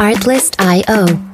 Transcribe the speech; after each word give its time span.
Artlist.io. 0.00 1.29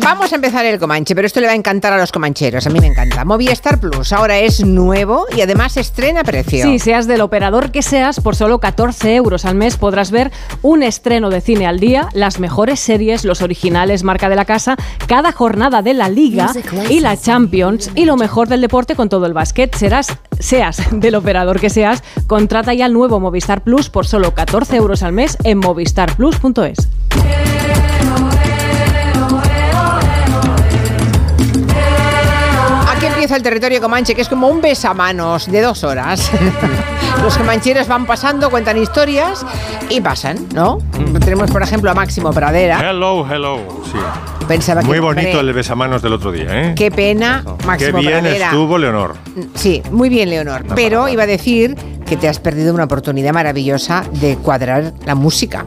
Vamos 0.00 0.32
a 0.32 0.36
empezar 0.36 0.64
el 0.66 0.78
Comanche, 0.78 1.14
pero 1.14 1.26
esto 1.26 1.40
le 1.40 1.46
va 1.46 1.52
a 1.52 1.56
encantar 1.56 1.92
a 1.92 1.98
los 1.98 2.12
comancheros. 2.12 2.66
A 2.66 2.70
mí 2.70 2.80
me 2.80 2.86
encanta. 2.86 3.24
Movistar 3.24 3.78
Plus 3.78 4.12
ahora 4.12 4.38
es 4.38 4.64
nuevo 4.64 5.26
y 5.36 5.40
además 5.40 5.76
estrena 5.76 6.24
precio. 6.24 6.64
Sí, 6.64 6.78
seas 6.78 7.06
del 7.06 7.20
operador 7.20 7.70
que 7.70 7.82
seas, 7.82 8.20
por 8.20 8.36
solo 8.36 8.58
14 8.58 9.14
euros 9.14 9.44
al 9.44 9.54
mes 9.54 9.76
podrás 9.76 10.10
ver 10.10 10.30
un 10.62 10.82
estreno 10.82 11.30
de 11.30 11.40
cine 11.40 11.66
al 11.66 11.80
día, 11.80 12.08
las 12.12 12.38
mejores 12.38 12.80
series, 12.80 13.24
los 13.24 13.42
originales 13.42 14.04
marca 14.04 14.28
de 14.28 14.36
la 14.36 14.44
casa, 14.44 14.76
cada 15.06 15.32
jornada 15.32 15.82
de 15.82 15.94
la 15.94 16.08
Liga 16.08 16.52
y 16.88 17.00
la 17.00 17.16
Champions 17.16 17.90
y 17.94 18.04
lo 18.04 18.16
mejor 18.16 18.48
del 18.48 18.60
deporte 18.60 18.94
con 18.94 19.08
todo 19.08 19.26
el 19.26 19.32
básquet. 19.32 19.74
Serás, 19.74 20.08
seas 20.38 20.82
del 20.92 21.14
operador 21.14 21.60
que 21.60 21.70
seas, 21.70 22.02
contrata 22.26 22.74
ya 22.74 22.86
el 22.86 22.92
nuevo 22.92 23.20
Movistar 23.20 23.62
Plus 23.62 23.90
por 23.90 24.06
solo 24.06 24.34
14 24.34 24.76
euros 24.76 25.02
al 25.02 25.12
mes 25.12 25.36
en 25.44 25.58
movistarplus.es. 25.58 27.57
empieza 33.28 33.36
el 33.36 33.42
territorio 33.42 33.80
comanche, 33.82 34.14
que 34.14 34.22
es 34.22 34.28
como 34.28 34.48
un 34.48 34.62
besamanos 34.62 35.50
de 35.52 35.60
dos 35.60 35.84
horas. 35.84 36.30
Los 37.22 37.36
comancheros 37.36 37.86
van 37.86 38.06
pasando, 38.06 38.48
cuentan 38.48 38.78
historias 38.78 39.44
y 39.90 40.00
pasan, 40.00 40.38
¿no? 40.54 40.78
Tenemos, 41.20 41.50
por 41.50 41.62
ejemplo, 41.62 41.90
a 41.90 41.94
Máximo 41.94 42.32
Pradera. 42.32 42.80
Hello, 42.88 43.26
hello. 43.30 43.58
Sí. 43.84 43.98
Pensaba 44.46 44.80
que, 44.80 44.86
Muy 44.86 44.98
hombre, 44.98 45.24
bonito 45.24 45.40
el 45.40 45.52
besamanos 45.52 46.00
del 46.00 46.14
otro 46.14 46.32
día, 46.32 46.46
¿eh? 46.48 46.74
Qué 46.74 46.90
pena, 46.90 47.44
Qué 47.58 47.66
Máximo 47.66 47.98
bien 47.98 48.20
Pradera. 48.20 48.46
estuvo 48.46 48.78
Leonor. 48.78 49.16
Sí, 49.54 49.82
muy 49.90 50.08
bien, 50.08 50.30
Leonor. 50.30 50.62
Una 50.64 50.74
Pero 50.74 51.08
iba 51.08 51.24
a 51.24 51.26
decir 51.26 51.76
que 52.06 52.16
te 52.16 52.28
has 52.28 52.38
perdido 52.38 52.72
una 52.72 52.84
oportunidad 52.84 53.34
maravillosa 53.34 54.04
de 54.12 54.36
cuadrar 54.36 54.94
la 55.04 55.14
música. 55.14 55.66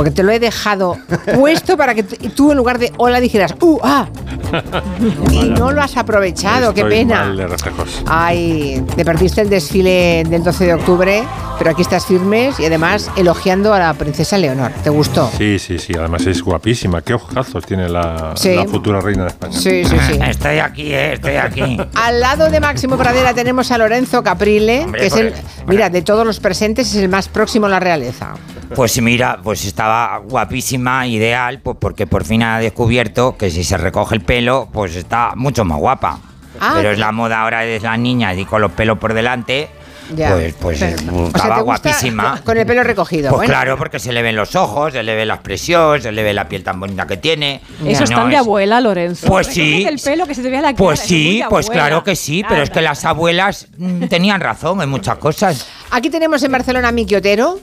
Porque 0.00 0.12
te 0.12 0.22
lo 0.22 0.32
he 0.32 0.38
dejado 0.40 0.96
puesto 1.34 1.76
para 1.76 1.94
que 1.94 2.02
tú 2.02 2.52
en 2.52 2.56
lugar 2.56 2.78
de 2.78 2.90
hola 2.96 3.20
dijeras 3.20 3.54
¡uh, 3.60 3.78
ah! 3.82 4.08
Y 5.30 5.50
no 5.50 5.72
lo 5.72 5.82
has 5.82 5.94
aprovechado, 5.98 6.72
qué 6.72 6.80
Estoy 6.80 6.96
pena. 7.00 7.16
mal 7.20 7.36
de 7.36 7.46
reflejos. 7.46 8.02
Ay, 8.06 8.82
te 8.96 9.04
perdiste 9.04 9.42
el 9.42 9.50
desfile 9.50 10.24
del 10.26 10.42
12 10.42 10.64
de 10.64 10.72
octubre, 10.74 11.22
pero 11.58 11.72
aquí 11.72 11.82
estás 11.82 12.06
firmes 12.06 12.58
y 12.58 12.64
además 12.64 13.10
elogiando 13.14 13.74
a 13.74 13.78
la 13.78 13.92
princesa 13.92 14.38
Leonor. 14.38 14.72
¿Te 14.82 14.88
gustó? 14.88 15.30
Sí, 15.36 15.58
sí, 15.58 15.78
sí. 15.78 15.92
Además 15.98 16.26
es 16.26 16.40
guapísima. 16.42 17.02
Qué 17.02 17.12
ojazos 17.12 17.66
tiene 17.66 17.86
la, 17.86 18.32
Sí. 18.36 18.54
la 18.54 18.64
futura 18.64 19.02
reina 19.02 19.24
de 19.24 19.28
España. 19.28 19.52
Sí, 19.58 19.84
sí, 19.84 19.96
sí. 20.08 20.18
Estoy 20.26 20.60
aquí, 20.60 20.94
eh, 20.94 21.12
estoy 21.12 21.36
aquí. 21.36 21.76
Al 21.94 22.20
lado 22.20 22.48
de 22.48 22.58
Máximo 22.58 22.96
Pradera 22.96 23.34
tenemos 23.34 23.70
a 23.70 23.76
Lorenzo 23.76 24.22
Caprile, 24.22 24.84
Hombre, 24.84 25.00
que 25.02 25.06
es 25.08 25.14
el- 25.14 25.34
mira, 25.66 25.90
de 25.90 26.00
todos 26.00 26.26
los 26.26 26.40
presentes 26.40 26.88
es 26.88 26.96
el 26.96 27.10
más 27.10 27.28
próximo 27.28 27.66
a 27.66 27.68
la 27.68 27.80
realeza. 27.80 28.32
Pues 28.74 29.02
mira, 29.02 29.40
pues 29.42 29.64
estaba 29.64 29.89
guapísima, 30.24 31.06
ideal, 31.06 31.60
pues 31.60 31.76
porque 31.80 32.06
por 32.06 32.24
fin 32.24 32.42
ha 32.42 32.58
descubierto 32.58 33.36
que 33.36 33.50
si 33.50 33.64
se 33.64 33.76
recoge 33.76 34.14
el 34.14 34.20
pelo, 34.22 34.68
pues 34.72 34.96
está 34.96 35.32
mucho 35.36 35.64
más 35.64 35.78
guapa. 35.78 36.18
Ah. 36.60 36.72
Pero 36.76 36.90
es 36.90 36.98
la 36.98 37.12
moda 37.12 37.42
ahora 37.42 37.60
de 37.60 37.80
las 37.80 37.98
niñas 37.98 38.36
y 38.38 38.44
con 38.44 38.60
los 38.60 38.72
pelos 38.72 38.98
por 38.98 39.14
delante, 39.14 39.68
Ya. 40.14 40.32
pues, 40.32 40.54
pues 40.60 40.78
Pero- 40.80 40.90
eh, 41.00 41.04
o 41.10 41.16
sea, 41.18 41.26
estaba 41.28 41.56
¿te 41.56 41.62
gusta 41.62 41.90
guapísima. 41.90 42.40
Con 42.44 42.58
el 42.58 42.66
pelo 42.66 42.82
recogido. 42.82 43.28
Pues 43.30 43.36
bueno. 43.38 43.52
claro, 43.52 43.76
porque 43.78 43.98
se 43.98 44.12
le 44.12 44.20
ven 44.22 44.36
los 44.36 44.54
ojos, 44.56 44.92
se 44.92 45.02
le 45.02 45.14
ve 45.14 45.24
la 45.24 45.34
expresión, 45.34 46.02
se 46.02 46.12
le 46.12 46.22
ve 46.22 46.34
la 46.34 46.48
piel 46.48 46.62
tan 46.64 46.78
bonita 46.80 47.06
que 47.06 47.16
tiene. 47.16 47.62
Eso 47.86 48.04
es 48.04 48.10
No, 48.10 48.16
tan 48.18 48.28
de 48.28 48.34
es- 48.34 48.40
abuela, 48.40 48.80
Lorenzo. 48.80 49.26
Pues 49.26 49.46
sí. 49.46 49.84
El 49.88 49.98
pelo 50.00 50.26
que 50.26 50.34
se 50.34 50.42
te 50.42 50.50
vea 50.50 50.60
la. 50.60 50.74
Pues 50.74 51.00
es 51.00 51.06
sí, 51.06 51.42
pues 51.48 51.66
abuela. 51.66 51.82
claro 51.82 52.04
que 52.04 52.16
sí, 52.16 52.44
pero 52.46 52.62
es 52.62 52.70
que 52.70 52.80
las 52.82 53.04
abuelas 53.04 53.68
mm, 53.78 54.06
tenían 54.08 54.40
razón 54.40 54.82
en 54.82 54.88
muchas 54.90 55.16
cosas. 55.18 55.66
Aquí 55.92 56.10
tenemos 56.10 56.42
en 56.42 56.52
Barcelona 56.52 56.88
a 56.88 56.92
Miki 56.92 57.14
Otero, 57.14 57.60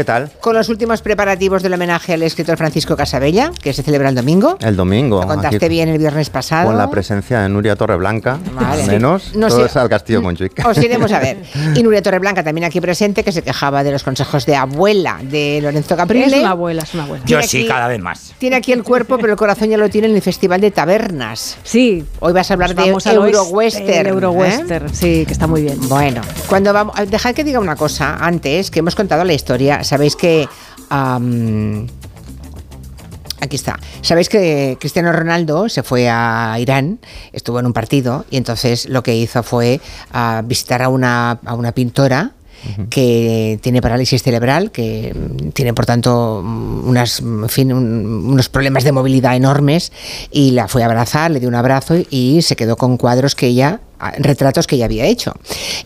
¿Qué 0.00 0.04
tal? 0.04 0.30
con 0.40 0.54
los 0.54 0.70
últimos 0.70 1.02
preparativos 1.02 1.62
del 1.62 1.74
homenaje 1.74 2.14
al 2.14 2.22
escritor 2.22 2.56
Francisco 2.56 2.96
Casabella, 2.96 3.52
que 3.62 3.74
se 3.74 3.82
celebra 3.82 4.08
el 4.08 4.14
domingo. 4.14 4.56
El 4.62 4.74
domingo. 4.74 5.20
Lo 5.20 5.26
contaste 5.26 5.56
aquí, 5.56 5.68
bien 5.68 5.90
el 5.90 5.98
viernes 5.98 6.30
pasado. 6.30 6.68
Con 6.68 6.78
la 6.78 6.88
presencia 6.88 7.40
de 7.40 7.50
Nuria 7.50 7.76
Torreblanca, 7.76 8.38
Vale. 8.54 8.82
al 8.84 8.88
menos. 8.88 9.34
No 9.34 9.48
todo 9.48 9.60
sé. 9.60 9.66
es 9.66 9.76
al 9.76 9.90
Castillo 9.90 10.22
Montjuic. 10.22 10.66
Os 10.66 10.78
iremos 10.78 11.12
a 11.12 11.18
ver. 11.18 11.42
Y 11.76 11.82
Nuria 11.82 12.00
Torreblanca 12.00 12.42
también 12.42 12.64
aquí 12.64 12.80
presente, 12.80 13.22
que 13.22 13.30
se 13.30 13.42
quejaba 13.42 13.84
de 13.84 13.92
los 13.92 14.02
consejos 14.02 14.46
de 14.46 14.56
abuela 14.56 15.20
de 15.22 15.60
Lorenzo 15.62 15.94
Caprile. 15.96 16.28
Es 16.28 16.32
una 16.32 16.52
abuela, 16.52 16.82
es 16.82 16.94
una 16.94 17.02
abuela. 17.02 17.24
Yo 17.26 17.42
sí, 17.42 17.66
cada 17.66 17.86
vez 17.86 18.00
más. 18.00 18.32
Tiene 18.38 18.56
aquí 18.56 18.72
el 18.72 18.82
cuerpo, 18.82 19.18
pero 19.18 19.34
el 19.34 19.38
corazón 19.38 19.68
ya 19.68 19.76
lo 19.76 19.90
tiene 19.90 20.08
en 20.08 20.14
el 20.14 20.22
Festival 20.22 20.62
de 20.62 20.70
Tabernas. 20.70 21.58
Sí. 21.62 22.06
Hoy 22.20 22.32
vas 22.32 22.50
a 22.50 22.54
hablar 22.54 22.74
de 22.74 22.88
Euro-Western. 22.88 24.06
Euro-Western, 24.06 24.94
sí, 24.94 25.26
que 25.26 25.32
está 25.32 25.46
muy 25.46 25.60
bien. 25.60 25.78
Bueno, 25.90 26.22
cuando 26.46 26.72
vamos, 26.72 26.94
dejad 27.10 27.34
que 27.34 27.44
diga 27.44 27.60
una 27.60 27.76
cosa 27.76 28.16
antes, 28.16 28.70
que 28.70 28.78
hemos 28.78 28.94
contado 28.94 29.24
la 29.24 29.34
historia. 29.34 29.84
Sabéis 29.90 30.14
que 30.14 30.48
Aquí 33.42 33.56
está. 33.56 33.78
Sabéis 34.02 34.28
que 34.28 34.76
Cristiano 34.78 35.12
Ronaldo 35.12 35.68
se 35.70 35.82
fue 35.82 36.08
a 36.10 36.56
Irán, 36.60 36.98
estuvo 37.32 37.58
en 37.58 37.64
un 37.66 37.72
partido 37.72 38.26
y 38.30 38.36
entonces 38.36 38.86
lo 38.88 39.02
que 39.02 39.16
hizo 39.16 39.42
fue 39.42 39.80
ah, 40.12 40.42
visitar 40.44 40.82
a 40.82 40.88
una, 40.90 41.38
a 41.44 41.54
una 41.54 41.72
pintora 41.72 42.32
que 42.90 43.58
tiene 43.62 43.80
parálisis 43.80 44.22
cerebral, 44.22 44.70
que 44.70 45.14
tiene 45.54 45.72
por 45.72 45.86
tanto 45.86 46.40
unas, 46.40 47.20
en 47.20 47.48
fin, 47.48 47.72
un- 47.72 48.26
unos 48.26 48.50
problemas 48.50 48.84
de 48.84 48.92
movilidad 48.92 49.34
enormes 49.34 49.90
y 50.30 50.50
la 50.50 50.68
fue 50.68 50.82
a 50.82 50.86
abrazar, 50.86 51.30
le 51.30 51.40
dio 51.40 51.48
un 51.48 51.54
abrazo 51.54 51.96
y, 51.96 52.06
y 52.10 52.42
se 52.42 52.56
quedó 52.56 52.76
con 52.76 52.98
cuadros 52.98 53.34
que 53.34 53.46
ella 53.46 53.80
retratos 54.18 54.66
que 54.66 54.76
ella 54.76 54.86
había 54.86 55.06
hecho. 55.06 55.34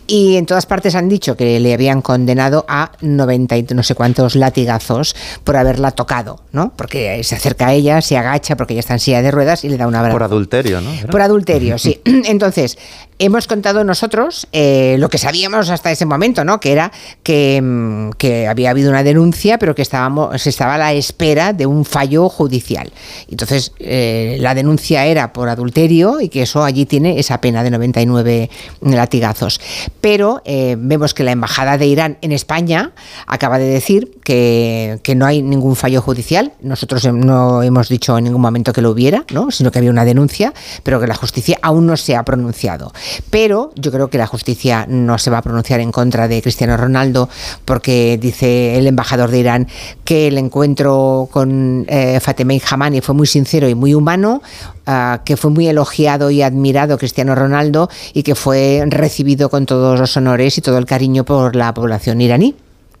Y 0.07 0.35
en 0.35 0.45
todas 0.45 0.65
partes 0.65 0.95
han 0.95 1.09
dicho 1.09 1.35
que 1.35 1.59
le 1.59 1.73
habían 1.73 2.01
condenado 2.01 2.65
a 2.67 2.91
90 3.01 3.57
y 3.57 3.63
no 3.73 3.83
sé 3.83 3.95
cuántos 3.95 4.35
latigazos 4.35 5.15
por 5.43 5.57
haberla 5.57 5.91
tocado, 5.91 6.39
¿no? 6.51 6.71
Porque 6.75 7.23
se 7.23 7.35
acerca 7.35 7.67
a 7.67 7.73
ella, 7.73 8.01
se 8.01 8.17
agacha 8.17 8.55
porque 8.55 8.73
ella 8.73 8.81
está 8.81 8.93
en 8.93 8.99
silla 8.99 9.21
de 9.21 9.31
ruedas 9.31 9.63
y 9.63 9.69
le 9.69 9.77
da 9.77 9.87
un 9.87 9.95
abrazo. 9.95 10.15
Por 10.15 10.23
adulterio, 10.23 10.81
¿no? 10.81 10.91
Por 11.09 11.21
adulterio, 11.21 11.77
sí. 11.77 12.01
Entonces, 12.05 12.77
hemos 13.19 13.47
contado 13.47 13.83
nosotros 13.83 14.47
eh, 14.51 14.97
lo 14.99 15.09
que 15.09 15.17
sabíamos 15.17 15.69
hasta 15.69 15.91
ese 15.91 16.05
momento, 16.05 16.43
¿no? 16.43 16.59
Que 16.59 16.71
era 16.71 16.91
que, 17.23 17.61
mm, 17.61 18.09
había 18.49 18.71
habido 18.71 18.89
una 18.89 19.03
denuncia, 19.03 19.57
pero 19.57 19.75
que 19.75 19.81
estábamos, 19.81 20.41
se 20.41 20.49
estaba 20.49 20.75
a 20.75 20.77
la 20.77 20.93
espera 20.93 21.53
de 21.53 21.65
un 21.65 21.85
fallo 21.85 22.27
judicial. 22.29 22.91
Entonces, 23.29 23.71
eh, 23.79 24.37
la 24.39 24.55
denuncia 24.55 25.05
era 25.05 25.31
por 25.31 25.49
adulterio 25.49 26.19
y 26.19 26.29
que 26.29 26.41
eso 26.41 26.63
allí 26.63 26.85
tiene 26.85 27.19
esa 27.19 27.39
pena 27.39 27.63
de 27.63 27.71
99 27.71 28.49
latigazos. 28.81 29.61
Pero 30.01 30.41
eh, 30.45 30.75
vemos 30.77 31.13
que 31.13 31.23
la 31.23 31.31
Embajada 31.31 31.77
de 31.77 31.85
Irán 31.85 32.17
en 32.21 32.31
España 32.31 32.91
acaba 33.27 33.57
de 33.57 33.65
decir 33.65 34.11
que, 34.23 34.99
que 35.03 35.15
no 35.15 35.25
hay 35.25 35.41
ningún 35.41 35.75
fallo 35.75 36.01
judicial. 36.01 36.53
Nosotros 36.61 37.05
no 37.05 37.63
hemos 37.63 37.89
dicho 37.89 38.17
en 38.17 38.25
ningún 38.25 38.41
momento 38.41 38.73
que 38.73 38.81
lo 38.81 38.91
hubiera, 38.91 39.25
¿no? 39.31 39.51
sino 39.51 39.71
que 39.71 39.79
había 39.79 39.91
una 39.91 40.05
denuncia, 40.05 40.53
pero 40.83 40.99
que 40.99 41.07
la 41.07 41.15
justicia 41.15 41.59
aún 41.61 41.85
no 41.85 41.97
se 41.97 42.15
ha 42.15 42.23
pronunciado. 42.23 42.91
Pero 43.29 43.71
yo 43.75 43.91
creo 43.91 44.09
que 44.09 44.17
la 44.17 44.27
justicia 44.27 44.85
no 44.87 45.17
se 45.17 45.29
va 45.29 45.39
a 45.39 45.41
pronunciar 45.41 45.79
en 45.79 45.91
contra 45.91 46.27
de 46.27 46.41
Cristiano 46.41 46.77
Ronaldo 46.77 47.29
porque 47.65 48.17
dice 48.21 48.77
el 48.77 48.87
embajador 48.87 49.31
de 49.31 49.39
Irán 49.39 49.67
que 50.03 50.27
el 50.27 50.37
encuentro 50.37 51.27
con 51.31 51.85
eh, 51.87 52.19
Fatemeh 52.19 52.61
Hamani 52.69 53.01
fue 53.01 53.15
muy 53.15 53.27
sincero 53.27 53.67
y 53.69 53.75
muy 53.75 53.93
humano, 53.93 54.41
ah, 54.85 55.21
que 55.25 55.37
fue 55.37 55.51
muy 55.51 55.67
elogiado 55.67 56.31
y 56.31 56.41
admirado 56.41 56.97
Cristiano 56.97 57.35
Ronaldo 57.35 57.89
y 58.13 58.23
que 58.23 58.35
fue 58.35 58.83
recibido 58.87 59.49
con 59.49 59.65
todos 59.65 59.99
los 59.99 60.15
honores 60.17 60.57
y 60.57 60.61
todo 60.61 60.77
el 60.77 60.85
cariño 60.85 61.23
por 61.23 61.55
la 61.55 61.73
población 61.73 62.21
iraní. 62.21 62.55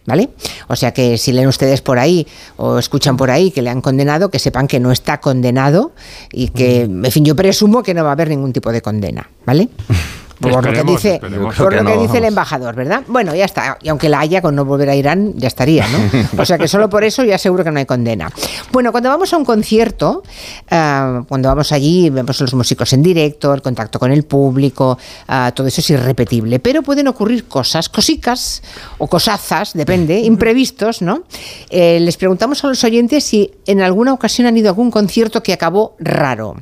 ¿Vale? 0.05 0.29
O 0.67 0.75
sea 0.75 0.93
que 0.93 1.17
si 1.17 1.31
leen 1.31 1.47
ustedes 1.47 1.81
por 1.81 1.97
ahí 1.97 2.27
o 2.57 2.77
escuchan 2.77 3.17
por 3.17 3.31
ahí 3.31 3.49
que 3.49 3.63
le 3.63 3.71
han 3.71 3.81
condenado, 3.81 4.29
que 4.29 4.37
sepan 4.37 4.67
que 4.67 4.79
no 4.79 4.91
está 4.91 5.19
condenado 5.19 5.93
y 6.31 6.49
que, 6.49 6.81
en 6.81 7.11
fin, 7.11 7.25
yo 7.25 7.35
presumo 7.35 7.81
que 7.81 7.93
no 7.95 8.03
va 8.03 8.09
a 8.09 8.13
haber 8.13 8.29
ningún 8.29 8.53
tipo 8.53 8.71
de 8.71 8.81
condena, 8.81 9.29
¿vale? 9.45 9.69
Por 10.39 10.65
lo 10.65 10.73
que 10.73 10.83
dice, 10.83 11.19
por 11.19 11.29
Creo 11.29 11.69
lo 11.69 11.69
que 11.69 11.77
que 11.77 11.83
no, 11.83 12.01
dice 12.01 12.17
el 12.17 12.25
embajador, 12.25 12.75
¿verdad? 12.75 13.03
Bueno, 13.07 13.33
ya 13.35 13.45
está. 13.45 13.77
Y 13.81 13.89
aunque 13.89 14.09
la 14.09 14.19
haya 14.19 14.41
con 14.41 14.55
no 14.55 14.65
volver 14.65 14.89
a 14.89 14.95
Irán, 14.95 15.33
ya 15.35 15.47
estaría, 15.47 15.85
¿no? 15.87 15.97
O 16.41 16.45
sea 16.45 16.57
que 16.57 16.67
solo 16.67 16.89
por 16.89 17.03
eso 17.03 17.23
ya 17.23 17.37
seguro 17.37 17.63
que 17.63 17.71
no 17.71 17.79
hay 17.79 17.85
condena. 17.85 18.29
Bueno, 18.71 18.91
cuando 18.91 19.09
vamos 19.09 19.31
a 19.33 19.37
un 19.37 19.45
concierto, 19.45 20.23
ah, 20.69 21.23
cuando 21.27 21.49
vamos 21.49 21.71
allí, 21.71 22.09
vemos 22.09 22.39
a 22.39 22.43
los 22.43 22.53
músicos 22.53 22.91
en 22.93 23.01
directo, 23.01 23.53
el 23.53 23.61
contacto 23.61 23.99
con 23.99 24.11
el 24.11 24.23
público, 24.23 24.97
ah, 25.27 25.51
todo 25.55 25.67
eso 25.67 25.81
es 25.81 25.89
irrepetible. 25.89 26.59
Pero 26.59 26.81
pueden 26.81 27.07
ocurrir 27.07 27.47
cosas, 27.47 27.89
cosicas 27.89 28.61
o 28.97 29.07
cosazas, 29.07 29.73
depende, 29.73 30.19
imprevistos, 30.21 31.01
¿no? 31.01 31.23
Eh, 31.69 31.99
les 31.99 32.17
preguntamos 32.17 32.63
a 32.63 32.67
los 32.67 32.83
oyentes 32.83 33.23
si 33.23 33.51
en 33.65 33.81
alguna 33.81 34.13
ocasión 34.13 34.47
han 34.47 34.57
ido 34.57 34.67
a 34.67 34.71
algún 34.71 34.91
concierto 34.91 35.41
que 35.41 35.53
acabó 35.53 35.95
raro. 35.99 36.55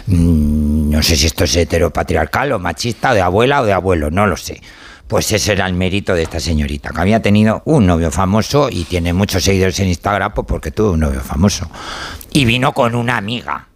Mm, 0.06 0.90
No 0.90 1.02
sé 1.02 1.16
si 1.16 1.26
esto 1.26 1.44
es 1.44 1.54
heteropatriarcal 1.56 2.52
o 2.52 2.58
machista, 2.58 3.12
o 3.12 3.14
de 3.14 3.20
abuela 3.20 3.60
o 3.60 3.64
de 3.64 3.72
abuelo, 3.72 4.10
no 4.10 4.26
lo 4.26 4.36
sé. 4.36 4.60
Pues 5.06 5.30
ese 5.32 5.52
era 5.52 5.66
el 5.66 5.74
mérito 5.74 6.14
de 6.14 6.22
esta 6.22 6.40
señorita, 6.40 6.90
que 6.90 7.00
había 7.00 7.20
tenido 7.20 7.62
un 7.66 7.86
novio 7.86 8.10
famoso 8.10 8.68
y 8.70 8.84
tiene 8.84 9.12
muchos 9.12 9.44
seguidores 9.44 9.78
en 9.80 9.88
Instagram 9.88 10.32
pues 10.32 10.46
porque 10.46 10.70
tuvo 10.70 10.92
un 10.92 11.00
novio 11.00 11.20
famoso. 11.20 11.70
Y 12.32 12.44
vino 12.44 12.72
con 12.72 12.94
una 12.94 13.16
amiga. 13.16 13.68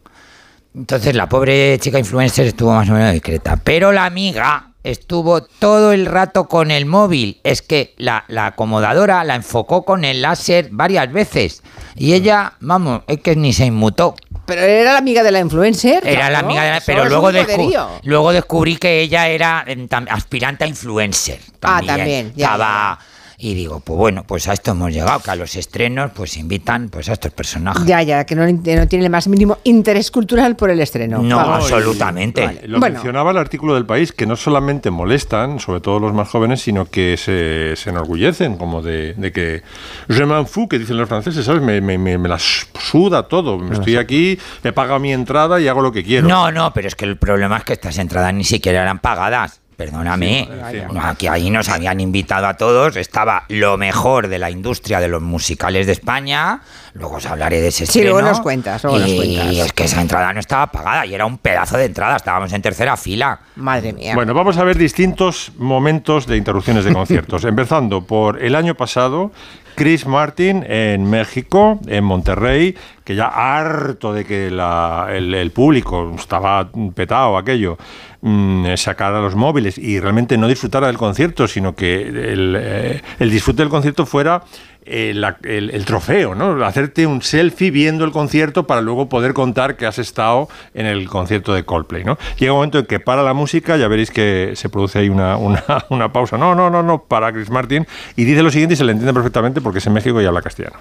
Entonces 0.75 1.15
la 1.15 1.29
pobre 1.29 1.79
chica 1.81 1.99
influencer 1.99 2.47
estuvo 2.47 2.73
más 2.73 2.89
o 2.89 2.93
menos 2.93 3.13
discreta. 3.13 3.57
Pero 3.63 3.93
la 3.93 4.07
amiga 4.07 4.73
estuvo 4.85 5.43
todo 5.43 5.93
el 5.93 6.07
rato 6.07 6.49
con 6.49 6.71
el 6.71 6.87
móvil. 6.87 7.41
Es 7.45 7.63
que 7.63 7.95
la, 7.99 8.25
la 8.29 8.47
acomodadora 8.47 9.25
la 9.25 9.35
enfocó 9.35 9.85
con 9.85 10.05
el 10.05 10.23
láser 10.23 10.69
varias 10.71 11.13
veces. 11.13 11.63
Y 11.97 12.15
ella, 12.15 12.55
vamos, 12.61 13.03
es 13.07 13.21
que 13.21 13.37
ni 13.37 13.53
se 13.53 13.67
inmutó. 13.67 14.15
Pero 14.49 14.63
era 14.63 14.93
la 14.95 14.99
amiga 14.99 15.23
de 15.23 15.31
la 15.31 15.41
influencer. 15.41 16.07
Era 16.07 16.31
la 16.31 16.39
amiga 16.39 16.63
de 16.65 16.71
la... 16.71 16.81
Pero 16.81 17.05
luego, 17.05 17.31
descu- 17.31 18.01
luego 18.05 18.33
descubrí 18.33 18.77
que 18.79 19.03
ella 19.03 19.29
era 19.29 19.63
em, 19.67 19.87
aspirante 20.11 20.65
a 20.65 20.67
influencer. 20.67 21.39
Ah, 21.61 21.83
también, 21.87 22.33
ya, 22.35 22.47
Estaba... 22.47 22.99
Y 23.41 23.55
digo, 23.55 23.79
pues 23.79 23.97
bueno, 23.97 24.25
pues 24.27 24.49
a 24.49 24.53
esto 24.53 24.73
hemos 24.73 24.93
llegado, 24.93 25.21
que 25.21 25.31
a 25.31 25.37
los 25.37 25.55
estrenos 25.55 26.11
pues 26.13 26.37
invitan 26.37 26.89
pues 26.89 27.09
a 27.09 27.13
estos 27.13 27.31
personajes. 27.33 27.87
Ya, 27.87 28.03
ya, 28.03 28.25
que 28.27 28.35
no, 28.35 28.45
no 28.45 28.59
tiene 28.89 29.05
el 29.05 29.11
más 29.11 29.29
mínimo 29.29 29.59
interés 29.63 30.11
cultural 30.11 30.57
por 30.57 30.71
el 30.71 30.81
estreno. 30.81 31.23
No, 31.23 31.37
Vamos. 31.37 31.71
absolutamente. 31.71 32.45
Vale. 32.45 32.63
Lo 32.67 32.81
Bueno. 32.81 32.95
mencionaba 32.95 33.31
el 33.31 33.37
artículo 33.39 33.77
del 33.77 33.87
país, 33.87 34.11
que 34.11 34.27
no 34.27 34.35
solamente 34.35 34.91
molestan, 34.91 35.61
sobre 35.61 35.81
todo 35.81 36.01
los 36.01 36.13
más 36.13 36.29
jóvenes, 36.29 36.63
sino 36.63 36.87
que 36.91 37.17
se, 37.17 37.77
se 37.77 37.91
enorgullecen, 37.91 38.57
como 38.57 38.83
de, 38.83 39.15
de 39.15 39.31
que 39.31 39.63
je 40.09 40.27
m'en 40.27 40.45
fous, 40.49 40.69
que 40.69 40.81
dicen 40.81 40.97
los 40.97 41.09
franceses, 41.09 41.45
¿sabes? 41.47 41.63
Me, 41.63 41.81
me, 41.81 41.97
me, 41.97 42.19
me 42.19 42.29
la 42.29 42.41
suda 42.41 43.29
todo. 43.29 43.61
Estoy 43.73 43.99
aquí, 43.99 44.37
he 44.65 44.73
pagado 44.73 44.99
mi 44.99 45.13
entrada 45.13 45.61
y 45.61 45.69
hago 45.69 45.81
lo 45.81 45.93
que 45.93 46.03
quiero. 46.03 46.27
No, 46.27 46.51
no, 46.51 46.73
pero 46.73 46.89
es 46.89 46.97
que 46.97 47.05
el 47.05 47.17
problema 47.17 47.59
es 47.59 47.63
que 47.63 47.75
estas 47.75 47.99
entradas 47.99 48.35
ni 48.35 48.43
siquiera 48.43 48.83
eran 48.83 48.99
pagadas. 48.99 49.61
Perdóname, 49.79 50.49
sí. 50.73 50.79
No, 50.93 51.01
aquí 51.03 51.29
ahí 51.29 51.51
nos 51.51 51.69
habían 51.69 52.01
invitado 52.01 52.49
a 52.49 52.55
todos, 52.55 52.97
estaba 52.97 53.45
lo 53.49 53.77
mejor 53.79 54.27
de 54.27 54.41
la 54.41 54.51
industria 54.51 54.99
de 54.99 55.07
los 55.07 55.23
musicales 55.23 55.87
de 55.87 55.93
España, 55.93 56.63
luego 56.95 57.15
os 57.19 57.27
hablaré 57.27 57.61
de 57.61 57.69
ese 57.69 57.87
Sí, 57.87 58.01
estreno. 58.01 58.11
luego 58.19 58.29
nos 58.29 58.41
cuentas, 58.41 58.83
luego 58.83 58.99
nos 58.99 59.09
y 59.09 59.17
cuentas. 59.17 59.47
es 59.67 59.73
que 59.73 59.85
esa 59.85 60.01
entrada 60.01 60.33
no 60.33 60.41
estaba 60.41 60.67
pagada 60.67 61.07
y 61.07 61.15
era 61.15 61.27
un 61.27 61.39
pedazo 61.39 61.77
de 61.79 61.85
entrada, 61.85 62.17
estábamos 62.17 62.53
en 62.53 62.61
tercera 62.61 62.97
fila. 62.97 63.39
Madre 63.55 63.93
mía. 63.93 64.17
Bueno, 64.17 64.35
vamos 64.35 64.59
a 64.59 64.65
ver 64.65 64.77
distintos 64.77 65.53
momentos 65.59 66.27
de 66.27 66.37
interrupciones 66.37 66.85
de 66.85 66.93
conciertos. 66.93 67.45
Empezando 67.45 68.03
por 68.03 68.43
el 68.43 68.57
año 68.57 68.75
pasado, 68.75 69.31
Chris 69.77 70.07
Martin 70.07 70.67
en 70.69 71.09
México, 71.09 71.79
en 71.87 72.03
Monterrey, 72.03 72.77
que 73.05 73.15
ya 73.15 73.29
harto 73.29 74.13
de 74.13 74.25
que 74.25 74.51
la- 74.51 75.07
el, 75.13 75.33
el 75.35 75.53
público 75.53 76.17
estaba 76.19 76.69
petado 76.97 77.39
aquello, 77.39 77.79
mm, 78.21 78.75
sacara 78.77 79.21
los 79.21 79.35
móviles 79.35 79.79
y 79.79 80.01
realmente 80.01 80.39
no 80.39 80.49
disfrutara 80.49 80.87
del 80.87 80.99
concierto, 80.99 81.49
sino 81.49 81.75
que 81.75 82.03
el, 82.03 82.57
eh, 82.59 83.03
disfrute 83.19 83.63
del 83.63 83.69
concierto 83.69 84.07
fuera 84.07 84.43
eh, 84.91 85.11
el, 85.43 85.85
trofeo, 85.85 86.35
¿no? 86.35 86.65
Hacerte 86.65 87.07
un 87.07 87.21
selfie 87.21 87.71
viendo 87.71 88.05
el 88.05 88.11
concierto 88.11 88.67
para 88.67 88.81
luego 88.81 89.09
poder 89.09 89.35
contar 89.35 89.77
que 89.77 89.85
has 89.85 89.99
estado 89.99 90.49
en 90.73 90.87
el 90.87 91.09
concierto 91.09 91.53
de 91.53 91.65
Coldplay, 91.65 92.05
¿no? 92.05 92.17
Llega 92.39 92.53
un 92.53 92.59
momento 92.59 92.79
en 92.79 92.87
que 92.87 92.99
para 92.99 93.23
la 93.23 93.35
música, 93.35 93.77
ya 93.77 93.87
veréis 93.87 94.11
que 94.11 94.53
se 94.55 94.71
produce 94.71 95.01
ahí 95.01 95.11
una, 95.11 95.37
una 95.37 96.13
pausa. 96.13 96.39
No, 96.39 96.55
no, 96.55 96.71
no, 96.71 96.83
no, 96.83 97.03
para 97.03 97.31
Chris 97.33 97.51
Martin. 97.51 97.87
Y 98.17 98.25
dice 98.25 98.43
lo 98.43 98.51
siguiente 98.51 98.75
y 98.75 98.77
se 98.77 98.85
le 98.85 98.93
entiende 98.93 99.13
perfectamente 99.13 99.61
porque 99.61 99.79
es 99.79 99.87
en 99.87 99.93
México 99.93 100.23
y 100.23 100.25
habla 100.25 100.41
castellano. 100.41 100.79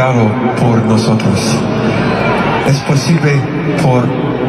Por 0.00 0.84
nosotros, 0.84 1.40
es 2.66 2.76
posible 2.80 3.40
por 3.82 4.04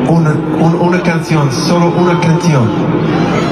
una, 0.10 0.32
un- 0.32 0.76
una 0.82 1.02
canción, 1.02 1.50
solo 1.54 1.86
una 1.98 2.20
canción, 2.20 2.68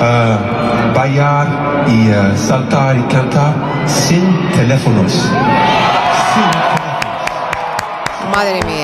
ah, 0.02 0.92
bailar 0.94 1.48
y 1.88 2.12
ah, 2.12 2.34
saltar 2.36 2.98
y 2.98 3.02
cantar 3.04 3.54
sin 3.88 4.50
teléfonos. 4.52 5.14
Sin 5.14 6.52
teléfonos. 6.52 8.36
Madre 8.36 8.60
mía. 8.66 8.75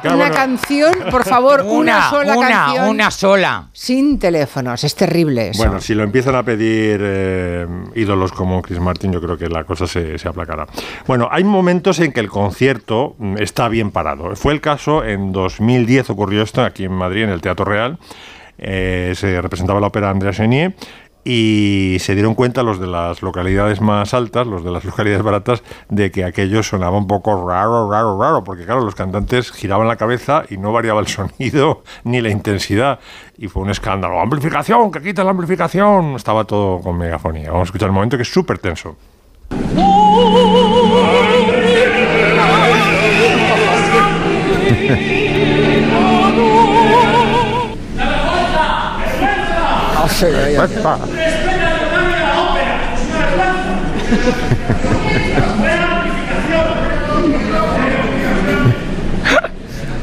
Claro, 0.00 0.16
una 0.16 0.28
bueno. 0.28 0.34
canción, 0.34 0.92
por 1.10 1.24
favor, 1.24 1.62
una, 1.66 2.10
sola 2.10 2.36
una, 2.36 2.48
canción. 2.48 2.88
una 2.88 3.10
sola. 3.10 3.68
Sin 3.72 4.18
teléfonos. 4.18 4.82
Es 4.84 4.94
terrible 4.94 5.48
eso. 5.48 5.62
Bueno, 5.62 5.80
si 5.80 5.94
lo 5.94 6.02
empiezan 6.02 6.34
a 6.34 6.42
pedir 6.42 7.00
eh, 7.02 7.66
ídolos 7.94 8.32
como 8.32 8.62
Chris 8.62 8.80
Martin, 8.80 9.12
yo 9.12 9.20
creo 9.20 9.36
que 9.36 9.48
la 9.48 9.64
cosa 9.64 9.86
se, 9.86 10.18
se 10.18 10.28
aplacará. 10.28 10.66
Bueno, 11.06 11.28
hay 11.30 11.44
momentos 11.44 11.98
en 12.00 12.12
que 12.12 12.20
el 12.20 12.28
concierto 12.28 13.14
mm, 13.18 13.38
está 13.38 13.68
bien 13.68 13.90
parado. 13.90 14.34
Fue 14.36 14.52
el 14.52 14.60
caso 14.60 15.04
en 15.04 15.32
2010, 15.32 16.10
ocurrió 16.10 16.42
esto 16.42 16.62
aquí 16.62 16.84
en 16.84 16.92
Madrid, 16.92 17.24
en 17.24 17.30
el 17.30 17.40
Teatro 17.40 17.64
Real. 17.64 17.98
Eh, 18.58 19.14
se 19.16 19.40
representaba 19.40 19.80
la 19.80 19.86
ópera 19.86 20.10
Andrea 20.10 20.32
Chenier 20.32 20.74
y 21.24 21.96
se 22.00 22.14
dieron 22.14 22.34
cuenta 22.34 22.62
los 22.62 22.80
de 22.80 22.86
las 22.86 23.22
localidades 23.22 23.80
más 23.80 24.14
altas, 24.14 24.46
los 24.46 24.64
de 24.64 24.70
las 24.70 24.84
localidades 24.90 25.22
baratas, 25.22 25.62
de 25.88 26.10
que 26.10 26.24
aquello 26.24 26.62
sonaba 26.62 26.96
un 26.96 27.06
poco 27.06 27.48
raro, 27.48 27.90
raro, 27.90 28.18
raro, 28.20 28.44
porque 28.44 28.64
claro, 28.64 28.80
los 28.80 28.94
cantantes 28.94 29.52
giraban 29.52 29.88
la 29.88 29.96
cabeza 29.96 30.44
y 30.48 30.56
no 30.56 30.72
variaba 30.72 31.00
el 31.00 31.06
sonido 31.08 31.82
ni 32.04 32.20
la 32.20 32.30
intensidad. 32.30 32.98
Y 33.36 33.48
fue 33.48 33.62
un 33.62 33.70
escándalo. 33.70 34.20
¡Amplificación! 34.20 34.90
¡Que 34.90 35.00
quita 35.00 35.24
la 35.24 35.30
amplificación! 35.30 36.14
Estaba 36.14 36.44
todo 36.44 36.80
con 36.80 36.98
megafonía. 36.98 37.50
Vamos 37.50 37.62
a 37.62 37.68
escuchar 37.68 37.88
el 37.88 37.94
momento 37.94 38.16
que 38.16 38.22
es 38.22 38.32
súper 38.32 38.58
tenso. 38.58 38.96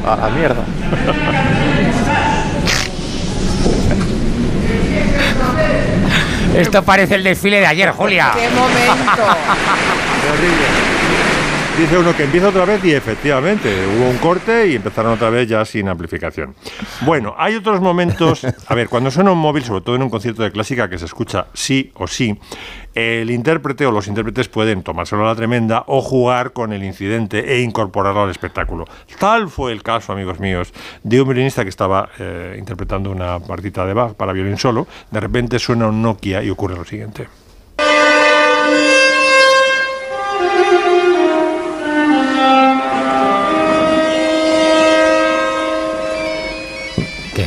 A 0.08 0.16
la 0.16 0.30
mierda. 0.30 0.64
Esto 6.56 6.82
parece 6.82 7.16
el 7.16 7.24
desfile 7.24 7.60
de 7.60 7.68
ayer, 7.68 7.92
Julia. 7.92 8.32
¡Qué 8.34 8.50
momento! 8.50 9.24
Dice 11.78 11.96
uno 11.96 12.18
que 12.18 12.24
empieza 12.24 12.50
otra 12.50 12.66
vez 12.66 12.84
y 12.84 12.92
efectivamente 12.92 13.70
hubo 13.86 14.10
un 14.10 14.18
corte 14.18 14.68
y 14.68 14.76
empezaron 14.78 15.14
otra 15.14 15.30
vez 15.30 15.48
ya 15.48 15.64
sin 15.64 15.88
amplificación. 15.88 16.56
Bueno, 17.02 17.36
hay 17.38 17.54
otros 17.54 17.82
momentos, 17.82 18.44
a 18.68 18.74
ver, 18.74 18.90
cuando 18.90 19.12
suena 19.12 19.32
un 19.32 19.38
móvil, 19.38 19.64
sobre 19.64 19.82
todo 19.82 19.96
en 19.96 20.02
un 20.02 20.10
concierto 20.10 20.42
de 20.42 20.52
clásica 20.52 20.90
que 20.90 20.98
se 20.98 21.06
escucha 21.06 21.46
sí 21.54 21.92
o 21.94 22.08
sí, 22.08 22.36
el 22.96 23.30
intérprete 23.30 23.86
o 23.86 23.92
los 23.92 24.08
intérpretes 24.08 24.48
pueden 24.48 24.82
tomárselo 24.82 25.24
a 25.24 25.28
la 25.28 25.36
tremenda 25.36 25.84
o 25.86 26.02
jugar 26.02 26.52
con 26.52 26.74
el 26.74 26.84
incidente 26.84 27.54
e 27.54 27.62
incorporarlo 27.62 28.24
al 28.24 28.32
espectáculo. 28.32 28.86
Tal 29.20 29.48
fue 29.48 29.72
el 29.72 29.84
caso, 29.84 30.12
amigos 30.12 30.40
míos, 30.40 30.74
de 31.04 31.22
un 31.22 31.28
violinista 31.28 31.62
que 31.62 31.70
estaba 31.70 32.10
eh, 32.18 32.56
interpretando 32.58 33.12
una 33.12 33.40
partita 33.40 33.86
de 33.86 33.94
Bach 33.94 34.16
para 34.16 34.34
violín 34.34 34.58
solo, 34.58 34.88
de 35.12 35.20
repente 35.20 35.60
suena 35.60 35.86
un 35.90 36.02
Nokia 36.02 36.42
y 36.42 36.50
ocurre 36.50 36.76
lo 36.76 36.86
siguiente. 36.86 37.28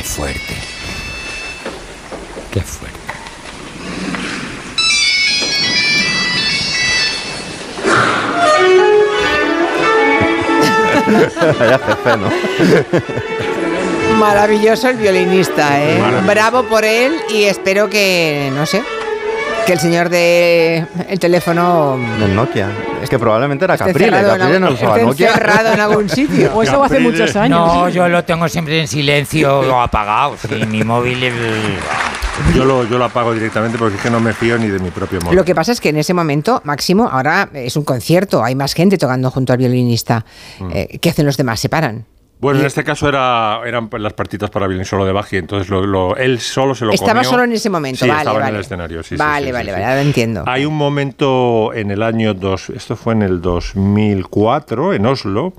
Qué 0.01 0.07
fuerte. 0.07 0.55
Qué 2.51 2.61
fuerte. 2.61 2.97
Ya 11.59 11.77
jefe, 11.77 12.17
¿no? 12.17 12.31
Maravilloso 14.17 14.89
el 14.89 14.97
violinista, 14.97 15.79
¿eh? 15.83 16.01
Bravo 16.25 16.63
por 16.63 16.83
él 16.83 17.21
y 17.29 17.43
espero 17.43 17.87
que, 17.87 18.51
no 18.55 18.65
sé, 18.65 18.81
que 19.71 19.75
el 19.75 19.79
señor 19.79 20.09
de 20.09 20.85
el 21.07 21.17
teléfono 21.17 21.97
Del 22.19 22.35
Nokia. 22.35 22.69
Es 23.01 23.09
que 23.09 23.17
probablemente 23.17 23.63
era 23.63 23.77
Caprile. 23.77 24.11
Caprile 24.11 24.59
no 24.59 24.71
usaba 24.71 24.97
Nokia. 24.97 25.29
encerrado 25.29 25.73
en 25.73 25.79
algún 25.79 26.09
sitio. 26.09 26.51
O 26.55 26.61
eso 26.61 26.83
hace 26.83 26.99
muchos 26.99 27.33
años. 27.37 27.57
No, 27.57 27.87
yo 27.87 28.09
lo 28.09 28.21
tengo 28.25 28.49
siempre 28.49 28.81
en 28.81 28.87
silencio 28.89 29.59
o 29.61 29.79
apagado. 29.79 30.35
Sí, 30.37 30.65
mi 30.65 30.83
móvil 30.83 31.23
es... 31.23 31.33
Yo 32.53 32.65
lo, 32.65 32.83
yo 32.85 32.97
lo 32.97 33.05
apago 33.05 33.33
directamente 33.33 33.77
porque 33.77 33.95
es 33.95 34.01
que 34.01 34.09
no 34.09 34.19
me 34.19 34.33
fío 34.33 34.57
ni 34.57 34.67
de 34.67 34.79
mi 34.79 34.89
propio 34.89 35.21
móvil. 35.21 35.37
Lo 35.37 35.45
que 35.45 35.55
pasa 35.55 35.71
es 35.71 35.79
que 35.79 35.89
en 35.89 35.97
ese 35.97 36.13
momento, 36.13 36.61
Máximo, 36.65 37.07
ahora 37.09 37.47
es 37.53 37.77
un 37.77 37.85
concierto, 37.85 38.43
hay 38.43 38.55
más 38.55 38.73
gente 38.73 38.97
tocando 38.97 39.31
junto 39.31 39.53
al 39.53 39.59
violinista. 39.59 40.25
Eh, 40.73 40.97
¿Qué 40.99 41.09
hacen 41.11 41.25
los 41.25 41.37
demás? 41.37 41.61
¿Se 41.61 41.69
paran? 41.69 42.05
Bueno, 42.41 42.59
en 42.59 42.65
este 42.65 42.83
caso 42.83 43.07
era, 43.07 43.61
eran 43.65 43.87
las 43.99 44.13
partitas 44.13 44.49
para 44.49 44.65
violín 44.67 44.83
solo 44.83 45.05
de 45.05 45.13
y 45.31 45.37
entonces 45.37 45.69
lo, 45.69 45.85
lo- 45.85 46.17
él 46.17 46.39
solo 46.39 46.73
se 46.73 46.85
lo 46.85 46.91
Estaba 46.91 47.19
comió. 47.19 47.29
solo 47.29 47.43
en 47.43 47.51
ese 47.51 47.69
momento, 47.69 47.99
Sí, 48.03 48.07
vale, 48.09 48.21
estaba 48.21 48.37
en 48.39 48.43
vale. 48.45 48.55
el 48.57 48.61
escenario, 48.61 49.03
sí, 49.03 49.15
Vale, 49.15 49.45
sí, 49.45 49.51
vale, 49.51 49.65
sí, 49.69 49.71
vale, 49.73 49.85
ahora 49.85 50.01
entiendo. 50.01 50.43
Hay 50.47 50.65
un 50.65 50.75
momento 50.75 51.71
en 51.73 51.91
el 51.91 52.01
año 52.01 52.33
dos, 52.33 52.71
esto 52.71 52.95
fue 52.95 53.13
en 53.13 53.21
el 53.21 53.41
2004 53.41 54.93
en 54.93 55.05
Oslo, 55.05 55.53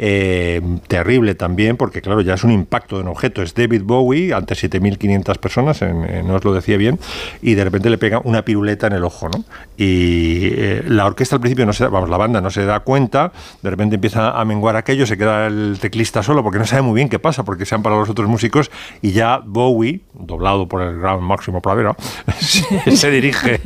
eh, 0.00 0.62
terrible 0.86 1.34
también, 1.34 1.76
porque 1.76 2.00
claro, 2.00 2.20
ya 2.20 2.34
es 2.34 2.44
un 2.44 2.52
impacto 2.52 2.96
de 2.96 3.02
un 3.02 3.08
objeto. 3.08 3.42
Es 3.42 3.52
David 3.52 3.82
Bowie 3.82 4.32
ante 4.32 4.54
7.500 4.54 5.38
personas, 5.38 5.82
en, 5.82 6.04
en 6.04 6.30
Oslo 6.30 6.54
decía 6.54 6.76
bien, 6.76 7.00
y 7.42 7.54
de 7.54 7.64
repente 7.64 7.90
le 7.90 7.98
pega 7.98 8.20
una 8.22 8.44
piruleta 8.44 8.86
en 8.86 8.92
el 8.92 9.04
ojo, 9.04 9.28
¿no? 9.28 9.44
Y 9.76 10.50
eh, 10.52 10.84
la 10.86 11.04
orquesta 11.06 11.36
al 11.36 11.40
principio 11.40 11.66
no 11.66 11.72
se 11.72 11.84
da, 11.84 11.90
vamos, 11.90 12.08
la 12.08 12.16
banda 12.16 12.40
no 12.40 12.50
se 12.50 12.64
da 12.64 12.80
cuenta, 12.80 13.32
de 13.60 13.70
repente 13.70 13.96
empieza 13.96 14.38
a 14.38 14.44
menguar 14.44 14.76
aquello, 14.76 15.04
se 15.04 15.18
queda 15.18 15.48
el 15.48 15.78
teclista 15.80 16.22
solo 16.22 16.44
porque 16.44 16.60
no 16.60 16.66
sabe 16.66 16.82
muy 16.82 16.94
bien 16.94 17.08
qué 17.08 17.18
pasa, 17.18 17.44
porque 17.44 17.66
se 17.66 17.74
han 17.74 17.82
parado 17.82 18.00
los 18.00 18.10
otros 18.10 18.28
músicos, 18.28 18.70
y 19.02 19.10
ya 19.10 19.40
Bowie, 19.44 20.02
doblado 20.14 20.68
por 20.68 20.82
el 20.82 21.00
gran 21.00 21.22
Máximo 21.22 21.60
Pradera, 21.60 21.96
se, 22.38 22.96
se 22.96 23.10
dirige 23.10 23.60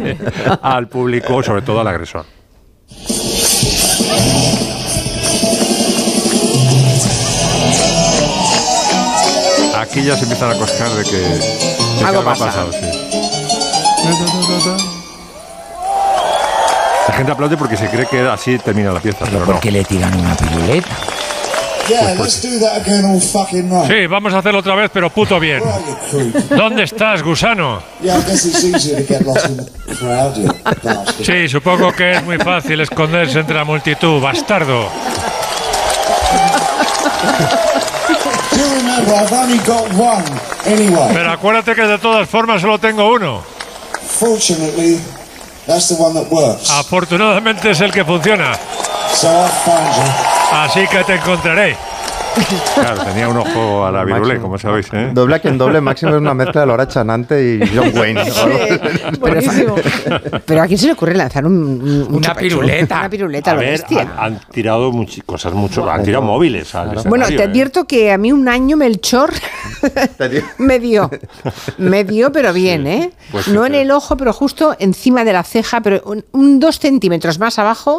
al 0.62 0.88
público, 0.88 1.42
sobre 1.42 1.60
todo 1.60 1.80
al 1.80 1.88
agresor. 1.88 2.24
Aquí 9.92 10.02
ya 10.04 10.16
se 10.16 10.22
empiezan 10.22 10.50
a 10.50 10.54
coscar 10.58 10.88
de 10.88 11.04
que, 11.04 11.16
de 11.18 11.38
que 11.98 12.04
Algo 12.06 12.20
ha 12.22 12.24
pasa. 12.24 12.46
pasado, 12.46 12.72
sí. 12.72 12.78
La 17.08 17.14
gente 17.14 17.32
aplaude 17.32 17.58
porque 17.58 17.76
se 17.76 17.88
cree 17.90 18.06
que 18.06 18.20
así 18.20 18.56
termina 18.58 18.90
la 18.90 19.00
pieza, 19.00 19.18
Pero 19.20 19.32
pero 19.32 19.44
¿por 19.44 19.54
no. 19.56 19.60
qué 19.60 19.70
le 19.70 19.84
tiran 19.84 20.18
una 20.18 20.34
piruleta? 20.34 20.88
Yeah, 21.88 22.14
let's 22.14 22.40
do 22.40 22.58
that 22.60 22.80
again 22.80 23.04
all 23.04 23.20
fucking 23.20 23.68
right. 23.70 23.86
Sí, 23.86 24.06
vamos 24.06 24.32
a 24.32 24.38
hacerlo 24.38 24.60
otra 24.60 24.76
vez, 24.76 24.90
pero 24.94 25.10
puto 25.10 25.38
bien. 25.38 25.62
¿Dónde 26.48 26.84
estás, 26.84 27.22
gusano? 27.22 27.82
Yeah, 28.00 28.16
I 28.18 28.22
guess 28.22 28.46
it's 28.46 28.64
easier 28.64 29.04
to 29.04 29.12
get 29.12 29.26
lost 29.26 29.46
in 29.46 29.56
the 29.58 29.94
crowd, 29.96 30.36
you 30.36 30.46
bastard. 30.82 31.26
Sí, 31.26 31.48
supongo 31.50 31.92
que 31.92 32.12
es 32.12 32.24
muy 32.24 32.38
fácil 32.38 32.80
esconderse 32.80 33.40
entre 33.40 33.56
la 33.56 33.64
multitud, 33.64 34.22
bastardo. 34.22 34.88
Remember, 39.02 39.24
I've 39.24 39.32
only 39.32 39.58
got 39.66 39.92
one 39.94 40.24
anyway. 40.64 41.10
Pero 41.12 41.30
acuérdate 41.32 41.74
que 41.74 41.82
de 41.82 41.98
todas 41.98 42.28
formas 42.28 42.60
solo 42.60 42.78
tengo 42.78 43.12
uno. 43.12 43.42
Fortunately, 44.20 45.00
that's 45.66 45.88
the 45.88 46.00
one 46.00 46.14
that 46.14 46.30
works. 46.30 46.70
Afortunadamente 46.70 47.70
es 47.70 47.80
el 47.80 47.90
que 47.90 48.04
funciona. 48.04 48.54
So 49.12 49.28
I 49.28 49.48
found 49.64 49.96
you. 49.96 50.56
Así 50.56 50.86
que 50.86 51.02
te 51.04 51.14
encontraré. 51.14 51.76
Claro, 52.74 53.04
tenía 53.04 53.28
un 53.28 53.36
ojo 53.36 53.84
a 53.84 53.90
la 53.90 54.04
virulé, 54.04 54.38
como 54.40 54.58
sabéis, 54.58 54.88
¿eh? 54.92 55.10
Doble 55.12 55.36
a 55.36 55.38
quien 55.40 55.58
doble 55.58 55.80
máximo 55.80 56.12
es 56.12 56.18
una 56.20 56.34
mezcla 56.34 56.62
de 56.62 56.66
Laura 56.66 56.88
Chanante 56.88 57.56
y 57.56 57.60
John 57.76 57.92
Wayne. 57.96 58.22
Buenísimo. 59.20 59.76
Pero 60.46 60.62
a 60.62 60.66
quién 60.66 60.78
se 60.78 60.86
le 60.86 60.92
ocurre 60.92 61.14
lanzar 61.14 61.44
un, 61.46 61.52
un- 61.54 62.02
un 62.08 62.14
Una 62.16 62.28
chup? 62.28 62.38
piruleta. 62.38 62.98
Una 63.00 63.10
piruleta, 63.10 63.50
A 63.50 63.54
lo 63.54 63.60
ver, 63.60 63.70
bestia. 63.70 64.00
han, 64.00 64.34
han 64.34 64.40
tirado 64.50 64.90
cosas 65.26 65.52
mucho, 65.52 65.88
han 65.90 66.02
tirado 66.02 66.22
móviles 66.24 66.72
Bueno, 67.06 67.26
te 67.26 67.34
¿eh? 67.34 67.42
advierto 67.42 67.84
que 67.86 68.12
a 68.12 68.18
mí 68.18 68.32
un 68.32 68.48
año 68.48 68.76
Melchor 68.76 69.32
Te 70.16 70.28
dio- 70.28 70.42
me 70.58 70.78
dio. 70.78 71.10
Me 71.78 72.04
dio, 72.04 72.32
pero 72.32 72.52
bien, 72.52 72.86
¿eh? 72.86 73.12
Pues 73.30 73.48
no 73.48 73.66
en 73.66 73.74
el 73.74 73.90
ojo, 73.90 74.16
pero 74.16 74.32
justo 74.32 74.74
encima 74.78 75.24
de 75.24 75.32
la 75.32 75.42
ceja, 75.42 75.80
pero 75.80 76.02
un, 76.06 76.24
un 76.32 76.58
dos 76.60 76.78
centímetros 76.78 77.38
más 77.38 77.58
abajo. 77.58 77.98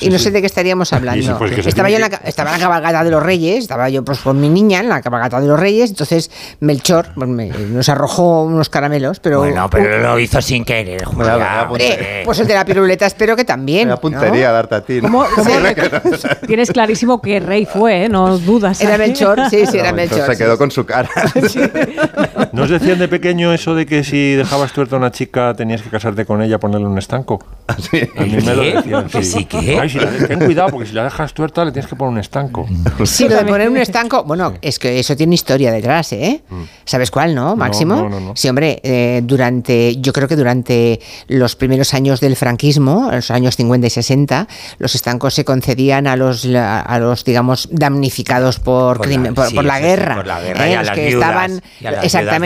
y 0.00 0.08
no 0.10 0.18
sé 0.18 0.30
de 0.30 0.40
qué 0.40 0.46
estaríamos 0.46 0.92
hablando. 0.92 1.38
pues 1.38 1.66
estaba 1.66 1.88
yo 1.90 1.96
en 1.96 2.02
la, 2.02 2.06
estaba 2.24 2.50
en 2.50 2.56
la 2.60 2.62
cabalgata 2.64 3.04
de 3.04 3.10
los 3.10 3.22
Reyes, 3.22 3.68
estaba 3.70 3.88
yo 3.88 4.04
pues 4.04 4.18
con 4.18 4.40
mi 4.40 4.48
niña 4.48 4.80
en 4.80 4.88
la 4.88 5.00
cabalgata 5.00 5.40
de 5.40 5.46
los 5.46 5.58
Reyes, 5.58 5.90
entonces 5.90 6.28
Melchor 6.58 7.06
pues, 7.14 7.28
me- 7.28 7.50
nos 7.50 7.88
arrojó 7.88 8.42
unos 8.42 8.68
caramelos, 8.68 9.20
pero. 9.20 9.38
Bueno, 9.38 9.70
pero 9.70 9.96
lo 9.98 10.18
hizo 10.18 10.42
sin 10.42 10.64
querer, 10.64 11.04
Julia. 11.04 11.66
Hombre, 11.68 12.22
pues 12.24 12.40
el 12.40 12.48
de 12.48 12.54
la 12.54 12.64
piruleta 12.64 13.06
espero 13.06 13.36
que 13.36 13.44
también. 13.44 13.86
¿no? 13.86 13.96
puntería 14.00 14.50
darte 14.50 14.74
a 14.74 14.80
ti. 14.80 15.00
¿no? 15.00 15.08
¿Cómo- 15.08 15.24
cómo- 15.36 16.16
Tienes 16.48 16.72
clarísimo 16.72 17.22
que 17.22 17.38
rey 17.38 17.64
fue, 17.64 18.06
¿eh? 18.06 18.08
no 18.08 18.38
dudas. 18.38 18.80
Era 18.80 18.98
Melchor, 18.98 19.48
sí, 19.48 19.64
sí, 19.66 19.78
era 19.78 19.90
No, 19.92 19.96
Melchor. 19.98 20.26
se 20.26 20.32
sí. 20.32 20.38
quedó 20.38 20.58
con 20.58 20.72
su 20.72 20.84
cara. 20.84 21.08
¿No 21.36 21.40
os 22.52 22.70
decían 22.70 22.98
de 22.98 23.08
pequeño 23.08 23.52
eso 23.52 23.74
de 23.74 23.86
que 23.86 24.02
si 24.04 24.34
dejabas 24.34 24.72
tuerta 24.72 24.96
a 24.96 24.98
una 24.98 25.10
chica 25.10 25.54
tenías 25.54 25.82
que 25.82 25.90
casarte 25.90 26.24
con 26.24 26.42
ella, 26.42 26.58
ponerle 26.58 26.86
un 26.86 26.98
estanco? 26.98 27.38
A 27.68 28.22
mí 28.24 28.36
me 28.44 28.54
lo 28.54 28.62
decían. 28.62 29.08
¿Que 29.08 29.22
sí 29.22 29.44
qué? 29.44 29.78
Ay, 29.80 29.88
si 29.88 29.98
la 29.98 30.10
ten 30.26 30.38
cuidado, 30.40 30.70
porque 30.70 30.86
si 30.88 30.94
la 30.94 31.04
dejas 31.04 31.32
tuerta 31.34 31.64
le 31.64 31.72
tienes 31.72 31.88
que 31.88 31.96
poner 31.96 32.12
un 32.14 32.18
estanco. 32.18 32.66
Sí, 33.04 33.28
lo 33.28 33.36
de 33.36 33.44
poner 33.44 33.68
un 33.68 33.76
estanco, 33.76 34.24
bueno, 34.24 34.54
es 34.62 34.78
que 34.78 34.98
eso 34.98 35.16
tiene 35.16 35.34
historia 35.34 35.70
detrás, 35.72 36.12
¿eh? 36.12 36.42
¿Sabes 36.84 37.10
cuál, 37.10 37.34
no, 37.34 37.56
Máximo? 37.56 37.96
no, 37.96 38.08
no, 38.08 38.20
no. 38.20 38.32
Sí, 38.36 38.48
hombre, 38.48 38.80
eh, 38.82 39.20
durante, 39.24 39.96
yo 40.00 40.12
creo 40.12 40.26
que 40.28 40.36
durante 40.36 41.00
los 41.28 41.56
primeros 41.56 41.94
años 41.94 42.20
del 42.20 42.36
franquismo, 42.36 43.08
los 43.12 43.30
años 43.30 43.56
50 43.56 43.86
y 43.86 43.90
60, 43.90 44.48
los 44.78 44.94
estancos 44.94 45.34
se 45.34 45.44
concedían 45.44 46.06
a 46.06 46.16
los, 46.16 46.44
a 46.46 46.98
los 46.98 47.24
digamos, 47.24 47.68
damnificados 47.70 48.58
por, 48.60 48.98
Por 48.98 49.08
la- 49.08 49.32
por, 49.32 49.46
sí, 49.46 49.54
por 49.54 49.64
la 49.64 49.76
sí, 49.76 49.82
guerra. 49.82 50.16
por 50.16 50.26
la 50.26 50.40
guerra 50.40 50.66
¿eh? 50.66 50.70
y 50.70 50.74
a 50.74 50.78
Los 50.78 50.86
las 50.88 50.96
que 50.96 51.06
viudas, 51.06 51.28
estaban, 51.28 51.62
y 51.80 51.86
a 51.86 51.90
las 51.92 52.04
exactamente, 52.04 52.39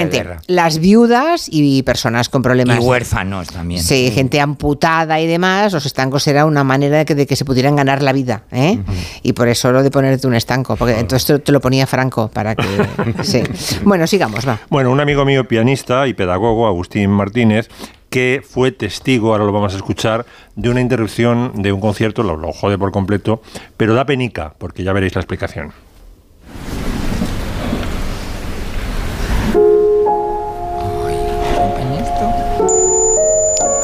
las 0.47 0.79
viudas 0.79 1.49
y 1.51 1.83
personas 1.83 2.29
con 2.29 2.41
Y 2.41 2.45
problemas. 2.45 2.79
huérfanos 2.81 3.49
también. 3.49 3.83
Sí, 3.83 4.11
gente 4.15 4.41
amputada 4.41 5.21
y 5.21 5.27
demás, 5.27 5.73
los 5.73 5.87
estancos 5.87 6.27
era 6.27 6.45
una 6.45 6.65
manera 6.65 6.99
de 6.99 7.05
que, 7.05 7.15
de 7.15 7.27
que 7.27 7.37
se 7.37 7.45
pudieran 7.45 7.77
ganar 7.77 8.03
la 8.03 8.13
vida, 8.13 8.45
¿eh? 8.51 8.79
Y 9.23 9.33
por 9.33 9.49
eso 9.49 9.73
lo 9.73 9.83
de 9.83 9.91
ponerte 9.91 10.27
un 10.27 10.35
estanco, 10.35 10.77
porque 10.77 10.99
entonces 10.99 11.27
te, 11.27 11.39
te 11.39 11.53
lo 11.53 11.61
ponía 11.61 11.87
Franco 11.87 12.29
para 12.29 12.55
que... 12.55 12.65
sí. 13.23 13.43
Bueno, 13.85 14.07
sigamos, 14.07 14.47
va. 14.47 14.59
Bueno, 14.71 14.91
un 14.91 15.01
amigo 15.01 15.25
mío, 15.25 15.47
pianista 15.49 16.07
y 16.07 16.15
pedagogo, 16.15 16.67
Agustín 16.67 17.11
Martínez, 17.11 17.69
que 18.11 18.43
fue 18.49 18.71
testigo, 18.71 19.33
ahora 19.33 19.45
lo 19.45 19.51
vamos 19.53 19.75
a 19.75 19.77
escuchar, 19.77 20.25
de 20.55 20.71
una 20.71 20.81
interrupción 20.81 21.51
de 21.57 21.73
un 21.73 21.81
concierto, 21.81 22.23
lo, 22.23 22.37
lo 22.37 22.53
jode 22.53 22.79
por 22.79 22.93
completo, 22.93 23.43
pero 23.77 23.95
da 23.95 24.07
penica, 24.07 24.55
porque 24.59 24.85
ya 24.85 24.93
veréis 24.93 25.15
la 25.17 25.21
explicación. 25.21 25.73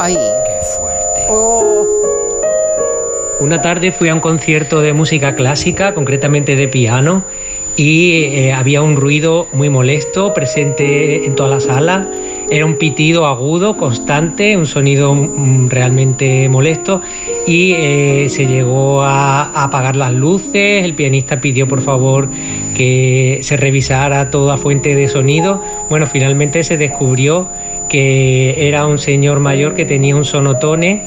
Ay, 0.03 0.15
Qué 0.15 0.65
fuerte. 0.79 1.27
Una 3.39 3.61
tarde 3.61 3.91
fui 3.91 4.09
a 4.09 4.15
un 4.15 4.19
concierto 4.19 4.81
de 4.81 4.93
música 4.93 5.35
clásica, 5.35 5.93
concretamente 5.93 6.55
de 6.55 6.67
piano, 6.67 7.23
y 7.75 8.23
eh, 8.23 8.51
había 8.51 8.81
un 8.81 8.95
ruido 8.95 9.47
muy 9.53 9.69
molesto 9.69 10.33
presente 10.33 11.23
en 11.25 11.35
toda 11.35 11.49
la 11.49 11.59
sala 11.61 12.09
Era 12.49 12.65
un 12.65 12.75
pitido 12.75 13.27
agudo, 13.27 13.77
constante, 13.77 14.57
un 14.57 14.65
sonido 14.65 15.13
mm, 15.13 15.69
realmente 15.69 16.49
molesto 16.49 17.01
y 17.45 17.73
eh, 17.73 18.27
se 18.29 18.47
llegó 18.47 19.03
a, 19.03 19.43
a 19.43 19.65
apagar 19.65 19.95
las 19.95 20.13
luces. 20.13 20.83
El 20.83 20.95
pianista 20.95 21.39
pidió 21.39 21.67
por 21.67 21.81
favor 21.81 22.27
que 22.75 23.39
se 23.43 23.55
revisara 23.55 24.31
toda 24.31 24.57
fuente 24.57 24.95
de 24.95 25.07
sonido. 25.07 25.63
Bueno, 25.89 26.07
finalmente 26.07 26.63
se 26.63 26.75
descubrió 26.77 27.49
que 27.91 28.55
era 28.69 28.87
un 28.87 28.97
señor 28.97 29.41
mayor 29.41 29.75
que 29.75 29.83
tenía 29.83 30.15
un 30.15 30.23
sonotone 30.23 31.01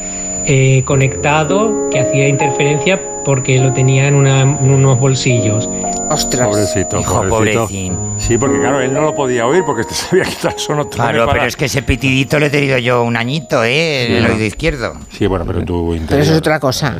eh, 0.46 0.82
conectado 0.84 1.88
que 1.90 1.98
hacía 2.00 2.28
interferencia 2.28 3.00
porque 3.24 3.58
lo 3.58 3.72
tenía 3.72 4.06
en, 4.06 4.14
una- 4.14 4.42
en 4.42 4.70
unos 4.70 5.00
bolsillos. 5.00 5.66
Ostras. 6.10 6.46
Pobrecito, 6.48 7.00
Hijo, 7.00 7.26
pobrecito. 7.28 7.60
pobrecín. 7.62 7.98
Sí, 8.18 8.38
porque 8.38 8.58
claro, 8.60 8.80
él 8.80 8.92
no 8.92 9.00
lo 9.00 9.14
podía 9.14 9.46
oír 9.46 9.62
porque 9.64 9.84
te 9.84 9.94
sabía 9.94 10.24
quitar 10.24 10.54
el 10.54 10.88
Claro, 10.88 11.20
para- 11.26 11.32
pero 11.32 11.44
es 11.46 11.56
que 11.56 11.64
ese 11.64 11.82
pitidito 11.82 12.38
le 12.38 12.46
he 12.46 12.50
tenido 12.50 12.78
yo 12.78 13.02
un 13.02 13.16
añito, 13.16 13.64
¿eh? 13.64 14.06
En 14.06 14.12
el 14.12 14.22
Sí, 14.22 14.28
¿no? 14.28 14.34
oído 14.34 14.44
izquierdo. 14.46 14.94
Sí, 15.10 15.26
bueno, 15.26 15.44
pero 15.46 15.64
tú 15.64 15.96
Pero 16.08 16.22
eso 16.22 16.32
es 16.32 16.38
otra 16.38 16.60
cosa. 16.60 16.96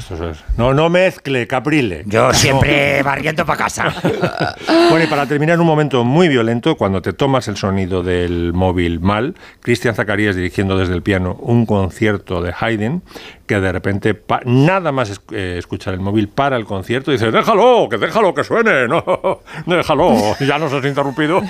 No, 0.56 0.72
no 0.74 0.88
mezcle, 0.88 1.46
Caprile. 1.46 2.02
Yo 2.06 2.28
No. 2.28 2.34
siempre 2.34 3.02
barriendo 3.02 3.44
para 3.44 3.58
casa. 3.58 3.94
Bueno, 4.90 5.04
y 5.04 5.08
para 5.08 5.26
terminar, 5.26 5.58
un 5.60 5.66
momento 5.66 6.04
muy 6.04 6.28
violento, 6.28 6.76
cuando 6.76 7.00
te 7.02 7.12
tomas 7.12 7.48
el 7.48 7.56
sonido 7.56 8.02
del 8.02 8.52
móvil 8.52 9.00
mal, 9.00 9.34
Cristian 9.60 9.94
Zacarías 9.94 10.36
dirigiendo 10.36 10.76
desde 10.76 10.94
el 10.94 11.02
piano 11.02 11.36
un 11.40 11.66
concierto 11.66 12.42
de 12.42 12.52
Haydn, 12.58 13.02
que 13.46 13.60
de 13.60 13.72
repente, 13.72 14.20
nada 14.44 14.92
más 14.92 15.20
eh, 15.32 15.56
escuchar 15.58 15.94
el 15.94 16.00
móvil, 16.00 16.28
para 16.28 16.56
el 16.56 16.64
concierto 16.64 17.10
y 17.10 17.14
dice, 17.14 17.30
déjalo, 17.30 17.88
que 17.90 17.98
déjalo, 17.98 18.34
que 18.34 18.44
suene, 18.44 18.83
no, 18.88 19.40
déjalo, 19.66 20.36
ya 20.40 20.58
nos 20.58 20.72
has 20.72 20.84
interrumpido. 20.84 21.40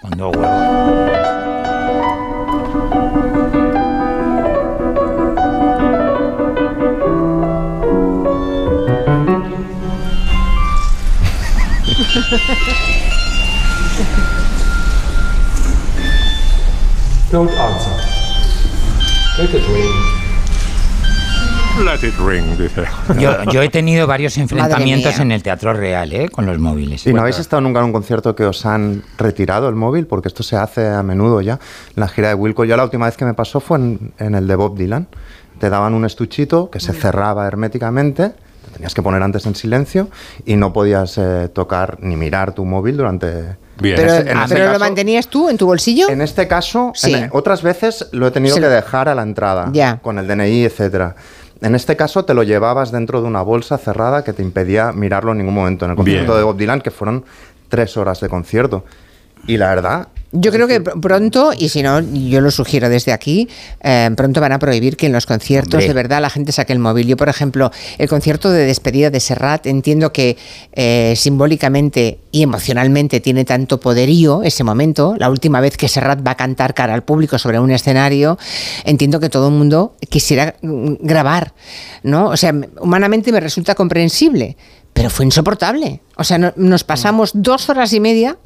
Cuando 0.00 0.30
huevo. 0.30 1.14
Don't 17.30 17.50
answer. 17.50 17.90
Let 19.38 19.54
it 19.54 19.68
ring. 19.68 20.23
Let 21.82 22.06
it 22.06 22.14
ring, 22.24 22.56
dice. 22.56 22.84
Yo, 23.18 23.42
yo 23.50 23.60
he 23.60 23.68
tenido 23.68 24.06
varios 24.06 24.38
enfrentamientos 24.38 25.18
en 25.18 25.32
el 25.32 25.42
Teatro 25.42 25.72
Real, 25.72 26.12
¿eh? 26.12 26.28
Con 26.28 26.46
los 26.46 26.58
móviles. 26.58 27.04
¿Y 27.06 27.12
no 27.12 27.20
habéis 27.22 27.38
estado 27.40 27.60
nunca 27.60 27.80
en 27.80 27.86
un 27.86 27.92
concierto 27.92 28.34
que 28.36 28.44
os 28.44 28.64
han 28.64 29.02
retirado 29.18 29.68
el 29.68 29.74
móvil? 29.74 30.06
Porque 30.06 30.28
esto 30.28 30.42
se 30.44 30.56
hace 30.56 30.88
a 30.88 31.02
menudo 31.02 31.40
ya. 31.40 31.54
En 31.88 32.00
la 32.00 32.08
gira 32.08 32.28
de 32.28 32.34
Wilco, 32.34 32.64
yo 32.64 32.76
la 32.76 32.84
última 32.84 33.06
vez 33.06 33.16
que 33.16 33.24
me 33.24 33.34
pasó 33.34 33.58
fue 33.60 33.78
en, 33.78 34.12
en 34.18 34.34
el 34.36 34.46
de 34.46 34.54
Bob 34.56 34.76
Dylan. 34.78 35.08
Te 35.58 35.68
daban 35.68 35.94
un 35.94 36.04
estuchito 36.04 36.70
que 36.70 36.78
se 36.80 36.92
cerraba 36.92 37.46
herméticamente, 37.46 38.30
te 38.30 38.70
tenías 38.74 38.94
que 38.94 39.02
poner 39.02 39.22
antes 39.22 39.44
en 39.46 39.54
silencio 39.54 40.08
y 40.46 40.56
no 40.56 40.72
podías 40.72 41.18
eh, 41.18 41.48
tocar 41.52 41.98
ni 42.00 42.16
mirar 42.16 42.52
tu 42.54 42.64
móvil 42.64 42.96
durante... 42.96 43.56
Bien. 43.80 43.96
Pero, 43.96 44.14
en 44.14 44.36
ah, 44.36 44.46
pero 44.48 44.66
lo 44.66 44.72
caso- 44.74 44.80
mantenías 44.84 45.26
tú 45.26 45.48
en 45.50 45.58
tu 45.58 45.66
bolsillo. 45.66 46.08
En 46.08 46.20
este 46.22 46.46
caso, 46.46 46.92
Sí. 46.94 47.12
en- 47.14 47.30
otras 47.32 47.62
veces 47.62 48.08
lo 48.12 48.28
he 48.28 48.30
tenido 48.30 48.54
Se 48.54 48.60
que 48.60 48.66
lo- 48.68 48.72
dejar 48.72 49.08
a 49.08 49.14
la 49.16 49.22
entrada, 49.22 49.70
Ya. 49.72 49.98
con 50.00 50.18
el 50.20 50.28
DNI, 50.28 50.64
etcétera. 50.64 51.16
En 51.60 51.74
este 51.74 51.96
caso 51.96 52.24
te 52.24 52.34
lo 52.34 52.42
llevabas 52.42 52.92
dentro 52.92 53.22
de 53.22 53.28
una 53.28 53.42
bolsa 53.42 53.78
cerrada 53.78 54.24
que 54.24 54.32
te 54.32 54.42
impedía 54.42 54.92
mirarlo 54.92 55.32
en 55.32 55.38
ningún 55.38 55.54
momento. 55.54 55.84
En 55.84 55.92
el 55.92 55.96
concierto 55.96 56.32
Bien. 56.32 56.38
de 56.38 56.44
Bob 56.44 56.56
Dylan, 56.56 56.80
que 56.80 56.90
fueron 56.90 57.24
tres 57.68 57.96
horas 57.96 58.20
de 58.20 58.28
concierto. 58.28 58.84
Y 59.46 59.56
la 59.56 59.68
verdad, 59.68 60.08
Yo 60.36 60.50
creo 60.50 60.66
que 60.66 60.82
pr- 60.82 61.00
pronto, 61.00 61.52
y 61.56 61.68
si 61.68 61.80
no, 61.82 62.00
yo 62.00 62.40
lo 62.40 62.50
sugiero 62.50 62.88
desde 62.88 63.12
aquí, 63.12 63.48
eh, 63.82 64.10
pronto 64.16 64.40
van 64.40 64.50
a 64.52 64.58
prohibir 64.58 64.96
que 64.96 65.06
en 65.06 65.12
los 65.12 65.26
conciertos 65.26 65.74
Hombre. 65.74 65.86
de 65.86 65.94
verdad 65.94 66.20
la 66.20 66.28
gente 66.28 66.50
saque 66.50 66.72
el 66.72 66.80
móvil. 66.80 67.06
Yo, 67.06 67.16
por 67.16 67.28
ejemplo, 67.28 67.70
el 67.98 68.08
concierto 68.08 68.50
de 68.50 68.66
despedida 68.66 69.10
de 69.10 69.20
Serrat, 69.20 69.66
entiendo 69.66 70.12
que 70.12 70.36
eh, 70.72 71.14
simbólicamente 71.16 72.18
y 72.32 72.42
emocionalmente 72.42 73.20
tiene 73.20 73.44
tanto 73.44 73.78
poderío 73.78 74.42
ese 74.42 74.64
momento. 74.64 75.14
La 75.18 75.30
última 75.30 75.60
vez 75.60 75.76
que 75.76 75.86
Serrat 75.88 76.26
va 76.26 76.32
a 76.32 76.36
cantar 76.36 76.74
cara 76.74 76.94
al 76.94 77.04
público 77.04 77.38
sobre 77.38 77.60
un 77.60 77.70
escenario, 77.70 78.36
entiendo 78.84 79.20
que 79.20 79.28
todo 79.28 79.48
el 79.48 79.54
mundo 79.54 79.94
quisiera 80.08 80.56
mm, 80.62 80.94
grabar, 81.00 81.54
¿no? 82.02 82.26
O 82.30 82.36
sea, 82.36 82.52
humanamente 82.80 83.30
me 83.30 83.38
resulta 83.40 83.74
comprensible, 83.76 84.56
pero 84.92 85.10
fue 85.10 85.24
insoportable. 85.26 86.00
O 86.16 86.24
sea, 86.24 86.38
no- 86.38 86.52
nos 86.56 86.82
pasamos 86.82 87.30
dos 87.34 87.68
horas 87.68 87.92
y 87.92 88.00
media 88.00 88.36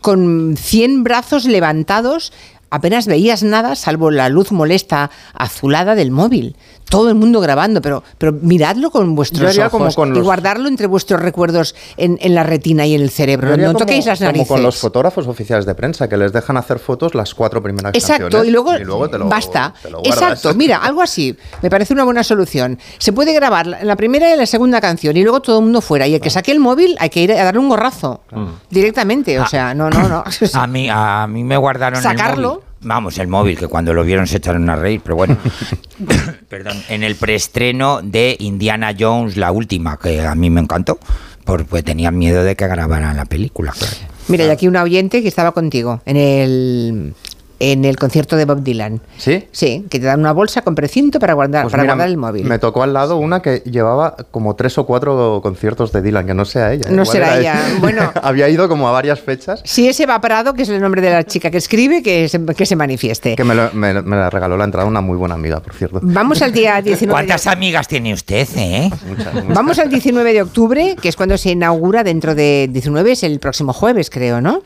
con 0.00 0.56
100 0.56 1.04
brazos 1.04 1.44
levantados, 1.44 2.32
apenas 2.70 3.06
veías 3.06 3.42
nada 3.42 3.74
salvo 3.74 4.10
la 4.10 4.28
luz 4.28 4.52
molesta 4.52 5.10
azulada 5.34 5.94
del 5.94 6.10
móvil. 6.10 6.56
Todo 6.90 7.08
el 7.08 7.14
mundo 7.16 7.40
grabando, 7.40 7.82
pero, 7.82 8.02
pero 8.16 8.32
miradlo 8.32 8.90
con 8.90 9.08
Yo 9.10 9.14
vuestros 9.14 9.48
haría 9.50 9.66
ojos 9.66 9.94
como 9.94 10.12
con 10.12 10.16
y 10.16 10.20
guardarlo 10.20 10.68
entre 10.68 10.86
vuestros 10.86 11.20
recuerdos 11.20 11.74
en, 11.96 12.18
en 12.22 12.34
la 12.34 12.42
retina 12.44 12.86
y 12.86 12.94
en 12.94 13.02
el 13.02 13.10
cerebro. 13.10 13.56
No 13.56 13.66
como- 13.68 13.78
toquéis 13.80 14.06
las 14.06 14.18
como 14.18 14.28
narices. 14.28 14.48
con 14.48 14.62
los 14.62 14.76
fotógrafos 14.78 15.26
oficiales 15.26 15.66
de 15.66 15.74
prensa, 15.74 16.08
que 16.08 16.16
les 16.16 16.32
dejan 16.32 16.56
hacer 16.56 16.78
fotos 16.78 17.14
las 17.14 17.34
cuatro 17.34 17.62
primeras 17.62 17.94
Exacto, 17.94 18.22
canciones. 18.24 18.48
y 18.48 18.50
luego, 18.52 19.08
te 19.08 19.18
lo- 19.18 19.28
basta. 19.28 19.74
te 19.82 19.90
lo 19.90 20.00
guardas. 20.00 20.16
Exacto, 20.22 20.54
mira, 20.54 20.78
algo 20.78 21.02
así. 21.02 21.36
Me 21.62 21.70
parece 21.70 21.92
una 21.92 22.04
buena 22.04 22.22
solución. 22.24 22.78
Se 22.98 23.12
puede 23.12 23.32
grabar 23.32 23.66
la 23.66 23.96
primera 23.96 24.32
y 24.32 24.36
la 24.36 24.46
segunda 24.46 24.80
canción 24.80 25.16
y 25.16 25.22
luego 25.22 25.40
todo 25.42 25.58
el 25.58 25.64
mundo 25.64 25.80
fuera. 25.80 26.06
Y 26.06 26.14
el 26.14 26.20
que 26.20 26.30
saque 26.30 26.52
el 26.52 26.60
móvil 26.60 26.96
hay 27.00 27.10
que 27.10 27.22
ir 27.22 27.32
a 27.32 27.44
darle 27.44 27.60
un 27.60 27.68
gorrazo 27.68 28.22
directamente. 28.70 29.38
O 29.40 29.46
sea, 29.46 29.74
no, 29.74 29.90
no, 29.90 30.08
no. 30.08 30.24
A 30.54 30.66
mí, 30.66 30.88
a 30.90 31.26
mí 31.28 31.44
me 31.44 31.56
guardaron 31.56 32.02
Sacarlo. 32.02 32.48
el 32.48 32.54
móvil. 32.56 32.67
Vamos, 32.80 33.18
el 33.18 33.28
móvil, 33.28 33.58
que 33.58 33.66
cuando 33.66 33.92
lo 33.92 34.04
vieron 34.04 34.26
se 34.26 34.36
echaron 34.36 34.68
a 34.70 34.76
reír, 34.76 35.00
pero 35.02 35.16
bueno. 35.16 35.36
Perdón, 36.48 36.80
en 36.88 37.02
el 37.02 37.16
preestreno 37.16 38.00
de 38.02 38.36
Indiana 38.38 38.94
Jones, 38.98 39.36
la 39.36 39.50
última, 39.50 39.98
que 39.98 40.20
a 40.20 40.34
mí 40.34 40.48
me 40.48 40.60
encantó, 40.60 40.98
porque 41.44 41.82
tenían 41.82 42.16
miedo 42.16 42.44
de 42.44 42.54
que 42.54 42.66
grabaran 42.68 43.16
la 43.16 43.24
película. 43.24 43.72
claro. 43.72 43.96
Mira, 44.28 44.44
y 44.44 44.50
aquí 44.50 44.68
una 44.68 44.82
oyente 44.82 45.22
que 45.22 45.28
estaba 45.28 45.52
contigo 45.52 46.02
en 46.04 46.16
el 46.18 47.14
en 47.60 47.84
el 47.84 47.96
concierto 47.96 48.36
de 48.36 48.44
Bob 48.44 48.62
Dylan. 48.62 49.00
¿Sí? 49.16 49.46
Sí, 49.52 49.84
que 49.90 49.98
te 49.98 50.06
dan 50.06 50.20
una 50.20 50.32
bolsa 50.32 50.62
con 50.62 50.74
precinto 50.74 51.18
para 51.18 51.34
guardar, 51.34 51.62
Pues 51.64 51.72
para 51.72 51.82
mira, 51.82 51.94
guardar 51.94 52.08
el 52.08 52.16
móvil. 52.16 52.44
Me 52.44 52.58
tocó 52.58 52.82
al 52.82 52.92
lado 52.92 53.16
una 53.16 53.42
que 53.42 53.62
llevaba 53.64 54.16
como 54.30 54.54
tres 54.56 54.78
o 54.78 54.86
cuatro 54.86 55.40
conciertos 55.42 55.90
de 55.92 56.02
Dylan, 56.02 56.26
que 56.26 56.34
no 56.34 56.44
sea 56.44 56.72
ella. 56.72 56.88
No 56.90 57.04
será 57.04 57.38
ella. 57.38 57.56
Bueno. 57.80 58.12
Había 58.22 58.48
ido 58.48 58.68
como 58.68 58.88
a 58.88 58.92
varias 58.92 59.20
fechas. 59.20 59.60
Si 59.64 59.88
es 59.88 59.98
Eva 60.00 60.20
Prado, 60.20 60.54
que 60.54 60.62
es 60.62 60.68
el 60.68 60.80
nombre 60.80 61.00
de 61.02 61.10
la 61.10 61.24
chica 61.24 61.50
que 61.50 61.58
escribe, 61.58 62.02
que 62.02 62.28
se, 62.28 62.44
que 62.44 62.66
se 62.66 62.76
manifieste. 62.76 63.34
Que 63.36 63.44
me, 63.44 63.54
lo- 63.54 63.70
me- 63.72 64.02
me 64.02 64.16
la 64.16 64.30
regaló 64.30 64.56
la 64.56 64.64
entrada 64.64 64.86
una 64.86 65.00
muy 65.00 65.16
buena 65.16 65.34
amiga, 65.34 65.60
por 65.60 65.74
cierto. 65.74 66.00
Vamos 66.02 66.42
al 66.42 66.52
día 66.52 66.80
19 66.82 67.06
de 67.06 67.12
¿Cuántas 67.12 67.46
amigas 67.46 67.88
tiene 67.88 68.12
usted, 68.14 68.46
eh? 68.56 68.90
Muchas, 69.08 69.34
muchas. 69.34 69.48
Vamos 69.54 69.78
al 69.78 69.90
19 69.90 70.32
de 70.32 70.42
octubre, 70.42 70.96
que 71.00 71.08
es 71.08 71.16
cuando 71.16 71.36
se 71.38 71.50
inaugura 71.50 72.04
dentro 72.04 72.34
de 72.34 72.68
19, 72.70 73.12
es 73.12 73.22
el 73.22 73.38
próximo 73.40 73.72
jueves, 73.72 74.10
creo, 74.10 74.40
¿no? 74.40 74.62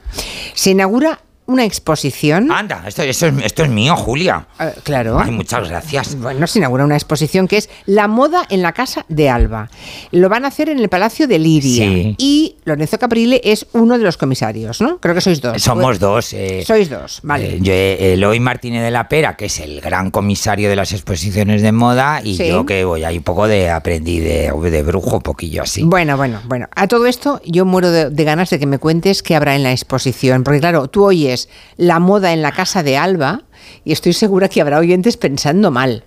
Se 0.55 0.70
inaugura 0.70 1.20
una 1.53 1.65
exposición. 1.65 2.51
Anda, 2.51 2.85
esto, 2.87 3.03
esto 3.03 3.27
es, 3.27 3.35
esto 3.45 3.62
es 3.65 3.71
mío, 3.71 3.95
Julia. 3.97 4.47
Eh, 4.59 4.73
claro. 4.83 5.19
Ay, 5.19 5.31
muchas 5.31 5.69
gracias. 5.69 6.17
Bueno, 6.19 6.47
se 6.47 6.59
inaugura 6.59 6.85
una 6.85 6.95
exposición 6.97 7.47
que 7.49 7.59
es 7.59 7.69
La 7.87 8.09
moda 8.09 8.45
en 8.51 8.62
la 8.62 8.73
casa 8.73 9.05
de 9.09 9.29
Alba. 9.31 9.69
Lo 10.11 10.29
van 10.29 10.45
a 10.45 10.49
hacer 10.49 10.69
en 10.69 10.79
el 10.79 10.88
Palacio 10.88 11.27
de 11.29 11.38
Liria. 11.38 11.85
Sí. 11.87 12.15
Y 12.19 12.57
Lorenzo 12.65 12.99
Caprile 12.99 13.41
es 13.45 13.67
uno 13.73 13.99
de 13.99 14.05
los 14.05 14.17
comisarios, 14.17 14.81
¿no? 14.81 14.99
Creo 14.99 15.15
que 15.15 15.21
sois 15.21 15.41
dos. 15.41 15.62
Somos 15.62 15.99
dos. 15.99 16.33
eh, 16.33 16.65
Sois 16.67 16.88
dos, 16.88 17.21
vale. 17.23 17.57
Eh, 17.57 17.59
yo, 17.61 17.73
eh, 17.73 18.15
Eloy 18.15 18.41
Martínez 18.41 18.83
de 18.83 18.91
la 18.91 19.09
Pera, 19.09 19.37
que 19.37 19.47
es 19.47 19.61
el 19.61 19.81
gran 19.81 20.11
comisario 20.11 20.69
de 20.69 20.77
las 20.77 20.93
exposiciones 20.93 21.62
de 21.62 21.73
moda, 21.73 22.21
y 22.25 22.37
Sí. 22.37 22.49
yo 22.49 22.65
que 22.67 22.85
voy 22.85 23.05
ahí 23.05 23.19
un 23.19 23.23
poco 23.25 23.47
de 23.49 23.71
aprendí 23.71 24.19
de, 24.21 24.51
de 24.71 24.83
brujo, 24.83 25.17
un 25.17 25.23
poquillo 25.23 25.62
así. 25.62 25.83
Bueno, 25.83 26.17
bueno, 26.17 26.41
bueno. 26.47 26.67
A 26.75 26.88
todo 26.88 27.07
esto 27.07 27.41
yo 27.45 27.65
muero 27.65 27.91
de, 27.91 28.11
de 28.11 28.25
ganas 28.25 28.51
de 28.51 28.59
que 28.59 28.67
me 28.67 28.79
cuentes 28.79 29.23
qué 29.23 29.35
habrá 29.37 29.55
en 29.57 29.62
la 29.62 29.73
exposición. 29.73 30.45
Porque 30.45 30.61
claro, 30.61 30.88
tú 30.88 31.05
oyes 31.05 31.41
la 31.76 31.98
moda 31.98 32.33
en 32.33 32.42
la 32.42 32.52
casa 32.52 32.83
de 32.83 32.96
Alba 32.96 33.42
y 33.85 33.92
estoy 33.92 34.12
segura 34.12 34.48
que 34.48 34.61
habrá 34.61 34.78
oyentes 34.78 35.16
pensando 35.16 35.70
mal. 35.70 36.05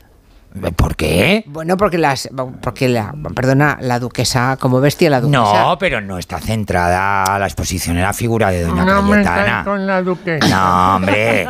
¿Por 0.75 0.95
qué? 0.95 1.43
Bueno, 1.47 1.75
porque 1.77 1.97
las, 1.97 2.29
porque 2.61 2.87
la, 2.87 3.13
perdona, 3.35 3.77
la 3.81 3.99
duquesa, 3.99 4.57
como 4.59 4.79
bestia 4.79 5.09
la 5.09 5.19
duquesa. 5.19 5.63
No, 5.63 5.77
pero 5.77 5.99
no 6.01 6.17
está 6.17 6.39
centrada 6.39 7.37
la 7.37 7.45
exposición 7.45 7.97
en 7.97 8.03
la 8.03 8.13
figura 8.13 8.51
de 8.51 8.63
Doña 8.63 8.85
No 8.85 9.01
me 9.01 9.21
Cayetana. 9.23 9.63
con 9.65 9.85
la 9.85 10.01
duquesa. 10.01 10.47
No, 10.47 10.95
hombre. 10.95 11.47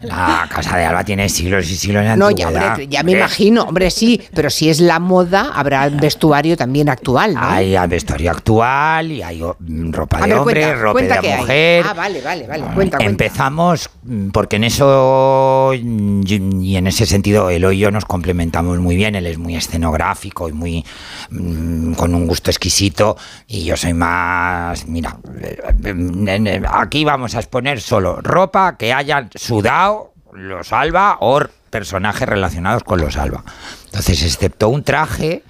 La 0.00 0.48
casa 0.48 0.76
de 0.76 0.84
Alba 0.84 1.02
tiene 1.02 1.28
siglos 1.28 1.68
y 1.68 1.74
siglos 1.76 2.04
de 2.04 2.16
No, 2.16 2.30
ya, 2.30 2.48
hombre, 2.48 2.86
ya 2.88 3.02
me 3.02 3.12
imagino, 3.12 3.62
hombre, 3.64 3.90
sí, 3.90 4.22
pero 4.32 4.50
si 4.50 4.70
es 4.70 4.80
la 4.80 5.00
moda, 5.00 5.50
habrá 5.54 5.88
vestuario 5.88 6.56
también 6.56 6.88
actual, 6.88 7.34
¿no? 7.34 7.40
Hay 7.42 7.74
vestuario 7.88 8.30
actual 8.30 9.10
y 9.10 9.22
hay 9.22 9.40
ropa 9.40 10.20
de 10.20 10.26
ver, 10.28 10.38
hombre, 10.38 10.60
cuenta, 10.60 10.74
ropa 10.76 10.92
cuenta 10.92 11.20
de 11.20 11.32
hay. 11.32 11.40
mujer. 11.40 11.84
Ah, 11.88 11.94
vale, 11.94 12.20
vale, 12.20 12.46
vale, 12.46 12.62
cuenta, 12.74 12.98
cuenta. 12.98 13.04
Empezamos 13.04 13.90
mm, 14.04 14.28
porque 14.28 14.56
en 14.56 14.64
eso 14.64 15.72
y 15.74 16.76
en 16.76 16.86
ese 16.86 17.06
sentido 17.06 17.50
Eloy 17.50 17.76
y 17.76 17.80
yo 17.80 17.90
nos 17.90 18.04
complementamos 18.04 18.27
complementamos 18.28 18.78
muy 18.78 18.94
bien. 18.94 19.14
Él 19.14 19.26
es 19.26 19.38
muy 19.38 19.56
escenográfico 19.56 20.50
y 20.50 20.52
muy 20.52 20.84
mm, 21.30 21.94
con 21.94 22.14
un 22.14 22.26
gusto 22.26 22.50
exquisito 22.50 23.16
y 23.46 23.64
yo 23.64 23.74
soy 23.74 23.94
más, 23.94 24.86
mira, 24.86 25.16
eh, 25.40 26.62
aquí 26.70 27.04
vamos 27.04 27.34
a 27.34 27.38
exponer 27.38 27.80
solo 27.80 28.20
ropa 28.20 28.76
que 28.76 28.92
hayan 28.92 29.30
sudado 29.34 30.12
los 30.32 30.74
Alba 30.74 31.16
o 31.20 31.40
personajes 31.70 32.28
relacionados 32.28 32.84
con 32.84 33.00
los 33.00 33.16
Alba. 33.16 33.44
Entonces, 33.86 34.22
excepto 34.22 34.68
un 34.68 34.82
traje 34.82 35.42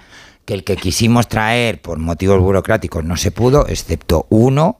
que 0.45 0.53
el 0.53 0.63
que 0.63 0.77
quisimos 0.77 1.27
traer 1.27 1.81
por 1.81 1.99
motivos 1.99 2.39
burocráticos 2.39 3.03
no 3.03 3.17
se 3.17 3.31
pudo, 3.31 3.67
excepto 3.67 4.25
uno 4.29 4.79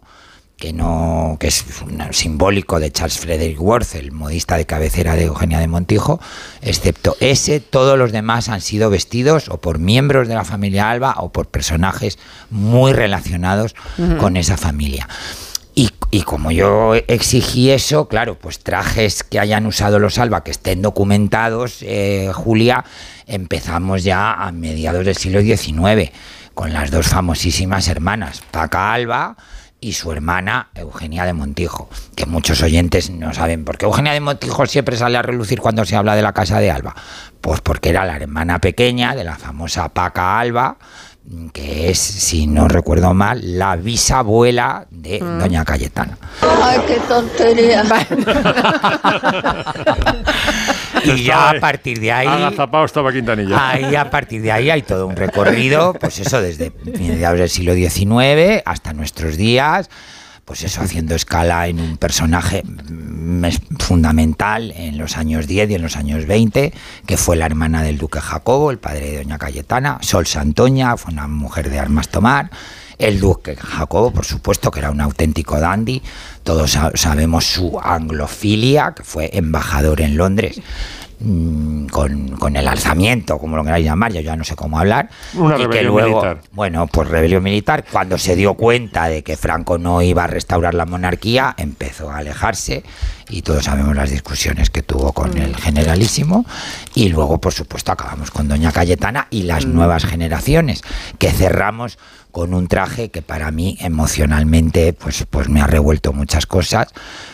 que 0.60 0.74
no 0.74 1.38
que 1.40 1.48
es 1.48 1.66
un 1.82 2.14
simbólico 2.14 2.80
de 2.80 2.92
Charles 2.92 3.18
Frederick 3.18 3.62
Worth, 3.62 3.96
el 3.96 4.12
modista 4.12 4.58
de 4.58 4.66
cabecera 4.66 5.16
de 5.16 5.26
Eugenia 5.26 5.60
de 5.60 5.68
Montijo, 5.68 6.20
excepto 6.62 7.16
ese, 7.22 7.62
todos 7.62 7.98
los 7.98 8.12
demás 8.12 8.50
han 8.50 8.60
sido 8.60 8.90
vestidos 8.90 9.48
o 9.48 9.58
por 9.58 9.80
miembros 9.80 10.28
de 10.28 10.36
la 10.36 10.44
familia 10.44 10.90
Alba 10.90 11.16
o 11.18 11.32
por 11.32 11.48
personajes 11.48 12.20
muy 12.50 12.92
relacionados 12.92 13.74
con 14.20 14.36
esa 14.36 14.58
familia. 14.58 15.08
Y, 15.76 15.92
y 16.12 16.24
como 16.24 16.52
yo 16.52 16.94
exigí 17.08 17.72
eso, 17.72 18.10
claro, 18.10 18.38
pues 18.38 18.60
trajes 18.60 19.24
que 19.24 19.40
hayan 19.40 19.66
usado 19.66 19.98
los 19.98 20.18
Alba, 20.18 20.44
que 20.44 20.52
estén 20.52 20.82
documentados, 20.82 21.78
eh, 21.84 22.32
Julia, 22.34 22.84
empezamos 23.28 24.04
ya 24.04 24.34
a 24.34 24.52
mediados 24.52 25.06
del 25.06 25.16
siglo 25.16 25.42
XIX 25.42 26.12
con 26.54 26.74
las 26.74 26.92
dos 26.92 27.08
famosísimas 27.08 27.88
hermanas, 27.88 28.42
Paca 28.52 28.92
Alba 28.92 29.38
y 29.82 29.94
su 29.94 30.12
hermana 30.12 30.70
Eugenia 30.76 31.26
de 31.26 31.34
Montijo, 31.34 31.90
que 32.16 32.26
muchos 32.26 32.62
oyentes 32.62 33.10
no 33.10 33.34
saben 33.34 33.64
por 33.64 33.78
qué 33.78 33.86
Eugenia 33.86 34.14
de 34.14 34.20
Montijo 34.20 34.66
siempre 34.66 34.98
sale 34.98 35.18
a 35.18 35.22
relucir 35.22 35.60
cuando 35.60 35.86
se 35.86 35.96
habla 35.96 36.16
de 36.16 36.22
la 36.22 36.34
casa 36.34 36.60
de 36.60 36.72
Alba. 36.72 36.96
Pues 37.42 37.62
porque 37.62 37.90
era 37.90 38.06
la 38.06 38.18
hermana 38.18 38.60
pequeña 38.60 39.16
de 39.16 39.24
la 39.24 39.38
famosa 39.38 39.90
Paca 39.90 40.40
Alba, 40.40 40.78
que 41.54 41.90
es, 41.90 42.00
si 42.00 42.48
no 42.48 42.68
recuerdo 42.68 43.14
mal, 43.14 43.58
la 43.58 43.76
bisabuela 43.76 44.88
de 44.90 45.20
Doña 45.20 45.64
Cayetana. 45.66 46.18
Ay, 46.42 46.80
qué 46.88 46.96
tontería. 47.08 47.84
Y 51.06 51.24
ya 51.24 51.52
a 51.52 51.60
partir 51.60 52.00
de 52.00 52.12
ahí... 52.12 52.28
Agazapado 52.28 52.86
estaba 52.86 53.12
Quintanilla. 53.12 53.70
Ahí 53.70 53.96
a 53.96 54.10
partir 54.10 54.42
de 54.42 54.52
ahí 54.52 54.70
hay 54.70 54.82
todo 54.82 55.08
un 55.08 55.16
recorrido, 55.16 55.94
pues 55.94 56.20
eso 56.20 56.42
desde 56.42 56.72
mediados 56.86 57.40
del 57.40 57.50
siglo 57.50 57.74
XIX 57.74 58.62
hasta 58.66 58.94
nuestros 58.94 59.38
días, 59.38 59.90
pues 60.50 60.64
eso 60.64 60.82
haciendo 60.82 61.14
escala 61.14 61.68
en 61.68 61.80
un 61.80 61.98
personaje 61.98 62.64
mm, 62.64 63.46
fundamental 63.78 64.72
en 64.76 64.98
los 64.98 65.16
años 65.16 65.46
10 65.46 65.70
y 65.70 65.76
en 65.76 65.82
los 65.84 65.96
años 65.96 66.26
20, 66.26 66.74
que 67.06 67.18
fue 67.18 67.36
la 67.36 67.46
hermana 67.46 67.84
del 67.84 68.00
duque 68.00 68.20
Jacobo, 68.20 68.72
el 68.72 68.80
padre 68.80 69.12
de 69.12 69.18
doña 69.20 69.38
Cayetana, 69.38 70.00
Sol 70.02 70.26
Santoña, 70.26 70.98
fue 70.98 71.14
una 71.14 71.28
mujer 71.28 71.70
de 71.70 71.78
armas 71.78 72.10
tomar, 72.10 72.50
el 72.98 73.20
duque 73.20 73.56
Jacobo, 73.56 74.10
por 74.12 74.26
supuesto, 74.26 74.72
que 74.72 74.80
era 74.80 74.90
un 74.90 75.02
auténtico 75.02 75.60
dandy, 75.60 76.02
todos 76.44 76.72
sa- 76.72 76.92
sabemos 76.96 77.46
su 77.46 77.80
anglofilia, 77.80 78.94
que 78.96 79.04
fue 79.04 79.30
embajador 79.34 80.02
en 80.02 80.18
Londres, 80.18 80.60
mm, 81.20 81.88
con, 81.88 82.30
con 82.38 82.56
el 82.56 82.68
alzamiento, 82.68 83.38
como 83.38 83.58
lo 83.58 83.64
queráis 83.64 83.86
llamar, 83.86 84.14
yo 84.14 84.22
ya 84.22 84.36
no 84.36 84.44
sé 84.44 84.56
cómo 84.56 84.80
hablar. 84.80 85.10
Una 85.34 85.58
y 85.60 85.68
que 85.68 85.84
luego, 85.84 86.22
militar. 86.22 86.42
bueno, 86.52 86.88
pues 86.88 87.08
rebelión 87.08 87.44
militar, 87.44 87.86
cuando 87.92 88.18
se 88.18 88.36
dio 88.36 88.56
cuenta 88.56 89.08
de 89.08 89.24
que 89.24 89.38
Franco 89.38 89.78
no 89.78 90.02
iba 90.02 90.24
a 90.24 90.28
restaurar 90.28 90.74
la 90.74 90.86
monarquía, 90.86 91.54
empezó 91.58 92.10
a 92.10 92.18
alejarse 92.18 92.84
y 93.30 93.42
todos 93.42 93.66
sabemos 93.66 93.96
las 93.96 94.10
discusiones 94.10 94.70
que 94.70 94.82
tuvo 94.82 95.14
con 95.14 95.38
el 95.38 95.56
generalísimo. 95.56 96.46
Y 96.96 97.10
luego, 97.10 97.40
por 97.40 97.54
supuesto, 97.54 97.92
acabamos 97.92 98.32
con 98.32 98.48
Doña 98.48 98.72
Cayetana 98.72 99.28
y 99.30 99.44
las 99.44 99.66
nuevas 99.66 100.06
generaciones, 100.06 100.82
que 101.18 101.32
cerramos 101.32 101.98
con 102.32 102.54
un 102.54 102.68
traje 102.68 103.10
que 103.10 103.22
para 103.22 103.50
mí 103.52 103.78
emocionalmente 103.80 104.94
pues, 104.94 105.26
pues 105.30 105.50
me 105.50 105.62
ha 105.62 105.68
revuelto 105.68 106.14
muchas 106.14 106.46
cosas, 106.46 106.88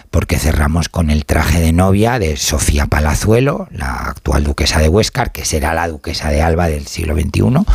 porque 0.10 0.40
cerramos 0.40 0.88
con 0.88 1.10
el 1.10 1.26
traje 1.26 1.60
de 1.60 1.74
novia 1.74 2.20
de 2.20 2.38
Sofía 2.38 2.88
Palazuelo, 2.88 3.68
la 3.72 4.08
actual 4.08 4.44
duquesa 4.46 4.80
de 4.80 4.88
Huescar, 4.88 5.32
que 5.32 5.44
será 5.44 5.74
la 5.74 5.88
duquesa 5.88 6.30
de 6.30 6.42
Alba 6.42 6.68
del 6.68 6.88
siglo 6.88 7.16
XXI, 7.16 7.66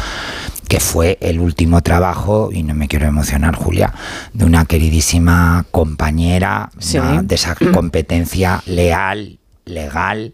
que 0.71 0.79
fue 0.79 1.19
el 1.21 1.41
último 1.41 1.83
trabajo, 1.83 2.51
y 2.53 2.63
no 2.63 2.75
me 2.77 2.87
quiero 2.87 3.09
emocionar, 3.09 3.57
Julia, 3.57 3.93
de 4.33 4.45
una 4.45 4.67
queridísima 4.67 5.67
compañera, 5.73 6.71
Sí. 6.79 6.97
de 7.25 7.35
esa 7.35 7.57
competencia 7.75 8.63
leal, 8.67 9.41
legal 9.65 10.33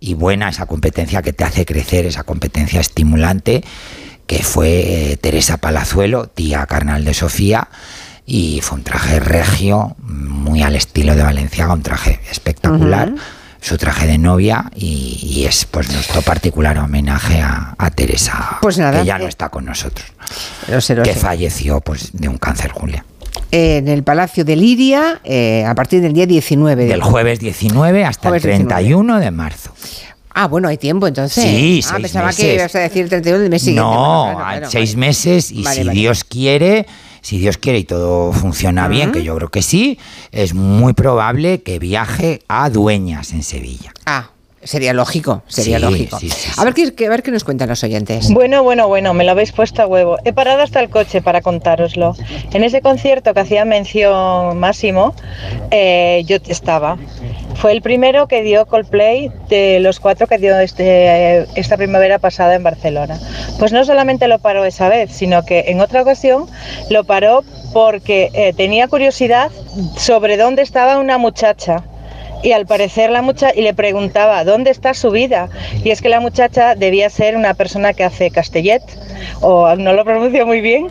y 0.00 0.14
buena, 0.14 0.48
esa 0.48 0.64
competencia 0.64 1.20
que 1.20 1.34
te 1.34 1.44
hace 1.44 1.66
crecer, 1.66 2.06
esa 2.06 2.22
competencia 2.22 2.80
estimulante, 2.80 3.62
que 4.26 4.42
fue 4.42 5.10
eh, 5.12 5.16
Teresa 5.18 5.58
Palazuelo, 5.58 6.26
tía 6.26 6.64
carnal 6.64 7.04
de 7.04 7.12
Sofía, 7.12 7.68
y 8.24 8.60
fue 8.62 8.78
un 8.78 8.84
traje 8.84 9.20
regio, 9.20 9.94
muy 9.98 10.62
al 10.62 10.74
estilo 10.74 11.14
de 11.14 11.22
Valenciaga, 11.22 11.74
un 11.74 11.82
traje 11.82 12.18
espectacular. 12.30 13.12
Su 13.66 13.76
traje 13.78 14.06
de 14.06 14.16
novia 14.16 14.70
y, 14.76 15.18
y 15.22 15.44
es 15.44 15.64
pues 15.64 15.90
nuestro 15.92 16.22
particular 16.22 16.78
homenaje 16.78 17.40
a, 17.40 17.74
a 17.76 17.90
Teresa, 17.90 18.58
Pues 18.62 18.78
nada, 18.78 19.00
que 19.00 19.06
ya 19.06 19.18
no 19.18 19.24
eh, 19.24 19.28
está 19.28 19.48
con 19.48 19.64
nosotros, 19.64 20.06
Lo 20.68 20.80
sé, 20.80 20.94
lo 20.94 21.02
que 21.02 21.14
sé. 21.14 21.18
falleció 21.18 21.80
pues 21.80 22.10
de 22.12 22.28
un 22.28 22.38
cáncer, 22.38 22.70
Julia. 22.70 23.04
En 23.50 23.88
el 23.88 24.04
Palacio 24.04 24.44
de 24.44 24.54
Liria, 24.54 25.20
eh, 25.24 25.64
a 25.66 25.74
partir 25.74 26.00
del 26.00 26.12
día 26.12 26.26
19 26.26 26.84
de 26.84 26.88
Del 26.90 27.02
jueves 27.02 27.40
19 27.40 28.04
hasta 28.04 28.28
Jueves 28.28 28.44
el 28.44 28.66
31 28.66 29.18
de 29.18 29.30
marzo. 29.32 29.72
Ah, 30.32 30.46
bueno, 30.46 30.68
hay 30.68 30.76
tiempo 30.76 31.06
entonces. 31.08 31.42
Sí, 31.42 31.80
ah, 31.84 31.88
seis 31.90 32.02
pensaba 32.02 32.26
meses. 32.26 32.44
que 32.44 32.54
ibas 32.54 32.74
a 32.74 32.78
decir 32.80 33.08
31 33.08 33.38
del 33.40 33.50
mes 33.50 33.62
siguiente. 33.62 33.82
No, 33.90 34.24
Bueno, 34.26 34.38
claro, 34.38 34.70
seis 34.70 34.94
vale. 34.94 35.06
meses 35.08 35.50
y 35.50 35.62
Vale, 35.62 35.80
si 35.80 35.86
vale. 35.86 35.98
Dios 35.98 36.24
quiere, 36.24 36.86
si 37.26 37.38
Dios 37.38 37.58
quiere 37.58 37.80
y 37.80 37.84
todo 37.84 38.32
funciona 38.32 38.86
bien, 38.86 39.10
que 39.10 39.24
yo 39.24 39.34
creo 39.34 39.48
que 39.48 39.60
sí, 39.60 39.98
es 40.30 40.54
muy 40.54 40.92
probable 40.92 41.60
que 41.60 41.80
viaje 41.80 42.42
a 42.46 42.70
Dueñas 42.70 43.32
en 43.32 43.42
Sevilla. 43.42 43.92
Ah, 44.06 44.30
sería 44.62 44.92
lógico, 44.92 45.42
sería 45.48 45.78
Sí, 45.78 45.84
lógico. 45.84 46.20
sí, 46.20 46.30
sí, 46.30 46.50
A 46.56 46.62
ver 46.62 46.72
qué, 46.72 46.94
qué- 46.94 47.06
a 47.06 47.10
ver 47.10 47.24
qué 47.24 47.32
nos 47.32 47.42
cuentan 47.42 47.68
los 47.68 47.82
oyentes. 47.82 48.30
Bueno, 48.32 48.62
bueno, 48.62 48.86
bueno, 48.86 49.12
me 49.12 49.24
lo 49.24 49.32
habéis 49.32 49.50
puesto 49.50 49.82
a 49.82 49.88
huevo. 49.88 50.18
He 50.24 50.32
parado 50.32 50.62
hasta 50.62 50.78
el 50.80 50.88
coche 50.88 51.20
para 51.20 51.40
contároslo. 51.40 52.14
En 52.52 52.62
ese 52.62 52.80
concierto 52.80 53.34
que 53.34 53.40
hacía 53.40 53.64
mención 53.64 54.60
Máximo, 54.60 55.12
eh, 55.72 56.22
yo 56.26 56.36
estaba. 56.46 56.96
Fue 57.58 57.72
el 57.72 57.80
primero 57.80 58.28
que 58.28 58.42
dio 58.42 58.66
Coldplay 58.66 59.30
de 59.48 59.80
los 59.80 59.98
cuatro 59.98 60.26
que 60.26 60.38
dio 60.38 60.58
este, 60.58 61.46
esta 61.58 61.76
primavera 61.76 62.18
pasada 62.18 62.54
en 62.54 62.62
Barcelona. 62.62 63.18
Pues 63.58 63.72
no 63.72 63.84
solamente 63.84 64.28
lo 64.28 64.38
paró 64.38 64.64
esa 64.64 64.88
vez, 64.88 65.10
sino 65.10 65.44
que 65.44 65.64
en 65.68 65.80
otra 65.80 66.02
ocasión 66.02 66.46
lo 66.90 67.04
paró 67.04 67.44
porque 67.72 68.30
eh, 68.34 68.52
tenía 68.54 68.88
curiosidad 68.88 69.50
sobre 69.96 70.36
dónde 70.36 70.62
estaba 70.62 70.98
una 70.98 71.16
muchacha. 71.18 71.82
Y 72.42 72.52
al 72.52 72.66
parecer 72.66 73.10
la 73.10 73.22
muchacha, 73.22 73.54
y 73.56 73.62
le 73.62 73.72
preguntaba, 73.72 74.44
¿dónde 74.44 74.70
está 74.70 74.92
su 74.92 75.10
vida? 75.10 75.48
Y 75.82 75.90
es 75.90 76.02
que 76.02 76.10
la 76.10 76.20
muchacha 76.20 76.74
debía 76.74 77.08
ser 77.08 77.34
una 77.34 77.54
persona 77.54 77.94
que 77.94 78.04
hace 78.04 78.30
castellet, 78.30 78.82
o 79.40 79.74
no 79.74 79.94
lo 79.94 80.04
pronuncio 80.04 80.46
muy 80.46 80.60
bien, 80.60 80.88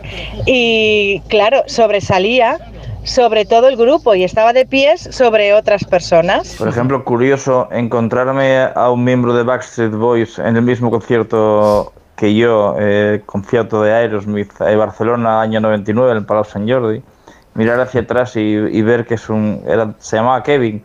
y 0.48 1.22
claro, 1.28 1.64
sobresalía 1.68 2.58
sobre 3.06 3.46
todo 3.46 3.68
el 3.70 3.78
grupo 3.78 4.14
y 4.16 4.24
estaba 4.24 4.52
de 4.54 4.66
pies 4.66 5.08
sobre 5.12 5.54
otras 5.54 5.84
personas. 5.86 6.56
Por 6.58 6.68
ejemplo, 6.68 7.04
curioso 7.06 7.68
encontrarme 7.72 8.70
a 8.76 8.90
un 8.92 9.04
miembro 9.04 9.34
de 9.34 9.44
Backstreet 9.44 9.92
Boys 9.92 10.40
en 10.40 10.56
el 10.58 10.62
mismo 10.64 10.92
concierto 10.92 11.94
que 12.16 12.34
yo, 12.36 12.76
eh, 12.80 13.22
concierto 13.26 13.82
de 13.84 13.92
Aerosmith 13.94 14.52
en 14.62 14.78
Barcelona, 14.80 15.42
año 15.42 15.60
99, 15.60 16.12
en 16.12 16.18
el 16.18 16.26
Palau 16.26 16.46
Sant 16.46 16.70
Jordi. 16.70 17.02
Mirar 17.56 17.80
hacia 17.80 18.02
atrás 18.02 18.36
y, 18.36 18.42
y 18.42 18.82
ver 18.82 19.06
que 19.06 19.14
es 19.16 19.30
un. 19.30 19.64
era- 19.68 19.94
se 20.00 20.18
llamaba 20.18 20.44
Kevin 20.44 20.84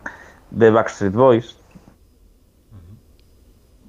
de 0.51 0.69
Backstreet 0.71 1.13
Boys. 1.13 1.57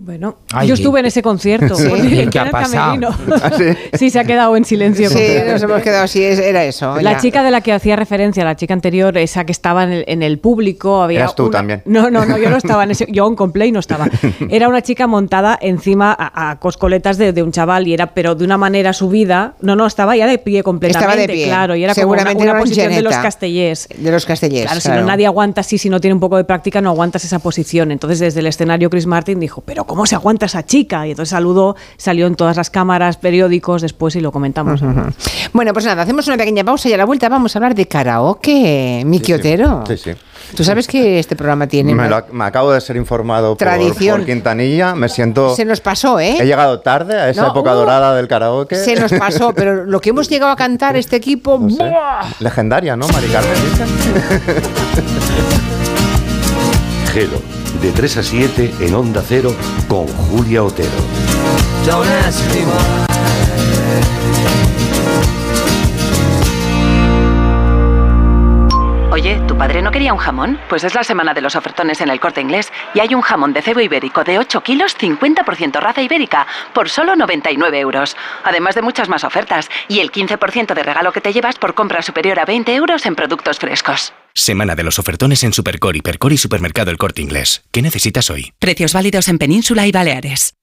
Bueno, 0.04 0.38
Ay, 0.52 0.66
yo 0.66 0.74
estuve 0.74 0.98
en 0.98 1.06
ese 1.06 1.22
concierto. 1.22 1.76
Sí, 1.76 1.86
porque 1.88 2.08
¿y 2.08 2.18
en 2.20 2.30
qué 2.30 2.40
ha 2.40 2.50
pasado? 2.50 3.10
¿Ah, 3.42 3.52
sí? 3.56 3.64
sí, 3.94 4.10
se 4.10 4.18
ha 4.18 4.24
quedado 4.24 4.56
en 4.56 4.64
silencio. 4.64 5.08
Sí, 5.08 5.22
nos 5.46 5.62
hemos 5.62 5.80
quedado 5.80 6.02
así, 6.02 6.24
era 6.24 6.64
eso. 6.64 7.00
La 7.00 7.12
ya. 7.12 7.18
chica 7.18 7.44
de 7.44 7.52
la 7.52 7.60
que 7.60 7.72
hacía 7.72 7.94
referencia, 7.94 8.44
la 8.44 8.56
chica 8.56 8.74
anterior, 8.74 9.16
esa 9.16 9.44
que 9.44 9.52
estaba 9.52 9.84
en 9.84 9.92
el, 9.92 10.04
en 10.08 10.24
el 10.24 10.40
público, 10.40 11.02
había 11.04 11.20
Eras 11.20 11.36
tú 11.36 11.44
una- 11.44 11.52
también. 11.52 11.82
No, 11.84 12.10
no, 12.10 12.24
no, 12.24 12.36
yo 12.36 12.50
no 12.50 12.56
estaba 12.56 12.82
en 12.82 12.90
ese, 12.90 13.06
yo 13.12 13.28
en 13.28 13.36
Complay 13.36 13.70
no 13.70 13.78
estaba. 13.78 14.08
Era 14.50 14.68
una 14.68 14.82
chica 14.82 15.06
montada 15.06 15.56
encima 15.62 16.16
a, 16.18 16.50
a 16.50 16.58
coscoletas 16.58 17.16
de, 17.16 17.32
de 17.32 17.42
un 17.44 17.52
chaval 17.52 17.86
y 17.86 17.94
era, 17.94 18.08
pero 18.12 18.34
de 18.34 18.44
una 18.44 18.58
manera 18.58 18.92
subida. 18.92 19.54
No, 19.60 19.76
no, 19.76 19.86
estaba 19.86 20.16
ya 20.16 20.26
de 20.26 20.38
pie 20.38 20.64
completamente, 20.64 21.12
Estaba 21.12 21.20
de 21.28 21.32
pie. 21.32 21.44
claro, 21.46 21.76
y 21.76 21.84
era 21.84 21.94
Seguramente 21.94 22.34
como 22.34 22.42
una, 22.44 22.52
una 22.54 22.60
posición 22.60 22.90
de 22.92 23.02
los 23.02 23.14
castellers. 23.14 23.88
De 23.96 24.10
los 24.10 24.26
castellers. 24.26 24.64
Claro, 24.66 24.80
si 24.80 24.88
claro. 24.88 25.00
no 25.02 25.06
nadie 25.06 25.26
aguanta 25.26 25.60
así, 25.60 25.78
si 25.78 25.88
no 25.88 26.00
tiene 26.00 26.14
un 26.14 26.20
poco 26.20 26.36
de 26.38 26.44
práctica, 26.44 26.80
no 26.80 26.90
aguantas 26.90 27.24
esa 27.24 27.38
posición. 27.38 27.92
Entonces, 27.92 28.18
desde 28.18 28.40
el 28.40 28.46
escenario, 28.46 28.90
Chris 28.90 29.06
Martin 29.06 29.38
dijo, 29.38 29.62
pero 29.64 29.84
¿cómo 29.92 30.06
se 30.06 30.14
aguanta 30.14 30.46
esa 30.46 30.64
chica? 30.64 31.06
Y 31.06 31.10
entonces 31.10 31.28
saludó, 31.28 31.76
salió 31.98 32.26
en 32.26 32.34
todas 32.34 32.56
las 32.56 32.70
cámaras, 32.70 33.18
periódicos 33.18 33.82
después 33.82 34.16
y 34.16 34.22
lo 34.22 34.32
comentamos. 34.32 34.82
Bueno, 35.52 35.74
pues 35.74 35.84
nada, 35.84 36.00
hacemos 36.02 36.26
una 36.28 36.38
pequeña 36.38 36.64
pausa 36.64 36.88
y 36.88 36.94
a 36.94 36.96
la 36.96 37.04
vuelta 37.04 37.28
vamos 37.28 37.54
a 37.54 37.58
hablar 37.58 37.74
de 37.74 37.86
karaoke, 37.86 39.02
Miki 39.04 39.34
Otero. 39.34 39.84
Sí, 39.86 39.98
sí. 39.98 40.12
Tú 40.56 40.64
sabes 40.64 40.86
que 40.86 41.18
este 41.18 41.36
programa 41.36 41.66
tiene 41.66 41.94
Me, 41.94 42.08
lo 42.08 42.24
acabo 42.42 42.72
de 42.72 42.80
ser 42.80 42.96
informado 42.96 43.50
por, 43.50 43.58
Tradición. 43.58 44.20
por 44.20 44.26
Quintanilla. 44.26 44.94
Me 44.94 45.10
siento. 45.10 45.54
Se 45.54 45.66
nos 45.66 45.82
pasó, 45.82 46.18
¿eh? 46.18 46.38
He 46.40 46.46
llegado 46.46 46.80
tarde 46.80 47.20
a 47.20 47.28
esa 47.28 47.42
No, 47.42 47.48
época 47.50 47.72
uh, 47.72 47.76
dorada 47.76 48.14
del 48.14 48.28
karaoke. 48.28 48.76
Se 48.76 48.96
nos 48.96 49.12
pasó, 49.12 49.52
pero 49.56 49.84
lo 49.84 50.00
que 50.00 50.08
hemos 50.08 50.30
llegado 50.30 50.52
a 50.52 50.56
cantar 50.56 50.96
este 50.96 51.16
equipo, 51.16 51.58
¡buah! 51.58 52.22
Legendaria, 52.40 52.96
¿no? 52.96 53.06
Mari 53.08 53.28
Carmen. 53.28 53.52
De 57.82 57.90
3 57.90 58.16
a 58.18 58.22
7 58.22 58.74
en 58.78 58.94
Onda 58.94 59.24
Cero 59.26 59.52
con 59.88 60.06
Julia 60.06 60.62
Otero. 60.62 60.88
Oye, 69.10 69.40
¿tu 69.48 69.58
padre 69.58 69.82
no 69.82 69.90
quería 69.90 70.12
un 70.12 70.20
jamón? 70.20 70.60
Pues 70.68 70.84
es 70.84 70.94
la 70.94 71.02
semana 71.02 71.34
de 71.34 71.40
los 71.40 71.56
ofertones 71.56 72.00
en 72.00 72.08
el 72.08 72.20
corte 72.20 72.40
inglés 72.40 72.72
y 72.94 73.00
hay 73.00 73.16
un 73.16 73.20
jamón 73.20 73.52
de 73.52 73.62
cebo 73.62 73.80
ibérico 73.80 74.22
de 74.22 74.38
8 74.38 74.60
kilos, 74.62 74.96
50% 74.96 75.80
raza 75.80 76.02
ibérica, 76.02 76.46
por 76.72 76.88
solo 76.88 77.16
99 77.16 77.80
euros. 77.80 78.16
Además 78.44 78.76
de 78.76 78.82
muchas 78.82 79.08
más 79.08 79.24
ofertas 79.24 79.68
y 79.88 79.98
el 79.98 80.12
15% 80.12 80.72
de 80.72 80.82
regalo 80.84 81.10
que 81.10 81.20
te 81.20 81.32
llevas 81.32 81.58
por 81.58 81.74
compra 81.74 82.00
superior 82.00 82.38
a 82.38 82.44
20 82.44 82.72
euros 82.76 83.04
en 83.06 83.16
productos 83.16 83.58
frescos. 83.58 84.12
Semana 84.34 84.74
de 84.74 84.82
los 84.82 84.98
ofertones 84.98 85.44
en 85.44 85.52
Supercor, 85.52 85.94
Hipercor 85.94 86.32
y 86.32 86.38
Supermercado 86.38 86.90
El 86.90 86.96
Corte 86.96 87.20
Inglés. 87.20 87.62
¿Qué 87.70 87.82
necesitas 87.82 88.30
hoy? 88.30 88.52
Precios 88.58 88.94
válidos 88.94 89.28
en 89.28 89.38
Península 89.38 89.86
y 89.86 89.92
Baleares. 89.92 90.54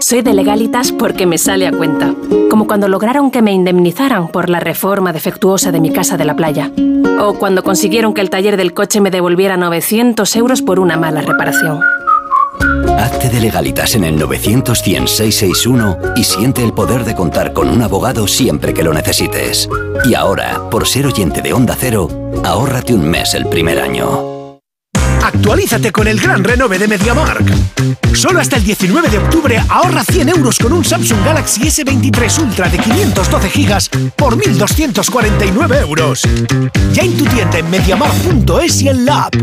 Soy 0.00 0.22
de 0.22 0.32
legalitas 0.32 0.92
porque 0.92 1.26
me 1.26 1.36
sale 1.36 1.66
a 1.66 1.72
cuenta. 1.72 2.14
Como 2.50 2.66
cuando 2.66 2.88
lograron 2.88 3.30
que 3.30 3.42
me 3.42 3.52
indemnizaran 3.52 4.28
por 4.28 4.48
la 4.48 4.60
reforma 4.60 5.12
defectuosa 5.12 5.72
de 5.72 5.80
mi 5.80 5.92
casa 5.92 6.16
de 6.16 6.24
la 6.24 6.36
playa. 6.36 6.72
O 7.20 7.34
cuando 7.38 7.62
consiguieron 7.62 8.14
que 8.14 8.22
el 8.22 8.30
taller 8.30 8.56
del 8.56 8.72
coche 8.72 9.00
me 9.00 9.10
devolviera 9.10 9.56
900 9.56 10.34
euros 10.36 10.62
por 10.62 10.80
una 10.80 10.96
mala 10.96 11.20
reparación. 11.20 11.80
Hazte 12.98 13.28
de 13.28 13.40
legalitas 13.40 13.94
en 13.94 14.04
el 14.04 14.18
900 14.18 14.82
100 14.82 15.08
661 15.08 15.98
y 16.16 16.24
siente 16.24 16.64
el 16.64 16.72
poder 16.72 17.04
de 17.04 17.14
contar 17.14 17.52
con 17.52 17.68
un 17.68 17.82
abogado 17.82 18.26
siempre 18.26 18.72
que 18.72 18.82
lo 18.82 18.92
necesites. 18.92 19.68
Y 20.04 20.14
ahora, 20.14 20.68
por 20.70 20.86
ser 20.86 21.06
oyente 21.06 21.42
de 21.42 21.52
Onda 21.52 21.76
Cero, 21.78 22.08
ahórrate 22.44 22.94
un 22.94 23.08
mes 23.08 23.34
el 23.34 23.46
primer 23.46 23.80
año. 23.80 24.36
Actualízate 25.22 25.92
con 25.92 26.06
el 26.06 26.20
gran 26.20 26.44
renove 26.44 26.78
de 26.78 26.88
MediaMark. 26.88 27.44
Solo 28.14 28.40
hasta 28.40 28.56
el 28.56 28.64
19 28.64 29.08
de 29.08 29.18
octubre 29.18 29.60
ahorra 29.68 30.04
100 30.04 30.28
euros 30.28 30.58
con 30.58 30.72
un 30.72 30.84
Samsung 30.84 31.24
Galaxy 31.24 31.62
S23 31.62 32.42
Ultra 32.42 32.68
de 32.68 32.78
512 32.78 33.50
gigas 33.50 33.90
por 34.16 34.36
1.249 34.38 35.80
euros. 35.80 36.22
Ya 36.92 37.02
en 37.02 37.16
tu 37.16 37.24
tienda 37.24 37.58
en 37.58 37.70
MediaMark.es 37.70 38.82
y 38.82 38.88
en 38.88 39.04
la 39.04 39.24
app. 39.24 39.34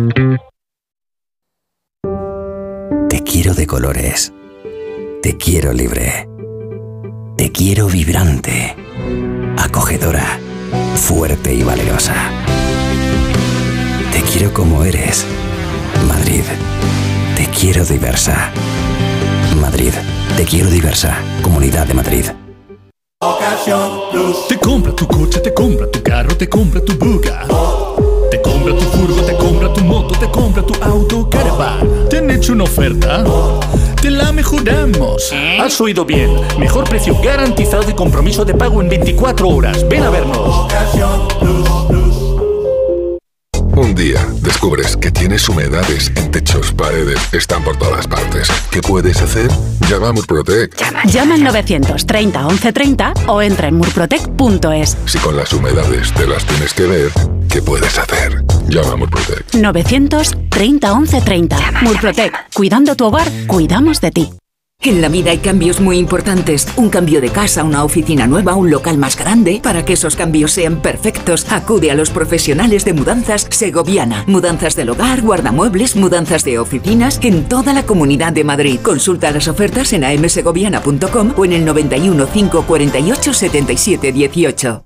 Quiero 3.34 3.56
de 3.56 3.66
colores. 3.66 4.32
Te 5.24 5.38
quiero 5.38 5.74
libre. 5.74 6.30
Te 7.36 7.52
quiero 7.52 7.88
vibrante. 7.88 8.76
Acogedora. 9.58 10.40
Fuerte 10.94 11.52
y 11.52 11.64
valerosa. 11.64 12.14
Te 14.12 14.22
quiero 14.22 14.54
como 14.54 14.84
eres. 14.84 15.26
Madrid. 16.08 16.44
Te 17.36 17.48
quiero 17.48 17.84
diversa. 17.84 18.52
Madrid. 19.60 19.94
Te 20.38 20.46
quiero 20.46 20.70
diversa. 20.70 21.18
Comunidad 21.42 21.88
de 21.88 21.94
Madrid. 21.96 22.26
Te 24.48 24.60
compra 24.60 24.96
tu 24.96 25.08
coche, 25.08 25.40
te 25.40 25.52
compra 25.56 25.90
tu 25.90 26.04
carro, 26.04 26.38
te 26.38 26.48
compra 26.48 26.86
tu 26.86 26.94
buga. 27.00 27.33
Hecho 32.44 32.52
una 32.52 32.66
oferta? 32.66 33.24
Te 34.02 34.12
la 34.12 34.34
mejoramos. 34.34 35.32
Has 35.62 35.80
oído 35.80 36.04
bien. 36.04 36.30
Mejor 36.60 36.84
precio 36.90 37.18
garantizado 37.22 37.90
y 37.90 37.94
compromiso 37.94 38.44
de 38.44 38.54
pago 38.54 38.82
en 38.82 38.90
24 38.90 39.48
horas. 39.48 39.88
Ven 39.88 40.04
a 40.04 40.10
vernos. 40.10 40.68
Un 43.78 43.96
día 43.96 44.28
descubres 44.42 44.98
que 44.98 45.10
tienes 45.10 45.48
humedades 45.48 46.12
en 46.18 46.32
techos, 46.32 46.74
paredes, 46.74 47.18
están 47.32 47.64
por 47.64 47.78
todas 47.78 48.08
partes. 48.08 48.50
¿Qué 48.70 48.82
puedes 48.82 49.22
hacer? 49.22 49.50
Llama 49.90 50.10
a 50.10 50.12
Murprotec. 50.12 50.76
Llama 51.06 51.36
al 51.36 51.44
930 51.46 52.42
1130 52.42 53.14
o 53.28 53.42
entra 53.42 53.70
en 53.70 53.76
murprotec.es. 53.76 54.98
Si 55.06 55.18
con 55.20 55.38
las 55.38 55.54
humedades 55.54 56.12
te 56.12 56.28
las 56.28 56.46
tienes 56.46 56.74
que 56.74 56.88
ver, 56.88 57.10
¿qué 57.50 57.62
puedes 57.62 57.98
hacer? 57.98 58.44
Llama 58.68 58.94
a 58.94 58.96
Murprotec. 58.96 59.54
930 59.54 60.96
1130. 60.96 61.58
Murprotec. 61.82 62.34
Cuidando 62.54 62.96
tu 62.96 63.06
hogar, 63.06 63.28
cuidamos 63.48 64.02
de 64.02 64.12
ti. 64.12 64.30
En 64.86 65.02
la 65.02 65.08
vida 65.08 65.32
hay 65.32 65.38
cambios 65.38 65.80
muy 65.80 65.98
importantes. 65.98 66.68
Un 66.76 66.90
cambio 66.90 67.22
de 67.22 67.30
casa, 67.30 67.64
una 67.64 67.86
oficina 67.86 68.28
nueva, 68.28 68.56
un 68.56 68.70
local 68.70 68.98
más 68.98 69.18
grande. 69.18 69.62
Para 69.64 69.86
que 69.86 69.94
esos 69.94 70.18
cambios 70.18 70.52
sean 70.52 70.82
perfectos, 70.82 71.50
acude 71.50 71.90
a 71.90 71.96
los 71.96 72.10
profesionales 72.10 72.84
de 72.84 72.92
mudanzas 72.92 73.48
Segoviana. 73.50 74.26
Mudanzas 74.28 74.76
del 74.76 74.90
hogar, 74.90 75.22
guardamuebles, 75.22 75.96
mudanzas 75.96 76.44
de 76.44 76.60
oficinas 76.60 77.20
en 77.24 77.48
toda 77.48 77.74
la 77.74 77.86
comunidad 77.86 78.34
de 78.34 78.44
Madrid. 78.44 78.80
Consulta 78.82 79.32
las 79.32 79.48
ofertas 79.48 79.94
en 79.94 80.04
amsegoviana.com 80.04 81.34
o 81.38 81.46
en 81.46 81.54
el 81.54 81.64
91 81.64 82.28
548 82.28 83.34
77 83.34 84.12
18. 84.12 84.86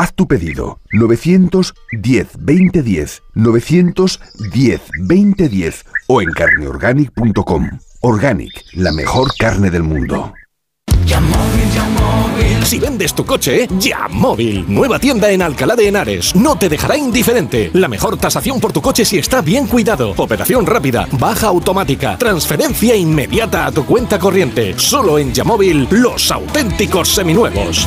Haz 0.00 0.14
tu 0.14 0.26
pedido 0.26 0.80
910 0.94 2.28
2010 2.38 3.22
910 3.34 4.80
2010 4.98 5.84
o 6.06 6.22
en 6.22 6.30
carneorganic.com. 6.32 7.68
Organic, 8.00 8.50
la 8.72 8.92
mejor 8.92 9.28
carne 9.38 9.70
del 9.70 9.82
mundo. 9.82 10.32
Si 12.64 12.78
vendes 12.78 13.12
tu 13.12 13.26
coche, 13.26 13.68
ya 13.78 14.08
móvil. 14.08 14.64
Nueva 14.68 14.98
tienda 14.98 15.30
en 15.30 15.42
Alcalá 15.42 15.76
de 15.76 15.88
Henares. 15.88 16.34
No 16.34 16.56
te 16.56 16.70
dejará 16.70 16.96
indiferente. 16.96 17.70
La 17.74 17.88
mejor 17.88 18.16
tasación 18.16 18.58
por 18.58 18.72
tu 18.72 18.80
coche 18.80 19.04
si 19.04 19.18
está 19.18 19.42
bien 19.42 19.66
cuidado. 19.66 20.14
Operación 20.16 20.64
rápida, 20.64 21.08
baja 21.18 21.48
automática, 21.48 22.16
transferencia 22.16 22.96
inmediata 22.96 23.66
a 23.66 23.70
tu 23.70 23.84
cuenta 23.84 24.18
corriente. 24.18 24.78
Solo 24.78 25.18
en 25.18 25.34
Yamóvil, 25.34 25.86
los 25.90 26.30
auténticos 26.30 27.10
seminuevos. 27.10 27.86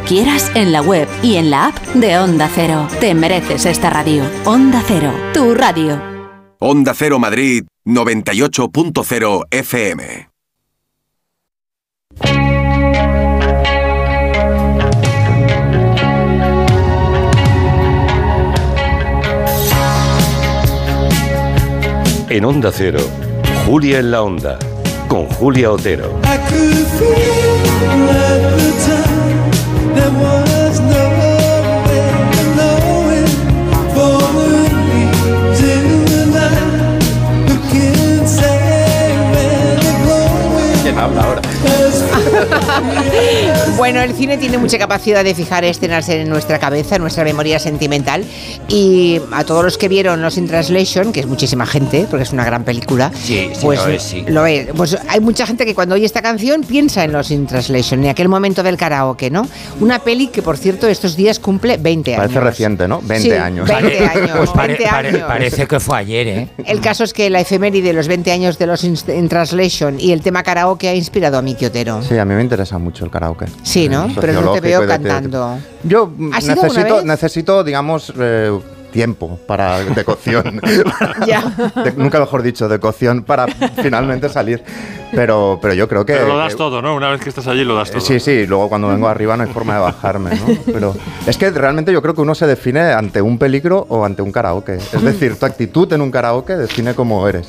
quieras 0.00 0.50
en 0.54 0.72
la 0.72 0.82
web 0.82 1.08
y 1.22 1.36
en 1.36 1.50
la 1.50 1.66
app 1.66 1.78
de 1.94 2.18
Onda 2.18 2.50
Cero. 2.54 2.88
Te 3.00 3.14
mereces 3.14 3.66
esta 3.66 3.90
radio. 3.90 4.24
Onda 4.44 4.82
Cero, 4.86 5.12
tu 5.32 5.54
radio. 5.54 6.00
Onda 6.58 6.94
Cero 6.94 7.18
Madrid 7.18 7.64
98.0 7.86 9.44
FM. 9.50 10.28
En 22.28 22.44
Onda 22.44 22.70
Cero, 22.72 23.00
Julia 23.66 23.98
en 23.98 24.12
la 24.12 24.22
Onda, 24.22 24.56
con 25.08 25.26
Julia 25.26 25.72
Otero. 25.72 26.20
I 26.22 26.38
could 26.48 26.86
feel 26.98 27.50
at 30.10 30.16
the 30.18 30.22
time 30.22 30.44
there 30.44 30.54
was 30.54 30.59
Bueno, 44.00 44.12
el 44.14 44.18
cine 44.18 44.38
tiene 44.38 44.56
mucha 44.56 44.78
capacidad 44.78 45.22
de 45.22 45.34
fijar 45.34 45.62
escenas 45.62 46.08
en 46.08 46.26
nuestra 46.30 46.58
cabeza, 46.58 46.96
en 46.96 47.02
nuestra 47.02 47.22
memoria 47.22 47.58
sentimental. 47.58 48.24
Y 48.66 49.20
a 49.30 49.44
todos 49.44 49.62
los 49.62 49.76
que 49.76 49.88
vieron 49.88 50.22
Los 50.22 50.38
in 50.38 50.46
Translation, 50.48 51.12
que 51.12 51.20
es 51.20 51.26
muchísima 51.26 51.66
gente, 51.66 52.06
porque 52.08 52.22
es 52.22 52.32
una 52.32 52.46
gran 52.46 52.64
película, 52.64 53.12
Sí, 53.14 53.50
sí, 53.52 53.58
pues 53.60 53.78
lo 53.84 53.88
es, 53.92 54.02
sí. 54.02 54.24
lo 54.26 54.46
es. 54.46 54.68
Pues 54.74 54.96
hay 55.06 55.20
mucha 55.20 55.46
gente 55.46 55.66
que 55.66 55.74
cuando 55.74 55.96
oye 55.96 56.06
esta 56.06 56.22
canción 56.22 56.62
piensa 56.62 57.04
en 57.04 57.12
Los 57.12 57.30
in 57.30 57.46
Translation, 57.46 58.02
en 58.02 58.08
aquel 58.08 58.30
momento 58.30 58.62
del 58.62 58.78
karaoke, 58.78 59.28
¿no? 59.30 59.46
Una 59.80 59.98
peli 59.98 60.28
que, 60.28 60.40
por 60.40 60.56
cierto, 60.56 60.88
estos 60.88 61.14
días 61.14 61.38
cumple 61.38 61.76
20 61.76 62.14
años. 62.14 62.22
Parece 62.22 62.40
reciente, 62.40 62.88
¿no? 62.88 63.02
20 63.02 63.20
Sí, 63.28 63.32
años. 63.36 63.68
20 63.68 63.98
años. 64.06 64.30
Pues 64.38 64.50
pare- 64.52 64.74
20 64.76 64.88
pare- 64.90 65.08
años. 65.10 65.22
parece 65.28 65.66
que 65.66 65.78
fue 65.78 65.98
ayer, 65.98 66.26
¿eh? 66.26 66.48
El 66.64 66.80
caso 66.80 67.04
es 67.04 67.12
que 67.12 67.28
la 67.28 67.40
efeméride 67.42 67.88
de 67.88 67.92
los 67.92 68.08
20 68.08 68.32
años 68.32 68.56
de 68.56 68.66
los 68.66 68.82
in, 68.82 68.96
in 69.14 69.28
Translation 69.28 70.00
y 70.00 70.12
el 70.12 70.22
tema 70.22 70.42
karaoke 70.42 70.88
ha 70.88 70.94
inspirado 70.94 71.36
a 71.36 71.42
Miki 71.42 71.66
Otero. 71.66 72.00
Sí, 72.02 72.16
a 72.16 72.24
mí 72.24 72.32
me 72.34 72.40
interesa 72.42 72.78
mucho 72.78 73.04
el 73.04 73.10
karaoke. 73.10 73.44
Sí, 73.62 73.89
¿no? 73.90 74.06
Eh, 74.06 74.16
Pero 74.20 74.40
no 74.40 74.52
te 74.52 74.60
veo 74.60 74.86
cantando. 74.86 75.58
Yo 75.82 76.06
mm, 76.16 76.32
¿Has 76.34 76.44
ido 76.44 76.52
alguna 76.52 76.68
necesito, 76.68 77.02
necesito, 77.04 77.64
digamos, 77.64 78.12
eh, 78.18 78.58
tiempo 78.92 79.38
para 79.46 79.78
de 79.84 80.04
cocción. 80.04 80.60
Ya. 81.26 81.42
De- 81.84 81.92
nunca 81.96 82.18
mejor 82.18 82.42
dicho, 82.42 82.68
de 82.68 82.80
cocción 82.80 83.22
para 83.22 83.46
finalmente 83.82 84.28
salir. 84.28 84.62
Pero, 85.12 85.58
pero 85.60 85.74
yo 85.74 85.88
creo 85.88 86.06
que. 86.06 86.12
Pero 86.14 86.28
lo 86.28 86.36
das 86.38 86.52
que- 86.54 86.58
todo, 86.58 86.80
¿no? 86.82 86.94
Una 86.94 87.10
vez 87.10 87.20
que 87.20 87.28
estás 87.28 87.46
allí 87.46 87.64
lo 87.64 87.74
das 87.74 87.90
eh, 87.90 87.92
todo. 87.94 88.00
Sí, 88.00 88.18
sí, 88.20 88.46
luego 88.46 88.68
cuando 88.68 88.88
vengo 88.88 89.08
arriba 89.08 89.36
no 89.36 89.42
hay 89.42 89.48
forma 89.52 89.74
de 89.74 89.80
bajarme, 89.80 90.30
¿no? 90.36 90.46
Pero 90.72 90.94
es 91.26 91.36
que 91.36 91.50
realmente 91.50 91.92
yo 91.92 92.00
creo 92.00 92.14
que 92.14 92.20
uno 92.20 92.34
se 92.34 92.46
define 92.46 92.80
ante 92.92 93.20
un 93.20 93.36
peligro 93.38 93.86
o 93.88 94.04
ante 94.04 94.22
un 94.22 94.30
karaoke. 94.32 94.74
Es 94.76 95.02
decir, 95.02 95.36
tu 95.38 95.46
actitud 95.46 95.92
en 95.92 96.00
un 96.00 96.10
karaoke 96.10 96.56
define 96.56 96.94
cómo 96.94 97.26
eres. 97.28 97.48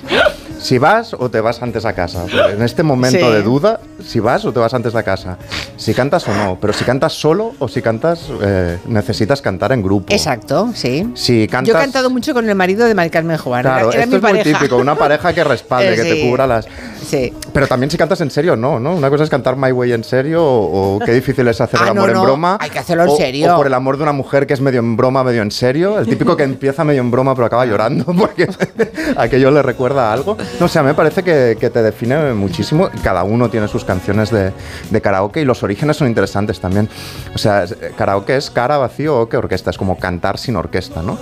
Si 0.61 0.77
vas 0.77 1.15
o 1.17 1.29
te 1.29 1.41
vas 1.41 1.61
antes 1.63 1.85
a 1.85 1.93
casa. 1.93 2.25
En 2.53 2.61
este 2.61 2.83
momento 2.83 3.17
Sí. 3.17 3.33
de 3.33 3.41
duda, 3.41 3.79
si 4.05 4.19
vas 4.19 4.45
o 4.45 4.53
te 4.53 4.59
vas 4.59 4.71
antes 4.75 4.93
a 4.93 5.01
casa. 5.01 5.37
Si 5.75 5.93
cantas 5.95 6.27
o 6.27 6.33
no. 6.35 6.57
Pero 6.61 6.71
si 6.71 6.85
cantas 6.85 7.13
solo 7.13 7.53
o 7.57 7.67
si 7.67 7.81
cantas, 7.81 8.27
eh, 8.43 8.77
necesitas 8.87 9.41
cantar 9.41 9.71
en 9.71 9.81
grupo. 9.81 10.13
Exacto, 10.13 10.69
sí. 10.75 11.09
Si 11.15 11.47
cantas... 11.47 11.73
Yo 11.73 11.79
he 11.79 11.81
cantado 11.81 12.11
mucho 12.11 12.33
con 12.35 12.47
el 12.47 12.53
marido 12.55 12.85
de 12.85 12.93
Mari 12.93 13.09
Carmen 13.09 13.37
Juan. 13.37 13.63
Claro, 13.63 13.87
era, 13.89 13.95
era 13.95 14.03
esto 14.03 14.19
mi 14.21 14.27
es 14.39 14.45
muy 14.45 14.53
típico, 14.53 14.77
una 14.77 14.93
pareja 14.95 15.33
que 15.33 15.43
respalde, 15.43 15.95
que 15.95 16.03
te 16.03 16.21
cubra 16.29 16.45
las... 16.45 16.67
Sí. 17.07 17.33
Pero 17.51 17.67
también 17.67 17.89
si 17.89 17.97
cantas 17.97 18.21
en 18.21 18.29
serio, 18.29 18.55
no, 18.55 18.79
¿no? 18.79 18.93
Una 18.95 19.09
cosa 19.09 19.23
es 19.23 19.29
cantar 19.31 19.55
My 19.57 19.71
Way 19.71 19.93
en 19.93 20.03
serio 20.03 20.45
o, 20.45 20.95
o 20.95 20.99
qué 20.99 21.11
difícil 21.11 21.47
es 21.47 21.59
hacer 21.59 21.79
Ah, 21.81 21.85
el 21.85 21.89
amor 21.89 22.03
no, 22.03 22.07
en 22.09 22.13
no, 22.13 22.23
broma. 22.23 22.57
hay 22.61 22.69
que 22.69 22.77
hacerlo 22.79 23.03
en 23.03 23.09
o- 23.09 23.15
serio. 23.17 23.53
O 23.53 23.57
por 23.57 23.65
el 23.67 23.73
amor 23.73 23.97
de 23.97 24.03
una 24.03 24.13
mujer 24.13 24.45
que 24.45 24.53
es 24.53 24.61
medio 24.61 24.79
en 24.79 24.95
broma, 24.95 25.23
medio 25.23 25.41
en 25.41 25.49
serio. 25.51 25.97
El 25.99 26.05
típico 26.05 26.37
que 26.37 26.43
empieza 26.43 26.83
medio 26.83 27.01
en 27.01 27.09
broma 27.09 27.33
pero 27.33 27.47
acaba 27.47 27.65
llorando 27.65 28.05
porque 28.17 28.47
aquello 29.17 29.49
le 29.49 29.63
recuerda 29.63 30.09
a 30.11 30.13
algo. 30.13 30.37
No 30.59 30.67
sé, 30.67 30.77
a 30.79 30.83
mí 30.83 30.89
me 30.89 30.93
parece 30.93 31.23
que, 31.23 31.55
te 31.55 31.81
define 31.81 32.33
muchísimo. 32.33 32.89
Cada 33.03 33.23
uno 33.23 33.49
tiene 33.49 33.67
sus 33.67 33.83
canciones 33.83 34.29
de, 34.31 35.01
karaoke 35.01 35.41
y 35.41 35.45
los 35.45 35.63
orígenes 35.63 35.97
son 35.97 36.07
interesantes 36.07 36.59
también. 36.59 36.87
O 37.33 37.37
sea, 37.37 37.63
eh, 37.63 37.93
karaoke 37.97 38.35
es 38.35 38.51
cara, 38.51 38.77
vacío 38.77 39.19
o 39.19 39.29
que 39.29 39.37
orquesta. 39.37 39.71
Es 39.71 39.77
como 39.77 39.97
cantar 39.97 40.37
sin 40.37 40.55
orquesta, 40.55 41.01
¿no? 41.01 41.17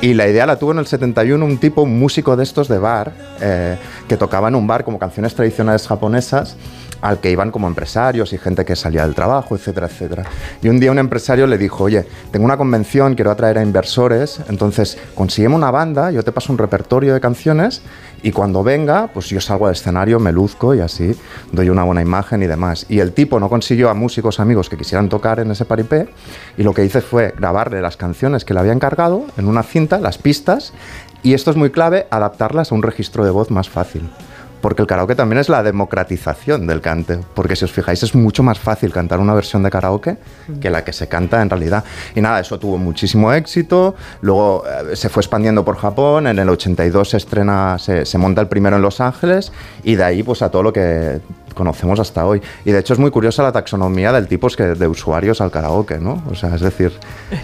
Y 0.00 0.14
la 0.14 0.28
idea 0.28 0.46
la 0.46 0.56
tuvo 0.56 0.72
en 0.72 0.78
el 0.78 0.86
71 0.86 1.44
un 1.44 1.58
tipo, 1.58 1.84
músico 1.86 2.36
de 2.36 2.44
estos 2.44 2.68
de 2.68 2.78
bar, 2.78 3.12
eh, 3.40 3.76
que 4.08 4.16
tocaba 4.16 4.48
en 4.48 4.54
un 4.54 4.66
bar 4.66 4.84
como 4.84 4.98
canciones 4.98 5.34
tradicionales 5.34 5.86
japonesas, 5.88 6.56
al 7.00 7.18
que 7.18 7.30
iban 7.30 7.50
como 7.50 7.66
empresarios 7.66 8.32
y 8.32 8.38
gente 8.38 8.64
que 8.64 8.76
salía 8.76 9.02
del 9.04 9.14
trabajo, 9.14 9.54
etcétera, 9.54 9.86
etcétera. 9.86 10.24
Y 10.62 10.68
un 10.68 10.80
día 10.80 10.90
un 10.90 10.98
empresario 10.98 11.46
le 11.46 11.58
dijo, 11.58 11.84
oye, 11.84 12.06
tengo 12.30 12.44
una 12.44 12.56
convención, 12.56 13.14
quiero 13.14 13.30
atraer 13.30 13.58
a 13.58 13.62
inversores, 13.62 14.40
entonces 14.48 14.98
consígueme 15.14 15.54
una 15.54 15.70
banda, 15.70 16.10
yo 16.10 16.22
te 16.22 16.32
paso 16.32 16.52
un 16.52 16.58
repertorio 16.58 17.14
de 17.14 17.20
canciones 17.20 17.82
y 18.26 18.32
cuando 18.32 18.64
venga, 18.64 19.06
pues 19.14 19.28
yo 19.28 19.40
salgo 19.40 19.68
al 19.68 19.74
escenario, 19.74 20.18
me 20.18 20.32
luzco 20.32 20.74
y 20.74 20.80
así 20.80 21.16
doy 21.52 21.68
una 21.68 21.84
buena 21.84 22.02
imagen 22.02 22.42
y 22.42 22.48
demás. 22.48 22.84
Y 22.88 22.98
el 22.98 23.12
tipo 23.12 23.38
no 23.38 23.48
consiguió 23.48 23.88
a 23.88 23.94
músicos 23.94 24.40
amigos 24.40 24.68
que 24.68 24.76
quisieran 24.76 25.08
tocar 25.08 25.38
en 25.38 25.52
ese 25.52 25.64
paripé 25.64 26.08
y 26.58 26.64
lo 26.64 26.74
que 26.74 26.84
hice 26.84 27.02
fue 27.02 27.32
grabarle 27.38 27.80
las 27.80 27.96
canciones 27.96 28.44
que 28.44 28.52
le 28.52 28.58
había 28.58 28.72
encargado 28.72 29.26
en 29.36 29.46
una 29.46 29.62
cinta, 29.62 30.00
las 30.00 30.18
pistas, 30.18 30.72
y 31.22 31.34
esto 31.34 31.52
es 31.52 31.56
muy 31.56 31.70
clave, 31.70 32.08
adaptarlas 32.10 32.72
a 32.72 32.74
un 32.74 32.82
registro 32.82 33.24
de 33.24 33.30
voz 33.30 33.52
más 33.52 33.68
fácil. 33.68 34.10
Porque 34.60 34.82
el 34.82 34.88
karaoke 34.88 35.14
también 35.14 35.38
es 35.38 35.48
la 35.48 35.62
democratización 35.62 36.66
del 36.66 36.80
cante. 36.80 37.20
Porque 37.34 37.56
si 37.56 37.64
os 37.64 37.72
fijáis, 37.72 38.02
es 38.02 38.14
mucho 38.14 38.42
más 38.42 38.58
fácil 38.58 38.92
cantar 38.92 39.20
una 39.20 39.34
versión 39.34 39.62
de 39.62 39.70
karaoke 39.70 40.16
que 40.60 40.70
la 40.70 40.84
que 40.84 40.92
se 40.92 41.08
canta 41.08 41.42
en 41.42 41.50
realidad. 41.50 41.84
Y 42.14 42.20
nada, 42.20 42.40
eso 42.40 42.58
tuvo 42.58 42.78
muchísimo 42.78 43.32
éxito. 43.32 43.94
Luego 44.20 44.64
eh, 44.66 44.96
se 44.96 45.08
fue 45.08 45.20
expandiendo 45.20 45.64
por 45.64 45.76
Japón. 45.76 46.26
En 46.26 46.38
el 46.38 46.48
82 46.48 47.10
se 47.10 47.16
estrena, 47.16 47.78
se, 47.78 48.04
se 48.04 48.18
monta 48.18 48.40
el 48.40 48.48
primero 48.48 48.76
en 48.76 48.82
Los 48.82 49.00
Ángeles. 49.00 49.52
Y 49.82 49.94
de 49.94 50.04
ahí, 50.04 50.22
pues 50.22 50.42
a 50.42 50.50
todo 50.50 50.62
lo 50.62 50.72
que 50.72 51.20
conocemos 51.56 51.98
hasta 51.98 52.24
hoy. 52.26 52.40
Y 52.64 52.70
de 52.70 52.78
hecho 52.78 52.92
es 52.92 53.00
muy 53.00 53.10
curiosa 53.10 53.42
la 53.42 53.50
taxonomía 53.50 54.12
del 54.12 54.28
tipo 54.28 54.46
es 54.46 54.54
que 54.54 54.62
de 54.62 54.86
usuarios 54.86 55.40
al 55.40 55.50
karaoke, 55.50 55.98
¿no? 55.98 56.22
O 56.30 56.34
sea, 56.34 56.54
es 56.54 56.60
decir, 56.60 56.92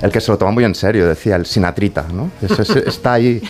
el 0.03 0.13
que 0.13 0.21
se 0.21 0.31
lo 0.31 0.39
toma 0.39 0.53
muy 0.53 0.65
en 0.65 0.75
serio, 0.75 1.09
decía, 1.09 1.35
el 1.37 1.47
sinatrita, 1.47 2.05
¿no? 2.13 2.31
Ese 2.41 2.63
está 2.87 3.15
ahí, 3.15 3.43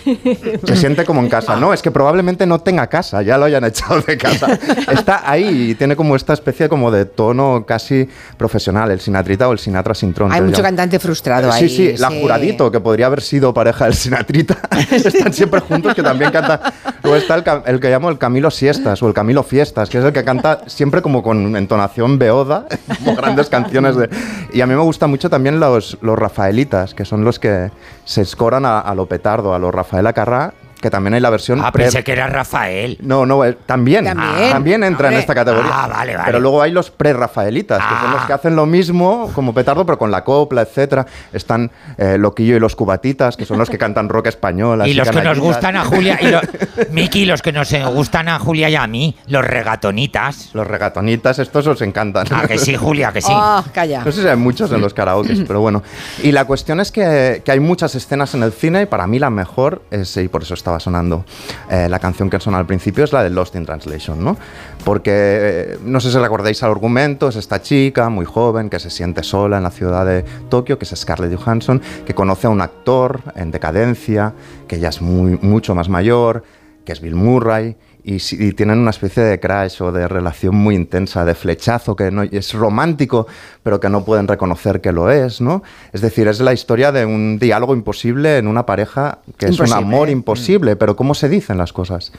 se 0.64 0.76
siente 0.76 1.04
como 1.04 1.20
en 1.20 1.28
casa. 1.28 1.56
No, 1.56 1.74
es 1.74 1.82
que 1.82 1.90
probablemente 1.90 2.46
no 2.46 2.60
tenga 2.60 2.86
casa, 2.86 3.22
ya 3.22 3.36
lo 3.36 3.44
hayan 3.44 3.64
echado 3.64 4.00
de 4.00 4.16
casa. 4.16 4.58
Está 4.90 5.28
ahí 5.30 5.70
y 5.70 5.74
tiene 5.74 5.96
como 5.96 6.16
esta 6.16 6.32
especie 6.32 6.68
como 6.68 6.90
de 6.90 7.04
tono 7.04 7.64
casi 7.66 8.08
profesional, 8.36 8.90
el 8.90 9.00
sinatrita 9.00 9.48
o 9.48 9.52
el 9.52 9.58
sinatra 9.58 9.94
sintrón. 9.94 10.32
Hay 10.32 10.40
mucho 10.40 10.58
llaman. 10.58 10.76
cantante 10.76 10.98
frustrado 11.00 11.50
ahí. 11.50 11.68
Sí, 11.68 11.76
sí, 11.76 11.96
la 11.98 12.10
juradito, 12.10 12.70
que 12.70 12.80
podría 12.80 13.06
haber 13.06 13.20
sido 13.20 13.52
pareja 13.52 13.86
del 13.86 13.94
Sinatrita. 13.94 14.58
Están 14.90 15.32
siempre 15.32 15.60
juntos, 15.60 15.94
que 15.94 16.02
también 16.02 16.30
canta. 16.30 16.72
Luego 17.02 17.16
está 17.16 17.34
el, 17.34 17.44
el 17.66 17.80
que 17.80 17.90
llamo 17.90 18.08
el 18.10 18.18
Camilo 18.18 18.50
Siestas 18.50 19.02
o 19.02 19.08
el 19.08 19.14
Camilo 19.14 19.42
Fiestas, 19.42 19.88
que 19.88 19.98
es 19.98 20.04
el 20.04 20.12
que 20.12 20.22
canta 20.22 20.51
siempre 20.66 21.02
como 21.02 21.22
con 21.22 21.56
entonación 21.56 22.18
beoda, 22.18 22.66
como 22.98 23.16
grandes 23.16 23.48
canciones 23.48 23.96
de. 23.96 24.08
Y 24.52 24.60
a 24.60 24.66
mí 24.66 24.74
me 24.74 24.82
gustan 24.82 25.10
mucho 25.10 25.30
también 25.30 25.60
los, 25.60 25.98
los 26.00 26.18
Rafaelitas, 26.18 26.94
que 26.94 27.04
son 27.04 27.24
los 27.24 27.38
que 27.38 27.70
se 28.04 28.22
escoran 28.22 28.64
a, 28.64 28.80
a 28.80 28.94
lo 28.94 29.06
petardo, 29.06 29.54
a 29.54 29.58
los 29.58 29.74
Rafael 29.74 30.06
Acarrá, 30.06 30.54
que 30.82 30.90
también 30.90 31.14
hay 31.14 31.20
la 31.20 31.30
versión. 31.30 31.60
Ah, 31.64 31.72
pre- 31.72 31.84
pensé 31.84 32.04
que 32.04 32.12
era 32.12 32.26
Rafael. 32.26 32.98
no, 33.00 33.24
no, 33.24 33.42
eh, 33.44 33.56
también. 33.64 34.04
También. 34.04 34.50
También 34.50 34.84
entra 34.84 35.08
en 35.08 35.14
Hombre. 35.14 35.20
esta 35.20 35.34
categoría. 35.34 35.70
Ah, 35.72 35.88
vale, 35.88 36.12
vale. 36.14 36.26
Pero 36.26 36.40
luego 36.40 36.60
hay 36.60 36.72
los 36.72 36.90
pre-rafaelitas, 36.90 37.78
que 37.82 37.94
son 38.02 38.10
los 38.12 38.22
que 38.26 38.32
hacen 38.34 38.56
lo 38.56 38.66
mismo 38.66 39.30
como 39.34 39.54
petardo, 39.54 39.86
pero 39.86 39.96
con 39.98 40.10
la 40.10 40.24
copla, 40.24 40.62
etcétera. 40.62 41.06
Están 41.32 41.70
eh, 41.96 42.18
Loquillo 42.18 42.56
y 42.56 42.60
los 42.60 42.76
Cubatitas, 42.76 43.36
que 43.36 43.44
son 43.46 43.56
los 43.58 43.70
que 43.70 43.78
cantan 43.78 44.08
rock 44.08 44.26
español. 44.26 44.82
Y 44.86 44.94
los 44.94 45.08
que 45.08 45.22
nos 45.22 45.38
gustan 45.38 45.76
a 45.76 45.84
Julia, 45.84 46.18
y 46.20 46.26
lo- 46.30 46.40
Miki, 46.90 47.24
los 47.24 47.40
que 47.40 47.52
nos 47.52 47.72
gustan 47.94 48.28
a 48.28 48.38
Julia 48.38 48.68
y 48.68 48.74
a 48.74 48.86
mí, 48.86 49.16
los 49.28 49.44
regatonitas. 49.44 50.50
Los 50.54 50.66
regatonitas, 50.66 51.38
estos 51.38 51.66
os 51.66 51.80
encantan. 51.82 52.26
Ah, 52.30 52.46
que 52.46 52.58
sí, 52.58 52.76
Julia, 52.76 53.12
que 53.12 53.20
sí. 53.22 53.32
Oh, 53.32 53.62
calla. 53.72 54.02
No 54.04 54.12
sé 54.12 54.22
si 54.22 54.28
hay 54.28 54.36
muchos 54.36 54.70
en 54.72 54.80
los 54.80 54.92
karaokes, 54.94 55.44
pero 55.46 55.60
bueno. 55.60 55.82
Y 56.22 56.32
la 56.32 56.44
cuestión 56.44 56.80
es 56.80 56.90
que, 56.92 57.42
que 57.44 57.52
hay 57.52 57.60
muchas 57.60 57.94
escenas 57.94 58.34
en 58.34 58.42
el 58.42 58.52
cine 58.52 58.82
y 58.82 58.86
para 58.86 59.06
mí 59.06 59.18
la 59.18 59.30
mejor 59.30 59.82
es, 59.90 60.16
y 60.16 60.28
por 60.28 60.42
eso 60.42 60.54
estaba 60.72 60.80
sonando 60.80 61.24
eh, 61.70 61.88
la 61.88 61.98
canción 61.98 62.30
que 62.30 62.40
suena 62.40 62.58
al 62.58 62.66
principio, 62.66 63.04
es 63.04 63.12
la 63.12 63.22
de 63.22 63.30
Lost 63.30 63.54
in 63.56 63.66
Translation, 63.66 64.24
¿no? 64.24 64.36
Porque 64.84 65.12
eh, 65.12 65.78
no 65.84 66.00
sé 66.00 66.10
si 66.10 66.18
recordáis 66.18 66.62
al 66.62 66.70
argumento, 66.70 67.28
es 67.28 67.36
esta 67.36 67.60
chica 67.60 68.08
muy 68.08 68.24
joven 68.24 68.70
que 68.70 68.78
se 68.78 68.90
siente 68.90 69.22
sola 69.22 69.58
en 69.58 69.64
la 69.64 69.70
ciudad 69.70 70.06
de 70.06 70.24
Tokio, 70.48 70.78
que 70.78 70.84
es 70.84 70.94
Scarlett 70.96 71.38
Johansson, 71.38 71.82
que 72.06 72.14
conoce 72.14 72.46
a 72.46 72.50
un 72.50 72.60
actor 72.60 73.20
en 73.36 73.50
decadencia, 73.50 74.32
que 74.66 74.80
ya 74.80 74.88
es 74.88 75.02
mucho 75.02 75.74
más 75.74 75.88
mayor, 75.88 76.44
que 76.84 76.92
es 76.92 77.00
Bill 77.00 77.14
Murray, 77.16 77.76
y, 78.04 78.52
tienen 78.52 78.78
una 78.78 78.90
especie 78.90 79.22
de 79.22 79.38
crash 79.38 79.80
o 79.82 79.92
de 79.92 80.08
relación 80.08 80.54
muy 80.54 80.74
intensa, 80.74 81.24
de 81.24 81.34
flechazo, 81.34 81.94
que 81.94 82.10
no, 82.10 82.22
es 82.22 82.52
romántico, 82.52 83.26
pero 83.62 83.78
que 83.78 83.88
no 83.88 84.04
pueden 84.04 84.26
reconocer 84.26 84.80
que 84.80 84.92
lo 84.92 85.10
es, 85.10 85.40
¿no? 85.40 85.62
Es 85.92 86.00
decir, 86.00 86.26
es 86.26 86.40
la 86.40 86.52
historia 86.52 86.90
de 86.90 87.06
un 87.06 87.38
diálogo 87.38 87.74
imposible 87.74 88.38
en 88.38 88.48
una 88.48 88.66
pareja 88.66 89.18
que 89.38 89.46
es 89.46 89.60
un 89.60 89.72
amor 89.72 90.08
imposible, 90.10 90.76
pero 90.76 90.96
¿cómo 90.96 91.14
se 91.14 91.28
dicen 91.28 91.58
las 91.58 91.72
cosas? 91.72 92.12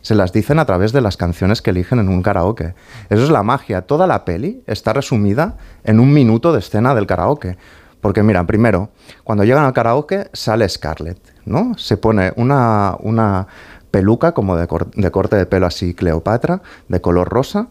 Se 0.00 0.14
las 0.14 0.32
dicen 0.32 0.58
a 0.58 0.64
través 0.64 0.92
de 0.92 1.00
las 1.00 1.16
canciones 1.16 1.60
que 1.60 1.70
eligen 1.70 1.98
en 1.98 2.08
un 2.08 2.22
karaoke. 2.22 2.74
Eso 3.10 3.24
es 3.24 3.30
la 3.30 3.42
magia. 3.42 3.82
Toda 3.82 4.06
la 4.06 4.24
peli 4.24 4.62
está 4.66 4.92
resumida 4.92 5.56
en 5.82 5.98
un 5.98 6.12
minuto 6.12 6.52
de 6.52 6.60
escena 6.60 6.94
del 6.94 7.06
karaoke. 7.06 7.56
Porque 8.00 8.22
mira, 8.22 8.46
primero, 8.46 8.90
cuando 9.24 9.42
llegan 9.42 9.64
al 9.64 9.72
karaoke 9.72 10.28
sale 10.32 10.68
Scarlett, 10.68 11.18
¿no? 11.44 11.76
Se 11.76 11.96
pone 11.96 12.32
una, 12.36 12.94
una 13.00 13.48
peluca 13.96 14.32
como 14.32 14.56
de, 14.56 14.66
cor- 14.66 14.90
de 14.90 15.10
corte 15.10 15.36
de 15.36 15.46
pelo 15.46 15.64
así 15.64 15.94
Cleopatra, 15.94 16.60
de 16.88 17.00
color 17.00 17.30
rosa, 17.30 17.68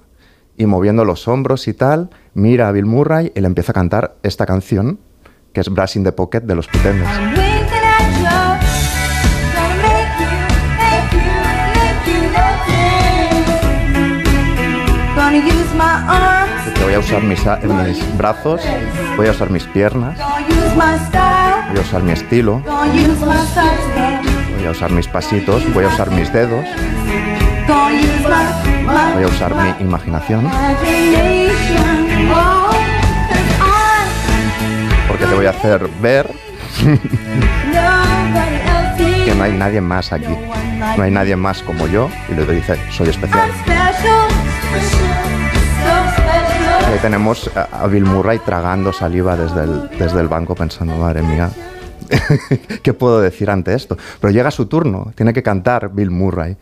y 0.58 0.66
moviendo 0.66 1.06
los 1.06 1.28
hombros 1.28 1.68
y 1.68 1.74
tal, 1.76 2.10
mira 2.34 2.68
a 2.68 2.72
Bill 2.72 2.88
Murray 2.88 3.32
y 3.36 3.42
le 3.42 3.46
empieza 3.46 3.74
a 3.74 3.76
cantar 3.76 4.16
esta 4.24 4.48
canción, 4.48 4.98
que 5.54 5.62
es 5.62 5.70
Brass 5.70 5.98
in 5.98 6.04
the 6.04 6.12
Pocket 6.14 6.42
de 6.42 6.56
los 6.56 6.68
Pretenders. 6.68 7.12
Que 16.76 16.84
voy 16.84 16.94
a 16.94 17.00
usar 17.00 17.24
mis, 17.24 17.40
mis 17.86 18.18
brazos, 18.18 18.62
voy 19.18 19.28
a 19.28 19.32
usar 19.32 19.50
mis 19.50 19.64
piernas, 19.66 20.18
voy 21.70 21.78
a 21.78 21.82
usar 21.82 22.04
mi 22.04 22.12
estilo, 22.12 22.62
Voy 24.66 24.74
a 24.74 24.78
usar 24.78 24.90
mis 24.90 25.08
pasitos, 25.08 25.74
voy 25.76 25.86
a 25.86 25.90
usar 25.90 26.10
mis 26.10 26.34
dedos, 26.34 26.66
voy 29.14 29.24
a 29.24 29.28
usar 29.28 29.54
mi 29.54 29.86
imaginación, 29.86 30.50
porque 35.08 35.26
te 35.28 35.36
voy 35.36 35.46
a 35.46 35.52
hacer 35.52 35.88
ver 36.02 36.28
que 39.24 39.36
no 39.36 39.44
hay 39.44 39.52
nadie 39.52 39.82
más 39.82 40.12
aquí. 40.12 40.36
No 40.98 41.04
hay 41.04 41.12
nadie 41.12 41.36
más 41.36 41.62
como 41.62 41.86
yo 41.86 42.10
y 42.28 42.34
le 42.34 42.48
dice, 42.48 42.76
soy 42.90 43.10
especial. 43.10 43.48
Y 46.82 46.92
ahí 46.92 47.00
tenemos 47.04 47.52
a 47.56 47.86
Bill 47.86 48.06
Murray 48.06 48.40
tragando 48.40 48.92
saliva 48.92 49.36
desde 49.36 49.66
el, 49.66 49.90
desde 50.00 50.22
el 50.22 50.28
banco 50.28 50.56
pensando, 50.56 50.98
madre 50.98 51.22
mía, 51.22 51.52
¿qué 52.84 52.94
puedo 52.94 53.22
decir 53.22 53.50
ante 53.50 53.74
esto? 53.74 53.98
Pero 54.20 54.32
llega 54.32 54.52
su 54.52 54.66
turno, 54.66 55.12
tiene 55.16 55.34
que 55.34 55.44
cantar 55.44 55.92
Bill 55.94 56.12
Murray. 56.12 56.58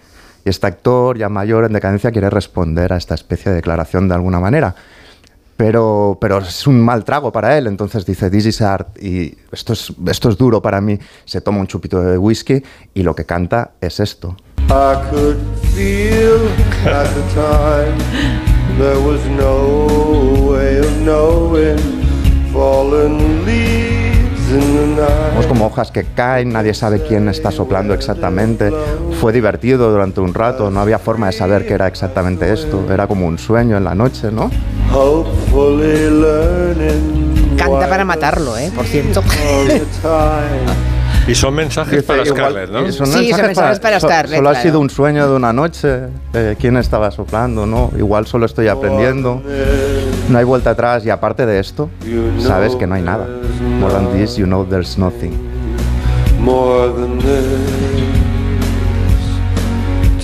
Y 0.46 0.50
este 0.50 0.68
actor 0.68 1.18
ya 1.18 1.30
mayor 1.30 1.66
en 1.66 1.74
decadencia 1.74 2.12
quiere 2.12 2.30
responder 2.30 2.92
a 2.92 2.98
esta 2.98 3.16
especie 3.16 3.52
de 3.52 3.58
declaración 3.58 4.10
de 4.10 4.16
alguna 4.16 4.40
manera. 4.40 4.76
Pero, 5.56 6.18
pero 6.20 6.40
es 6.40 6.68
un 6.68 6.82
mal 6.82 7.06
trago 7.06 7.32
para 7.32 7.58
él, 7.58 7.68
entonces 7.68 8.06
dice, 8.06 8.30
this 8.30 8.48
is 8.48 8.62
art, 8.62 8.98
y 9.02 9.38
esto 9.52 9.74
es, 9.74 9.94
esto 10.08 10.30
es 10.30 10.38
duro 10.38 10.62
para 10.62 10.82
mí. 10.82 11.00
Se 11.26 11.42
toma 11.42 11.60
un 11.60 11.68
chupito 11.68 12.02
de 12.02 12.18
whisky 12.18 12.62
y 12.94 13.04
lo 13.04 13.16
que 13.16 13.26
canta 13.26 13.72
es 13.80 14.00
esto. 14.00 14.36
I 14.70 14.96
could 15.12 15.38
feel 15.76 16.48
at 16.88 17.08
the 17.14 17.24
time 17.34 17.98
there 18.78 18.98
was 19.00 19.24
no 19.28 20.52
way 20.52 20.80
of 20.80 21.02
knowing 21.02 21.78
fallen 22.52 23.46
leaves 23.46 23.83
Vemos 24.54 25.48
como 25.48 25.66
hojas 25.66 25.92
que 25.92 26.04
caen, 26.04 26.50
nadie 26.50 26.74
sabe 26.74 27.02
quién 27.02 27.28
está 27.30 27.52
soplando 27.52 27.94
exactamente. 27.94 28.72
Fue 29.20 29.32
divertido 29.34 29.92
durante 29.92 30.20
un 30.22 30.34
rato, 30.34 30.70
no 30.70 30.80
había 30.80 31.00
forma 31.00 31.28
de 31.28 31.34
saber 31.34 31.66
qué 31.66 31.74
era 31.74 31.88
exactamente 31.88 32.52
esto. 32.52 32.86
Era 32.92 33.08
como 33.08 33.26
un 33.26 33.38
sueño 33.38 33.78
en 33.78 33.84
la 33.84 33.96
noche, 33.96 34.32
¿no? 34.32 34.52
Canta 37.58 37.88
para 37.88 38.06
matarlo, 38.06 38.58
¿eh? 38.58 38.72
Por 38.76 38.86
cierto. 38.86 39.24
Y 41.26 41.36
son 41.36 41.54
mensajes 41.56 41.92
Dice, 42.02 42.04
para 42.04 42.26
Scarlett, 42.26 42.70
¿no? 42.70 42.80
son 42.92 43.08
Sí, 43.08 43.30
son 43.32 43.42
mensajes 43.44 43.80
para 43.80 44.00
so- 44.00 44.08
Scarlett, 44.08 44.36
Solo 44.36 44.50
ha 44.50 44.52
claro. 44.52 44.68
sido 44.68 44.80
un 44.82 44.90
sueño 44.90 45.30
de 45.30 45.36
una 45.36 45.54
noche. 45.54 46.00
eh, 46.34 46.56
¿Quién 46.60 46.76
estaba 46.76 47.12
soplando, 47.12 47.66
no? 47.66 47.92
Igual 47.98 48.28
solo 48.28 48.46
estoy 48.46 48.68
aprendiendo. 48.68 49.42
No 50.30 50.38
hay 50.38 50.44
vuelta 50.44 50.72
atrás. 50.72 51.06
Y 51.06 51.10
aparte 51.10 51.46
de 51.46 51.60
esto, 51.60 51.90
sabes 52.40 52.76
que 52.76 52.86
no 52.88 52.96
hay 52.96 53.02
nada. 53.04 53.26
More 53.80 53.94
than 53.94 54.12
this, 54.18 54.36
you 54.36 54.46
know 54.46 54.66
there's 54.66 54.98
nothing. 54.98 55.32
More 56.42 56.92
than 56.92 57.18
this, 57.20 57.46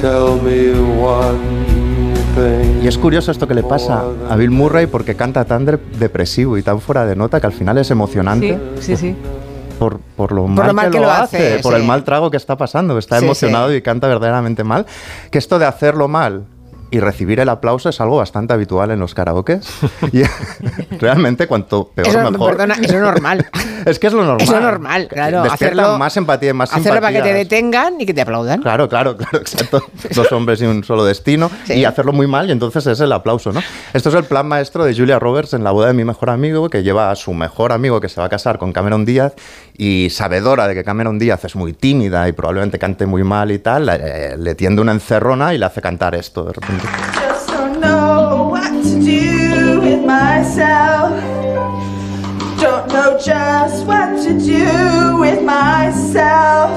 tell 0.02 0.36
me 0.44 0.72
one 1.02 1.40
thing. 2.36 2.84
Y 2.84 2.88
es 2.88 2.98
curioso 2.98 3.32
esto 3.32 3.48
que 3.48 3.54
le 3.54 3.64
pasa 3.64 4.04
a 4.30 4.36
Bill 4.36 4.52
Murray 4.52 4.86
porque 4.88 5.16
canta 5.16 5.46
tan 5.46 5.64
de- 5.64 5.80
depresivo 5.98 6.58
y 6.58 6.62
tan 6.64 6.82
fuera 6.82 7.06
de 7.06 7.16
nota 7.16 7.40
que 7.40 7.48
al 7.48 7.54
final 7.54 7.78
es 7.78 7.90
emocionante. 7.90 8.60
Sí, 8.82 8.96
sí, 8.96 8.98
sí. 8.98 9.16
Por, 9.80 10.00
por 10.00 10.32
lo 10.34 10.48
mal, 10.48 10.92
que, 10.92 11.00
lo 11.00 11.10
hace, 11.10 11.60
por 11.64 11.74
sí. 11.74 11.80
el 11.82 11.88
mal 11.88 12.04
trago 12.04 12.30
que 12.30 12.38
está 12.38 12.58
pasando, 12.58 12.98
está 12.98 13.18
Sí, 13.20 13.26
emocionado 13.26 13.70
sí. 13.70 13.76
y 13.78 13.82
canta 13.82 14.08
verdaderamente 14.08 14.64
mal, 14.64 14.86
que 15.32 15.38
esto 15.40 15.58
de 15.58 15.66
hacerlo 15.66 16.08
mal 16.08 16.44
y 16.92 17.00
recibir 17.00 17.40
el 17.40 17.50
aplauso 17.50 17.90
es 17.90 18.02
algo 18.02 18.18
bastante 18.18 18.54
habitual 18.54 18.92
en 18.92 19.00
los 19.00 19.14
karaokes. 19.14 19.62
y 20.12 20.24
realmente 21.00 21.48
cuanto 21.48 21.90
peor 21.90 22.08
Eso, 22.08 22.32
mejor. 22.32 22.52
perdona, 22.52 22.76
eso 22.76 22.96
es 22.96 23.02
normal. 23.02 23.48
es 23.86 24.00
que 24.00 24.08
es 24.08 24.14
lo 24.14 24.24
normal. 24.24 24.42
Eso 24.42 24.56
es 24.56 24.62
normal, 24.62 25.08
claro. 25.08 25.44
Despierta 25.44 25.82
Hacerlo, 25.82 25.98
más 26.00 26.18
empatía 26.18 26.50
y 26.50 26.54
más 26.54 26.74
hacerlo 26.74 27.02
para 27.02 27.14
que 27.14 27.22
te 27.22 27.34
detengan 27.34 28.02
y 28.02 28.06
que 28.06 28.14
te 28.14 28.22
aplaudan. 28.22 28.62
Claro, 28.62 28.90
claro, 28.90 29.16
claro, 29.18 29.38
exacto. 29.38 29.84
Dos 30.14 30.32
hombres 30.32 30.62
y 30.62 30.66
un 30.66 30.84
solo 30.84 31.06
destino. 31.06 31.52
Y 31.68 31.84
hacerlo 31.84 32.14
muy 32.14 32.28
mal 32.28 32.50
y 32.50 32.52
entonces 32.52 32.86
es 32.88 33.00
el 33.00 33.12
aplauso, 33.12 33.52
¿no? 33.52 33.62
Esto 33.94 34.10
es 34.10 34.16
el 34.16 34.24
plan 34.24 34.48
maestro 34.48 34.84
de 34.84 34.96
Julia 34.96 35.20
Roberts 35.20 35.54
en 35.54 35.64
la 35.64 35.72
boda 35.72 35.88
de 35.88 35.94
mi 35.94 36.04
mejor 36.04 36.30
amigo, 36.30 36.70
que 36.70 36.84
lleva 36.84 37.12
a 37.12 37.16
su 37.16 37.34
mejor 37.34 37.72
amigo 37.72 38.00
que 38.02 38.10
se 38.10 38.20
va 38.20 38.28
a 38.28 38.30
casar 38.30 38.58
con 38.58 38.74
Cameron 38.74 39.06
Díaz 39.06 39.34
y 39.78 40.10
sabedora 40.10 40.68
de 40.68 40.76
que 40.76 40.84
Cameron 40.84 41.20
Díaz 41.20 41.46
es 41.46 41.56
muy 41.56 41.74
tímida 41.74 42.28
y 42.28 42.32
probablemente 42.32 42.80
cante 42.80 43.06
muy 43.06 43.24
mal 43.24 43.52
y 43.52 43.60
tal, 43.60 43.86
le, 43.86 44.38
le 44.38 44.56
tiende 44.56 44.82
una 44.82 44.92
encerrona 44.92 45.54
y 45.54 45.58
le 45.58 45.66
hace 45.66 45.82
cantar 45.82 46.16
esto 46.16 46.44
de 46.44 46.54
repente. 46.54 46.79
Just 46.82 47.50
don't 47.50 47.80
know 47.80 48.50
what 48.52 48.72
to 48.84 49.00
do 49.00 49.82
with 49.82 50.06
myself. 50.06 51.14
Don't 52.60 52.88
know 52.92 53.18
just 53.18 53.86
what 53.86 54.22
to 54.24 54.34
do 54.40 55.18
with 55.20 55.42
myself. 55.44 56.72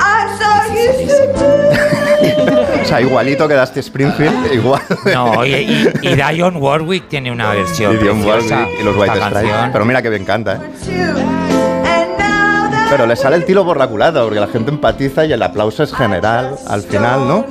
I'm 0.00 0.28
so 0.38 0.72
used 0.74 1.08
to 1.38 2.76
O 2.82 2.88
sea, 2.88 3.00
igualito 3.00 3.48
que 3.48 3.54
Dusty 3.54 3.82
Springfield, 3.82 4.52
igual. 4.52 4.80
No, 5.12 5.44
y, 5.44 5.54
y, 5.54 5.88
y 6.02 6.14
Dionne 6.14 6.58
Warwick 6.58 7.08
tiene 7.08 7.32
una 7.32 7.50
versión 7.52 7.94
Y 7.94 7.98
Dionne 7.98 8.22
preciosa 8.24 8.58
Warwick 8.60 8.80
y 8.80 8.84
los 8.84 8.94
de 8.94 9.00
White 9.00 9.14
esta 9.14 9.26
Stripes. 9.28 9.50
canción. 9.50 9.72
Pero 9.72 9.84
mira 9.84 10.02
que 10.02 10.10
bien 10.10 10.24
canta, 10.24 10.54
¿eh? 10.54 11.55
Pero 12.88 13.06
le 13.06 13.16
sale 13.16 13.36
el 13.36 13.44
tiro 13.44 13.64
por 13.64 13.76
la 13.78 13.88
culata, 13.88 14.22
porque 14.22 14.38
la 14.40 14.46
gente 14.46 14.70
empatiza 14.70 15.24
y 15.24 15.32
el 15.32 15.42
aplauso 15.42 15.82
es 15.82 15.92
general 15.92 16.56
al 16.68 16.82
final, 16.82 17.26
¿no? 17.26 17.44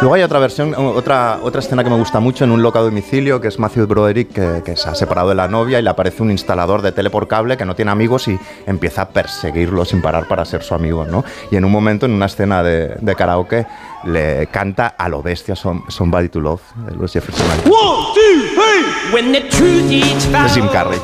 Luego 0.00 0.14
hay 0.14 0.22
otra 0.22 0.38
versión, 0.38 0.74
otra, 0.76 1.38
otra 1.42 1.60
escena 1.60 1.82
que 1.82 1.88
me 1.90 1.96
gusta 1.96 2.20
mucho 2.20 2.44
en 2.44 2.50
un 2.50 2.62
loca 2.62 2.80
domicilio, 2.80 3.40
que 3.40 3.48
es 3.48 3.58
Matthew 3.58 3.86
Broderick, 3.86 4.30
que, 4.32 4.62
que 4.64 4.76
se 4.76 4.88
ha 4.90 4.94
separado 4.94 5.30
de 5.30 5.34
la 5.34 5.48
novia 5.48 5.78
y 5.78 5.82
le 5.82 5.88
aparece 5.90 6.22
un 6.22 6.30
instalador 6.30 6.82
de 6.82 6.92
tele 6.92 7.08
por 7.10 7.26
cable 7.28 7.56
que 7.56 7.64
no 7.64 7.74
tiene 7.74 7.90
amigos 7.90 8.28
y 8.28 8.38
empieza 8.66 9.02
a 9.02 9.08
perseguirlo 9.08 9.84
sin 9.86 10.02
parar 10.02 10.28
para 10.28 10.44
ser 10.44 10.62
su 10.62 10.74
amigo, 10.74 11.04
¿no? 11.06 11.24
Y 11.50 11.56
en 11.56 11.64
un 11.64 11.72
momento, 11.72 12.04
en 12.06 12.12
una 12.12 12.26
escena 12.26 12.62
de, 12.62 12.94
de 13.00 13.14
karaoke, 13.16 13.66
le 14.04 14.46
canta 14.48 14.94
a 14.98 15.08
lo 15.08 15.22
bestia 15.22 15.56
Some- 15.56 15.84
Somebody 15.88 16.28
to 16.28 16.40
Love, 16.40 16.60
de 16.88 16.94
los 16.94 17.12
Jefferson. 17.12 17.46
One, 17.64 18.06
two, 18.14 18.54
three. 18.54 19.12
When 19.14 19.32
the 19.32 19.40
truth 19.48 19.90
is 19.90 20.30
de 20.30 20.48
Jim 20.50 20.68
Carrey. 20.68 20.98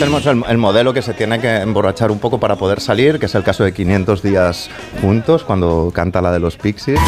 Tenemos 0.00 0.24
el, 0.24 0.42
el 0.48 0.56
modelo 0.56 0.94
que 0.94 1.02
se 1.02 1.12
tiene 1.12 1.38
que 1.40 1.56
emborrachar 1.56 2.10
un 2.10 2.18
poco 2.18 2.40
para 2.40 2.56
poder 2.56 2.80
salir, 2.80 3.18
que 3.18 3.26
es 3.26 3.34
el 3.34 3.42
caso 3.42 3.64
de 3.64 3.74
500 3.74 4.22
días 4.22 4.70
juntos, 5.02 5.44
cuando 5.44 5.92
canta 5.94 6.22
la 6.22 6.32
de 6.32 6.40
los 6.40 6.56
Pixies. 6.56 6.98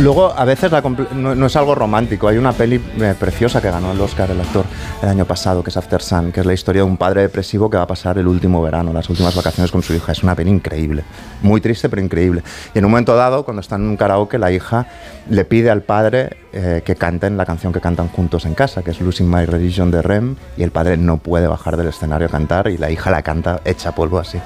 Luego, 0.00 0.32
a 0.32 0.44
veces 0.44 0.70
la 0.70 0.80
no, 0.80 1.34
no 1.34 1.46
es 1.46 1.56
algo 1.56 1.74
romántico. 1.74 2.28
Hay 2.28 2.38
una 2.38 2.52
peli 2.52 2.80
eh, 3.00 3.14
preciosa 3.18 3.60
que 3.60 3.68
ganó 3.68 3.90
el 3.90 4.00
Oscar 4.00 4.30
el 4.30 4.40
actor 4.40 4.64
el 5.02 5.08
año 5.08 5.24
pasado, 5.24 5.64
que 5.64 5.70
es 5.70 5.76
After 5.76 6.00
Sun, 6.00 6.30
que 6.30 6.38
es 6.38 6.46
la 6.46 6.52
historia 6.52 6.82
de 6.82 6.88
un 6.88 6.96
padre 6.96 7.22
depresivo 7.22 7.68
que 7.68 7.76
va 7.76 7.82
a 7.82 7.86
pasar 7.86 8.16
el 8.16 8.28
último 8.28 8.62
verano, 8.62 8.92
las 8.92 9.10
últimas 9.10 9.34
vacaciones 9.34 9.72
con 9.72 9.82
su 9.82 9.94
hija. 9.94 10.12
Es 10.12 10.22
una 10.22 10.36
peli 10.36 10.50
increíble, 10.50 11.02
muy 11.42 11.60
triste 11.60 11.88
pero 11.88 12.00
increíble. 12.00 12.44
Y 12.74 12.78
en 12.78 12.84
un 12.84 12.92
momento 12.92 13.16
dado, 13.16 13.44
cuando 13.44 13.60
están 13.60 13.82
en 13.82 13.88
un 13.88 13.96
karaoke, 13.96 14.38
la 14.38 14.52
hija 14.52 14.86
le 15.28 15.44
pide 15.44 15.68
al 15.68 15.82
padre 15.82 16.36
eh, 16.52 16.82
que 16.84 16.94
canten 16.94 17.36
la 17.36 17.44
canción 17.44 17.72
que 17.72 17.80
cantan 17.80 18.06
juntos 18.08 18.44
en 18.46 18.54
casa, 18.54 18.82
que 18.82 18.92
es 18.92 19.00
Losing 19.00 19.28
My 19.28 19.46
Religion 19.46 19.90
de 19.90 20.00
Rem, 20.00 20.36
y 20.56 20.62
el 20.62 20.70
padre 20.70 20.96
no 20.96 21.16
puede 21.16 21.48
bajar 21.48 21.76
del 21.76 21.88
escenario 21.88 22.28
a 22.28 22.30
cantar 22.30 22.68
y 22.68 22.78
la 22.78 22.88
hija 22.88 23.10
la 23.10 23.22
canta 23.22 23.60
hecha 23.64 23.92
polvo 23.92 24.20
así. 24.20 24.38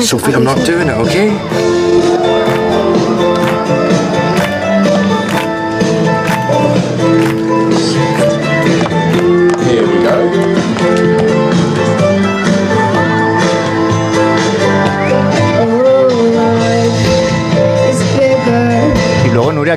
Sophie, 0.00 0.32
I'm 0.32 0.42
not 0.42 0.58
doing 0.66 0.88
it, 0.88 0.98
okay? 0.98 2.53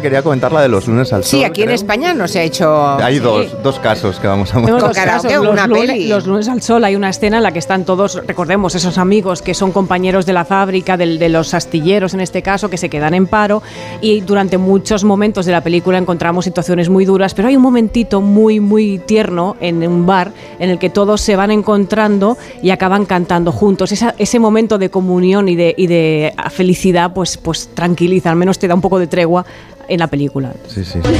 Quería 0.01 0.21
comentar 0.21 0.51
la 0.51 0.61
de 0.61 0.69
los 0.69 0.87
lunes 0.87 1.11
al 1.13 1.23
sol. 1.23 1.39
Sí, 1.39 1.43
aquí 1.43 1.61
en 1.61 1.67
creo. 1.67 1.75
España 1.75 2.13
no 2.13 2.27
se 2.27 2.39
ha 2.39 2.43
hecho. 2.43 2.97
Hay 2.97 3.19
dos, 3.19 3.61
dos 3.63 3.79
casos 3.79 4.19
que 4.19 4.27
vamos 4.27 4.53
a 4.53 4.59
mostrar. 4.59 4.81
dos 4.81 4.91
karaoke, 4.95 5.27
casos. 5.29 5.47
una 5.47 5.67
los, 5.67 5.77
peli. 5.79 5.87
lunes, 5.93 6.09
los 6.09 6.27
lunes 6.27 6.47
al 6.49 6.61
sol 6.61 6.83
hay 6.83 6.95
una 6.95 7.09
escena 7.09 7.37
en 7.37 7.43
la 7.43 7.51
que 7.51 7.59
están 7.59 7.85
todos, 7.85 8.21
recordemos, 8.25 8.75
esos 8.75 8.97
amigos 8.97 9.41
que 9.41 9.53
son 9.53 9.71
compañeros 9.71 10.25
de 10.25 10.33
la 10.33 10.45
fábrica, 10.45 10.97
del- 10.97 11.19
de 11.19 11.29
los 11.29 11.53
astilleros 11.53 12.13
en 12.13 12.21
este 12.21 12.41
caso, 12.41 12.69
que 12.69 12.77
se 12.77 12.89
quedan 12.89 13.13
en 13.13 13.27
paro 13.27 13.61
y 14.01 14.21
durante 14.21 14.57
muchos 14.57 15.03
momentos 15.03 15.45
de 15.45 15.51
la 15.51 15.61
película 15.61 15.97
encontramos 15.97 16.45
situaciones 16.45 16.89
muy 16.89 17.05
duras, 17.05 17.33
pero 17.33 17.47
hay 17.47 17.55
un 17.55 17.61
momentito 17.63 18.21
muy, 18.21 18.59
muy 18.59 18.99
tierno 18.99 19.55
en 19.59 19.85
un 19.87 20.05
bar 20.05 20.31
en 20.59 20.69
el 20.69 20.79
que 20.79 20.89
todos 20.89 21.21
se 21.21 21.35
van 21.35 21.51
encontrando 21.51 22.37
y 22.61 22.69
acaban 22.69 23.05
cantando 23.05 23.51
juntos. 23.51 23.91
Esa- 23.91 24.15
ese 24.17 24.39
momento 24.39 24.77
de 24.77 24.89
comunión 24.89 25.47
y 25.49 25.55
de, 25.55 25.73
y 25.77 25.87
de 25.87 26.33
felicidad 26.51 27.13
pues, 27.13 27.37
pues 27.37 27.69
tranquiliza, 27.73 28.29
al 28.29 28.35
menos 28.35 28.59
te 28.59 28.67
da 28.67 28.75
un 28.75 28.81
poco 28.81 28.99
de 28.99 29.07
tregua 29.07 29.45
en 29.87 29.99
la 29.99 30.07
película. 30.07 30.51
Sí, 30.67 30.83
sí. 30.83 30.99
Las 30.99 31.11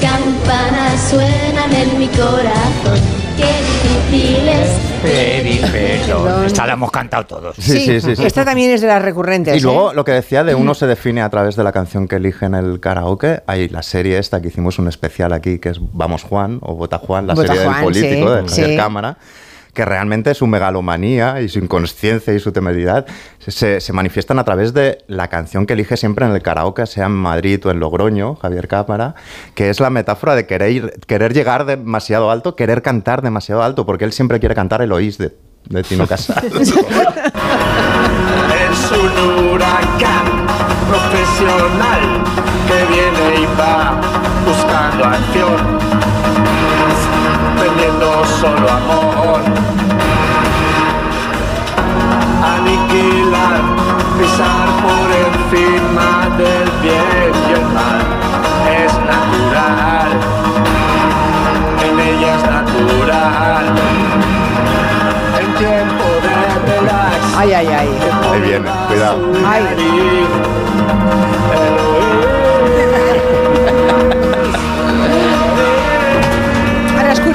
campanas 0.00 1.10
suenan 1.10 1.72
en 1.72 1.98
mi 1.98 2.08
corazón. 2.08 2.98
Qué 3.36 3.46
difícil 4.12 4.48
es 4.48 4.84
Pedir 5.02 5.60
perdón. 5.70 6.46
Esta 6.46 6.66
la 6.66 6.72
hemos 6.72 6.90
cantado 6.90 7.26
todos. 7.26 7.56
Sí, 7.56 7.78
sí, 7.80 8.00
sí, 8.00 8.16
sí. 8.16 8.24
Esta 8.24 8.44
también 8.44 8.70
es 8.70 8.80
de 8.80 8.86
las 8.86 9.02
recurrentes. 9.02 9.56
Y 9.56 9.60
luego 9.60 9.92
¿eh? 9.92 9.94
lo 9.94 10.04
que 10.04 10.12
decía 10.12 10.44
de 10.44 10.54
uno 10.54 10.74
se 10.74 10.86
define 10.86 11.20
a 11.20 11.28
través 11.28 11.56
de 11.56 11.64
la 11.64 11.72
canción 11.72 12.08
que 12.08 12.16
elige 12.16 12.46
en 12.46 12.54
el 12.54 12.80
karaoke. 12.80 13.42
Hay 13.46 13.68
la 13.68 13.82
serie 13.82 14.18
esta 14.18 14.40
que 14.40 14.48
hicimos 14.48 14.78
un 14.78 14.88
especial 14.88 15.32
aquí 15.32 15.58
que 15.58 15.70
es 15.70 15.78
Vamos 15.92 16.22
Juan 16.22 16.58
o 16.62 16.74
Vota 16.74 16.98
Juan, 16.98 17.26
la 17.26 17.34
Vota 17.34 17.48
serie 17.48 17.64
Juan, 17.64 17.74
del 17.76 17.84
político 17.84 18.48
sí, 18.48 18.62
de 18.62 18.68
sí. 18.68 18.76
Cámara 18.76 19.18
que 19.74 19.84
realmente 19.84 20.34
su 20.34 20.46
megalomanía 20.46 21.40
y 21.40 21.48
su 21.48 21.58
inconsciencia 21.58 22.32
y 22.32 22.38
su 22.38 22.52
temeridad 22.52 23.06
se, 23.46 23.80
se 23.80 23.92
manifiestan 23.92 24.38
a 24.38 24.44
través 24.44 24.72
de 24.72 24.98
la 25.08 25.28
canción 25.28 25.66
que 25.66 25.74
elige 25.74 25.96
siempre 25.96 26.24
en 26.24 26.32
el 26.32 26.42
karaoke, 26.42 26.86
sea 26.86 27.06
en 27.06 27.12
Madrid 27.12 27.60
o 27.66 27.70
en 27.70 27.80
Logroño, 27.80 28.36
Javier 28.36 28.68
Cámara, 28.68 29.14
que 29.54 29.70
es 29.70 29.80
la 29.80 29.90
metáfora 29.90 30.34
de 30.34 30.46
querer, 30.46 30.98
querer 31.06 31.34
llegar 31.34 31.66
demasiado 31.66 32.30
alto, 32.30 32.56
querer 32.56 32.82
cantar 32.82 33.20
demasiado 33.22 33.62
alto, 33.62 33.84
porque 33.84 34.04
él 34.04 34.12
siempre 34.12 34.40
quiere 34.40 34.54
cantar 34.54 34.80
el 34.80 34.92
oís 34.92 35.18
de, 35.18 35.36
de 35.68 35.82
Tino 35.82 36.06
Casal. 36.06 36.44
Es 38.70 38.90
un 38.90 39.50
huracán 39.50 40.46
profesional 40.88 42.22
que 42.66 42.78
viene 42.92 43.42
y 43.42 43.46
va 43.58 44.00
buscando 44.46 45.04
acción, 45.04 45.78
teniendo 47.56 48.24
solo 48.24 48.70
amor. 48.70 49.13
Aniquilar, 52.42 53.62
pisar 54.18 54.68
por 54.84 55.08
encima 55.24 56.08
del 56.36 56.68
bien 56.82 57.32
y 57.48 57.52
el 57.52 57.64
mal 57.72 58.02
es 58.82 58.92
natural, 59.12 60.10
en 61.84 61.94
ella 62.00 62.34
es 62.36 62.42
natural. 62.42 63.64
En 65.40 65.48
tiempo 65.54 66.04
de 66.24 66.36
relax. 66.72 67.22
Ay, 67.36 67.52
ay, 67.52 67.68
ay. 67.68 67.88
Ahí 68.32 68.40
viene, 68.40 68.70
cuidado. 68.88 69.18
Ay. 69.46 69.62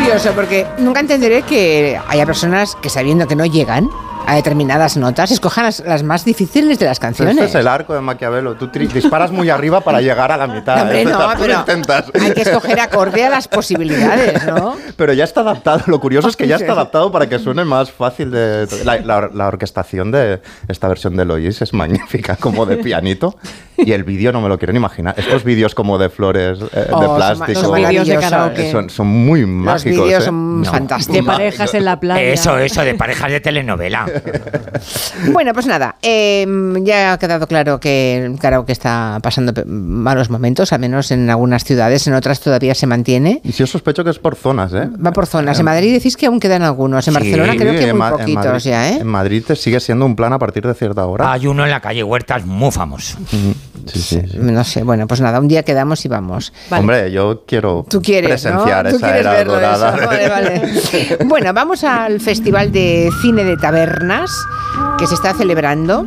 Curioso 0.10 0.34
porque 0.34 0.66
nunca 0.80 1.02
entenderé 1.02 1.44
que 1.44 2.00
haya 2.08 2.26
personas 2.26 2.76
que 2.76 2.90
sabiendo 2.90 3.28
que 3.28 3.36
no 3.36 3.46
llegan 3.46 3.92
a 4.28 4.36
determinadas 4.36 4.96
notas 4.96 5.32
escojan 5.32 5.64
las, 5.66 5.80
las 5.80 6.04
más 6.04 6.24
difíciles 6.24 6.78
de 6.78 6.86
las 6.86 7.00
canciones. 7.00 7.36
Este 7.36 7.46
es 7.48 7.56
el 7.56 7.68
arco 7.68 7.96
de 7.96 8.02
Maquiavelo. 8.02 8.56
Tú 8.56 8.68
disparas 8.68 9.32
muy 9.32 9.50
arriba 9.50 9.82
para 9.82 10.02
llegar 10.02 10.32
a 10.32 10.38
la 10.38 10.46
mitad. 10.46 10.76
No, 10.76 10.82
hombre, 10.84 11.02
Eso 11.02 11.18
no, 11.20 11.30
pero 11.40 11.54
intentas. 11.60 12.06
hay 12.14 12.34
que 12.34 12.42
escoger 12.44 12.80
acorde 12.80 13.26
a 13.26 13.30
las 13.32 13.48
posibilidades, 13.48 14.46
¿no? 14.46 14.76
Pero 14.98 15.14
ya 15.14 15.24
está 15.24 15.42
adaptado. 15.42 15.82
Lo 15.88 16.00
curioso 16.00 16.28
es 16.28 16.36
que 16.36 16.48
ya 16.48 16.58
está 16.58 16.74
adaptado 16.74 17.12
para 17.12 17.28
que 17.28 17.40
suene 17.40 17.64
más 17.66 17.92
fácil. 17.92 18.30
De, 18.32 18.68
la, 18.84 18.98
la- 18.98 19.30
la 19.34 19.48
orquestación 19.48 20.12
de 20.12 20.42
esta 20.68 20.88
versión 20.88 21.16
de 21.16 21.26
Lois 21.26 21.62
es 21.62 21.74
magnífica, 21.74 22.36
como 22.36 22.66
de 22.66 22.78
pianito. 22.78 23.36
Y 23.78 23.94
el 23.94 24.04
vídeo 24.04 24.32
no 24.34 24.42
me 24.42 24.50
lo 24.50 24.58
quiero 24.60 24.74
ni 24.74 24.78
imaginar. 24.78 25.16
Estos 25.18 25.44
vídeos 25.44 25.74
como 25.74 25.98
de 25.98 26.10
flores, 26.10 26.60
eh, 26.74 26.88
Oh, 26.92 27.00
de 27.02 27.08
plástico. 27.16 27.62
son 27.62 27.76
Vídeos 27.76 28.08
de. 28.08 28.72
Son, 28.72 28.90
son 28.90 29.08
muy 29.08 29.46
mágicos. 29.46 30.06
vídeos 30.06 30.24
¿eh? 30.24 30.26
son 30.26 30.66
fantásticos. 30.66 31.16
De 31.16 31.24
parejas 31.24 31.74
en 31.74 31.86
la 31.86 32.00
playa. 32.00 32.22
Eso, 32.22 32.58
eso, 32.60 32.82
de 32.84 32.94
parejas 32.96 33.32
de 33.32 33.40
telenovela. 33.40 34.06
Bueno, 35.34 35.54
pues 35.54 35.66
nada, 35.66 35.96
eh, 36.02 36.46
ya 36.84 37.14
ha 37.14 37.20
quedado 37.20 37.46
claro 37.48 37.80
que 37.80 38.34
karaoke 38.42 38.72
está 38.72 39.20
pasando 39.22 39.54
malos 39.66 40.30
momentos, 40.30 40.72
al 40.74 40.80
menos 40.80 41.12
en 41.12 41.30
algunas 41.30 41.64
ciudades, 41.64 42.08
en 42.08 42.14
otras 42.14 42.40
todavía 42.40 42.74
se 42.74 42.88
mantiene. 42.88 43.42
Y 43.44 43.52
si 43.52 43.64
os 43.64 43.70
sospecho 43.70 44.04
que 44.04 44.10
es 44.12 44.20
por 44.20 44.36
zonas, 44.36 44.74
¿eh? 44.74 44.88
Va 45.06 45.12
por 45.12 45.28
zonas. 45.28 45.60
En 45.60 45.66
Madrid 45.66 45.94
decís 45.94 46.16
que 46.16 46.26
aún 46.28 46.40
quedan 46.40 46.62
algunos. 46.64 47.08
En 47.08 47.14
Sí, 47.14 47.20
Barcelona 47.20 47.56
creo 47.58 47.74
que 47.74 47.94
muy 47.94 48.10
poquitos 48.10 48.46
Madrid- 48.46 48.62
ya, 48.64 48.90
¿eh? 48.90 48.98
En 49.02 49.08
Madrid 49.08 49.44
te 49.46 49.56
sigue 49.56 49.80
siendo 49.80 50.06
un 50.06 50.16
plan 50.16 50.32
a 50.34 50.40
partir 50.40 50.66
de 50.66 50.74
cierta 50.74 51.06
hora. 51.06 51.32
Hay 51.32 51.48
uno 51.48 51.64
en 51.66 51.70
la 51.72 51.82
calle 51.82 52.04
Huertas 52.04 52.46
muy 52.46 52.72
famoso. 52.72 53.18
Sí, 53.30 53.56
sí, 54.02 54.02
sí. 54.02 54.22
No 54.38 54.64
sé, 54.64 54.84
bueno, 54.84 55.08
pues 55.08 55.20
nada, 55.22 55.40
un 55.40 55.48
día 55.48 55.64
quedamos 55.64 56.04
y 56.06 56.08
vamos. 56.08 56.54
Hombre, 56.70 57.12
yo 57.12 57.44
quiero 57.48 57.86
Tú 57.90 58.02
quieres, 58.02 58.46
¿no? 58.46 58.52
presenciar 58.64 58.90
Tú 58.90 58.96
esa 58.98 59.06
quieres 59.08 59.22
era 59.22 59.32
verlo 59.34 59.54
dorada. 59.54 59.96
eso. 59.98 60.06
Vale, 60.08 60.30
vale. 60.30 60.62
Bueno, 61.26 61.54
vamos 61.54 61.84
al 61.84 62.20
Festival 62.20 62.72
de 62.72 63.10
Cine 63.22 63.44
de 63.44 63.58
Que 64.98 65.08
se 65.08 65.16
está 65.16 65.34
celebrando 65.34 66.06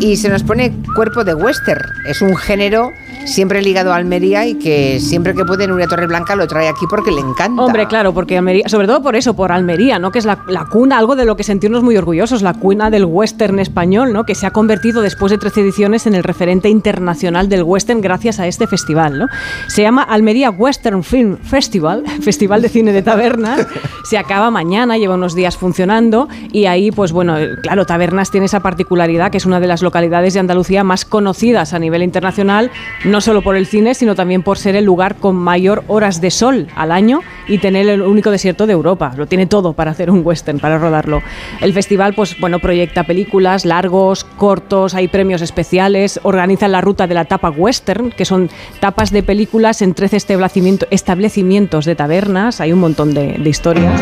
y 0.00 0.16
se 0.16 0.28
nos 0.28 0.42
pone 0.42 0.72
cuerpo 0.94 1.24
de 1.24 1.34
western. 1.34 1.82
Es 2.06 2.22
un 2.22 2.36
género 2.36 2.90
siempre 3.26 3.62
ligado 3.62 3.92
a 3.92 3.96
Almería 3.96 4.46
y 4.46 4.54
que 4.54 5.00
siempre 5.00 5.34
que 5.34 5.44
puede 5.44 5.66
Nuria 5.66 5.86
Torreblanca 5.86 6.36
lo 6.36 6.46
trae 6.46 6.68
aquí 6.68 6.86
porque 6.88 7.10
le 7.10 7.20
encanta. 7.20 7.62
Hombre, 7.62 7.86
claro, 7.86 8.12
porque 8.12 8.36
Almería, 8.36 8.68
sobre 8.68 8.86
todo 8.86 9.02
por 9.02 9.16
eso, 9.16 9.34
por 9.34 9.52
Almería, 9.52 9.98
¿no? 9.98 10.10
Que 10.10 10.18
es 10.18 10.24
la, 10.24 10.44
la 10.46 10.66
cuna, 10.66 10.98
algo 10.98 11.16
de 11.16 11.24
lo 11.24 11.36
que 11.36 11.44
sentirnos 11.44 11.82
muy 11.82 11.96
orgullosos, 11.96 12.42
la 12.42 12.54
cuna 12.54 12.90
del 12.90 13.04
western 13.04 13.58
español, 13.58 14.12
¿no? 14.12 14.24
Que 14.24 14.34
se 14.34 14.46
ha 14.46 14.50
convertido 14.50 15.02
después 15.02 15.30
de 15.30 15.38
13 15.38 15.60
ediciones 15.60 16.06
en 16.06 16.14
el 16.14 16.24
referente 16.24 16.68
internacional 16.68 17.48
del 17.48 17.62
western 17.62 18.00
gracias 18.00 18.40
a 18.40 18.46
este 18.46 18.66
festival, 18.66 19.18
¿no? 19.18 19.26
Se 19.68 19.82
llama 19.82 20.02
Almería 20.02 20.50
Western 20.50 21.02
Film 21.02 21.36
Festival, 21.38 22.04
Festival 22.22 22.62
de 22.62 22.68
Cine 22.68 22.92
de 22.92 23.02
Tabernas. 23.02 23.66
Se 24.04 24.18
acaba 24.18 24.50
mañana, 24.50 24.98
lleva 24.98 25.14
unos 25.14 25.34
días 25.34 25.56
funcionando 25.56 26.28
y 26.52 26.66
ahí, 26.66 26.90
pues 26.90 27.12
bueno, 27.12 27.38
eh, 27.38 27.56
claro, 27.62 27.86
Tabernas 27.86 28.30
tiene 28.30 28.46
esa 28.46 28.60
particularidad 28.60 29.30
que 29.30 29.38
es 29.38 29.46
una 29.46 29.60
de 29.60 29.66
las 29.66 29.82
localidades 29.82 30.34
de 30.34 30.40
Andalucía 30.40 30.84
más 30.84 31.04
conocidas 31.04 31.74
a 31.74 31.78
nivel 31.78 32.02
internacional, 32.02 32.70
no 33.10 33.20
solo 33.20 33.42
por 33.42 33.56
el 33.56 33.66
cine, 33.66 33.94
sino 33.94 34.14
también 34.14 34.42
por 34.42 34.56
ser 34.56 34.76
el 34.76 34.84
lugar 34.84 35.16
con 35.16 35.36
mayor 35.36 35.84
horas 35.88 36.20
de 36.20 36.30
sol 36.30 36.68
al 36.76 36.92
año 36.92 37.20
y 37.48 37.58
tener 37.58 37.88
el 37.88 38.02
único 38.02 38.30
desierto 38.30 38.66
de 38.66 38.72
Europa. 38.72 39.12
Lo 39.16 39.26
tiene 39.26 39.46
todo 39.46 39.72
para 39.72 39.90
hacer 39.90 40.10
un 40.10 40.22
western, 40.24 40.60
para 40.60 40.78
rodarlo. 40.78 41.22
El 41.60 41.72
festival, 41.72 42.14
pues 42.14 42.38
bueno, 42.38 42.58
proyecta 42.60 43.04
películas 43.04 43.64
largos, 43.64 44.24
cortos, 44.24 44.94
hay 44.94 45.08
premios 45.08 45.42
especiales, 45.42 46.20
organizan 46.22 46.72
la 46.72 46.80
ruta 46.80 47.06
de 47.06 47.14
la 47.14 47.24
tapa 47.24 47.50
western, 47.50 48.10
que 48.12 48.24
son 48.24 48.48
tapas 48.78 49.10
de 49.10 49.22
películas 49.22 49.82
en 49.82 49.94
13 49.94 50.16
establecimiento- 50.16 50.86
establecimientos 50.90 51.84
de 51.84 51.96
tabernas, 51.96 52.60
hay 52.60 52.72
un 52.72 52.78
montón 52.80 53.12
de 53.14 53.40
historias. 53.44 54.00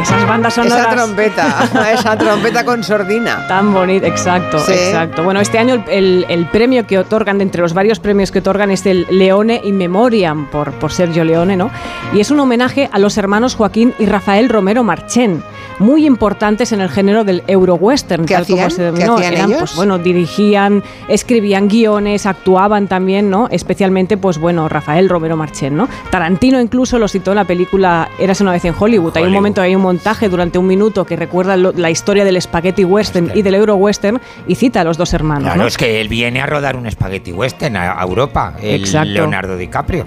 Esas 0.00 0.26
bandas 0.26 0.54
sonoras... 0.54 0.78
Esa 0.80 0.90
trompeta, 0.90 1.92
esa 1.94 2.16
trompeta 2.18 2.64
con 2.64 2.82
sordina. 2.84 3.46
Tan 3.48 3.72
bonito, 3.72 4.06
exacto, 4.06 4.58
Sí. 4.60 4.72
exacto. 4.72 5.22
Bueno, 5.24 5.40
este 5.40 5.58
año 5.58 5.74
el, 5.74 5.84
el- 5.88 6.26
el 6.28 6.46
premio 6.46 6.86
que 6.86 6.98
otorgan, 6.98 7.38
de 7.38 7.44
entre 7.44 7.60
los 7.62 7.74
varios 7.74 8.00
premios 8.00 8.30
que 8.30 8.40
otorgan, 8.40 8.70
es 8.70 8.84
el 8.86 9.06
Leone 9.10 9.60
in 9.64 9.76
Memoriam 9.78 10.46
por, 10.50 10.72
por 10.72 10.92
Sergio 10.92 11.24
Leone, 11.24 11.56
¿no? 11.56 11.70
Y 12.12 12.20
es 12.20 12.30
un 12.30 12.40
homenaje 12.40 12.88
a 12.92 12.98
los 12.98 13.16
hermanos 13.18 13.54
Joaquín 13.54 13.94
y 13.98 14.06
Rafael 14.06 14.48
Romero 14.48 14.82
Marchén, 14.84 15.42
muy 15.80 16.06
importantes 16.06 16.70
en 16.72 16.80
el 16.80 16.88
género 16.88 17.24
del 17.24 17.42
Euro-Western, 17.48 18.24
¿Qué 18.26 18.34
tal 18.34 18.46
como 18.46 18.62
hacían? 18.66 18.70
se 18.70 18.76
¿Qué 18.76 18.84
denominó. 19.02 19.14
hacían 19.16 19.32
Eran, 19.34 19.48
ellos? 19.48 19.60
pues 19.60 19.74
bueno, 19.76 19.98
dirigían, 19.98 20.82
escribían 21.08 21.68
guiones, 21.68 22.26
actuaban 22.26 22.86
también, 22.86 23.30
¿no? 23.30 23.48
Especialmente, 23.50 24.16
pues 24.16 24.38
bueno, 24.38 24.68
Rafael 24.68 25.08
Romero 25.08 25.36
Marchén, 25.36 25.76
¿no? 25.76 25.88
Tarantino 26.10 26.60
incluso 26.60 26.98
lo 26.98 27.08
citó 27.08 27.32
en 27.32 27.36
la 27.36 27.44
película 27.44 28.08
Eras 28.18 28.40
una 28.40 28.52
vez 28.52 28.64
en 28.64 28.74
Hollywood. 28.78 29.16
Hay 29.16 29.24
un 29.24 29.32
momento, 29.32 29.60
hay 29.60 29.74
un 29.74 29.82
montaje 29.82 30.28
durante 30.28 30.58
un 30.58 30.66
minuto 30.66 31.04
que 31.04 31.16
recuerda 31.16 31.56
lo- 31.56 31.72
la 31.72 31.90
historia 31.90 32.24
del 32.24 32.40
spaghetti 32.40 32.84
western 32.84 33.32
y 33.34 33.42
del 33.42 33.54
euro 33.54 33.74
western 33.76 34.20
y 34.46 34.54
cita 34.54 34.82
a 34.82 34.84
los 34.84 34.96
dos 34.98 35.12
hermanos. 35.14 35.44
Claro, 35.44 35.62
¿no? 35.62 35.66
es 35.66 35.76
que 35.76 36.00
él 36.00 36.08
viene 36.08 36.40
a 36.40 36.46
rodar 36.46 36.76
un 36.76 36.90
spaghetti 36.90 37.32
western 37.32 37.76
a, 37.76 37.98
a 38.00 38.02
Europa, 38.04 38.54
el 38.62 38.80
Exacto. 38.82 39.10
Leonardo 39.10 39.56
DiCaprio. 39.56 40.04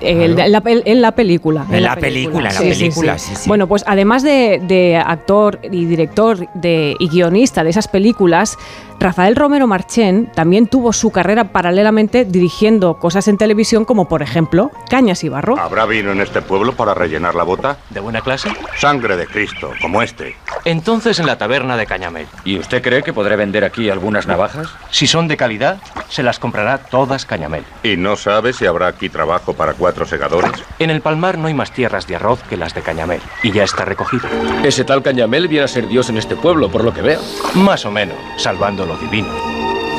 El- 0.00 0.38
en, 0.38 0.52
la, 0.52 0.62
pel- 0.62 0.82
en 0.84 1.02
la 1.02 1.10
película. 1.12 1.66
En 1.72 1.82
la 1.82 1.96
película, 1.96 2.50
en 2.50 2.54
la 2.54 2.60
película, 2.60 3.18
sí, 3.18 3.34
sí. 3.34 3.48
Bueno, 3.48 3.66
pues 3.66 3.82
además 3.84 4.22
de, 4.22 4.60
de 4.62 4.96
actor 5.08 5.58
y 5.62 5.86
director 5.86 6.46
de, 6.54 6.94
y 6.98 7.08
guionista 7.08 7.64
de 7.64 7.70
esas 7.70 7.88
películas, 7.88 8.56
Rafael 9.00 9.36
Romero 9.36 9.68
Marchén 9.68 10.28
también 10.34 10.66
tuvo 10.66 10.92
su 10.92 11.12
carrera 11.12 11.52
paralelamente 11.52 12.24
dirigiendo 12.24 12.98
cosas 12.98 13.28
en 13.28 13.38
televisión 13.38 13.84
como 13.84 14.08
por 14.08 14.22
ejemplo 14.22 14.72
Cañas 14.90 15.22
y 15.22 15.28
Barro. 15.28 15.56
¿Habrá 15.56 15.86
vino 15.86 16.10
en 16.10 16.20
este 16.20 16.42
pueblo 16.42 16.74
para 16.74 16.94
rellenar 16.94 17.36
la 17.36 17.44
bota? 17.44 17.78
¿De 17.90 18.00
buena 18.00 18.22
clase? 18.22 18.48
Sangre 18.76 19.16
de 19.16 19.28
Cristo, 19.28 19.70
como 19.80 20.02
este. 20.02 20.34
Entonces 20.64 21.20
en 21.20 21.26
la 21.26 21.38
taberna 21.38 21.76
de 21.76 21.86
Cañamel. 21.86 22.26
¿Y 22.44 22.58
usted 22.58 22.82
cree 22.82 23.04
que 23.04 23.12
podré 23.12 23.36
vender 23.36 23.64
aquí 23.64 23.88
algunas 23.88 24.26
navajas? 24.26 24.66
Si 24.90 25.06
son 25.06 25.28
de 25.28 25.36
calidad, 25.36 25.78
se 26.08 26.24
las 26.24 26.40
comprará 26.40 26.78
todas 26.78 27.24
Cañamel. 27.24 27.62
¿Y 27.84 27.96
no 27.96 28.16
sabe 28.16 28.52
si 28.52 28.66
habrá 28.66 28.88
aquí 28.88 29.08
trabajo 29.08 29.52
para 29.52 29.74
cuatro 29.74 30.06
segadores? 30.06 30.50
En 30.80 30.90
el 30.90 31.02
Palmar 31.02 31.38
no 31.38 31.46
hay 31.46 31.54
más 31.54 31.70
tierras 31.70 32.08
de 32.08 32.16
arroz 32.16 32.42
que 32.50 32.56
las 32.56 32.74
de 32.74 32.82
Cañamel. 32.82 33.20
Y 33.44 33.52
ya 33.52 33.62
está 33.62 33.84
recogido. 33.84 34.28
Ese 34.64 34.82
tal 34.82 35.04
Cañamel 35.04 35.46
viene 35.46 35.66
a 35.66 35.68
ser 35.68 35.86
Dios 35.86 36.10
en 36.10 36.16
este 36.16 36.34
pueblo, 36.34 36.68
por 36.68 36.82
lo 36.82 36.92
que 36.92 37.02
veo. 37.02 37.20
Más 37.54 37.86
o 37.86 37.92
menos, 37.92 38.16
salvando 38.36 38.87
lo 38.88 38.96
divino. 38.96 39.28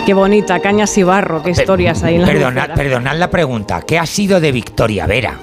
Qué 0.06 0.14
bonita, 0.14 0.60
Cañas 0.60 0.98
y 0.98 1.04
Barro, 1.04 1.44
qué 1.44 1.52
historias 1.52 2.04
hay 2.04 2.16
en 2.16 2.22
la 2.22 2.28
Perdonad, 2.28 2.70
perdonad 2.74 3.16
la 3.16 3.30
pregunta. 3.30 3.82
¿Qué 3.82 4.00
ha 4.00 4.06
sido 4.06 4.40
de 4.42 4.52
Victoria 4.52 5.06
Vera? 5.06 5.38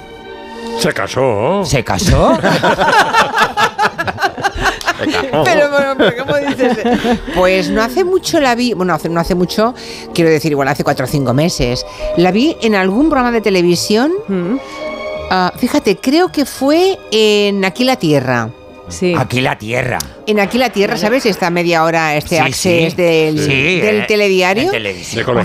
Se 0.80 0.92
casó. 0.92 1.62
¿Se 1.64 1.84
casó? 1.84 2.36
Pero, 5.44 5.70
bueno, 5.70 5.94
pero 5.96 6.24
¿cómo 6.24 6.36
dices? 6.38 6.78
Pues 7.34 7.70
no 7.70 7.82
hace 7.82 8.02
mucho 8.02 8.40
la 8.40 8.54
vi, 8.54 8.72
bueno, 8.72 8.94
hace- 8.94 9.08
no 9.08 9.20
hace 9.20 9.34
mucho, 9.34 9.74
quiero 10.14 10.30
decir, 10.30 10.50
igual 10.52 10.68
hace 10.68 10.84
cuatro 10.84 11.04
o 11.04 11.08
cinco 11.08 11.34
meses. 11.34 11.84
La 12.16 12.32
vi 12.32 12.56
en 12.62 12.74
algún 12.74 13.08
programa 13.08 13.30
de 13.30 13.40
televisión. 13.42 14.12
Ah, 15.30 15.52
fíjate, 15.56 15.96
creo 15.98 16.28
que 16.32 16.44
fue 16.46 16.98
en 17.10 17.64
Aquí 17.64 17.84
la 17.84 17.96
Tierra. 17.96 18.48
Sí. 18.88 19.14
Aquí 19.18 19.40
la 19.40 19.58
tierra. 19.58 19.98
En 20.28 20.40
Aquí 20.40 20.58
la 20.58 20.70
Tierra, 20.70 20.96
¿sabes? 20.96 21.24
Esta 21.24 21.50
media 21.50 21.84
hora, 21.84 22.16
este 22.16 22.36
Sí, 22.36 22.42
access 22.42 22.92
sí. 22.94 22.96
del, 22.96 23.38
Sí, 23.38 23.80
del 23.80 24.00
eh, 24.00 24.04
telediario. 24.08 24.72
De 24.72 24.94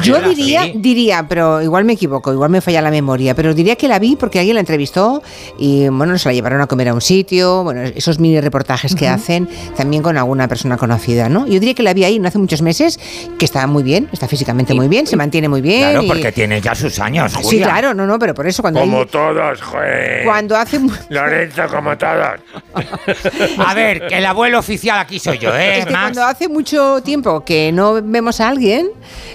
Yo 0.04 0.20
diría, 0.22 0.64
sí. 0.64 0.74
diría, 0.76 1.26
pero 1.30 1.62
igual 1.62 1.86
me 1.86 1.94
equivoco, 1.94 2.34
igual 2.34 2.50
me 2.50 2.62
falla 2.62 2.82
la 2.82 2.90
memoria, 2.90 3.36
pero 3.36 3.54
diría 3.54 3.76
que 3.76 3.88
la 3.88 4.00
vi 4.00 4.16
porque 4.16 4.40
alguien 4.40 4.56
la 4.56 4.60
entrevistó 4.62 5.22
y 5.60 5.88
bueno, 5.90 6.18
se 6.18 6.30
la 6.30 6.34
llevaron 6.34 6.62
a 6.62 6.68
comer 6.68 6.90
a 6.90 6.94
un 6.96 7.02
sitio, 7.02 7.64
bueno, 7.64 7.82
esos 7.84 8.18
mini 8.20 8.42
reportajes 8.42 8.96
que 8.96 9.08
hacen 9.08 9.48
también 9.78 10.02
con 10.02 10.18
alguna 10.18 10.48
persona 10.48 10.78
conocida, 10.78 11.30
¿no? 11.30 11.46
Yo 11.46 11.60
diría 11.60 11.76
que 11.76 11.84
la 11.84 11.94
vi 11.94 12.04
ahí 12.04 12.18
no 12.18 12.28
hace 12.28 12.40
muchos 12.40 12.64
meses, 12.64 13.00
que 13.38 13.46
está 13.46 13.68
muy 13.68 13.84
bien, 13.84 14.10
está 14.12 14.28
físicamente 14.28 14.74
muy 14.74 14.88
bien, 14.88 15.06
se 15.06 15.16
mantiene 15.16 15.48
muy 15.48 15.62
bien. 15.62 15.82
Claro, 15.92 16.04
y- 16.04 16.08
porque 16.08 16.32
tiene 16.32 16.60
ya 16.60 16.74
sus 16.74 17.00
años, 17.00 17.32
Sí, 17.34 17.40
Julia. 17.44 17.66
claro, 17.68 17.94
no, 17.94 18.08
no, 18.08 18.18
pero 18.18 18.34
por 18.34 18.48
eso 18.48 18.64
cuando 18.64 18.80
Como 18.80 19.02
hay- 19.02 19.06
todas, 19.06 19.62
joder. 19.62 20.24
cuando 20.26 20.56
hace 20.58 20.80
Lorenzo, 21.10 21.62
como 21.70 21.96
todas. 21.98 22.40
A 23.66 23.74
ver, 23.74 24.08
que 24.08 24.18
el 24.18 24.26
abuelo 24.26 24.60
oficial 24.60 25.00
aquí 25.00 25.20
soy 25.20 25.38
yo, 25.38 25.56
¿eh, 25.56 25.80
Es 25.80 25.86
que 25.86 25.92
Max? 25.92 26.04
cuando 26.04 26.24
hace 26.26 26.48
mucho 26.48 27.02
tiempo 27.04 27.44
que 27.46 27.72
no 27.72 27.94
vemos 28.02 28.40
a 28.42 28.50
alguien, 28.50 28.90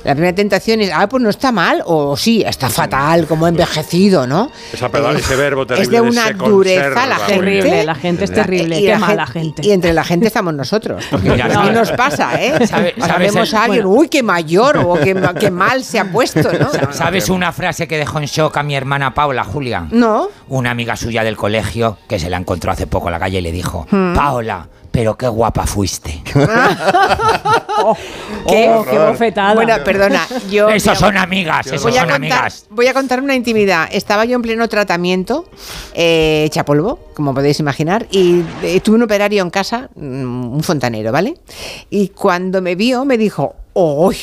la 0.04 0.12
primera 0.14 0.34
tentación 0.34 0.80
es, 0.80 0.90
ah, 0.92 1.08
pues 1.08 1.22
no 1.22 1.30
está 1.30 1.52
mal, 1.52 1.82
o 1.86 2.16
sí, 2.16 2.42
está 2.46 2.68
fatal, 2.70 3.26
como 3.26 3.46
ha 3.46 3.48
envejecido, 3.48 4.26
¿no? 4.26 4.50
Esa 4.72 4.88
palabra, 4.88 5.18
Eh, 5.18 5.20
ese 5.22 5.36
verbo 5.36 5.66
terrible 5.66 5.84
Es 5.84 5.90
de 5.90 6.00
una 6.00 6.26
se 6.28 6.34
dureza 6.34 7.06
la 7.06 7.16
gente. 7.16 7.34
Terrible, 7.36 7.84
la 7.84 7.94
gente 7.94 8.24
es 8.24 8.32
terrible, 8.32 8.78
Y 8.78 8.82
qué 8.84 8.90
la 8.90 8.98
mala 8.98 9.26
gen- 9.26 9.42
gente. 9.42 9.62
Y 9.66 9.72
entre 9.72 9.92
la 9.92 10.04
gente 10.04 10.26
estamos 10.26 10.54
nosotros. 10.54 11.04
Mira, 11.22 11.44
a 11.46 11.48
mí 11.48 11.54
¿sabes? 11.54 11.72
nos 11.74 11.92
pasa, 11.92 12.42
¿eh? 12.42 12.66
¿Sabe- 12.66 12.94
Ahora 13.00 13.14
sabes 13.14 13.32
vemos 13.32 13.50
el- 13.50 13.56
a 13.58 13.62
alguien, 13.64 13.84
bueno. 13.86 14.00
uy, 14.00 14.08
qué 14.08 14.22
mayor, 14.22 14.78
o 14.78 14.94
qué 15.00 15.50
mal 15.50 15.82
se 15.84 15.98
ha 15.98 16.04
puesto, 16.10 16.42
¿no? 16.52 16.92
¿Sabes 16.92 17.28
una 17.28 17.52
frase 17.52 17.86
que 17.88 17.96
dejó 17.98 18.18
en 18.18 18.26
shock 18.26 18.56
a 18.56 18.62
mi 18.62 18.74
hermana 18.76 19.14
Paula, 19.14 19.44
Julia? 19.44 19.86
No. 19.90 20.28
Una 20.48 20.70
amiga 20.70 20.96
suya 20.96 21.24
del 21.24 21.36
colegio 21.36 21.98
que 22.08 22.18
se 22.18 22.30
la 22.30 22.36
encontró 22.36 22.70
hace 22.72 22.86
poco 22.86 23.08
en 23.08 23.12
la 23.12 23.18
calle 23.18 23.38
y 23.38 23.42
le 23.42 23.52
dijo, 23.52 23.85
Hmm. 23.90 24.14
Paola, 24.14 24.68
pero 24.90 25.16
qué 25.16 25.28
guapa 25.28 25.66
fuiste. 25.66 26.22
Qué, 28.48 28.70
qué 28.90 28.98
bofetada. 28.98 29.54
Bueno, 29.54 29.74
perdona, 29.84 30.26
yo... 30.50 30.68
Esos 30.70 30.98
son 30.98 31.16
amigas, 31.16 31.66
a, 31.66 31.78
son 31.78 31.90
contar, 31.92 32.12
amigas. 32.12 32.66
voy 32.70 32.86
a 32.86 32.94
contar 32.94 33.20
una 33.20 33.34
intimidad. 33.34 33.88
Estaba 33.90 34.24
yo 34.24 34.36
en 34.36 34.42
pleno 34.42 34.68
tratamiento, 34.68 35.48
eh, 35.94 36.44
hecha 36.46 36.64
polvo, 36.64 36.98
como 37.14 37.34
podéis 37.34 37.60
imaginar, 37.60 38.06
y 38.10 38.42
eh, 38.62 38.80
tuve 38.80 38.96
un 38.96 39.02
operario 39.02 39.42
en 39.42 39.50
casa, 39.50 39.90
mm, 39.94 40.54
un 40.54 40.62
fontanero, 40.62 41.12
¿vale? 41.12 41.34
Y 41.90 42.08
cuando 42.08 42.62
me 42.62 42.74
vio, 42.74 43.04
me 43.04 43.18
dijo, 43.18 43.56
¡Uy! 43.78 44.16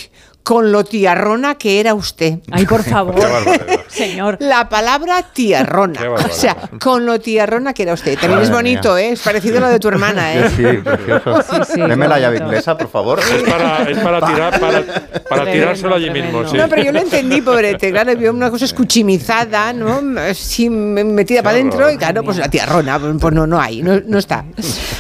Con 0.44 0.72
lo 0.74 0.84
tiarrona 0.84 1.56
que 1.56 1.80
era 1.80 1.94
usted. 1.94 2.39
Ay, 2.52 2.66
por 2.66 2.84
favor. 2.84 3.16
Qué 3.16 3.26
barbaridad. 3.26 3.80
Señor. 3.88 4.38
La 4.41 4.68
palabra 4.68 5.24
tiarrona. 5.34 6.00
Qué 6.02 6.08
o 6.08 6.18
sea, 6.30 6.58
con 6.82 7.06
lo 7.06 7.20
tiarrona 7.20 7.74
que 7.74 7.84
era 7.84 7.94
usted. 7.94 8.20
También 8.20 8.41
es 8.41 8.52
bonito, 8.52 8.98
¿eh? 8.98 9.12
Es 9.12 9.22
parecido 9.22 9.60
a 9.60 9.62
lo 9.62 9.70
de 9.70 9.80
tu 9.80 9.88
hermana, 9.88 10.34
¿eh? 10.34 10.50
Sí, 10.56 10.64
precioso. 10.84 11.41
Sí, 11.44 11.74
sí, 11.74 11.82
Deme 11.82 12.08
la 12.08 12.20
llave 12.20 12.38
inglesa, 12.39 12.78
por 12.78 12.89
favor. 12.89 13.20
Es 13.20 13.50
para, 13.50 13.84
es 13.89 13.98
para 14.00 14.20
tirar, 14.26 14.60
para, 14.60 14.84
para 15.30 15.52
tirárselo 15.52 15.96
allí 15.96 16.10
tremendo. 16.10 16.39
mismo, 16.39 16.52
sí. 16.52 16.58
No, 16.58 16.68
pero 16.68 16.84
yo 16.84 16.91
lo 16.91 17.00
entendí, 17.00 17.41
pobrete. 17.41 17.91
Claro, 17.91 18.16
vio 18.16 18.32
una 18.32 18.50
cosa 18.50 18.66
escuchimizada, 18.66 19.72
¿no? 19.72 20.02
Así 20.20 20.70
metida 20.70 21.41
para 21.41 21.56
adentro 21.56 21.89
y 21.89 21.98
claro, 21.98 22.24
pues 22.24 22.38
la 22.38 22.50
tiarrona, 22.50 23.00
pues 23.00 23.34
no, 23.34 23.48
no 23.48 23.62
hay, 23.62 23.82
no, 23.82 24.00
no 24.06 24.18
está. 24.18 24.44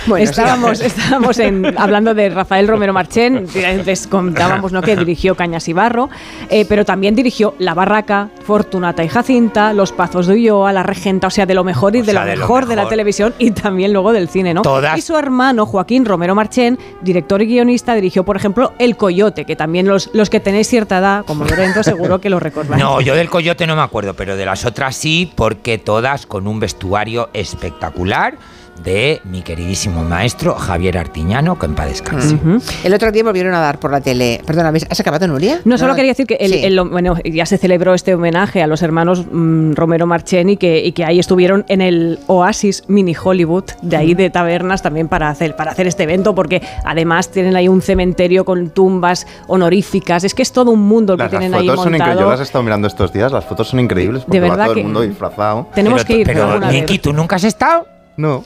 Bueno, 0.07 0.23
estábamos 0.23 0.79
estábamos 0.81 1.39
en, 1.39 1.77
hablando 1.77 2.13
de 2.13 2.29
Rafael 2.29 2.67
Romero 2.67 2.93
Marchén, 2.93 3.47
les 3.85 4.07
contábamos 4.07 4.71
¿no? 4.71 4.81
que 4.81 4.95
dirigió 4.95 5.32
Cañas 5.35 5.67
y 5.67 5.73
Barro, 5.73 6.09
eh, 6.49 6.65
pero 6.67 6.85
también 6.85 7.15
dirigió 7.15 7.55
La 7.59 7.73
Barraca, 7.73 8.29
Fortunata 8.45 9.03
y 9.03 9.09
Jacinta, 9.09 9.73
Los 9.73 9.91
Pazos 9.91 10.27
de 10.27 10.33
Ulloa, 10.33 10.73
La 10.73 10.83
Regenta, 10.83 11.27
o 11.27 11.29
sea, 11.29 11.45
de 11.45 11.53
lo 11.53 11.63
mejor 11.63 11.95
y 11.95 11.99
O 11.99 12.03
de, 12.03 12.11
sea, 12.11 12.21
lo 12.21 12.29
de 12.29 12.35
lo 12.35 12.41
mejor 12.41 12.65
de 12.65 12.75
la 12.75 12.87
televisión 12.87 13.33
y 13.39 13.51
también 13.51 13.93
luego 13.93 14.13
del 14.13 14.29
cine, 14.29 14.53
¿no? 14.53 14.61
Todas. 14.61 14.97
Y 14.97 15.01
su 15.01 15.17
hermano 15.17 15.65
Joaquín 15.65 16.05
Romero 16.05 16.35
Marchén, 16.35 16.77
director 17.01 17.41
y 17.41 17.47
guionista, 17.47 17.95
dirigió, 17.95 18.23
por 18.23 18.35
ejemplo, 18.35 18.73
El 18.79 18.97
Coyote, 18.97 19.45
que 19.45 19.55
también 19.55 19.87
los, 19.87 20.09
los 20.13 20.29
que 20.29 20.39
tenéis 20.39 20.67
cierta 20.67 20.99
edad, 20.99 21.25
como 21.25 21.45
Lorenzo, 21.45 21.83
seguro 21.83 22.19
que 22.19 22.29
lo 22.29 22.39
recordáis. 22.39 22.81
No, 22.81 23.01
yo 23.01 23.15
del 23.15 23.29
coyote 23.29 23.67
no 23.67 23.75
me 23.75 23.81
acuerdo, 23.81 24.13
pero 24.13 24.35
de 24.35 24.45
las 24.45 24.65
otras 24.65 24.95
sí, 24.95 25.31
porque 25.35 25.77
todas 25.77 26.25
con 26.25 26.47
un 26.47 26.59
vestuario 26.59 27.29
espectacular 27.33 28.37
de 28.83 29.21
mi 29.25 29.41
queridísimo 29.41 30.03
maestro 30.03 30.55
Javier 30.55 30.97
Artiñano, 30.97 31.57
que 31.57 31.65
en 31.65 31.75
paz 31.75 31.87
descanse. 31.87 32.35
Ujú. 32.35 32.59
El 32.83 32.93
otro 32.93 33.11
día 33.11 33.23
volvieron 33.23 33.53
a 33.53 33.59
dar 33.59 33.79
por 33.79 33.91
la 33.91 34.01
tele. 34.01 34.41
Perdona, 34.45 34.71
¿ves? 34.71 34.85
¿has 34.89 34.99
acabado, 34.99 35.27
Nuria? 35.27 35.61
No, 35.65 35.77
solo 35.77 35.95
quería 35.95 36.11
decir 36.11 36.27
que 36.27 36.35
el- 36.35 36.51
Sí. 36.51 36.63
el- 36.65 36.81
bueno, 36.89 37.15
ya 37.23 37.45
se 37.45 37.57
celebró 37.57 37.93
este 37.93 38.13
homenaje 38.15 38.61
a 38.61 38.67
los 38.67 38.81
hermanos 38.81 39.25
mm, 39.31 39.73
Romero 39.73 40.05
Marchén 40.05 40.49
y 40.49 40.57
que, 40.57 40.83
y 40.83 40.91
que 40.91 41.05
ahí 41.05 41.19
estuvieron 41.19 41.63
en 41.69 41.81
el 41.81 42.19
Oasis 42.27 42.83
Mini 42.87 43.15
Hollywood, 43.21 43.65
de 43.81 43.95
ahí 43.97 44.13
de 44.13 44.29
tabernas 44.29 44.81
también 44.81 45.07
para 45.07 45.29
hacer, 45.29 45.55
para 45.55 45.71
hacer 45.71 45.87
este 45.87 46.03
evento, 46.03 46.35
porque 46.35 46.61
además 46.83 47.29
tienen 47.31 47.55
ahí 47.55 47.67
un 47.67 47.81
cementerio 47.81 48.43
con 48.45 48.69
tumbas 48.69 49.25
honoríficas. 49.47 50.23
Es 50.23 50.33
que 50.33 50.41
es 50.41 50.51
todo 50.51 50.71
un 50.71 50.81
mundo 50.81 51.13
el 51.13 51.17
que 51.17 51.23
Las, 51.23 51.31
las 51.33 51.39
tienen 51.39 51.59
ahí 51.59 51.67
fotos 51.67 51.83
son 51.83 51.93
increíbles. 51.95 52.07
Yo 52.07 52.13
montado. 52.15 52.31
las 52.31 52.39
he 52.39 52.43
estado 52.43 52.63
mirando 52.63 52.87
estos 52.87 53.13
días. 53.13 53.31
Las 53.31 53.45
fotos 53.45 53.67
son 53.69 53.79
increíbles 53.79 54.23
porque 54.23 54.39
De 54.41 54.47
va 54.47 54.55
verdad 54.55 54.65
todo 54.65 54.73
que- 54.75 54.79
el 54.81 54.85
mundo 54.85 55.01
disfrazado. 55.01 55.67
Tenemos 55.73 56.03
pero, 56.03 56.07
que 56.15 56.21
ir 56.21 56.27
Pero. 56.27 56.59
Miki, 56.59 56.99
¿tú 56.99 57.13
nunca 57.13 57.37
has 57.37 57.43
estado? 57.45 57.87
No. 58.17 58.43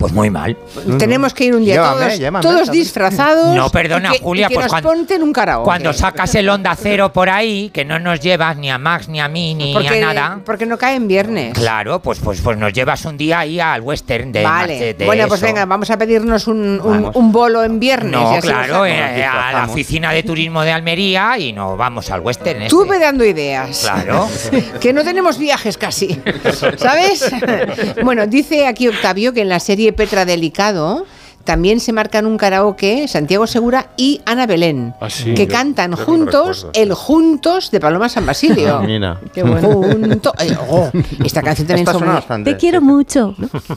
Pues 0.00 0.14
muy 0.14 0.30
mal. 0.30 0.56
Tenemos 0.98 1.34
que 1.34 1.44
ir 1.44 1.54
un 1.54 1.62
día 1.62 1.74
Llévame, 1.74 2.00
todos, 2.06 2.18
llévame, 2.18 2.42
todos 2.42 2.66
¿sabes? 2.66 2.72
disfrazados. 2.72 3.54
No, 3.54 3.68
perdona, 3.68 4.08
y 4.08 4.12
que, 4.12 4.24
Julia, 4.24 4.46
y 4.46 4.48
que 4.48 4.54
pues 4.54 4.64
nos 4.64 4.72
cuando- 4.72 4.88
ponten 4.88 5.22
un 5.22 5.30
karaoke. 5.32 5.64
Cuando 5.66 5.92
sacas 5.92 6.34
el 6.36 6.48
Onda 6.48 6.74
Cero 6.74 7.12
por 7.12 7.28
ahí, 7.28 7.68
que 7.68 7.84
no 7.84 7.98
nos 7.98 8.18
llevas 8.18 8.56
ni 8.56 8.70
a 8.70 8.78
Max, 8.78 9.08
ni 9.10 9.20
a 9.20 9.28
mí, 9.28 9.54
ni 9.54 9.74
porque, 9.74 10.02
a 10.02 10.14
nada. 10.14 10.40
porque 10.44 10.64
no 10.64 10.78
cae 10.78 10.94
en 10.96 11.06
viernes. 11.06 11.52
Claro, 11.52 12.00
pues, 12.00 12.18
pues, 12.18 12.40
pues 12.40 12.56
nos 12.56 12.72
llevas 12.72 13.04
un 13.04 13.18
día 13.18 13.40
ahí 13.40 13.60
al 13.60 13.82
western 13.82 14.32
de 14.32 14.42
Vale. 14.42 14.94
De 14.94 15.04
bueno, 15.04 15.28
pues 15.28 15.42
venga, 15.42 15.66
vamos 15.66 15.90
a 15.90 15.98
pedirnos 15.98 16.46
un, 16.46 16.80
un- 16.82 17.10
un 17.12 17.30
bolo 17.32 17.62
en 17.62 17.78
viernes. 17.78 18.12
No, 18.12 18.38
claro, 18.40 18.86
eh, 18.86 19.22
a 19.22 19.52
la 19.52 19.64
oficina 19.66 20.12
de 20.12 20.22
turismo 20.22 20.62
de 20.62 20.72
Almería 20.72 21.36
y 21.36 21.52
nos 21.52 21.76
vamos 21.76 22.10
al 22.10 22.20
western. 22.20 22.68
Tú 22.68 22.84
ese. 22.84 22.90
ve 22.92 22.98
dando 22.98 23.22
ideas. 23.22 23.80
Claro. 23.82 24.26
que 24.80 24.94
no 24.94 25.04
tenemos 25.04 25.36
viajes 25.38 25.76
casi. 25.76 26.18
¿Sabes? 26.78 27.30
bueno, 28.02 28.26
dice 28.26 28.66
aquí 28.66 28.88
Octavio 28.88 29.34
que 29.34 29.42
en 29.42 29.50
la 29.50 29.60
serie 29.60 29.89
Petra 29.92 30.24
Delicado 30.24 31.04
también 31.42 31.80
se 31.80 31.92
marcan 31.94 32.26
un 32.26 32.36
karaoke 32.36 33.08
Santiago 33.08 33.46
Segura 33.46 33.88
y 33.96 34.20
Ana 34.26 34.46
Belén, 34.46 34.94
Ah, 35.00 35.08
sí, 35.08 35.32
que 35.34 35.46
yo- 35.46 35.52
cantan 35.52 35.90
yo 35.92 35.96
no 35.96 36.04
juntos 36.04 36.58
recuerdo, 36.64 36.70
el 36.82 36.92
Juntos 36.94 37.70
de 37.70 37.80
Paloma 37.80 38.08
San 38.10 38.26
Basilio. 38.26 38.80
Mira. 38.86 39.18
Qué 39.32 39.42
bueno. 39.42 39.68
Junto- 39.82 40.34
ay, 40.36 40.54
oh, 40.68 40.90
esta 41.24 41.40
canción 41.42 41.66
también 41.66 41.84
Esta 41.88 41.92
son 41.92 42.00
suena 42.00 42.12
muy- 42.12 42.20
bastante. 42.20 42.52
Te 42.52 42.56
quiero 42.58 42.82
mucho. 42.82 43.34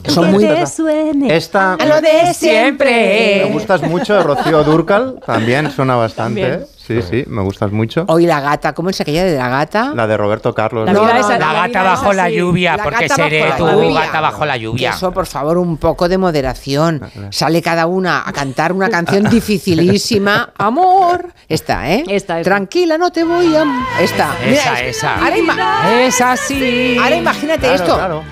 Son 0.08 0.26
que 0.26 0.30
muy- 0.32 0.44
te 0.46 0.66
suene. 0.66 1.34
Esta 1.34 1.72
A 1.74 1.86
lo 1.86 2.00
de 2.02 2.34
siempre. 2.34 3.44
me 3.46 3.52
gustas 3.54 3.82
mucho, 3.82 4.22
Rocío 4.22 4.62
Durcal. 4.62 5.18
También 5.24 5.70
suena 5.72 5.96
bastante. 5.96 6.42
También. 6.42 6.66
Sí, 6.86 7.00
sí, 7.02 7.24
me 7.28 7.40
gustas 7.42 7.72
mucho. 7.72 8.04
Hoy 8.08 8.26
la 8.26 8.40
gata, 8.40 8.74
¿cómo 8.74 8.90
es 8.90 9.00
aquella 9.00 9.24
de 9.24 9.38
la 9.38 9.48
gata? 9.48 9.92
La 9.94 10.06
de 10.06 10.16
Roberto 10.18 10.52
Carlos. 10.54 10.84
La 10.84 10.92
¿no? 10.92 11.02
vida 11.04 11.14
no, 11.14 11.20
esa- 11.20 11.32
no, 11.38 11.46
La 11.46 11.52
la 11.52 11.66
gata 11.66 11.82
bajo 11.82 12.12
la 12.12 12.28
lluvia, 12.28 12.76
La 12.76 12.82
porque 12.84 13.08
seré 13.08 13.52
tu 13.56 13.66
lluvia. 13.66 14.00
gata 14.02 14.20
bajo 14.20 14.44
la 14.44 14.56
lluvia. 14.58 14.90
Eso, 14.90 15.10
por 15.12 15.26
favor, 15.26 15.56
un 15.56 15.78
poco 15.78 16.08
de 16.08 16.18
moderación. 16.18 17.00
Sale 17.30 17.62
cada 17.62 17.86
una 17.86 18.22
a 18.28 18.32
cantar 18.32 18.72
una 18.72 18.90
canción 18.90 19.24
dificilísima. 19.30 20.50
Amor. 20.58 21.32
Esta, 21.48 21.90
¿eh? 21.90 22.04
Esta, 22.08 22.38
esta. 22.40 22.50
Tranquila, 22.50 22.98
no 22.98 23.10
te 23.10 23.24
voy 23.24 23.54
a... 23.56 23.64
Esta. 24.00 24.34
Esa, 24.44 24.80
es- 24.82 24.96
esa. 24.98 25.14
Ahora, 25.16 25.36
ima- 25.38 26.00
Es 26.02 26.20
así. 26.20 26.98
ahora 27.02 27.16
imagínate 27.16 27.60
Claro, 27.66 27.74
esto. 27.82 27.94
claro. 27.96 28.22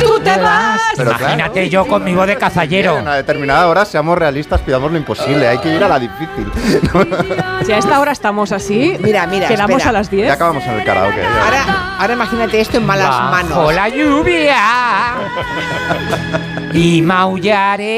tú 0.00 0.20
te 0.24 0.38
vas. 0.40 0.80
Pero 0.96 1.10
claro. 1.10 1.24
Imagínate 1.34 1.68
yo 1.68 1.86
con 1.86 2.02
mi 2.02 2.14
voz 2.14 2.26
de 2.26 2.36
cazallero. 2.36 2.96
En 2.96 3.02
una 3.02 3.14
determinada 3.16 3.66
hora, 3.66 3.84
seamos 3.84 4.16
realistas, 4.18 4.60
pidamos 4.62 4.90
lo 4.90 4.96
imposible. 4.96 5.46
Hay 5.48 5.58
que 5.58 5.74
ir 5.74 5.84
a 5.84 5.88
la 5.88 5.98
difícil. 5.98 6.50
Si 7.66 7.72
a 7.90 7.94
esta 7.94 8.00
hora 8.00 8.12
estamos 8.12 8.52
así, 8.52 8.96
Mira, 9.00 9.26
mira, 9.26 9.48
quedamos 9.48 9.78
espera. 9.78 9.90
a 9.90 9.92
las 9.92 10.10
Ya 10.10 10.16
10. 10.16 10.32
acabamos 10.32 10.64
en 10.64 10.70
el 10.74 10.84
karaoke. 10.84 11.20
ya. 11.20 11.44
Ahora, 11.44 11.96
ahora 11.98 12.12
imagínate 12.14 12.60
esto 12.60 12.76
en 12.76 12.86
malas 12.86 13.08
Bajo 13.08 13.30
manos. 13.30 13.74
la 13.74 13.88
lluvia 13.88 14.56
y 16.72 17.02
maullaré 17.02 17.88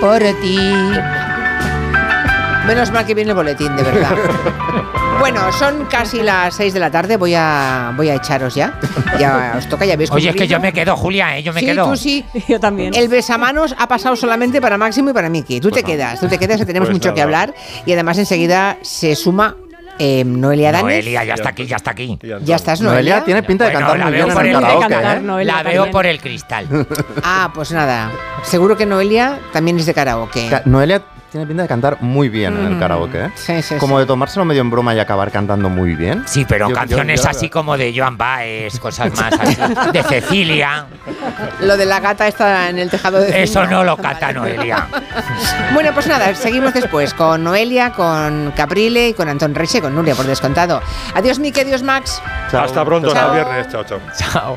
por 0.00 0.18
ti. 0.40 0.58
Menos 2.66 2.90
mal 2.90 3.04
que 3.06 3.14
viene 3.14 3.30
el 3.30 3.36
boletín, 3.36 3.76
de 3.76 3.82
verdad. 3.82 4.16
Bueno, 5.20 5.50
son 5.52 5.86
casi 5.86 6.22
las 6.22 6.54
6 6.56 6.74
de 6.74 6.80
la 6.80 6.90
tarde. 6.90 7.16
Voy 7.16 7.34
a, 7.34 7.92
voy 7.96 8.08
a 8.10 8.14
echaros 8.16 8.54
ya. 8.54 8.78
Ya 9.18 9.54
os 9.56 9.66
toca, 9.68 9.84
ya 9.86 9.96
veis. 9.96 10.10
Oye, 10.10 10.28
es 10.30 10.36
que 10.36 10.46
yo 10.46 10.60
me 10.60 10.72
quedo, 10.72 10.96
Julia, 10.96 11.38
¿eh? 11.38 11.42
Yo 11.42 11.52
me 11.52 11.60
sí, 11.60 11.66
quedo. 11.66 11.88
tú 11.88 11.96
sí. 11.96 12.24
Yo 12.48 12.60
también. 12.60 12.92
El 12.94 13.08
besamanos 13.08 13.74
ha 13.78 13.88
pasado 13.88 14.16
solamente 14.16 14.60
para 14.60 14.76
Máximo 14.76 15.10
y 15.10 15.12
para 15.12 15.28
Miki. 15.30 15.60
Tú 15.60 15.70
te 15.70 15.82
quedas, 15.82 16.20
tú 16.20 16.28
te 16.28 16.38
quedas, 16.38 16.58
que 16.58 16.66
tenemos 16.66 16.88
Pues 16.88 16.98
mucho 16.98 17.14
que 17.14 17.22
hablar. 17.22 17.54
Y 17.86 17.92
además 17.92 18.18
enseguida 18.18 18.76
se 18.82 19.14
suma 19.14 19.56
eh, 19.98 20.24
Noelia 20.26 20.72
Danes. 20.72 20.84
Noelia, 21.04 21.24
ya 21.24 21.34
está 21.34 21.48
aquí, 21.50 21.66
ya 21.66 21.76
está 21.76 21.92
aquí. 21.92 22.18
Ya 22.42 22.56
estás, 22.56 22.80
Noelia. 22.80 22.94
Noelia 23.14 23.24
tiene 23.24 23.42
pinta 23.44 23.64
de 23.64 23.70
Bueno, 23.72 23.86
cantar 23.86 23.98
la 23.98 24.04
muy 24.06 24.12
veo 24.14 24.26
bien 24.26 24.30
en 24.30 24.34
por 24.36 24.44
el 24.46 24.54
el- 24.54 24.60
karaoke. 24.60 24.88
cantar, 24.88 25.16
¿eh? 25.16 25.20
Noelia, 25.20 25.52
La 25.54 25.62
veo 25.62 25.72
también. 25.74 25.92
por 25.92 26.06
el 26.06 26.20
cristal. 26.20 26.86
Ah, 27.22 27.50
pues 27.54 27.70
nada. 27.72 28.10
Seguro 28.42 28.76
que 28.76 28.84
Noelia 28.84 29.38
también 29.52 29.78
es 29.78 29.86
de 29.86 29.94
karaoke. 29.94 30.50
Noelia 30.66 31.02
tiene 31.34 31.48
pinta 31.48 31.62
de 31.64 31.68
cantar 31.68 31.96
muy 32.00 32.28
bien 32.28 32.56
en 32.56 32.74
el 32.74 32.78
karaoke. 32.78 33.24
¿eh? 33.24 33.30
Sí, 33.34 33.60
sí, 33.60 33.74
Como 33.78 33.96
sí. 33.96 34.02
de 34.02 34.06
tomárselo 34.06 34.44
medio 34.44 34.60
en 34.60 34.70
broma 34.70 34.94
y 34.94 35.00
acabar 35.00 35.32
cantando 35.32 35.68
muy 35.68 35.96
bien. 35.96 36.22
Sí, 36.26 36.44
pero 36.48 36.68
Yo- 36.68 36.74
canciones 36.76 37.24
yo- 37.24 37.28
así 37.28 37.50
como 37.50 37.76
de 37.76 37.92
Joan 37.92 38.16
Baez, 38.16 38.78
cosas 38.78 39.12
más 39.18 39.32
así, 39.40 39.56
de 39.92 40.02
Cecilia. 40.04 40.86
Lo 41.58 41.76
de 41.76 41.86
la 41.86 41.98
gata 41.98 42.28
está 42.28 42.68
en 42.70 42.78
el 42.78 42.88
tejado 42.88 43.18
de 43.18 43.42
Eso 43.42 43.66
no 43.66 43.82
lo 43.82 43.96
canta 43.96 44.32
Noelia. 44.32 44.86
Bueno, 45.74 45.90
pues 45.92 46.06
nada, 46.06 46.32
seguimos 46.36 46.72
después 46.72 47.12
con 47.14 47.42
Noelia, 47.42 47.90
con 47.90 48.52
Caprile 48.56 49.08
y 49.08 49.14
con 49.14 49.28
Antón 49.28 49.56
Reche, 49.56 49.80
con 49.80 49.92
Nuria, 49.92 50.14
por 50.14 50.26
descontado. 50.26 50.80
Adiós, 51.16 51.40
Miki, 51.40 51.62
adiós, 51.62 51.82
Max. 51.82 52.22
Chao. 52.52 52.62
Hasta 52.64 52.84
pronto, 52.84 53.12
Chao. 53.12 53.32
hasta 53.32 53.34
viernes. 53.34 53.68
Chao, 53.72 53.82
chao. 53.82 53.98
Chao. 54.16 54.56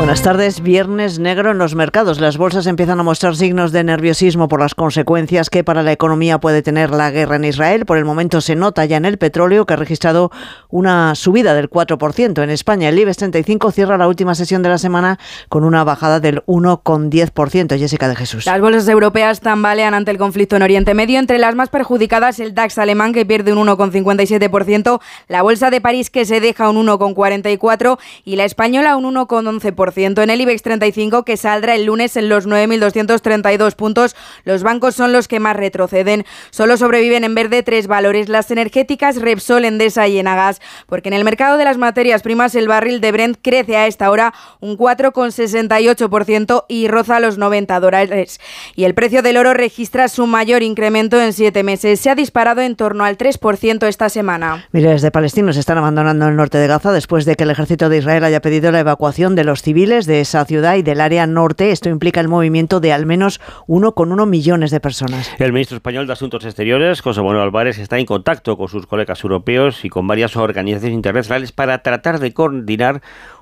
Buenas 0.00 0.22
tardes. 0.22 0.62
Viernes 0.62 1.18
negro 1.18 1.50
en 1.50 1.58
los 1.58 1.74
mercados. 1.74 2.20
Las 2.20 2.38
bolsas 2.38 2.66
empiezan 2.66 2.98
a 2.98 3.02
mostrar 3.02 3.36
signos 3.36 3.70
de 3.70 3.84
nerviosismo 3.84 4.48
por 4.48 4.58
las 4.58 4.74
consecuencias 4.74 5.50
que 5.50 5.62
para 5.62 5.82
la 5.82 5.92
economía 5.92 6.40
puede 6.40 6.62
tener 6.62 6.90
la 6.90 7.10
guerra 7.10 7.36
en 7.36 7.44
Israel. 7.44 7.84
Por 7.84 7.98
el 7.98 8.06
momento 8.06 8.40
se 8.40 8.56
nota 8.56 8.86
ya 8.86 8.96
en 8.96 9.04
el 9.04 9.18
petróleo 9.18 9.66
que 9.66 9.74
ha 9.74 9.76
registrado 9.76 10.30
una 10.70 11.14
subida 11.14 11.52
del 11.52 11.68
4%. 11.68 12.42
En 12.42 12.48
España 12.48 12.88
el 12.88 12.98
IBEX 12.98 13.18
35 13.18 13.72
cierra 13.72 13.98
la 13.98 14.08
última 14.08 14.34
sesión 14.34 14.62
de 14.62 14.70
la 14.70 14.78
semana 14.78 15.18
con 15.50 15.64
una 15.64 15.84
bajada 15.84 16.18
del 16.18 16.42
1,10%. 16.46 17.78
Jessica 17.78 18.08
de 18.08 18.16
Jesús. 18.16 18.46
Las 18.46 18.60
bolsas 18.60 18.88
europeas 18.88 19.40
tambalean 19.40 19.92
ante 19.92 20.12
el 20.12 20.18
conflicto 20.18 20.56
en 20.56 20.62
Oriente 20.62 20.94
Medio. 20.94 21.18
Entre 21.18 21.36
las 21.36 21.54
más 21.54 21.68
perjudicadas, 21.68 22.40
el 22.40 22.54
DAX 22.54 22.78
alemán, 22.78 23.12
que 23.12 23.26
pierde 23.26 23.52
un 23.52 23.68
1,57%, 23.68 24.98
la 25.28 25.42
bolsa 25.42 25.68
de 25.68 25.82
París, 25.82 26.08
que 26.08 26.24
se 26.24 26.40
deja 26.40 26.70
un 26.70 26.86
1,44%, 26.86 27.98
y 28.24 28.36
la 28.36 28.46
española 28.46 28.96
un 28.96 29.14
1,11%. 29.14 29.89
En 29.96 30.30
el 30.30 30.40
IBEX 30.40 30.62
35, 30.62 31.24
que 31.24 31.36
saldrá 31.36 31.74
el 31.74 31.84
lunes 31.84 32.16
en 32.16 32.28
los 32.28 32.46
9.232 32.46 33.74
puntos, 33.74 34.14
los 34.44 34.62
bancos 34.62 34.94
son 34.94 35.12
los 35.12 35.26
que 35.26 35.40
más 35.40 35.56
retroceden. 35.56 36.24
Solo 36.50 36.76
sobreviven 36.76 37.24
en 37.24 37.34
verde 37.34 37.62
tres 37.62 37.86
valores, 37.86 38.28
las 38.28 38.50
energéticas 38.50 39.20
Repsol, 39.20 39.64
Endesa 39.64 40.06
y 40.06 40.18
Enagas, 40.18 40.60
porque 40.86 41.08
en 41.08 41.14
el 41.14 41.24
mercado 41.24 41.56
de 41.56 41.64
las 41.64 41.76
materias 41.76 42.22
primas 42.22 42.54
el 42.54 42.68
barril 42.68 43.00
de 43.00 43.12
Brent 43.12 43.38
crece 43.42 43.76
a 43.76 43.86
esta 43.86 44.10
hora 44.10 44.32
un 44.60 44.78
4,68% 44.78 46.64
y 46.68 46.88
roza 46.88 47.20
los 47.20 47.36
90 47.36 47.80
dólares. 47.80 48.40
Y 48.76 48.84
el 48.84 48.94
precio 48.94 49.22
del 49.22 49.36
oro 49.36 49.54
registra 49.54 50.08
su 50.08 50.26
mayor 50.26 50.62
incremento 50.62 51.20
en 51.20 51.32
siete 51.32 51.62
meses. 51.62 52.00
Se 52.00 52.10
ha 52.10 52.14
disparado 52.14 52.60
en 52.60 52.76
torno 52.76 53.04
al 53.04 53.18
3% 53.18 53.88
esta 53.88 54.08
semana. 54.08 54.68
Miles 54.72 55.02
de 55.02 55.10
palestinos 55.10 55.56
están 55.56 55.78
abandonando 55.78 56.28
el 56.28 56.36
norte 56.36 56.58
de 56.58 56.68
Gaza 56.68 56.92
después 56.92 57.24
de 57.24 57.34
que 57.34 57.44
el 57.44 57.50
ejército 57.50 57.88
de 57.88 57.98
Israel 57.98 58.24
haya 58.24 58.40
pedido 58.40 58.70
la 58.70 58.80
evacuación 58.80 59.34
de 59.34 59.44
los 59.44 59.62
civiles 59.62 59.79
de 59.80 60.20
esa 60.20 60.44
ciudad 60.44 60.76
y 60.76 60.82
del 60.82 61.00
área 61.00 61.26
norte. 61.26 61.70
Esto 61.70 61.88
implica 61.88 62.20
el 62.20 62.28
movimiento 62.28 62.80
de 62.80 62.92
al 62.92 63.06
menos 63.06 63.40
1,1 63.66 64.26
millones 64.26 64.70
de 64.70 64.78
personas. 64.78 65.30
El 65.38 65.54
ministro 65.54 65.76
español 65.76 66.06
de 66.06 66.12
Asuntos 66.12 66.44
Exteriores, 66.44 67.00
José 67.00 67.22
Manuel 67.22 67.40
Álvarez, 67.40 67.78
está 67.78 67.98
en 67.98 68.04
contacto 68.04 68.58
con 68.58 68.68
sus 68.68 68.86
colegas 68.86 69.24
europeos 69.24 69.82
y 69.84 69.88
con 69.88 70.06
varias 70.06 70.36
organizaciones 70.36 70.94
internacionales 70.94 71.52
para 71.52 71.82
tratar 71.82 72.18
de 72.20 72.34
coordinar 72.34 73.00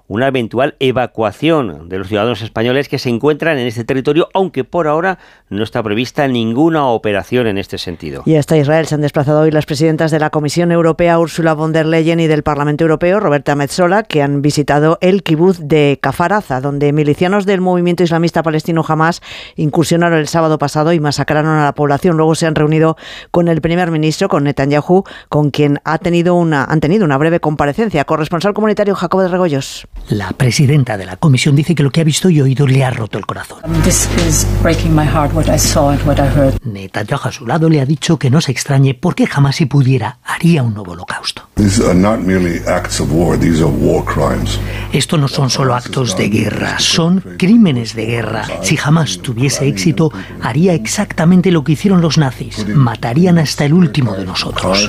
una 0.09 0.27
eventual 0.27 0.75
evacuación 0.81 1.89
de 1.89 1.99
los 1.99 2.09
ciudadanos 2.09 2.43
españoles 2.43 2.89
que 2.89 2.99
se 2.99 3.11
encuentran 3.11 3.59
en 3.59 3.67
este 3.67 3.85
territorio, 3.85 4.29
aunque 4.35 4.65
por 4.65 4.89
ahora 4.89 5.19
no 5.51 5.63
está 5.63 5.83
prevista 5.83 6.27
ninguna 6.27 6.87
operación 6.87 7.47
en 7.47 7.59
este 7.59 7.79
sentido. 7.79 8.23
Y 8.25 8.37
hasta 8.37 8.57
Israel 8.57 8.87
se 8.87 8.95
han 8.95 9.03
desplazado 9.03 9.41
hoy 9.41 9.51
las 9.51 9.67
presidentas 9.67 10.11
de 10.11 10.19
la 10.19 10.31
Comisión 10.31 10.73
Europea, 10.73 11.19
Ursula 11.19 11.53
von 11.55 11.73
der 11.73 11.87
Leyen, 11.87 12.21
y 12.21 12.27
del 12.27 12.43
Parlamento 12.43 12.85
Europeo, 12.85 13.21
Roberta 13.21 13.55
Metsola, 13.55 14.03
que 14.03 14.23
han 14.23 14.41
visitado 14.41 14.99
el 15.03 15.23
kibbutz 15.23 15.59
de 15.61 15.99
Kafaraza, 16.01 16.61
donde 16.61 16.93
milicianos 16.93 17.45
del 17.45 17.61
movimiento 17.61 18.03
islamista 18.03 18.43
palestino 18.43 18.85
Hamas 18.87 19.21
incursionaron 19.57 20.19
el 20.19 20.29
sábado 20.29 20.59
pasado 20.59 20.93
y 20.95 21.01
masacraron 21.01 21.53
a 21.53 21.65
la 21.65 21.75
población. 21.75 22.17
Luego 22.17 22.35
se 22.35 22.47
han 22.47 22.55
reunido 22.55 22.97
con 23.31 23.49
el 23.49 23.61
primer 23.61 23.91
ministro, 23.91 24.29
con 24.29 24.45
Netanyahu, 24.45 25.05
con 25.29 25.51
quien 25.51 25.81
ha 25.85 25.99
tenido 25.99 26.35
una, 26.35 26.65
han 26.65 26.81
tenido 26.81 27.05
una 27.05 27.19
breve 27.19 27.41
comparecencia. 27.41 28.05
Corresponsal 28.05 28.55
comunitario 28.55 28.95
Jacobo 28.95 29.23
de 29.23 29.29
Regoyos. 29.29 29.87
La 30.09 30.31
presidenta 30.33 30.97
de 30.97 31.05
la 31.05 31.17
comisión 31.17 31.55
dice 31.55 31.75
que 31.75 31.83
lo 31.83 31.91
que 31.91 32.01
ha 32.01 32.05
visto 32.05 32.31
y 32.31 32.41
oído 32.41 32.67
le 32.67 32.85
ha 32.85 32.91
roto 32.91 33.19
el 33.19 33.27
corazón. 33.27 33.59
This 33.85 34.09
is 34.27 34.47
breaking 34.63 34.95
my 34.95 35.05
heart 35.05 35.35
what 35.35 35.47
I 35.47 35.59
saw 35.59 35.91
and 35.91 36.01
what 36.07 36.17
I 36.19 36.29
heard. 36.29 36.55
Netanyahu 36.65 37.29
a 37.29 37.33
su 37.33 37.47
lado 37.47 37.69
le 37.69 37.81
ha 37.81 37.87
dicho 37.87 38.19
que 38.19 38.31
no 38.31 38.41
se 38.41 38.53
extrañe 38.53 38.95
porque 38.95 39.27
jamás 39.27 39.57
si 39.57 39.67
pudiera 39.67 40.19
haría 40.25 40.63
un 40.63 40.75
nuevo 40.75 40.93
holocausto. 40.93 41.49
These 41.57 41.85
are 41.85 41.95
not 41.95 42.21
merely 42.21 42.61
acts 42.67 43.01
of 43.01 43.13
war, 43.13 43.39
these 43.39 43.63
are 43.63 43.71
war 43.71 44.05
crimes. 44.05 44.59
Esto 44.93 45.19
no 45.19 45.29
son 45.29 45.51
solo 45.51 45.75
actos 45.75 46.17
de 46.17 46.29
guerra, 46.29 46.79
son 46.79 47.23
crímenes 47.37 47.95
de 47.95 48.07
guerra. 48.07 48.47
Si 48.63 48.77
jamás 48.77 49.19
tuviese 49.19 49.67
éxito, 49.67 50.13
haría 50.41 50.75
exactamente 50.75 51.51
lo 51.51 51.65
que 51.65 51.73
hicieron 51.73 52.01
los 52.01 52.17
nazis. 52.19 52.67
Matarían 52.69 53.39
hasta 53.39 53.65
el 53.65 53.75
último 53.75 54.15
de 54.15 54.25
nosotros. 54.25 54.89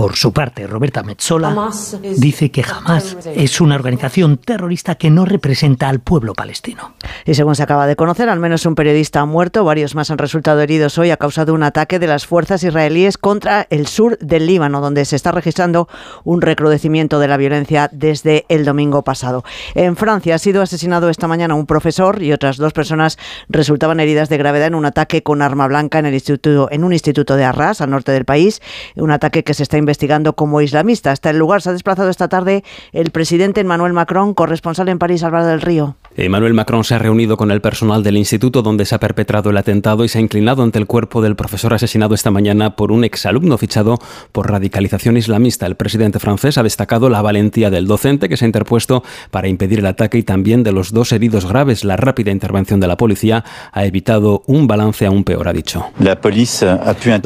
Por 0.00 0.16
su 0.16 0.32
parte, 0.32 0.66
Roberta 0.66 1.02
Metsola 1.02 1.70
dice 2.16 2.50
que 2.50 2.64
Hamas 2.64 3.18
es 3.34 3.60
una 3.60 3.74
organización 3.74 4.38
terrorista 4.38 4.94
que 4.94 5.10
no 5.10 5.26
representa 5.26 5.90
al 5.90 6.00
pueblo 6.00 6.32
palestino. 6.32 6.94
Y 7.26 7.34
según 7.34 7.54
se 7.54 7.64
acaba 7.64 7.86
de 7.86 7.96
conocer, 7.96 8.30
al 8.30 8.40
menos 8.40 8.64
un 8.64 8.74
periodista 8.74 9.20
ha 9.20 9.26
muerto, 9.26 9.62
varios 9.62 9.94
más 9.94 10.10
han 10.10 10.16
resultado 10.16 10.62
heridos 10.62 10.96
hoy 10.96 11.10
a 11.10 11.18
causa 11.18 11.44
de 11.44 11.52
un 11.52 11.62
ataque 11.62 11.98
de 11.98 12.06
las 12.06 12.26
fuerzas 12.26 12.62
israelíes 12.62 13.18
contra 13.18 13.66
el 13.68 13.86
sur 13.86 14.16
del 14.20 14.46
Líbano, 14.46 14.80
donde 14.80 15.04
se 15.04 15.16
está 15.16 15.32
registrando 15.32 15.86
un 16.24 16.40
recrudecimiento 16.40 17.18
de 17.18 17.28
la 17.28 17.36
violencia 17.36 17.90
desde 17.92 18.46
el 18.48 18.64
domingo 18.64 19.04
pasado. 19.04 19.44
En 19.74 19.96
Francia 19.96 20.36
ha 20.36 20.38
sido 20.38 20.62
asesinado 20.62 21.10
esta 21.10 21.28
mañana 21.28 21.54
un 21.54 21.66
profesor 21.66 22.22
y 22.22 22.32
otras 22.32 22.56
dos 22.56 22.72
personas 22.72 23.18
resultaban 23.50 24.00
heridas 24.00 24.30
de 24.30 24.38
gravedad 24.38 24.68
en 24.68 24.76
un 24.76 24.86
ataque 24.86 25.22
con 25.22 25.42
arma 25.42 25.68
blanca 25.68 25.98
en 25.98 26.06
el 26.06 26.14
instituto 26.14 26.68
en 26.70 26.84
un 26.84 26.94
instituto 26.94 27.36
de 27.36 27.44
Arras, 27.44 27.82
al 27.82 27.90
norte 27.90 28.12
del 28.12 28.24
país, 28.24 28.62
un 28.96 29.10
ataque 29.10 29.44
que 29.44 29.52
se 29.52 29.62
está 29.62 29.76
investigando 29.76 29.89
como 30.34 30.60
islamista. 30.60 31.12
Hasta 31.12 31.30
el 31.30 31.38
lugar 31.38 31.62
se 31.62 31.70
ha 31.70 31.72
desplazado 31.72 32.10
esta 32.10 32.28
tarde 32.28 32.64
el 32.92 33.10
presidente 33.10 33.60
Emmanuel 33.60 33.92
Macron, 33.92 34.34
corresponsal 34.34 34.88
en 34.88 34.98
París, 34.98 35.22
Álvaro 35.22 35.46
del 35.46 35.60
Río. 35.60 35.96
Emmanuel 36.16 36.54
Macron 36.54 36.82
se 36.82 36.94
ha 36.94 36.98
reunido 36.98 37.36
con 37.36 37.52
el 37.52 37.60
personal 37.60 38.02
del 38.02 38.16
instituto 38.16 38.62
donde 38.62 38.84
se 38.84 38.96
ha 38.96 39.00
perpetrado 39.00 39.50
el 39.50 39.56
atentado 39.56 40.04
y 40.04 40.08
se 40.08 40.18
ha 40.18 40.20
inclinado 40.20 40.64
ante 40.64 40.78
el 40.78 40.86
cuerpo 40.86 41.22
del 41.22 41.36
profesor 41.36 41.72
asesinado 41.72 42.16
esta 42.16 42.32
mañana 42.32 42.74
por 42.74 42.90
un 42.90 43.04
exalumno 43.04 43.56
fichado 43.58 43.96
por 44.32 44.50
radicalización 44.50 45.16
islamista. 45.16 45.66
El 45.66 45.76
presidente 45.76 46.18
francés 46.18 46.58
ha 46.58 46.64
destacado 46.64 47.08
la 47.08 47.22
valentía 47.22 47.70
del 47.70 47.86
docente 47.86 48.28
que 48.28 48.36
se 48.36 48.44
ha 48.44 48.48
interpuesto 48.48 49.04
para 49.30 49.46
impedir 49.46 49.78
el 49.78 49.86
ataque 49.86 50.18
y 50.18 50.24
también 50.24 50.64
de 50.64 50.72
los 50.72 50.92
dos 50.92 51.12
heridos 51.12 51.46
graves. 51.46 51.84
La 51.84 51.96
rápida 51.96 52.32
intervención 52.32 52.80
de 52.80 52.88
la 52.88 52.96
policía 52.96 53.44
ha 53.72 53.84
evitado 53.84 54.42
un 54.46 54.66
balance 54.66 55.06
aún 55.06 55.22
peor, 55.22 55.46
ha 55.46 55.52
dicho. 55.52 55.86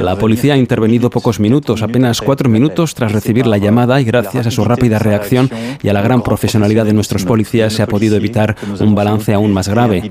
La 0.04 0.16
policía 0.16 0.54
ha, 0.54 0.58
intervenido 0.58 1.08
pocos 1.08 1.40
minutos, 1.40 1.82
apenas 1.82 2.20
cuatro 2.20 2.50
minutos 2.50 2.94
tras 2.94 3.12
recibir 3.12 3.46
la 3.46 3.56
llamada 3.56 3.98
y 4.00 4.04
gracias 4.04 4.46
a 4.46 4.50
su 4.50 4.62
rápida 4.62 4.98
reacción 4.98 5.50
y 5.82 5.88
a 5.88 5.94
la 5.94 6.02
gran 6.02 6.22
profesionalidad 6.22 6.84
de 6.84 6.92
nuestros 6.92 7.24
policías 7.24 7.72
se 7.72 7.82
ha 7.82 7.86
podido 7.86 8.16
evitar 8.16 8.56
un 8.80 8.94
balance 8.94 9.32
aún 9.34 9.52
más 9.52 9.68
grave. 9.68 10.02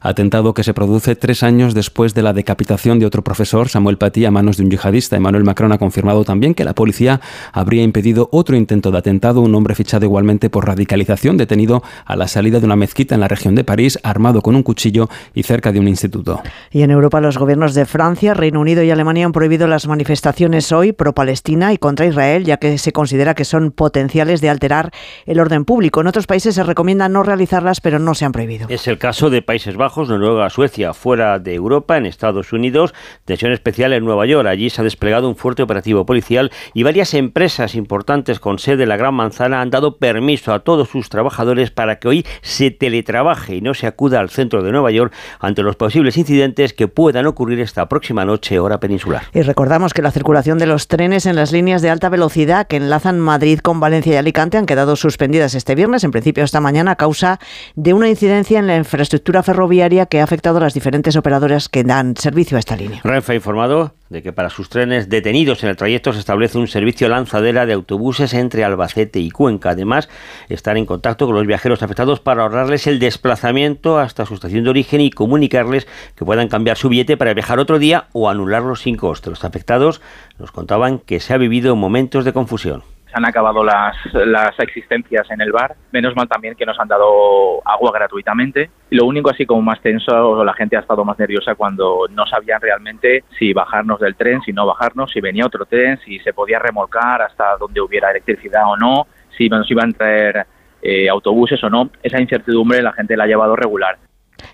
Atentado 0.00 0.54
que 0.54 0.62
se 0.62 0.74
produce 0.74 1.16
tres 1.16 1.42
años 1.42 1.74
después 1.74 2.14
de 2.14 2.22
la 2.22 2.32
decapitación 2.32 2.98
de 2.98 3.06
otro 3.06 3.22
profesor, 3.22 3.68
Samuel 3.68 3.98
Paty, 3.98 4.24
a 4.24 4.30
manos 4.30 4.56
de 4.56 4.64
un 4.64 4.70
yihadista. 4.70 5.16
Emmanuel 5.16 5.44
Macron 5.44 5.72
ha 5.72 5.78
confirmado 5.78 6.24
también 6.24 6.54
que 6.54 6.64
la 6.64 6.74
policía 6.74 7.20
habría 7.52 7.82
impedido 7.82 8.28
otro 8.32 8.56
intento 8.56 8.90
de 8.90 8.98
atentado, 8.98 9.40
un 9.40 9.54
hombre 9.54 9.74
fichado 9.74 10.04
igualmente 10.04 10.50
por 10.50 10.66
radicalización, 10.66 11.36
detenido 11.36 11.82
a 12.04 12.16
la 12.16 12.28
salida 12.28 12.60
de 12.60 12.66
una 12.66 12.76
mezquita 12.76 13.14
en 13.14 13.20
la 13.20 13.28
región 13.28 13.54
de 13.54 13.64
París, 13.64 13.98
armado 14.02 14.42
con 14.42 14.56
un 14.56 14.62
cuchillo 14.62 15.08
y 15.34 15.42
cerca 15.42 15.72
de 15.72 15.80
un 15.80 15.88
instituto. 15.88 16.42
Y 16.70 16.82
en 16.82 16.90
Europa 16.90 17.20
los 17.20 17.38
gobiernos 17.38 17.74
de 17.74 17.86
Francia, 17.86 18.34
Reino 18.34 18.60
Unido 18.60 18.82
y 18.82 18.90
Alemania 18.90 19.26
han 19.26 19.32
prohibido 19.32 19.66
las 19.66 19.86
manifestaciones 19.86 20.72
hoy 20.72 20.92
pro-Palestina 20.92 21.72
y 21.72 21.78
contra 21.78 22.06
Israel, 22.06 22.44
ya 22.44 22.58
que 22.58 22.78
se 22.78 22.92
considera 22.92 23.34
que 23.34 23.44
son 23.44 23.70
potenciales 23.70 24.40
de 24.40 24.50
alterar 24.50 24.90
el 25.26 25.40
orden 25.40 25.64
público. 25.64 26.00
En 26.00 26.06
otros 26.06 26.26
países 26.26 26.54
se 26.54 26.62
recomienda 26.62 27.08
no 27.08 27.22
realizarlas, 27.40 27.80
pero 27.80 27.98
no 27.98 28.14
se 28.14 28.26
han 28.26 28.32
prohibido. 28.32 28.66
Es 28.68 28.86
el 28.86 28.98
caso 28.98 29.30
de 29.30 29.40
Países 29.40 29.74
Bajos, 29.74 30.10
Noruega, 30.10 30.50
Suecia, 30.50 30.92
fuera 30.92 31.38
de 31.38 31.54
Europa, 31.54 31.96
en 31.96 32.04
Estados 32.04 32.52
Unidos, 32.52 32.92
tensión 33.24 33.52
especial 33.52 33.94
en 33.94 34.04
Nueva 34.04 34.26
York. 34.26 34.46
Allí 34.46 34.68
se 34.68 34.82
ha 34.82 34.84
desplegado 34.84 35.26
un 35.26 35.36
fuerte 35.36 35.62
operativo 35.62 36.04
policial 36.04 36.50
y 36.74 36.82
varias 36.82 37.14
empresas 37.14 37.74
importantes 37.74 38.40
con 38.40 38.58
sede 38.58 38.82
en 38.82 38.90
la 38.90 38.98
Gran 38.98 39.14
Manzana 39.14 39.62
han 39.62 39.70
dado 39.70 39.96
permiso 39.96 40.52
a 40.52 40.60
todos 40.60 40.90
sus 40.90 41.08
trabajadores 41.08 41.70
para 41.70 41.98
que 41.98 42.08
hoy 42.08 42.26
se 42.42 42.70
teletrabaje 42.70 43.56
y 43.56 43.60
no 43.62 43.72
se 43.72 43.86
acuda 43.86 44.20
al 44.20 44.28
centro 44.28 44.62
de 44.62 44.70
Nueva 44.70 44.90
York 44.90 45.14
ante 45.38 45.62
los 45.62 45.76
posibles 45.76 46.18
incidentes 46.18 46.74
que 46.74 46.88
puedan 46.88 47.24
ocurrir 47.26 47.60
esta 47.60 47.88
próxima 47.88 48.26
noche 48.26 48.58
hora 48.58 48.80
peninsular. 48.80 49.22
Y 49.32 49.40
recordamos 49.40 49.94
que 49.94 50.02
la 50.02 50.10
circulación 50.10 50.58
de 50.58 50.66
los 50.66 50.88
trenes 50.88 51.24
en 51.24 51.36
las 51.36 51.52
líneas 51.52 51.80
de 51.80 51.88
alta 51.88 52.10
velocidad 52.10 52.66
que 52.66 52.76
enlazan 52.76 53.18
Madrid 53.18 53.60
con 53.60 53.80
Valencia 53.80 54.12
y 54.12 54.16
Alicante 54.16 54.58
han 54.58 54.66
quedado 54.66 54.94
suspendidas 54.94 55.54
este 55.54 55.74
viernes, 55.74 56.04
en 56.04 56.10
principio 56.10 56.44
esta 56.44 56.60
mañana, 56.60 56.90
a 56.92 56.96
causa 56.96 57.29
de 57.76 57.92
una 57.92 58.08
incidencia 58.08 58.58
en 58.58 58.66
la 58.66 58.76
infraestructura 58.76 59.42
ferroviaria 59.42 60.06
que 60.06 60.20
ha 60.20 60.24
afectado 60.24 60.58
a 60.58 60.60
las 60.62 60.74
diferentes 60.74 61.16
operadoras 61.16 61.68
que 61.68 61.84
dan 61.84 62.16
servicio 62.16 62.56
a 62.56 62.60
esta 62.60 62.76
línea. 62.76 63.00
Renfe 63.04 63.32
ha 63.32 63.36
informado 63.36 63.94
de 64.10 64.22
que 64.22 64.32
para 64.32 64.50
sus 64.50 64.68
trenes 64.68 65.08
detenidos 65.08 65.62
en 65.62 65.70
el 65.70 65.76
trayecto 65.76 66.12
se 66.12 66.18
establece 66.18 66.58
un 66.58 66.66
servicio 66.66 67.08
lanzadera 67.08 67.64
de 67.64 67.74
autobuses 67.74 68.34
entre 68.34 68.64
Albacete 68.64 69.20
y 69.20 69.30
Cuenca. 69.30 69.70
Además, 69.70 70.08
estar 70.48 70.76
en 70.76 70.84
contacto 70.84 71.26
con 71.26 71.36
los 71.36 71.46
viajeros 71.46 71.82
afectados 71.82 72.18
para 72.18 72.42
ahorrarles 72.42 72.88
el 72.88 72.98
desplazamiento 72.98 73.98
hasta 73.98 74.26
su 74.26 74.34
estación 74.34 74.64
de 74.64 74.70
origen 74.70 75.00
y 75.00 75.10
comunicarles 75.10 75.86
que 76.16 76.24
puedan 76.24 76.48
cambiar 76.48 76.76
su 76.76 76.88
billete 76.88 77.16
para 77.16 77.34
viajar 77.34 77.60
otro 77.60 77.78
día 77.78 78.08
o 78.12 78.28
anularlo 78.28 78.74
sin 78.74 78.96
coste. 78.96 79.30
Los 79.30 79.44
afectados 79.44 80.00
nos 80.38 80.50
contaban 80.50 80.98
que 80.98 81.20
se 81.20 81.32
ha 81.32 81.38
vivido 81.38 81.76
momentos 81.76 82.24
de 82.24 82.32
confusión 82.32 82.82
se 83.10 83.16
han 83.16 83.24
acabado 83.24 83.64
las, 83.64 83.96
las 84.12 84.58
existencias 84.60 85.28
en 85.30 85.40
el 85.40 85.52
bar. 85.52 85.74
Menos 85.92 86.14
mal 86.14 86.28
también 86.28 86.54
que 86.54 86.64
nos 86.64 86.78
han 86.78 86.88
dado 86.88 87.60
agua 87.66 87.90
gratuitamente. 87.92 88.70
Lo 88.90 89.04
único 89.06 89.30
así 89.30 89.46
como 89.46 89.62
más 89.62 89.80
tenso, 89.80 90.44
la 90.44 90.54
gente 90.54 90.76
ha 90.76 90.80
estado 90.80 91.04
más 91.04 91.18
nerviosa 91.18 91.54
cuando 91.54 92.06
no 92.10 92.26
sabían 92.26 92.60
realmente 92.60 93.24
si 93.38 93.52
bajarnos 93.52 94.00
del 94.00 94.14
tren, 94.14 94.40
si 94.42 94.52
no 94.52 94.66
bajarnos, 94.66 95.10
si 95.10 95.20
venía 95.20 95.46
otro 95.46 95.66
tren, 95.66 95.98
si 96.04 96.18
se 96.20 96.32
podía 96.32 96.58
remolcar 96.58 97.22
hasta 97.22 97.56
donde 97.56 97.80
hubiera 97.80 98.10
electricidad 98.10 98.70
o 98.70 98.76
no, 98.76 99.06
si 99.36 99.48
nos 99.48 99.68
iban 99.70 99.90
a 99.90 99.92
traer 99.92 100.46
eh, 100.82 101.08
autobuses 101.08 101.62
o 101.64 101.70
no. 101.70 101.90
Esa 102.02 102.20
incertidumbre 102.20 102.82
la 102.82 102.92
gente 102.92 103.16
la 103.16 103.24
ha 103.24 103.26
llevado 103.26 103.56
regular. 103.56 103.98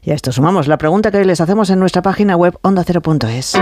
Y 0.02 0.10
a 0.10 0.14
esto 0.14 0.32
sumamos 0.32 0.68
la 0.68 0.78
pregunta 0.78 1.10
que 1.10 1.24
les 1.24 1.40
hacemos 1.40 1.70
en 1.70 1.78
nuestra 1.78 2.02
página 2.02 2.36
web 2.36 2.58
ondacero.es. 2.62 3.56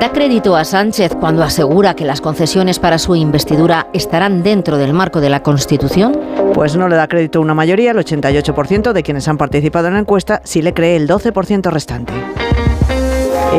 Da 0.00 0.10
crédito 0.10 0.56
a 0.56 0.64
Sánchez 0.64 1.14
cuando 1.20 1.42
asegura 1.42 1.94
que 1.94 2.04
las 2.04 2.20
concesiones 2.20 2.78
para 2.78 2.98
su 2.98 3.14
investidura 3.14 3.88
estarán 3.92 4.42
dentro 4.42 4.78
del 4.78 4.94
marco 4.94 5.20
de 5.20 5.28
la 5.28 5.42
Constitución. 5.42 6.18
Pues 6.54 6.76
no 6.76 6.88
le 6.88 6.96
da 6.96 7.08
crédito 7.08 7.40
una 7.40 7.54
mayoría, 7.54 7.92
el 7.92 7.98
88% 7.98 8.92
de 8.92 9.02
quienes 9.02 9.28
han 9.28 9.38
participado 9.38 9.88
en 9.88 9.94
la 9.94 10.00
encuesta, 10.00 10.40
sí 10.44 10.62
le 10.62 10.74
cree 10.74 10.96
el 10.96 11.08
12% 11.08 11.70
restante. 11.70 12.12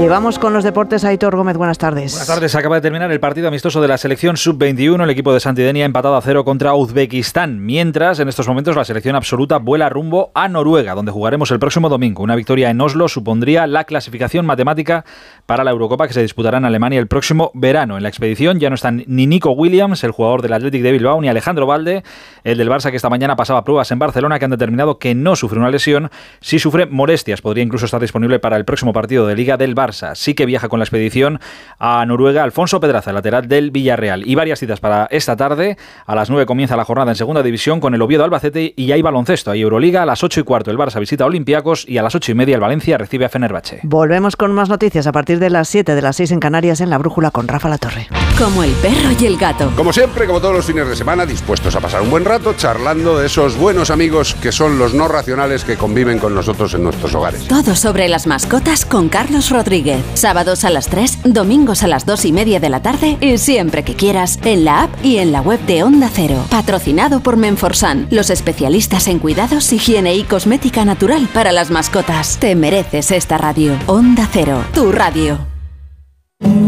Y 0.01 0.07
vamos 0.07 0.39
con 0.39 0.53
los 0.53 0.63
deportes. 0.63 1.05
Aitor 1.05 1.35
Gómez, 1.35 1.55
buenas 1.55 1.77
tardes. 1.77 2.13
Buenas 2.13 2.27
tardes. 2.27 2.55
Acaba 2.55 2.75
de 2.75 2.81
terminar 2.81 3.11
el 3.11 3.19
partido 3.19 3.47
amistoso 3.47 3.79
de 3.79 3.87
la 3.87 3.99
selección 3.99 4.37
sub-21. 4.37 5.03
El 5.03 5.09
equipo 5.11 5.31
de 5.31 5.39
Santidenia 5.39 5.85
empatado 5.85 6.15
a 6.15 6.21
cero 6.21 6.43
contra 6.43 6.73
Uzbekistán. 6.73 7.63
Mientras, 7.63 8.19
en 8.19 8.27
estos 8.27 8.47
momentos, 8.47 8.75
la 8.75 8.85
selección 8.85 9.15
absoluta 9.15 9.59
vuela 9.59 9.89
rumbo 9.89 10.31
a 10.33 10.49
Noruega, 10.49 10.95
donde 10.95 11.11
jugaremos 11.11 11.51
el 11.51 11.59
próximo 11.59 11.89
domingo. 11.89 12.23
Una 12.23 12.35
victoria 12.35 12.71
en 12.71 12.81
Oslo 12.81 13.07
supondría 13.07 13.67
la 13.67 13.83
clasificación 13.83 14.47
matemática 14.47 15.05
para 15.45 15.63
la 15.63 15.69
Eurocopa 15.69 16.07
que 16.07 16.13
se 16.13 16.23
disputará 16.23 16.57
en 16.57 16.65
Alemania 16.65 16.99
el 16.99 17.07
próximo 17.07 17.51
verano. 17.53 17.95
En 17.95 18.01
la 18.01 18.09
expedición 18.09 18.59
ya 18.59 18.69
no 18.69 18.75
están 18.75 19.03
ni 19.05 19.27
Nico 19.27 19.51
Williams, 19.51 20.03
el 20.03 20.11
jugador 20.11 20.41
del 20.41 20.53
Athletic 20.53 20.81
de 20.81 20.91
Bilbao, 20.91 21.21
ni 21.21 21.29
Alejandro 21.29 21.67
Valde, 21.67 22.03
el 22.43 22.57
del 22.57 22.67
Barça 22.67 22.89
que 22.89 22.97
esta 22.97 23.11
mañana 23.11 23.35
pasaba 23.35 23.63
pruebas 23.63 23.91
en 23.91 23.99
Barcelona, 23.99 24.39
que 24.39 24.45
han 24.45 24.51
determinado 24.51 24.97
que 24.97 25.13
no 25.13 25.35
sufre 25.35 25.59
una 25.59 25.69
lesión. 25.69 26.09
Si 26.41 26.57
sufre 26.57 26.87
molestias, 26.87 27.41
podría 27.41 27.63
incluso 27.63 27.85
estar 27.85 28.01
disponible 28.01 28.39
para 28.39 28.57
el 28.57 28.65
próximo 28.65 28.91
partido 28.91 29.27
de 29.27 29.35
Liga 29.35 29.55
del 29.55 29.75
Barça. 29.75 29.82
Sí 29.91 30.33
que 30.33 30.45
viaja 30.45 30.69
con 30.69 30.79
la 30.79 30.85
expedición 30.85 31.39
a 31.79 32.05
Noruega 32.05 32.43
Alfonso 32.43 32.79
Pedraza, 32.79 33.11
lateral 33.11 33.47
del 33.47 33.71
Villarreal. 33.71 34.27
Y 34.27 34.35
varias 34.35 34.59
citas 34.59 34.79
para 34.79 35.07
esta 35.11 35.35
tarde. 35.35 35.77
A 36.05 36.15
las 36.15 36.29
9 36.29 36.45
comienza 36.45 36.77
la 36.77 36.85
jornada 36.85 37.11
en 37.11 37.15
segunda 37.15 37.43
división 37.43 37.79
con 37.79 37.93
el 37.93 38.01
Oviedo 38.01 38.23
Albacete 38.23 38.73
y 38.77 38.91
hay 38.91 39.01
baloncesto. 39.01 39.51
Hay 39.51 39.61
Euroliga 39.61 40.03
a 40.03 40.05
las 40.05 40.23
8 40.23 40.39
y 40.39 40.43
cuarto. 40.43 40.71
El 40.71 40.77
Barça 40.77 40.99
visita 40.99 41.25
a 41.25 41.27
Olympiacos 41.27 41.85
y 41.87 41.97
a 41.97 42.03
las 42.03 42.15
8 42.15 42.31
y 42.31 42.35
media 42.35 42.55
el 42.55 42.61
Valencia 42.61 42.97
recibe 42.97 43.25
a 43.25 43.29
Fenerbahce. 43.29 43.81
Volvemos 43.83 44.35
con 44.35 44.53
más 44.53 44.69
noticias 44.69 45.07
a 45.07 45.11
partir 45.11 45.39
de 45.39 45.49
las 45.49 45.67
7 45.67 45.95
de 45.95 46.01
las 46.01 46.15
6 46.15 46.31
en 46.31 46.39
Canarias 46.39 46.79
en 46.81 46.89
La 46.89 46.97
Brújula 46.97 47.31
con 47.31 47.47
Rafa 47.47 47.67
La 47.67 47.77
Torre. 47.77 48.07
Como 48.37 48.63
el 48.63 48.71
perro 48.73 49.09
y 49.19 49.25
el 49.25 49.37
gato. 49.37 49.71
Como 49.75 49.91
siempre, 49.93 50.25
como 50.25 50.39
todos 50.39 50.55
los 50.55 50.65
fines 50.65 50.87
de 50.87 50.95
semana, 50.95 51.25
dispuestos 51.25 51.75
a 51.75 51.79
pasar 51.79 52.01
un 52.01 52.09
buen 52.09 52.25
rato 52.25 52.53
charlando 52.53 53.17
de 53.19 53.27
esos 53.27 53.57
buenos 53.57 53.89
amigos 53.89 54.35
que 54.35 54.51
son 54.51 54.77
los 54.77 54.93
no 54.93 55.07
racionales 55.07 55.63
que 55.63 55.77
conviven 55.77 56.19
con 56.19 56.33
nosotros 56.33 56.73
en 56.73 56.83
nuestros 56.83 57.13
hogares. 57.15 57.47
Todo 57.47 57.75
sobre 57.75 58.07
las 58.07 58.27
mascotas 58.27 58.85
con 58.85 59.09
Carlos 59.09 59.49
Rodríguez. 59.49 59.72
Sábados 60.13 60.65
a 60.65 60.69
las 60.69 60.87
3, 60.87 61.19
domingos 61.23 61.81
a 61.81 61.87
las 61.87 62.05
2 62.05 62.25
y 62.25 62.31
media 62.31 62.59
de 62.59 62.69
la 62.69 62.83
tarde 62.83 63.17
y 63.19 63.39
siempre 63.39 63.83
que 63.83 63.95
quieras 63.95 64.37
en 64.43 64.65
la 64.65 64.83
app 64.83 65.03
y 65.03 65.17
en 65.17 65.31
la 65.31 65.41
web 65.41 65.59
de 65.65 65.81
Onda 65.81 66.11
Cero. 66.13 66.45
Patrocinado 66.51 67.21
por 67.21 67.37
Menforsan, 67.37 68.05
los 68.11 68.29
especialistas 68.29 69.07
en 69.07 69.17
cuidados, 69.17 69.73
higiene 69.73 70.13
y 70.15 70.23
cosmética 70.25 70.85
natural 70.85 71.27
para 71.33 71.51
las 71.51 71.71
mascotas. 71.71 72.37
Te 72.37 72.53
mereces 72.53 73.09
esta 73.09 73.39
radio. 73.39 73.75
Onda 73.87 74.29
Cero, 74.31 74.63
tu 74.75 74.91
radio. 74.91 75.39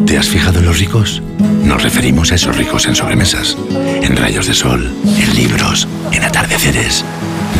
¿Te 0.07 0.17
has 0.17 0.27
fijado 0.27 0.57
en 0.57 0.65
los 0.65 0.79
ricos? 0.79 1.21
Nos 1.63 1.83
referimos 1.83 2.31
a 2.31 2.35
esos 2.35 2.57
ricos 2.57 2.87
en 2.87 2.95
sobremesas, 2.95 3.55
en 4.01 4.15
rayos 4.17 4.47
de 4.47 4.55
sol, 4.55 4.91
en 5.05 5.35
libros, 5.35 5.87
en 6.11 6.23
atardeceres. 6.23 7.05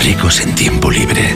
Ricos 0.03 0.41
en 0.41 0.55
tiempo 0.55 0.89
libre, 0.89 1.35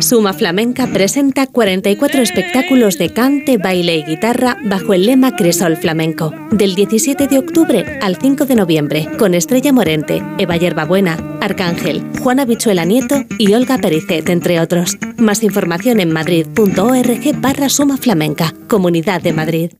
Suma 0.00 0.32
Flamenca 0.34 0.86
presenta 0.86 1.46
44 1.46 2.20
espectáculos 2.20 2.98
de 2.98 3.12
cante, 3.12 3.56
baile 3.56 3.96
y 3.96 4.04
guitarra 4.04 4.58
bajo 4.64 4.92
el 4.92 5.06
lema 5.06 5.36
Cresol 5.36 5.76
Flamenco, 5.76 6.34
del 6.50 6.74
17 6.74 7.28
de 7.28 7.38
octubre 7.38 7.98
al 8.02 8.16
5 8.16 8.44
de 8.44 8.54
noviembre, 8.56 9.08
con 9.18 9.34
Estrella 9.34 9.72
Morente, 9.72 10.22
Eva 10.38 10.56
Yerbabuena, 10.56 11.38
Arcángel, 11.40 12.02
Juana 12.20 12.44
Bichuela 12.44 12.84
Nieto 12.84 13.24
y 13.38 13.54
Olga 13.54 13.78
Pericet, 13.78 14.28
entre 14.28 14.60
otros. 14.60 14.98
Más 15.16 15.42
información 15.42 16.00
en 16.00 16.12
madrid.org 16.12 17.40
barra 17.40 17.68
Suma 17.68 17.96
Flamenca, 17.96 18.54
Comunidad 18.68 19.22
de 19.22 19.32
Madrid. 19.32 19.70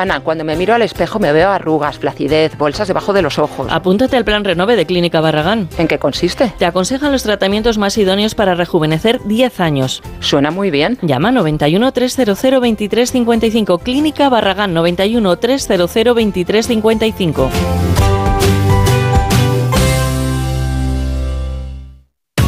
Ana, 0.00 0.20
cuando 0.20 0.44
me 0.44 0.56
miro 0.56 0.74
al 0.74 0.82
espejo 0.82 1.18
me 1.18 1.32
veo 1.32 1.50
arrugas, 1.50 1.98
flacidez, 1.98 2.56
bolsas 2.56 2.88
debajo 2.88 3.12
de 3.12 3.22
los 3.22 3.38
ojos. 3.38 3.68
Apúntate 3.70 4.16
al 4.16 4.24
plan 4.24 4.44
Renove 4.44 4.76
de 4.76 4.86
Clínica 4.86 5.20
Barragán. 5.20 5.68
¿En 5.76 5.88
qué 5.88 5.98
consiste? 5.98 6.52
Te 6.58 6.64
aconsejan 6.64 7.12
los 7.12 7.22
tratamientos 7.22 7.76
más 7.76 7.98
idóneos 7.98 8.34
para 8.34 8.54
rejuvenecer 8.54 9.20
10 9.24 9.60
años. 9.60 10.02
Suena 10.20 10.50
muy 10.50 10.70
bien. 10.70 10.98
Llama 11.02 11.32
91 11.32 11.92
300 11.92 12.40
2355. 12.40 13.78
Clínica 13.78 14.28
Barragán 14.28 14.72
91 14.72 15.36
300 15.36 15.94
2355. 15.94 17.50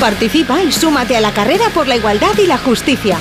Participa 0.00 0.62
y 0.62 0.70
súmate 0.70 1.16
a 1.16 1.20
la 1.20 1.34
carrera 1.34 1.70
por 1.74 1.88
la 1.88 1.96
igualdad 1.96 2.36
y 2.38 2.46
la 2.46 2.56
justicia. 2.56 3.18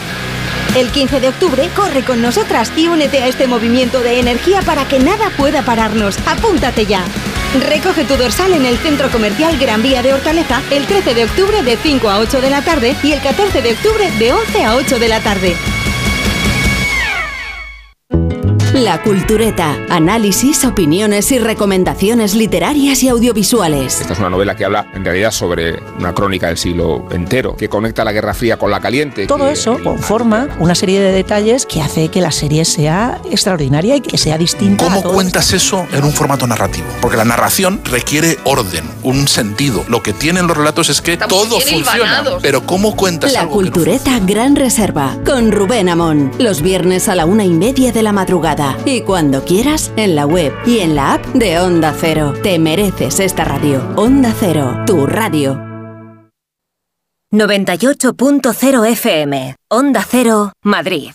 El 0.75 0.91
15 0.91 1.19
de 1.19 1.29
octubre 1.29 1.69
corre 1.75 2.03
con 2.03 2.21
nosotras 2.21 2.71
y 2.77 2.87
únete 2.87 3.23
a 3.23 3.27
este 3.27 3.47
movimiento 3.47 4.01
de 4.01 4.19
energía 4.19 4.61
para 4.61 4.87
que 4.87 4.99
nada 4.99 5.31
pueda 5.37 5.63
pararnos. 5.63 6.19
Apúntate 6.27 6.85
ya. 6.85 7.03
Recoge 7.67 8.05
tu 8.05 8.15
dorsal 8.15 8.53
en 8.53 8.65
el 8.65 8.77
Centro 8.77 9.09
Comercial 9.09 9.57
Gran 9.57 9.81
Vía 9.81 10.03
de 10.03 10.13
Hortaleza 10.13 10.61
el 10.69 10.85
13 10.85 11.15
de 11.15 11.23
octubre 11.23 11.63
de 11.63 11.77
5 11.77 12.09
a 12.09 12.19
8 12.19 12.41
de 12.41 12.49
la 12.51 12.61
tarde 12.61 12.95
y 13.01 13.11
el 13.11 13.21
14 13.21 13.63
de 13.63 13.73
octubre 13.73 14.11
de 14.19 14.33
11 14.33 14.63
a 14.63 14.75
8 14.75 14.99
de 14.99 15.07
la 15.07 15.19
tarde. 15.21 15.76
La 18.77 19.01
Cultureta. 19.01 19.75
Análisis, 19.89 20.63
opiniones 20.63 21.31
y 21.31 21.39
recomendaciones 21.39 22.35
literarias 22.35 23.01
y 23.01 23.09
audiovisuales. 23.09 24.01
Esta 24.01 24.13
es 24.13 24.19
una 24.19 24.29
novela 24.29 24.55
que 24.55 24.65
habla 24.65 24.85
en 24.93 25.03
realidad 25.03 25.31
sobre 25.31 25.79
una 25.97 26.13
crónica 26.13 26.47
del 26.47 26.57
siglo 26.57 27.07
entero, 27.09 27.55
que 27.55 27.69
conecta 27.69 28.03
la 28.03 28.11
Guerra 28.11 28.35
Fría 28.35 28.57
con 28.57 28.69
la 28.69 28.79
caliente. 28.79 29.25
Todo 29.25 29.47
que- 29.47 29.53
eso 29.53 29.79
conforma 29.83 30.47
una 30.59 30.75
serie 30.75 30.99
de 30.99 31.11
detalles 31.11 31.65
que 31.65 31.81
hace 31.81 32.09
que 32.09 32.21
la 32.21 32.31
serie 32.31 32.65
sea 32.65 33.19
extraordinaria 33.31 33.95
y 33.95 34.01
que 34.01 34.17
sea 34.19 34.37
distinta. 34.37 34.85
a 34.85 34.89
¿Cómo 34.89 35.01
todo 35.01 35.13
cuentas 35.13 35.53
eso 35.53 35.87
en 35.91 36.03
un 36.03 36.13
formato 36.13 36.45
narrativo? 36.45 36.85
Porque 37.01 37.17
la 37.17 37.25
narración 37.25 37.81
requiere 37.83 38.37
orden, 38.43 38.83
un 39.01 39.27
sentido. 39.27 39.83
Lo 39.89 40.03
que 40.03 40.13
tienen 40.13 40.45
los 40.45 40.55
relatos 40.55 40.89
es 40.89 41.01
que 41.01 41.17
todo 41.17 41.59
funciona. 41.59 42.23
Pero 42.43 42.61
¿cómo 42.67 42.95
cuentas 42.95 43.33
La 43.33 43.41
algo 43.41 43.57
que 43.57 43.65
no 43.65 43.71
Cultureta 43.71 44.19
Gran 44.19 44.55
Reserva 44.55 45.17
con 45.25 45.51
Rubén 45.51 45.89
Amón. 45.89 46.31
Los 46.37 46.61
viernes 46.61 47.09
a 47.09 47.15
la 47.15 47.25
una 47.25 47.43
y 47.43 47.49
media 47.49 47.91
de 47.91 48.03
la 48.03 48.11
madrugada. 48.11 48.66
Y 48.85 49.01
cuando 49.01 49.43
quieras, 49.43 49.91
en 49.95 50.15
la 50.15 50.25
web 50.25 50.53
y 50.65 50.79
en 50.79 50.95
la 50.95 51.13
app 51.13 51.25
de 51.33 51.59
Onda 51.59 51.93
Cero. 51.99 52.33
Te 52.41 52.59
mereces 52.59 53.19
esta 53.19 53.43
radio. 53.43 53.81
Onda 53.95 54.33
Cero, 54.39 54.83
tu 54.85 55.05
radio. 55.05 55.59
98.0 57.31 58.85
FM. 58.91 59.55
Onda 59.69 60.05
Cero, 60.09 60.53
Madrid. 60.63 61.11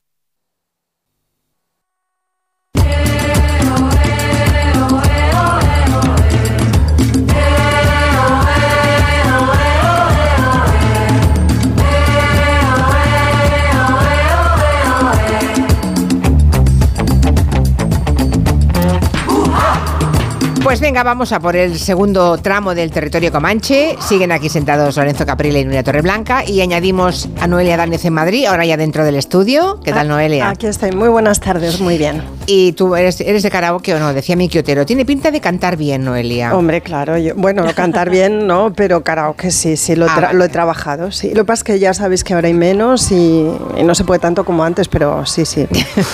Pues 20.73 20.81
venga, 20.81 21.03
vamos 21.03 21.33
a 21.33 21.39
por 21.39 21.55
el 21.55 21.79
segundo 21.79 22.39
tramo 22.39 22.75
del 22.75 22.91
territorio 22.91 23.31
comanche. 23.31 23.95
Siguen 24.01 24.33
aquí 24.33 24.49
sentados 24.49 24.97
Lorenzo 24.97 25.27
Caprile 25.27 25.61
y 25.61 25.65
Nuria 25.67 25.83
Torreblanca 25.83 26.47
y 26.47 26.63
añadimos 26.63 27.29
a 27.43 27.47
Noelia 27.47 27.77
Dáñez 27.77 28.07
en 28.07 28.15
Madrid, 28.15 28.47
ahora 28.47 28.65
ya 28.65 28.79
dentro 28.79 29.05
del 29.05 29.17
estudio. 29.17 29.81
¿Qué 29.85 29.93
tal, 29.93 30.09
Noelia? 30.09 30.49
Aquí 30.49 30.67
estoy. 30.67 30.93
Muy 30.93 31.11
buenas 31.11 31.41
tardes, 31.41 31.79
muy 31.79 31.99
bien. 31.99 32.23
¿Y 32.47 32.73
tú 32.73 32.97
eres, 32.97 33.21
eres 33.21 33.43
de 33.43 33.51
karaoke 33.51 33.95
o 33.95 33.99
no? 33.99 34.15
Decía 34.15 34.35
mi 34.35 34.47
Otero. 34.47 34.87
Tiene 34.87 35.05
pinta 35.05 35.31
de 35.31 35.43
cantar 35.43 35.77
bien, 35.77 36.05
Noelia. 36.05 36.57
Hombre, 36.57 36.81
claro. 36.81 37.19
Yo, 37.19 37.35
bueno, 37.35 37.67
cantar 37.77 38.09
bien 38.09 38.47
no, 38.47 38.73
pero 38.75 39.05
karaoke 39.05 39.51
sí, 39.51 39.77
sí, 39.77 39.95
lo, 39.95 40.07
Ah, 40.09 40.21
vale. 40.21 40.39
lo 40.39 40.45
he 40.45 40.49
trabajado. 40.49 41.13
Sí. 41.13 41.35
Lo 41.35 41.43
que 41.43 41.49
pasa 41.49 41.61
es 41.61 41.65
que 41.65 41.79
ya 41.81 41.93
sabéis 41.93 42.25
que 42.25 42.33
ahora 42.33 42.49
hay 42.49 42.55
menos 42.55 43.13
y, 43.13 43.47
y 43.77 43.83
no 43.85 43.95
se 43.95 44.05
puede 44.05 44.21
tanto 44.21 44.47
como 44.47 44.65
antes, 44.65 44.89
pero 44.89 45.27
sí, 45.27 45.45
sí. 45.45 45.67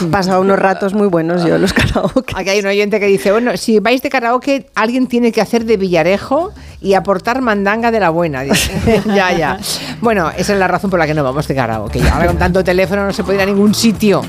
He 0.03 0.07
pasado 0.11 0.41
unos 0.41 0.59
ratos 0.59 0.95
muy 0.95 1.07
buenos 1.07 1.45
yo 1.45 1.59
los 1.59 1.73
karaoke. 1.73 2.35
Aquí 2.37 2.51
hay 2.51 2.59
un 2.59 2.67
oyente 2.67 2.99
que 2.99 3.07
dice, 3.07 3.31
bueno, 3.31 3.57
si 3.57 3.79
vais 3.79 4.03
de 4.03 4.11
karaoke, 4.11 4.48
alguien 4.75 5.07
tiene 5.07 5.33
que 5.33 5.41
hacer 5.41 5.65
de 5.65 5.77
Villarejo 5.77 6.53
y 6.81 6.95
aportar 6.95 7.41
mandanga 7.43 7.91
de 7.91 8.01
la 8.01 8.11
buena. 8.11 8.43
Ya, 9.15 9.33
ya. 9.37 9.59
Bueno, 10.01 10.31
esa 10.37 10.53
es 10.53 10.59
la 10.59 10.69
razón 10.69 10.91
por 10.91 10.99
la 10.99 11.07
que 11.07 11.15
no 11.15 11.25
vamos 11.25 11.47
de 11.49 11.55
karaoke. 11.55 12.01
Ahora 12.09 12.27
con 12.29 12.39
tanto 12.39 12.63
teléfono 12.65 13.05
no 13.05 13.13
se 13.13 13.25
puede 13.25 13.39
ir 13.39 13.43
a 13.43 13.47
ningún 13.47 13.75
sitio. 13.75 14.23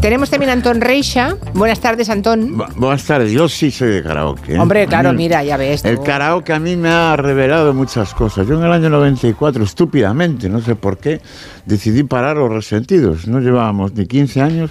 Tenemos 0.00 0.30
también 0.30 0.50
a 0.50 0.52
Antón 0.54 0.80
Reixa. 0.80 1.36
Buenas 1.54 1.80
tardes, 1.80 2.08
Antón. 2.10 2.56
Bu- 2.56 2.74
Buenas 2.76 3.04
tardes, 3.04 3.32
yo 3.32 3.48
sí 3.48 3.70
soy 3.70 3.88
de 3.90 4.02
karaoke. 4.02 4.54
¿eh? 4.54 4.58
Hombre, 4.58 4.86
claro, 4.86 5.10
mí- 5.12 5.18
mira, 5.18 5.42
ya 5.42 5.56
ves. 5.56 5.84
El 5.84 6.00
karaoke 6.00 6.52
a 6.52 6.58
mí 6.60 6.76
me 6.76 6.88
ha 6.88 7.16
revelado 7.16 7.74
muchas 7.74 8.14
cosas. 8.14 8.46
Yo 8.46 8.58
en 8.58 8.64
el 8.64 8.72
año 8.72 8.88
94, 8.90 9.64
estúpidamente, 9.64 10.48
no 10.48 10.60
sé 10.60 10.74
por 10.76 10.98
qué, 10.98 11.20
decidí 11.66 12.02
parar 12.04 12.36
los 12.36 12.50
resentidos. 12.50 13.26
No 13.26 13.40
llevábamos 13.40 13.92
ni 13.94 14.06
15 14.06 14.40
años 14.42 14.70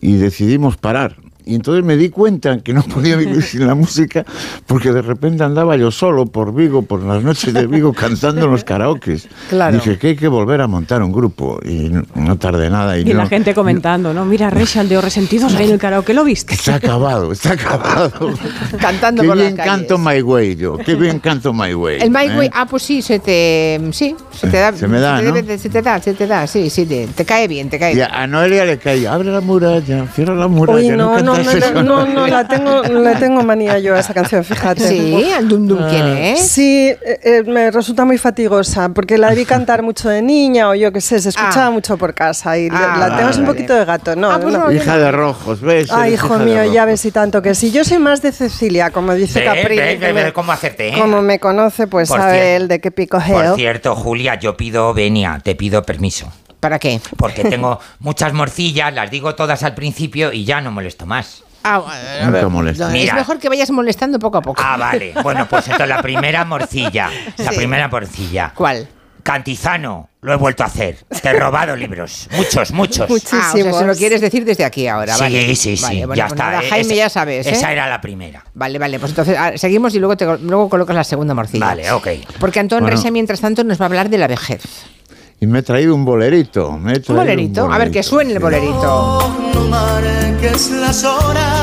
y 0.00 0.16
decidimos 0.16 0.76
parar. 0.76 1.16
Y 1.44 1.54
entonces 1.54 1.84
me 1.84 1.96
di 1.96 2.08
cuenta 2.08 2.58
que 2.60 2.72
no 2.72 2.82
podía 2.82 3.16
vivir 3.16 3.42
sin 3.42 3.66
la 3.66 3.74
música 3.74 4.24
porque 4.66 4.92
de 4.92 5.02
repente 5.02 5.42
andaba 5.44 5.76
yo 5.76 5.90
solo 5.90 6.26
por 6.26 6.54
Vigo, 6.54 6.82
por 6.82 7.02
las 7.02 7.22
noches 7.22 7.52
de 7.54 7.66
Vigo, 7.66 7.92
cantando 7.92 8.44
en 8.46 8.50
los 8.52 8.64
karaokes. 8.64 9.28
Claro. 9.50 9.76
Dije 9.76 9.98
que 9.98 10.08
hay 10.08 10.16
que 10.16 10.28
volver 10.28 10.60
a 10.60 10.66
montar 10.66 11.02
un 11.02 11.12
grupo 11.12 11.58
y 11.64 11.88
no, 11.90 12.02
no 12.14 12.36
tardé 12.38 12.70
nada. 12.70 12.98
Y, 12.98 13.02
Y 13.02 13.12
no- 13.14 13.20
la 13.22 13.26
gente 13.26 13.54
comentando, 13.54 14.12
¿no? 14.14 14.24
Mira, 14.24 14.50
Rachel 14.50 14.88
de 14.88 15.00
Resentidos 15.00 15.54
ahí 15.54 15.66
en 15.66 15.72
el 15.72 15.78
karaoke, 15.78 16.14
¿lo 16.14 16.24
viste? 16.24 16.54
Está 16.54 16.76
acabado, 16.76 17.32
está 17.32 17.52
acabado. 17.52 18.30
Cantando 18.80 19.22
Qué 19.22 19.28
por 19.28 19.36
bien 19.38 19.56
las 19.56 19.66
canto 19.66 19.98
My 19.98 20.20
Way 20.22 20.56
yo, 20.56 20.78
qué 20.78 20.94
bien 20.94 21.18
canto 21.18 21.52
My 21.52 21.74
Way. 21.74 22.00
El 22.02 22.10
My 22.10 22.24
¿eh? 22.26 22.38
Way, 22.38 22.50
ah, 22.52 22.66
pues 22.68 22.82
sí, 22.82 23.02
se 23.02 23.18
te, 23.18 23.80
sí, 23.92 24.14
se 24.32 24.48
te 24.48 24.56
da, 24.58 24.72
Se 24.72 24.86
me 24.88 25.00
da, 25.00 25.18
te 25.20 25.24
¿no? 25.28 25.34
debe- 25.34 25.58
se 25.58 25.68
te 25.68 25.82
da, 25.82 26.00
se 26.00 26.14
te 26.14 26.26
da, 26.26 26.46
sí, 26.46 26.70
sí, 26.70 26.86
te, 26.86 27.06
te 27.08 27.24
cae 27.24 27.48
bien, 27.48 27.68
te 27.70 27.78
cae 27.78 27.92
Y 27.92 27.96
bien. 27.96 28.08
a 28.10 28.22
a 28.22 28.26
Noelia 28.26 28.64
le 28.64 28.78
cae, 28.78 29.06
abre 29.08 29.30
la 29.32 29.40
muralla, 29.40 30.06
cierra 30.14 30.34
la 30.34 30.46
muralla. 30.48 30.78
Uy, 30.78 30.88
no, 30.96 31.20
no, 31.20 31.31
no, 31.38 31.82
no, 31.82 31.82
no, 31.82 32.06
no, 32.06 32.26
la 32.26 32.46
tengo, 32.48 32.82
le 32.82 33.14
tengo 33.16 33.42
manía 33.42 33.78
yo 33.78 33.94
a 33.94 34.00
esa 34.00 34.14
canción, 34.14 34.44
fíjate. 34.44 34.86
Sí, 34.88 35.30
al 35.36 35.48
Dum 35.48 35.66
Dum, 35.66 35.88
¿quién 35.88 36.06
es? 36.16 36.48
Sí, 36.48 36.88
eh, 36.88 36.98
eh, 37.22 37.42
me 37.46 37.70
resulta 37.70 38.04
muy 38.04 38.18
fatigosa, 38.18 38.88
porque 38.90 39.18
la 39.18 39.30
debí 39.30 39.44
cantar 39.44 39.82
mucho 39.82 40.08
de 40.08 40.22
niña, 40.22 40.68
o 40.68 40.74
yo 40.74 40.92
qué 40.92 41.00
sé, 41.00 41.20
se 41.20 41.30
escuchaba 41.30 41.70
mucho 41.70 41.96
por 41.96 42.14
casa, 42.14 42.56
y 42.58 42.68
le- 42.70 42.76
Ah, 42.76 42.96
la 42.98 43.16
tengo 43.16 43.30
un 43.30 43.36
vale. 43.36 43.46
poquito 43.46 43.74
de 43.74 43.84
gato, 43.84 44.16
¿no? 44.16 44.40
pues 44.40 44.54
no. 44.54 44.72
Hija 44.72 44.96
de 44.98 45.10
rojos, 45.12 45.60
¿ves? 45.60 45.90
Ay, 45.92 46.14
hijo 46.14 46.38
mío, 46.38 46.64
ya 46.72 46.84
ves 46.84 47.04
y 47.04 47.10
tanto 47.10 47.42
que 47.42 47.54
sí. 47.54 47.70
Yo 47.70 47.84
soy 47.84 47.98
más 47.98 48.22
de 48.22 48.32
Cecilia, 48.32 48.90
como 48.90 49.14
dice 49.14 49.40
Ve, 49.40 49.44
Capri. 49.46 49.76
ve, 49.76 49.96
ve, 49.96 50.12
me- 50.12 50.32
cómo 50.32 50.52
hacerte, 50.52 50.88
¿eh? 50.88 50.94
Como 50.98 51.22
me 51.22 51.38
conoce, 51.38 51.86
pues 51.86 52.08
Por 52.08 52.18
sabe 52.20 52.32
cierto. 52.40 52.62
él 52.62 52.68
de 52.68 52.80
qué 52.80 52.90
pico 52.90 53.18
Por 53.18 53.26
geo. 53.26 53.54
cierto, 53.56 53.94
Julia, 53.94 54.34
yo 54.38 54.56
pido 54.56 54.92
venia, 54.94 55.40
te 55.42 55.54
pido 55.54 55.82
permiso. 55.82 56.32
¿Para 56.62 56.78
qué? 56.78 57.00
Porque 57.16 57.42
tengo 57.42 57.80
muchas 57.98 58.32
morcillas, 58.32 58.94
las 58.94 59.10
digo 59.10 59.34
todas 59.34 59.64
al 59.64 59.74
principio 59.74 60.32
y 60.32 60.44
ya 60.44 60.60
no 60.60 60.70
molesto 60.70 61.06
más. 61.06 61.42
Ah, 61.64 61.82
a 62.22 62.30
ver, 62.30 62.48
no, 62.48 62.68
es 62.68 62.78
Mira. 62.92 63.14
mejor 63.14 63.40
que 63.40 63.48
vayas 63.48 63.68
molestando 63.72 64.20
poco 64.20 64.38
a 64.38 64.42
poco. 64.42 64.62
Ah, 64.64 64.76
vale. 64.76 65.12
Bueno, 65.24 65.48
pues 65.48 65.64
entonces 65.66 65.88
la 65.88 66.00
primera 66.00 66.44
morcilla. 66.44 67.10
La 67.38 67.50
Sí. 67.50 67.56
primera 67.56 67.88
morcilla. 67.88 68.52
¿Cuál? 68.54 68.86
Cantizano, 69.24 70.08
lo 70.20 70.32
he 70.32 70.36
vuelto 70.36 70.62
a 70.62 70.66
hacer. 70.66 70.98
Te 71.20 71.30
he 71.30 71.32
robado 71.32 71.74
libros. 71.74 72.28
Muchos, 72.36 72.70
muchos. 72.70 73.10
Ah, 73.32 73.50
o 73.54 73.56
sea, 73.56 73.72
se 73.72 73.84
lo 73.84 73.94
quieres 73.96 74.20
decir 74.20 74.44
desde 74.44 74.64
aquí 74.64 74.86
ahora, 74.86 75.14
Sí, 75.14 75.20
¿vale? 75.20 75.56
sí, 75.56 75.76
sí, 75.76 75.82
Vale, 75.82 76.06
bueno, 76.06 76.14
ya 76.14 76.26
pues 76.28 76.32
está. 76.40 76.44
nada, 76.50 76.62
Jaime, 76.68 76.80
esa- 76.86 76.94
ya 76.94 77.08
sabes, 77.08 77.46
¿eh? 77.48 77.50
Esa 77.50 77.72
era 77.72 77.88
la 77.88 78.00
primera. 78.00 78.44
Vale, 78.54 78.78
vale, 78.78 79.00
pues 79.00 79.10
entonces 79.10 79.36
ah, 79.36 79.50
seguimos 79.56 79.94
y 79.96 79.98
luego, 79.98 80.16
te, 80.16 80.24
luego 80.38 80.68
colocas 80.68 80.94
la 80.94 81.02
segunda 81.04 81.34
morcilla. 81.34 81.66
Vale, 81.66 81.90
ok. 81.90 82.08
Porque 82.38 82.60
Antón 82.60 82.82
Bueno. 82.82 82.96
Resa, 82.96 83.10
mientras 83.10 83.40
tanto, 83.40 83.64
nos 83.64 83.80
va 83.80 83.84
a 83.84 83.86
hablar 83.86 84.08
de 84.10 84.18
la 84.18 84.28
vejez. 84.28 84.62
Y 85.42 85.46
me 85.48 85.58
he 85.58 85.62
traído 85.64 85.92
un 85.96 86.04
bolerito. 86.04 86.78
Me 86.78 86.92
he 86.92 87.02
¿Un 87.08 87.16
bolerito? 87.16 87.64
A 87.64 87.76
ver, 87.76 87.90
que 87.90 88.00
bolerito, 88.00 88.08
suene 88.08 88.32
el 88.32 88.38
bolerito. 88.38 89.18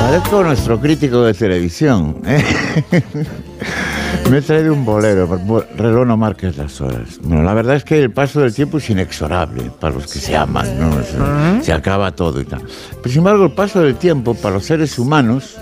Parezco 0.02 0.44
nuestro 0.44 0.82
crítico 0.82 1.22
de 1.22 1.34
televisión. 1.34 2.18
¿eh? 2.26 2.44
Me 4.30 4.40
he 4.40 4.42
traído 4.42 4.74
un 4.74 4.84
bolero, 4.84 5.28
bo- 5.28 5.64
reloj 5.78 6.06
no 6.06 6.18
marques 6.18 6.58
las 6.58 6.82
horas. 6.82 7.20
Bueno, 7.22 7.42
la 7.42 7.54
verdad 7.54 7.78
es 7.78 7.86
que 7.86 8.00
el 8.04 8.12
paso 8.12 8.42
del 8.42 8.54
tiempo 8.54 8.80
es 8.80 8.90
inexorable 8.90 9.72
para 9.80 9.96
los 9.96 10.12
que 10.12 10.20
se 10.20 10.36
aman, 10.36 10.78
¿no? 10.78 10.92
Se, 11.60 11.66
se 11.66 11.72
acaba 11.74 12.12
todo 12.12 12.42
y 12.42 12.44
tal. 12.46 12.62
Pero 13.02 13.10
sin 13.10 13.20
embargo, 13.20 13.46
el 13.46 13.54
paso 13.54 13.82
del 13.82 13.96
tiempo 13.96 14.36
para 14.36 14.56
los 14.56 14.66
seres 14.66 15.00
humanos 15.00 15.56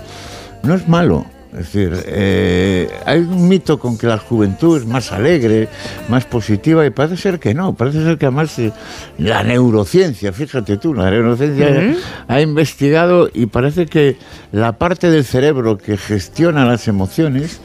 no 0.64 0.74
es 0.74 0.88
malo. 0.88 1.24
Es 1.52 1.58
decir, 1.72 1.92
eh, 2.06 2.90
hay 3.06 3.20
un 3.20 3.48
mito 3.48 3.78
con 3.78 3.96
que 3.96 4.06
la 4.06 4.18
juventud 4.18 4.76
es 4.76 4.86
más 4.86 5.12
alegre, 5.12 5.68
más 6.08 6.26
positiva, 6.26 6.84
y 6.84 6.90
parece 6.90 7.16
ser 7.16 7.38
que 7.38 7.54
no. 7.54 7.74
Parece 7.74 8.04
ser 8.04 8.18
que 8.18 8.26
además 8.26 8.58
eh, 8.58 8.70
la 9.16 9.42
neurociencia, 9.42 10.32
fíjate 10.32 10.76
tú, 10.76 10.92
la 10.92 11.10
neurociencia 11.10 11.96
ha 12.28 12.40
investigado 12.42 13.30
y 13.32 13.46
parece 13.46 13.86
que 13.86 14.18
la 14.52 14.76
parte 14.76 15.10
del 15.10 15.24
cerebro 15.24 15.78
que 15.78 15.96
gestiona 15.96 16.66
las 16.66 16.86
emociones 16.86 17.60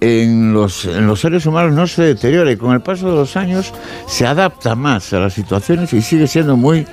en 0.00 0.52
los, 0.52 0.84
en 0.84 1.06
los 1.06 1.20
seres 1.20 1.46
humanos 1.46 1.72
no 1.72 1.86
se 1.86 2.02
deteriora 2.02 2.52
y 2.52 2.56
con 2.56 2.74
el 2.74 2.82
paso 2.82 3.08
de 3.10 3.16
los 3.16 3.36
años 3.36 3.72
se 4.06 4.26
adapta 4.26 4.74
más 4.74 5.12
a 5.14 5.18
las 5.18 5.32
situaciones 5.32 5.94
y 5.94 6.02
sigue 6.02 6.26
siendo 6.26 6.56
muy 6.56 6.86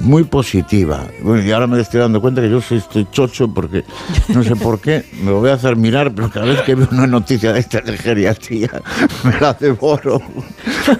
muy 0.00 0.24
positiva. 0.24 1.06
Bueno, 1.22 1.44
y 1.44 1.52
ahora 1.52 1.66
me 1.66 1.80
estoy 1.80 2.00
dando 2.00 2.20
cuenta 2.20 2.40
que 2.40 2.50
yo 2.50 2.60
soy, 2.60 2.78
estoy 2.78 3.06
chocho 3.10 3.48
porque 3.48 3.84
no 4.28 4.42
sé 4.42 4.56
por 4.56 4.80
qué, 4.80 5.04
me 5.22 5.30
lo 5.30 5.40
voy 5.40 5.50
a 5.50 5.54
hacer 5.54 5.76
mirar, 5.76 6.12
pero 6.14 6.30
cada 6.30 6.46
vez 6.46 6.62
que 6.62 6.74
veo 6.74 6.88
una 6.90 7.06
noticia 7.06 7.52
de 7.52 7.60
esta 7.60 7.80
de 7.80 7.96
geriatría 7.96 8.70
me 9.24 9.38
la 9.40 9.54
devoro. 9.54 10.20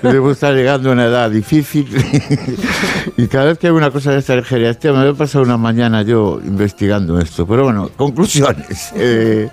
Debo 0.02 0.32
estar 0.32 0.54
llegando 0.54 0.90
a 0.90 0.92
una 0.92 1.06
edad 1.06 1.30
difícil 1.30 1.88
y 3.16 3.26
cada 3.26 3.46
vez 3.46 3.58
que 3.58 3.68
veo 3.68 3.76
una 3.76 3.90
cosa 3.90 4.12
de 4.12 4.18
esta 4.18 4.36
de 4.36 4.42
geriatría 4.42 4.92
me 4.92 5.00
voy 5.00 5.10
a 5.10 5.14
pasar 5.14 5.42
una 5.42 5.56
mañana 5.56 6.02
yo 6.02 6.40
investigando 6.44 7.18
esto. 7.20 7.46
Pero 7.46 7.64
bueno, 7.64 7.90
conclusiones. 7.96 8.92
Eh, 8.96 9.48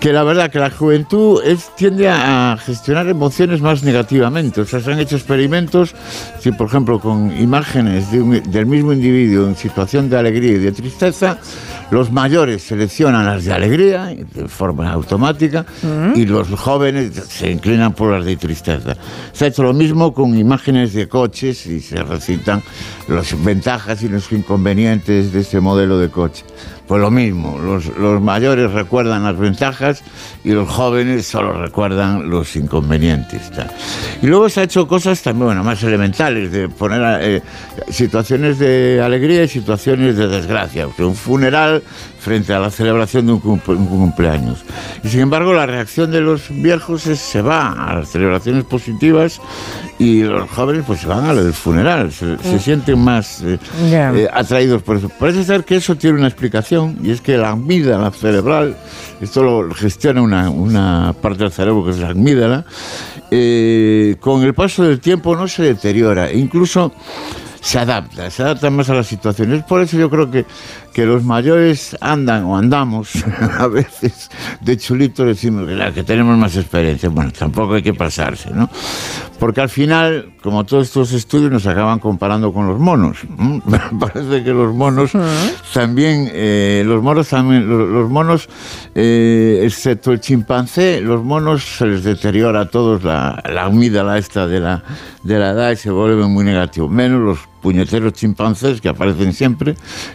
que 0.00 0.12
la 0.12 0.22
verdad 0.22 0.50
que 0.50 0.60
la 0.60 0.70
juventud 0.70 1.42
es, 1.44 1.74
tiende 1.74 2.08
a 2.08 2.56
gestionar 2.64 3.08
emociones 3.08 3.60
más 3.60 3.82
negativamente. 3.82 4.60
O 4.60 4.64
sea, 4.64 4.78
se 4.80 4.92
han 4.92 5.00
hecho 5.00 5.16
experimentos, 5.16 5.94
si 6.38 6.52
por 6.52 6.68
ejemplo 6.68 7.00
con 7.00 7.36
imágenes 7.36 8.12
de 8.12 8.22
un- 8.22 8.42
del 8.50 8.66
mismo 8.66 8.92
individuo 8.92 9.48
en 9.48 9.56
situación 9.56 10.08
de 10.08 10.16
alegría 10.18 10.52
y 10.52 10.58
de 10.58 10.70
tristeza, 10.72 11.38
los 11.90 12.12
mayores 12.12 12.62
seleccionan 12.62 13.26
las 13.26 13.44
de 13.44 13.52
alegría 13.52 14.06
de 14.06 14.48
forma 14.48 14.90
automática 14.90 15.64
y 16.14 16.26
los 16.26 16.48
jóvenes 16.48 17.14
se 17.28 17.50
inclinan 17.50 17.92
por 17.92 18.12
las 18.12 18.24
de 18.24 18.36
tristeza. 18.36 18.96
Se 19.32 19.46
ha 19.46 19.48
hecho 19.48 19.62
lo 19.62 19.72
mismo 19.72 20.12
con 20.12 20.36
imágenes 20.38 20.92
de 20.92 21.08
coches 21.08 21.66
y 21.66 21.80
se 21.80 22.02
recitan 22.02 22.62
las 23.08 23.42
ventajas 23.42 24.02
y 24.02 24.08
los 24.08 24.30
inconvenientes 24.32 25.32
de 25.32 25.40
este 25.40 25.60
modelo 25.60 25.98
de 25.98 26.10
coche. 26.10 26.44
Pues 26.86 27.02
lo 27.02 27.10
mismo, 27.10 27.58
los, 27.58 27.86
los 27.98 28.18
mayores 28.18 28.72
recuerdan 28.72 29.22
las 29.22 29.38
ventajas 29.38 30.02
y 30.42 30.52
los 30.52 30.70
jóvenes 30.70 31.26
solo 31.26 31.52
recuerdan 31.52 32.30
los 32.30 32.56
inconvenientes. 32.56 33.50
tal. 33.50 33.70
Y 34.22 34.26
luego 34.26 34.48
se 34.48 34.60
ha 34.60 34.62
hecho 34.62 34.88
cosas 34.88 35.22
también 35.22 35.48
bueno, 35.48 35.62
más 35.62 35.82
elementales, 35.82 36.50
de 36.50 36.70
poner 36.70 37.20
eh, 37.22 37.42
situaciones 37.90 38.58
de 38.58 39.02
alegría 39.04 39.44
y 39.44 39.48
situaciones 39.48 40.16
de 40.16 40.28
desgracia. 40.28 40.86
O 40.86 40.92
sea, 40.94 41.06
un 41.06 41.14
funeral 41.14 41.77
frente 42.18 42.52
a 42.52 42.58
la 42.58 42.70
celebración 42.70 43.26
de 43.26 43.32
un, 43.32 43.40
cumple- 43.42 43.76
un 43.76 43.86
cumpleaños. 43.86 44.64
Y 45.02 45.08
sin 45.08 45.20
embargo, 45.20 45.52
la 45.54 45.66
reacción 45.66 46.10
de 46.10 46.20
los 46.20 46.42
viejos 46.50 47.06
es, 47.06 47.18
se 47.18 47.42
va 47.42 47.72
a 47.72 47.94
las 47.94 48.10
celebraciones 48.10 48.64
positivas 48.64 49.40
y 49.98 50.22
los 50.22 50.48
jóvenes 50.50 50.84
pues 50.86 51.00
se 51.00 51.06
van 51.06 51.24
a 51.24 51.32
lo 51.32 51.42
del 51.44 51.52
funeral, 51.52 52.12
se, 52.12 52.38
se 52.38 52.58
sienten 52.58 52.98
más 52.98 53.42
eh, 53.42 53.58
eh, 54.16 54.28
atraídos 54.32 54.82
por 54.82 54.96
eso. 54.96 55.08
Parece 55.08 55.44
ser 55.44 55.64
que 55.64 55.76
eso 55.76 55.96
tiene 55.96 56.18
una 56.18 56.28
explicación 56.28 56.98
y 57.02 57.10
es 57.10 57.20
que 57.20 57.36
la 57.36 57.50
amígdala 57.50 58.10
cerebral, 58.10 58.76
esto 59.20 59.42
lo 59.42 59.74
gestiona 59.74 60.22
una, 60.22 60.50
una 60.50 61.14
parte 61.20 61.44
del 61.44 61.52
cerebro 61.52 61.84
que 61.84 61.90
es 61.90 61.98
la 61.98 62.10
amígdala, 62.10 62.64
eh, 63.30 64.16
con 64.20 64.42
el 64.42 64.54
paso 64.54 64.84
del 64.84 65.00
tiempo 65.00 65.36
no 65.36 65.48
se 65.48 65.62
deteriora, 65.62 66.30
e 66.30 66.38
incluso 66.38 66.92
se 67.60 67.78
adapta, 67.78 68.30
se 68.30 68.42
adapta 68.42 68.70
más 68.70 68.88
a 68.88 68.94
las 68.94 69.06
situaciones. 69.06 69.64
Por 69.64 69.82
eso 69.82 69.98
yo 69.98 70.08
creo 70.08 70.30
que, 70.30 70.46
que 70.92 71.06
los 71.06 71.24
mayores 71.24 71.96
andan 72.00 72.44
o 72.44 72.56
andamos 72.56 73.10
a 73.58 73.66
veces 73.66 74.30
de 74.60 74.76
chulito 74.76 75.24
decimos 75.24 75.66
que, 75.66 75.74
la 75.74 75.92
que 75.92 76.02
tenemos 76.02 76.36
más 76.36 76.56
experiencia. 76.56 77.08
Bueno, 77.08 77.30
tampoco 77.36 77.74
hay 77.74 77.82
que 77.82 77.94
pasarse, 77.94 78.50
¿no? 78.50 78.68
Porque 79.38 79.60
al 79.60 79.68
final, 79.68 80.32
como 80.42 80.64
todos 80.64 80.88
estos 80.88 81.12
estudios, 81.12 81.50
nos 81.50 81.66
acaban 81.66 82.00
comparando 82.00 82.52
con 82.52 82.66
los 82.66 82.78
monos. 82.80 83.18
Parece 84.00 84.42
que 84.42 84.52
los 84.52 84.74
monos 84.74 85.12
también, 85.72 86.28
eh, 86.32 86.82
los 86.84 87.02
monos 87.02 87.28
también, 87.28 87.68
los, 87.68 87.88
los 87.88 88.10
monos, 88.10 88.48
eh, 88.94 89.60
excepto 89.62 90.12
el 90.12 90.20
chimpancé, 90.20 91.00
los 91.00 91.22
monos 91.22 91.62
se 91.64 91.86
les 91.86 92.02
deteriora 92.02 92.62
a 92.62 92.66
todos 92.66 93.04
la, 93.04 93.40
la 93.48 93.66
amígdala 93.66 94.18
esta 94.18 94.46
de 94.46 94.60
la, 94.60 94.82
de 95.22 95.38
la 95.38 95.50
edad 95.50 95.70
y 95.70 95.76
se 95.76 95.90
vuelven 95.90 96.30
muy 96.32 96.44
negativos. 96.44 96.90
Menos 96.90 97.20
los 97.20 97.38
puñeteros 97.62 98.12
chimpancés 98.12 98.80
que 98.80 98.88
aparecen 98.88 99.32
siempre, 99.32 99.74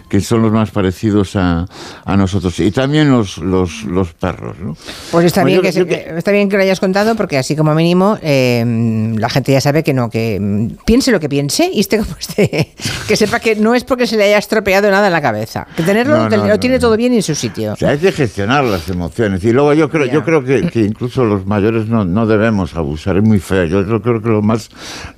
que 0.09 0.21
son 0.21 0.41
los 0.41 0.51
más 0.51 0.71
parecidos 0.71 1.35
a, 1.35 1.65
a 2.05 2.17
nosotros. 2.17 2.59
Y 2.59 2.71
también 2.71 3.11
los, 3.11 3.37
los, 3.37 3.83
los 3.83 4.13
perros, 4.13 4.57
¿no? 4.59 4.75
Pues 5.11 5.25
está, 5.25 5.41
Bueno, 5.41 5.61
bien, 5.61 5.73
yo- 5.73 5.85
que, 5.87 5.95
yo 5.95 6.03
se- 6.11 6.17
está 6.17 6.31
bien 6.31 6.49
que 6.49 6.57
lo 6.57 6.63
hayas 6.63 6.79
contado 6.79 7.15
porque 7.15 7.37
así 7.37 7.55
como 7.55 7.73
mínimo 7.75 8.17
eh, 8.21 9.13
la 9.17 9.29
gente 9.29 9.51
ya 9.51 9.61
sabe 9.61 9.83
que 9.83 9.93
no, 9.93 10.09
que 10.09 10.39
mm, 10.39 10.83
piense 10.85 11.11
lo 11.11 11.19
que 11.19 11.29
piense 11.29 11.69
y 11.73 11.79
esté 11.81 11.97
como 11.99 12.15
esté. 12.19 12.73
Que 13.07 13.17
sepa 13.17 13.39
que 13.41 13.55
no 13.57 13.75
es 13.75 13.83
porque 13.83 14.07
se 14.07 14.15
le 14.15 14.23
haya 14.23 14.37
estropeado 14.37 14.89
nada 14.89 15.07
en 15.07 15.13
la 15.13 15.21
cabeza. 15.21 15.67
Que 15.75 15.83
tenerlo 15.83 16.15
No, 16.17 16.29
no, 16.29 16.37
lo 16.37 16.47
no, 16.47 16.59
tiene 16.59 16.79
todo 16.79 16.95
bien 16.95 17.13
en 17.13 17.21
su 17.21 17.35
sitio. 17.35 17.73
O 17.73 17.75
sea, 17.75 17.89
hay 17.89 17.97
que 17.97 18.13
gestionar 18.13 18.63
las 18.63 18.87
emociones. 18.87 19.43
Y 19.43 19.51
luego 19.51 19.73
yo 19.73 19.89
creo, 19.89 20.05
yo 20.05 20.23
creo 20.23 20.41
que, 20.43 20.69
que 20.69 20.79
incluso 20.81 21.25
los 21.25 21.45
mayores 21.45 21.87
no, 21.87 22.05
no 22.05 22.25
debemos 22.25 22.75
abusar, 22.77 23.17
es 23.17 23.23
muy 23.23 23.39
feo. 23.39 23.65
Yo 23.65 24.01
creo 24.01 24.21
que 24.21 24.29
lo 24.29 24.41
más 24.41 24.69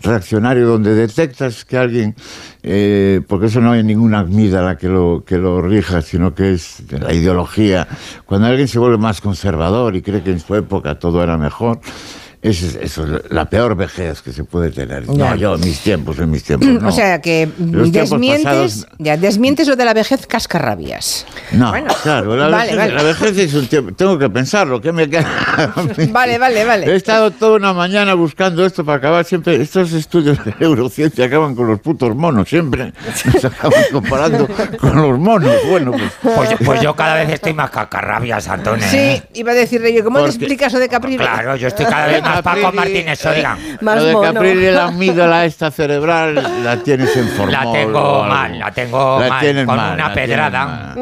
reaccionario, 0.01 0.67
donde 0.67 0.95
detectas 0.95 1.63
que 1.65 1.78
alguien, 1.78 2.14
eh, 2.63 3.22
porque 3.28 3.47
eso 3.47 3.61
no 3.61 3.72
hay 3.72 3.84
ninguna 3.84 4.20
amígdala 4.20 4.78
que 4.78 4.88
lo, 4.88 5.24
que 5.26 5.38
lo 5.38 5.61
rija, 5.61 6.01
sino 6.01 6.34
que 6.34 6.53
es 6.53 6.84
la 6.89 7.13
ideología. 7.13 7.88
Cuando 8.26 8.47
alguien 8.47 8.68
se 8.68 8.80
vuelve 8.80 8.97
más 8.97 9.22
conservador 9.22 9.95
y 9.95 10.01
cree 10.01 10.24
que 10.24 10.32
en 10.32 10.39
su 10.39 10.55
época 10.55 10.97
todo 10.99 11.22
era 11.24 11.38
mejor. 11.38 11.80
Es, 12.50 12.62
eso 12.76 13.04
es 13.18 13.32
la 13.32 13.46
peor 13.50 13.76
vejez 13.76 14.22
que 14.22 14.32
se 14.32 14.43
puede 14.43 14.70
tener. 14.72 15.06
Ya. 15.08 15.14
No, 15.32 15.36
yo, 15.36 15.58
mis 15.58 15.80
tiempos, 15.80 16.20
en 16.20 16.30
mis 16.30 16.43
tiempos. 16.43 16.68
No. 16.70 16.89
O 16.89 16.91
sea 16.91 17.20
que 17.22 17.48
mm, 17.58 17.72
Los 17.74 17.91
desmientes, 17.91 18.43
pasados- 18.46 18.88
ya, 19.00 19.18
desmientes 19.18 19.68
lo 19.68 19.76
de 19.76 19.86
la 19.86 19.93
vejez 19.93 20.28
cascarrabias. 20.28 21.26
No, 21.52 21.74
claro, 22.04 22.36
la, 22.36 22.48
vale, 22.50 22.72
vejez, 22.76 22.78
vale. 22.78 22.93
la 22.93 23.04
vejez 23.04 23.38
es 23.38 23.54
un 23.54 23.68
tiempo. 23.68 23.93
Tengo 23.93 24.18
que 24.20 24.30
pensarlo, 24.30 24.80
¿qué 24.82 24.91
me 24.91 25.10
queda? 25.10 25.26
Vale, 26.12 26.38
vale, 26.38 26.62
He 26.62 26.66
vale. 26.66 26.96
estado 26.96 27.32
toda 27.32 27.56
una 27.58 27.74
mañana 27.74 28.14
buscando 28.14 28.66
esto 28.66 28.84
para 28.86 28.98
acabar 28.98 29.26
siempre. 29.26 29.56
Estos 29.62 29.91
estudios 29.93 30.43
de 30.43 30.54
neurociencia 30.60 31.26
acaban 31.26 31.56
con 31.56 31.68
los 31.68 31.80
putos 31.80 32.16
monos, 32.16 32.48
siempre. 32.50 32.93
Nos 33.34 33.46
acaban 33.46 33.84
comparando 33.91 34.48
con 34.80 34.96
los 35.02 35.18
monos. 35.20 35.56
Bueno, 35.70 35.91
pues. 35.91 36.12
Pues, 36.22 36.50
yo- 36.52 36.58
pues 36.66 36.82
yo 36.82 36.96
cada 36.96 37.16
vez 37.16 37.30
estoy 37.30 37.54
más 37.54 37.70
cacarrabias, 37.70 38.48
Antonio. 38.48 38.86
Sí, 38.89 39.22
iba 39.34 39.52
a 39.52 39.56
decirle 39.56 39.93
yo, 39.93 40.04
¿cómo 40.04 40.20
Porque- 40.20 40.36
explicas 40.36 40.72
eso 40.74 40.80
de 40.80 40.89
Capri? 40.89 41.18
Claro, 41.18 41.56
yo 41.56 41.68
estoy 41.68 41.86
cada 41.86 42.08
vez 42.08 42.22
más 42.22 42.34
Paco 42.41 42.71
Martínez 42.71 43.19
Soria. 43.19 43.57
lo 43.81 44.03
de 44.05 44.13
Capri 44.21 44.71
la 44.71 44.86
amígdala 44.86 45.45
esta 45.45 45.71
cerebral 45.71 46.36
la 46.63 46.77
tienes 46.77 47.15
en 47.15 47.27
formol. 47.29 47.51
La 47.51 47.71
tengo 47.71 48.23
mal, 48.23 48.59
la 48.59 48.71
tengo 48.71 49.19
La 49.19 49.27
mal, 49.29 49.39
tienes 49.41 49.65
con 49.65 49.75
mal, 49.75 49.93
una 49.93 50.07
la 50.09 50.13
pedrada. 50.13 50.95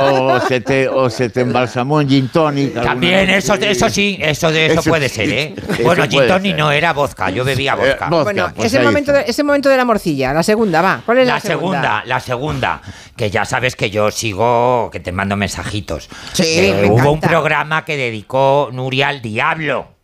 O, 0.00 0.32
o 0.34 0.40
se 0.40 0.60
te, 0.60 0.88
o 0.88 1.10
se 1.10 1.30
te 1.30 1.40
embalsamó 1.40 2.00
en 2.00 2.08
gin 2.08 2.28
tonic. 2.28 2.74
También, 2.74 3.30
eso, 3.30 3.54
eso 3.54 3.88
sí, 3.88 4.18
eso 4.20 4.50
de 4.50 4.66
eso, 4.66 4.80
Eso 4.80 4.90
puede 4.90 5.08
sí, 5.08 5.16
ser, 5.16 5.28
¿eh? 5.30 5.54
Bueno, 5.82 6.04
gin 6.08 6.26
tonic 6.26 6.56
no 6.56 6.70
era 6.70 6.92
vodka, 6.92 7.30
yo 7.30 7.44
bebía 7.44 7.74
vodka. 7.74 8.08
vodka, 8.08 8.24
Bueno, 8.24 8.52
pues 8.54 8.72
ese, 8.72 8.82
momento 8.82 9.12
de, 9.12 9.24
ese 9.26 9.42
momento 9.42 9.68
de 9.68 9.76
la 9.76 9.84
morcilla, 9.84 10.32
la 10.32 10.42
segunda, 10.42 10.80
va. 10.82 11.00
¿Cuál 11.04 11.18
es 11.18 11.26
la, 11.26 11.34
La 11.34 11.40
segunda, 11.40 12.02
la 12.04 12.20
segunda, 12.20 12.80
que 13.16 13.30
ya 13.30 13.44
sabes 13.44 13.76
que 13.76 13.90
yo 13.90 14.10
sigo, 14.10 14.88
que 14.92 15.00
te 15.00 15.12
mando 15.12 15.36
mensajitos. 15.36 16.08
Sí, 16.32 16.44
Eh, 16.58 16.78
me 16.82 16.90
hubo 16.90 17.12
un 17.12 17.20
programa 17.20 17.84
que 17.84 17.96
dedicó 17.96 18.68
Nuria 18.72 19.08
al 19.08 19.22
diablo. 19.22 19.97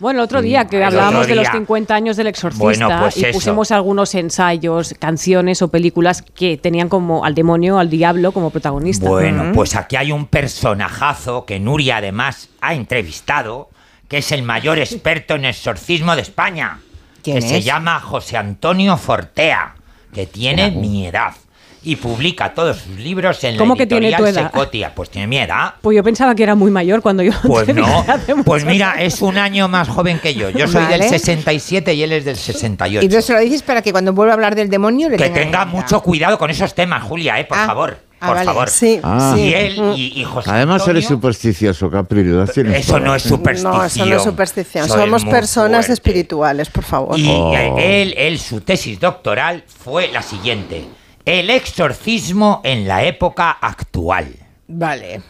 Bueno, 0.00 0.20
el 0.20 0.24
otro 0.24 0.40
día 0.40 0.66
que 0.66 0.78
El 0.78 0.84
hablábamos 0.84 1.26
de 1.26 1.34
los 1.34 1.44
día. 1.44 1.52
50 1.52 1.94
años 1.94 2.16
del 2.16 2.26
exorcista 2.26 2.64
Bueno, 2.64 2.88
pues 3.00 3.18
y 3.18 3.26
eso. 3.26 3.32
pusimos 3.32 3.70
algunos 3.70 4.14
ensayos, 4.14 4.94
canciones 4.98 5.60
o 5.60 5.68
películas 5.68 6.22
que 6.22 6.56
tenían 6.56 6.88
como 6.88 7.24
al 7.24 7.34
demonio, 7.34 7.78
al 7.78 7.90
diablo 7.90 8.32
como 8.32 8.50
protagonista. 8.50 9.08
Bueno, 9.08 9.52
pues 9.54 9.76
aquí 9.76 9.96
hay 9.96 10.10
un 10.10 10.26
personajazo 10.26 11.44
que 11.44 11.60
Nuria 11.60 11.98
además 11.98 12.48
ha 12.62 12.74
entrevistado, 12.74 13.68
que 14.08 14.18
es 14.18 14.32
el 14.32 14.42
mayor 14.42 14.78
experto 14.78 15.34
en 15.34 15.44
exorcismo 15.44 16.16
de 16.16 16.22
España, 16.22 16.80
que 17.22 17.32
¿Quién 17.32 17.42
se 17.42 17.60
llama 17.60 18.00
José 18.00 18.38
Antonio 18.38 18.96
Fortea, 18.96 19.74
que 20.14 20.26
tiene 20.26 20.70
mi 20.70 21.06
edad 21.06 21.34
y 21.82 21.96
publica 21.96 22.52
todos 22.52 22.76
sus 22.78 22.98
libros 22.98 23.42
en 23.44 23.56
¿Cómo 23.56 23.74
la 23.74 23.78
que 23.78 23.86
tiene 23.86 24.08
editorial 24.08 24.34
tu 24.34 24.38
edad? 24.40 24.50
Secotia. 24.52 24.94
Pues 24.94 25.08
tiene 25.10 25.26
mi 25.26 25.38
edad. 25.38 25.74
Pues 25.80 25.96
yo 25.96 26.02
pensaba 26.04 26.34
que 26.34 26.42
era 26.42 26.54
muy 26.54 26.70
mayor 26.70 27.00
cuando 27.00 27.22
yo 27.22 27.32
Pues 27.46 27.74
no, 27.74 28.04
pues 28.44 28.64
mira, 28.66 28.92
años. 28.92 29.14
es 29.14 29.22
un 29.22 29.38
año 29.38 29.66
más 29.68 29.88
joven 29.88 30.18
que 30.18 30.34
yo. 30.34 30.50
Yo 30.50 30.68
soy 30.68 30.82
Vale. 30.84 30.98
del 30.98 31.08
67 31.08 31.94
y 31.94 32.02
él 32.02 32.12
es 32.12 32.24
del 32.26 32.36
68. 32.36 33.02
Y 33.02 33.06
entonces 33.06 33.24
se 33.24 33.32
lo 33.32 33.40
dices 33.40 33.62
para 33.62 33.80
que 33.82 33.92
cuando 33.92 34.12
vuelva 34.12 34.32
a 34.32 34.34
hablar 34.34 34.54
del 34.54 34.68
demonio 34.68 35.08
le 35.08 35.16
que 35.16 35.30
tenga 35.30 35.64
mucho 35.64 36.02
cuidado 36.02 36.36
con 36.38 36.50
esos 36.50 36.74
temas, 36.74 37.02
Julia, 37.02 37.40
eh, 37.40 37.44
por 37.44 37.56
Ah, 37.56 37.66
favor. 37.66 37.96
ah, 38.20 38.26
Por 38.26 38.34
vale. 38.36 38.44
favor. 38.44 38.68
Sí, 38.68 39.00
Ah. 39.02 39.34
Y 39.38 39.54
él 39.54 39.80
y, 39.96 40.20
y 40.20 40.24
José 40.24 40.50
Además 40.50 40.82
eres 40.86 41.04
Antonio- 41.06 41.08
supersticioso, 41.08 41.90
Caprillo. 41.90 42.40
las 42.40 42.52
tienes 42.52 42.80
Eso 42.86 43.00
no 43.00 43.14
es 43.14 43.22
superstición. 43.22 43.72
No, 43.78 43.84
eso 43.86 44.04
no 44.04 44.16
es 44.16 44.22
superstición. 44.22 44.86
Soy 44.86 45.00
Somos 45.00 45.24
personas 45.24 45.86
fuerte. 45.86 45.92
espirituales, 45.94 46.68
por 46.68 46.84
favor. 46.84 47.18
Y 47.18 47.26
Oh. 47.30 47.54
él, 47.78 48.12
él, 48.18 48.38
su 48.38 48.60
tesis 48.60 49.00
doctoral 49.00 49.64
fue 49.82 50.08
la 50.08 50.20
siguiente. 50.20 50.84
El 51.30 51.48
exorcismo 51.48 52.60
en 52.64 52.88
la 52.88 53.04
época 53.04 53.52
actual. 53.52 54.34
Vale. 54.66 55.22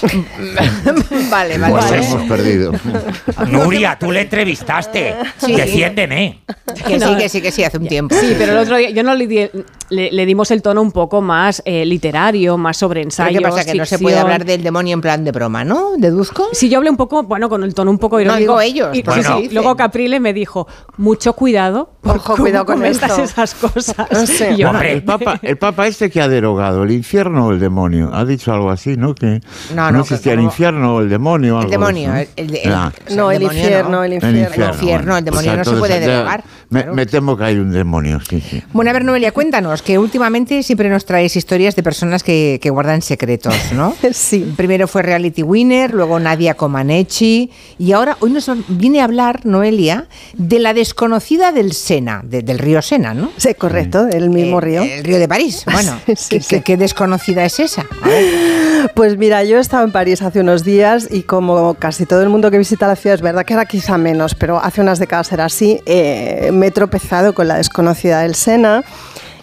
vale, 1.30 1.58
vale. 1.58 1.72
Pues 1.72 1.84
vale. 1.90 2.06
hemos 2.06 2.22
perdido. 2.28 2.72
Nuria, 3.48 3.96
tú 3.98 4.10
le 4.12 4.22
entrevistaste. 4.22 5.14
Sí. 5.38 5.54
Defiéndeme. 5.54 6.40
Que 6.86 6.98
sí, 7.00 7.04
No. 7.04 7.16
que 7.18 7.28
sí, 7.28 7.40
que 7.42 7.50
sí, 7.50 7.64
hace 7.64 7.78
un 7.78 7.86
tiempo. 7.88 8.14
Sí, 8.18 8.34
pero 8.38 8.52
el 8.52 8.58
otro 8.58 8.76
día 8.76 8.90
yo 8.90 9.02
no 9.02 9.14
le, 9.14 9.26
di- 9.26 9.50
le, 9.90 10.10
le 10.12 10.26
dimos 10.26 10.50
el 10.50 10.62
tono 10.62 10.80
un 10.82 10.92
poco 10.92 11.20
más 11.20 11.62
eh, 11.64 11.84
literario, 11.84 12.56
más 12.56 12.76
sobre 12.76 13.00
¿Pero 13.00 13.08
ensayos. 13.08 13.42
qué 13.42 13.48
pasa? 13.48 13.64
Que 13.64 13.74
no 13.74 13.84
se 13.86 13.98
puede 13.98 14.18
hablar 14.18 14.44
del 14.44 14.62
demonio 14.62 14.94
en 14.94 15.00
plan 15.00 15.24
de 15.24 15.32
broma, 15.32 15.64
¿no? 15.64 15.92
¿Deduzco? 15.98 16.48
Sí, 16.52 16.68
yo 16.68 16.78
hablé 16.78 16.90
un 16.90 16.96
poco, 16.96 17.22
bueno, 17.24 17.48
con 17.48 17.64
el 17.64 17.74
tono 17.74 17.90
un 17.90 17.98
poco 17.98 18.20
irónico. 18.20 18.38
digo 18.40 18.60
ellos, 18.60 18.96
Y, 18.96 19.02
porque 19.02 19.22
sí, 19.24 19.32
sí, 19.42 19.48
luego 19.52 19.76
Caprile 19.76 20.20
me 20.20 20.32
dijo, 20.32 20.66
mucho 20.96 21.32
cuidado. 21.34 21.90
Ojo, 22.04 22.36
cuidado 22.36 22.64
con 22.66 22.84
esto". 22.84 23.06
esas 23.22 23.54
cosas. 23.54 23.96
Sí. 24.26 24.44
Y 24.52 24.56
yo, 24.58 24.68
Bueno, 24.70 24.82
el 24.82 25.02
Papa, 25.04 25.38
el 25.42 25.58
Papa 25.58 25.86
este 25.86 26.08
que 26.10 26.20
ha 26.20 26.28
derogado, 26.28 26.84
el 26.84 26.92
infierno 26.92 27.46
o 27.46 27.50
el 27.50 27.58
demonio, 27.60 28.10
ha 28.14 28.24
dicho 28.24 28.52
algo 28.52 28.70
así, 28.70 28.96
¿no? 28.96 29.14
Que 29.14 29.40
No, 29.74 29.86
no, 29.86 29.92
no, 29.92 30.00
existía 30.00 30.32
el 30.32 30.40
infierno 30.40 30.96
o 30.96 31.00
el 31.00 31.08
demonio. 31.08 31.54
El 31.56 31.60
algo 31.66 31.70
demonio, 31.70 32.14
eso, 32.14 32.30
el- 32.36 32.56
el- 32.56 32.70
No, 33.16 33.30
el 33.30 33.38
demonio 33.40 33.60
infierno, 33.62 34.04
el 34.04 34.12
infierno. 34.14 34.38
El 34.38 34.62
El 34.62 34.74
infierno, 34.74 35.16
el 35.18 35.24
demonio 35.24 35.56
no 35.56 35.64
se 35.64 35.72
puede 35.76 36.00
derogar. 36.00 36.44
Me, 36.70 36.80
claro. 36.82 36.94
me 36.94 37.06
temo 37.06 37.36
que 37.36 37.44
hay 37.44 37.56
un 37.56 37.72
demonio, 37.72 38.20
sí, 38.20 38.40
sí. 38.40 38.62
Bueno, 38.72 38.90
a 38.90 38.94
ver, 38.94 39.04
Noelia, 39.04 39.32
cuéntanos, 39.32 39.82
que 39.82 39.98
últimamente 39.98 40.62
siempre 40.62 40.88
nos 40.88 41.04
traes 41.04 41.34
historias 41.34 41.74
de 41.74 41.82
personas 41.82 42.22
que, 42.22 42.60
que 42.62 42.70
guardan 42.70 43.02
secretos, 43.02 43.54
¿no? 43.74 43.94
Sí. 44.12 44.54
Primero 44.56 44.86
fue 44.86 45.02
Reality 45.02 45.42
Winner, 45.42 45.92
luego 45.92 46.20
Nadia 46.20 46.54
Comaneci, 46.54 47.50
y 47.78 47.92
ahora 47.92 48.16
hoy 48.20 48.30
nos 48.30 48.48
viene 48.68 49.00
a 49.00 49.04
hablar, 49.04 49.44
Noelia, 49.46 50.06
de 50.34 50.60
la 50.60 50.72
desconocida 50.74 51.50
del 51.50 51.72
Sena, 51.72 52.22
de- 52.24 52.42
del 52.42 52.58
río 52.60 52.80
Sena, 52.82 53.14
¿no? 53.14 53.32
Sí, 53.36 53.54
correcto, 53.54 54.06
el 54.06 54.30
mismo 54.30 54.58
Eh, 54.58 54.60
río. 54.60 54.82
El 54.82 55.02
río 55.04 55.18
de 55.18 55.26
París. 55.26 55.64
Bueno, 55.70 55.98
Sí, 56.06 56.14
¿qué, 56.28 56.40
sí. 56.40 56.46
qué- 56.48 56.62
qué 56.62 56.76
desconocida 56.76 57.44
es 57.44 57.58
esa? 57.58 57.84
Pues 58.94 59.16
mira, 59.18 59.39
yo 59.44 59.58
he 59.58 59.60
estado 59.60 59.84
en 59.84 59.92
París 59.92 60.22
hace 60.22 60.40
unos 60.40 60.64
días 60.64 61.08
y 61.10 61.22
como 61.22 61.74
casi 61.74 62.06
todo 62.06 62.22
el 62.22 62.28
mundo 62.28 62.50
que 62.50 62.58
visita 62.58 62.86
la 62.86 62.96
ciudad, 62.96 63.14
es 63.14 63.22
verdad 63.22 63.44
que 63.44 63.54
era 63.54 63.64
quizá 63.64 63.98
menos, 63.98 64.34
pero 64.34 64.62
hace 64.62 64.80
unas 64.80 64.98
décadas 64.98 65.32
era 65.32 65.44
así, 65.44 65.80
eh, 65.86 66.50
me 66.52 66.68
he 66.68 66.70
tropezado 66.70 67.32
con 67.32 67.48
la 67.48 67.56
desconocida 67.56 68.22
del 68.22 68.34
Sena, 68.34 68.82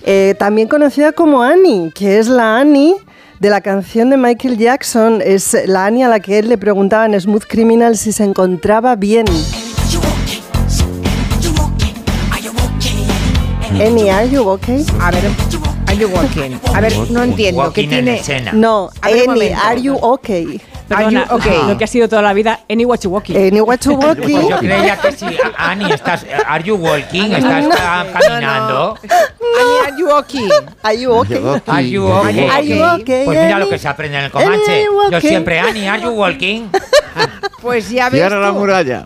eh, 0.04 0.36
también 0.38 0.68
conocida 0.68 1.12
como 1.12 1.42
Annie, 1.42 1.92
que 1.94 2.20
es 2.20 2.28
la 2.28 2.58
Annie 2.60 2.96
de 3.40 3.50
la 3.50 3.62
canción 3.62 4.10
de 4.10 4.18
Michael 4.18 4.58
Jackson, 4.58 5.22
es 5.24 5.56
la 5.66 5.86
Annie 5.86 6.04
a 6.04 6.10
la 6.10 6.20
que 6.20 6.40
él 6.40 6.50
le 6.50 6.58
preguntaba 6.58 7.06
en 7.06 7.20
Smooth 7.20 7.46
Criminal 7.48 7.98
si 7.98 8.12
se 8.12 8.24
encontraba 8.24 8.96
bien. 8.96 9.26
Annie, 13.80 14.10
are 14.10 14.28
you 14.28 14.48
okay? 14.48 14.84
A 15.00 15.12
ver, 15.12 15.77
are 15.88 15.98
you 15.98 16.08
walking? 16.10 16.60
A 16.74 16.82
ver, 16.82 16.94
no 17.10 17.24
entiendo. 17.24 17.62
¿Qué 17.74 17.82
Walking 17.82 17.94
en 18.08 18.22
tiene? 18.24 18.52
No, 18.54 18.90
A 19.02 19.08
ver, 19.10 19.24
un 19.24 19.32
Annie, 19.32 19.50
momento. 19.50 19.68
are 19.68 19.82
you 19.82 19.96
okay? 19.96 20.62
Perdona, 20.88 21.24
Are 21.24 21.28
you 21.30 21.36
okay? 21.36 21.58
lo 21.68 21.78
que 21.78 21.84
ha 21.84 21.88
sido 21.88 22.08
toda 22.08 22.22
la 22.22 22.34
vida, 22.34 22.62
Any 22.70 22.86
Watch 22.86 23.06
Walking. 23.08 23.36
Annie, 23.36 23.60
what 23.60 23.80
you 23.84 23.94
walking? 23.94 24.22
Pues 24.22 24.48
yo 24.50 24.58
creía 24.58 24.96
que 24.98 25.12
sí. 25.12 25.26
Ani, 25.58 25.92
estás, 25.92 26.26
¿are 26.48 26.64
you 26.64 26.76
walking? 26.76 27.32
¿Estás 27.34 27.66
ah, 27.78 28.06
caminando? 28.14 28.98
Annie, 29.04 29.80
are 29.86 29.98
you 29.98 30.10
okay? 30.12 30.50
Are 30.84 30.98
you 30.98 31.12
okay? 31.12 31.44
¿Are 31.68 31.90
you 31.90 32.06
okay? 32.06 32.48
Are 32.50 32.66
you 32.66 32.84
okay, 33.02 33.26
Pues 33.26 33.38
mira 33.38 33.60
lo 33.60 33.70
que 33.70 33.78
se 33.78 33.88
aprende 33.88 34.18
en 34.18 34.24
el 34.26 34.32
Comanche. 34.32 34.86
You 34.86 35.12
Yo 35.12 35.20
siempre, 35.20 35.60
Ani, 35.60 35.88
¿are 35.88 36.02
you 36.02 36.12
walking? 36.12 36.70
Pues 37.62 37.90
ya 37.90 38.10
ves 38.10 38.22
Cierra 38.22 38.40
la 38.40 38.50
tú. 38.50 38.60
muralla. 38.60 39.06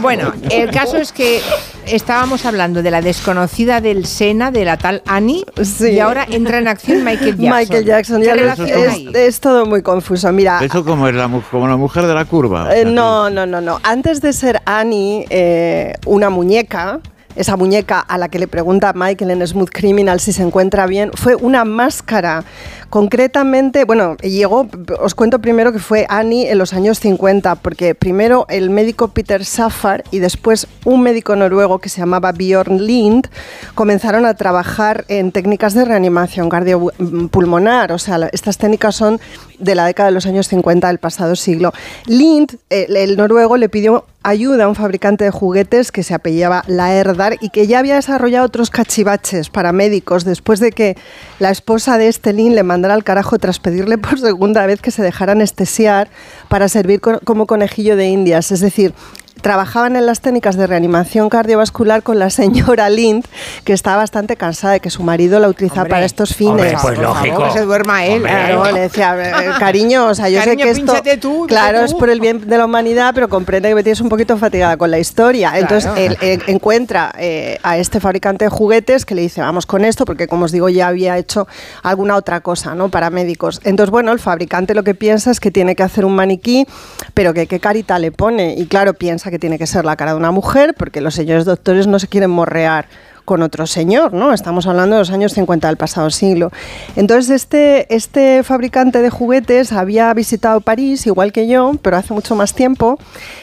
Bueno, 0.00 0.32
el 0.48 0.70
caso 0.70 0.96
es 0.96 1.10
que 1.10 1.42
estábamos 1.86 2.44
hablando 2.46 2.82
de 2.82 2.90
la 2.90 3.00
desconocida 3.02 3.80
del 3.80 4.06
Sena, 4.06 4.50
de 4.50 4.64
la 4.64 4.76
tal 4.76 5.02
Annie, 5.06 5.44
Sí. 5.62 5.90
y 5.92 5.98
ahora 6.00 6.26
entra 6.30 6.58
en 6.58 6.68
acción 6.68 7.04
Michael 7.04 7.36
Jackson. 7.36 7.50
Michael 7.58 7.84
Jackson, 7.84 8.20
¿Qué 8.20 8.26
ya 8.26 8.34
es, 8.34 8.60
hay? 8.92 9.10
es 9.14 9.40
todo 9.40 9.66
muy 9.66 9.82
confuso. 9.82 10.32
Mira, 10.32 10.60
Eso 10.62 10.84
como, 10.84 11.08
es 11.08 11.14
la, 11.14 11.28
como 11.50 11.66
la 11.68 11.76
mujer 11.76 12.06
de 12.06 12.14
la 12.14 12.24
curva. 12.24 12.74
eh, 12.76 12.84
no, 12.84 13.30
no, 13.30 13.46
no, 13.46 13.60
no. 13.60 13.78
Antes 13.82 14.20
de 14.20 14.32
ser 14.32 14.60
Annie, 14.64 15.26
eh, 15.30 15.94
una 16.06 16.30
muñeca, 16.30 17.00
esa 17.36 17.56
muñeca 17.56 18.00
a 18.00 18.18
la 18.18 18.28
que 18.28 18.38
le 18.38 18.48
pregunta 18.48 18.92
Michael 18.94 19.30
en 19.30 19.46
Smooth 19.46 19.70
Criminal 19.70 20.20
si 20.20 20.32
se 20.32 20.42
encuentra 20.42 20.86
bien, 20.86 21.10
fue 21.14 21.34
una 21.34 21.64
máscara. 21.64 22.44
Concretamente, 22.88 23.84
bueno, 23.84 24.16
llegó, 24.16 24.66
os 24.98 25.14
cuento 25.14 25.38
primero 25.38 25.72
que 25.72 25.78
fue 25.78 26.06
Annie 26.08 26.50
en 26.50 26.58
los 26.58 26.74
años 26.74 26.98
50, 26.98 27.54
porque 27.56 27.94
primero 27.94 28.46
el 28.48 28.70
médico 28.70 29.08
Peter 29.08 29.44
Safar 29.44 30.02
y 30.10 30.18
después 30.18 30.66
un 30.84 31.02
médico 31.02 31.36
noruego 31.36 31.78
que 31.78 31.88
se 31.88 32.00
llamaba 32.00 32.32
Bjorn 32.32 32.84
Lind 32.84 33.28
comenzaron 33.74 34.26
a 34.26 34.34
trabajar 34.34 35.04
en 35.08 35.30
técnicas 35.30 35.74
de 35.74 35.84
reanimación 35.84 36.48
cardiopulmonar. 36.48 37.92
O 37.92 37.98
sea, 37.98 38.28
estas 38.32 38.58
técnicas 38.58 38.96
son 38.96 39.20
de 39.58 39.74
la 39.74 39.86
década 39.86 40.08
de 40.08 40.14
los 40.14 40.26
años 40.26 40.48
50 40.48 40.88
del 40.88 40.98
pasado 40.98 41.36
siglo. 41.36 41.72
Lind, 42.06 42.56
el, 42.70 42.96
el 42.96 43.16
noruego, 43.16 43.56
le 43.56 43.68
pidió 43.68 44.04
ayuda 44.22 44.64
a 44.64 44.68
un 44.68 44.74
fabricante 44.74 45.24
de 45.24 45.30
juguetes 45.30 45.92
que 45.92 46.02
se 46.02 46.12
apellidaba 46.14 46.62
Laerdar 46.66 47.36
y 47.40 47.48
que 47.48 47.66
ya 47.66 47.78
había 47.78 47.94
desarrollado 47.94 48.44
otros 48.46 48.70
cachivaches 48.70 49.48
para 49.48 49.72
médicos 49.72 50.24
después 50.24 50.60
de 50.60 50.72
que 50.72 50.96
la 51.38 51.50
esposa 51.50 51.96
de 51.96 52.08
este 52.08 52.32
Lind 52.32 52.54
le 52.54 52.62
mandara 52.62 52.94
al 52.94 53.04
carajo 53.04 53.38
tras 53.38 53.58
pedirle 53.60 53.96
por 53.98 54.18
segunda 54.20 54.66
vez 54.66 54.80
que 54.82 54.90
se 54.90 55.02
dejara 55.02 55.32
anestesiar 55.32 56.08
para 56.48 56.68
servir 56.68 57.00
co- 57.00 57.20
como 57.24 57.46
conejillo 57.46 57.96
de 57.96 58.08
indias. 58.08 58.52
Es 58.52 58.60
decir, 58.60 58.92
trabajaban 59.40 59.96
en 59.96 60.04
las 60.04 60.20
técnicas 60.20 60.56
de 60.56 60.66
reanimación 60.66 61.28
cardiovascular 61.30 62.02
con 62.02 62.18
la 62.18 62.28
señora 62.30 62.90
Lind, 62.90 63.24
que 63.64 63.72
estaba 63.72 63.96
bastante 63.98 64.36
cansada 64.36 64.74
de 64.74 64.80
que 64.80 64.90
su 64.90 65.02
marido 65.02 65.40
la 65.40 65.48
utilizaba 65.48 65.82
Hombre, 65.82 65.90
para 65.94 66.04
estos 66.06 66.34
fines. 66.34 66.50
hombre, 66.52 66.70
pues 66.72 66.82
Por 66.82 67.04
favor, 67.04 67.16
lógico. 67.16 67.44
que 67.44 67.50
se 67.52 67.60
duerma 67.64 68.04
él. 68.04 68.16
Hombre. 68.16 68.30
Claro, 68.32 68.72
le 68.72 68.80
decía, 68.80 69.16
"Eh, 69.42 69.50
cariño, 69.58 70.06
o 70.08 70.14
sea, 70.14 70.28
yo 70.28 70.38
Cariño, 70.40 70.66
sé 70.66 70.72
que 71.02 71.12
esto, 71.12 71.20
tú, 71.20 71.46
claro, 71.48 71.80
es 71.80 71.92
tú". 71.92 71.98
por 71.98 72.10
el 72.10 72.20
bien 72.20 72.46
de 72.48 72.58
la 72.58 72.66
humanidad, 72.66 73.12
pero 73.14 73.28
comprende 73.28 73.68
que 73.70 73.74
me 73.74 73.82
tienes 73.82 74.00
un 74.02 74.08
poquito 74.10 74.36
fatigada 74.36 74.76
con 74.76 74.90
la 74.90 74.98
historia. 74.98 75.52
Entonces, 75.58 75.90
Claro. 75.90 76.00
él, 76.00 76.16
él 76.20 76.42
encuentra 76.46 77.12
eh, 77.18 77.58
a 77.62 77.78
este 77.78 77.98
fabricante 78.00 78.44
de 78.44 78.50
juguetes 78.50 79.06
que 79.06 79.14
le 79.14 79.22
dice, 79.22 79.40
vamos 79.40 79.64
con 79.64 79.84
esto, 79.84 80.04
porque 80.04 80.26
como 80.28 80.44
os 80.44 80.52
digo, 80.52 80.68
ya 80.68 80.88
había 80.88 81.16
hecho 81.16 81.48
alguna 81.82 82.16
otra 82.16 82.40
cosa, 82.40 82.74
¿no? 82.74 82.90
Para 82.90 83.08
médicos. 83.10 83.60
Entonces, 83.64 83.90
bueno, 83.90 84.12
el 84.12 84.18
fabricante 84.18 84.74
lo 84.74 84.82
que 84.84 84.94
piensa 84.94 85.30
es 85.30 85.40
que 85.40 85.50
tiene 85.50 85.74
que 85.74 85.82
hacer 85.82 86.04
un 86.04 86.14
maniquí, 86.14 86.66
pero 87.14 87.32
que 87.32 87.46
qué 87.46 87.58
carita 87.58 87.98
le 87.98 88.12
pone. 88.12 88.54
Y 88.56 88.66
claro, 88.66 88.92
piensa 88.94 89.29
que 89.30 89.38
tiene 89.38 89.58
que 89.58 89.66
ser 89.66 89.84
la 89.84 89.96
cara 89.96 90.12
de 90.12 90.18
una 90.18 90.30
mujer, 90.30 90.74
porque 90.76 91.00
los 91.00 91.14
señores 91.14 91.44
doctores 91.44 91.86
no 91.86 91.98
se 91.98 92.08
quieren 92.08 92.30
morrear 92.30 92.86
con 93.30 93.42
otro 93.42 93.64
señor, 93.68 94.12
¿no? 94.12 94.32
Estamos 94.32 94.66
hablando 94.66 94.96
de 94.96 95.02
los 95.02 95.10
años 95.10 95.34
50 95.34 95.68
del 95.68 95.76
pasado 95.76 96.10
siglo. 96.10 96.50
Entonces, 96.96 97.30
este, 97.30 97.94
este 97.94 98.42
fabricante 98.42 99.02
de 99.02 99.08
juguetes 99.08 99.70
había 99.70 100.12
visitado 100.14 100.60
París, 100.60 101.06
igual 101.06 101.30
que 101.30 101.46
yo, 101.46 101.74
pero 101.80 101.96
hace 101.96 102.12
mucho 102.12 102.34
más 102.34 102.54
tiempo, 102.54 102.98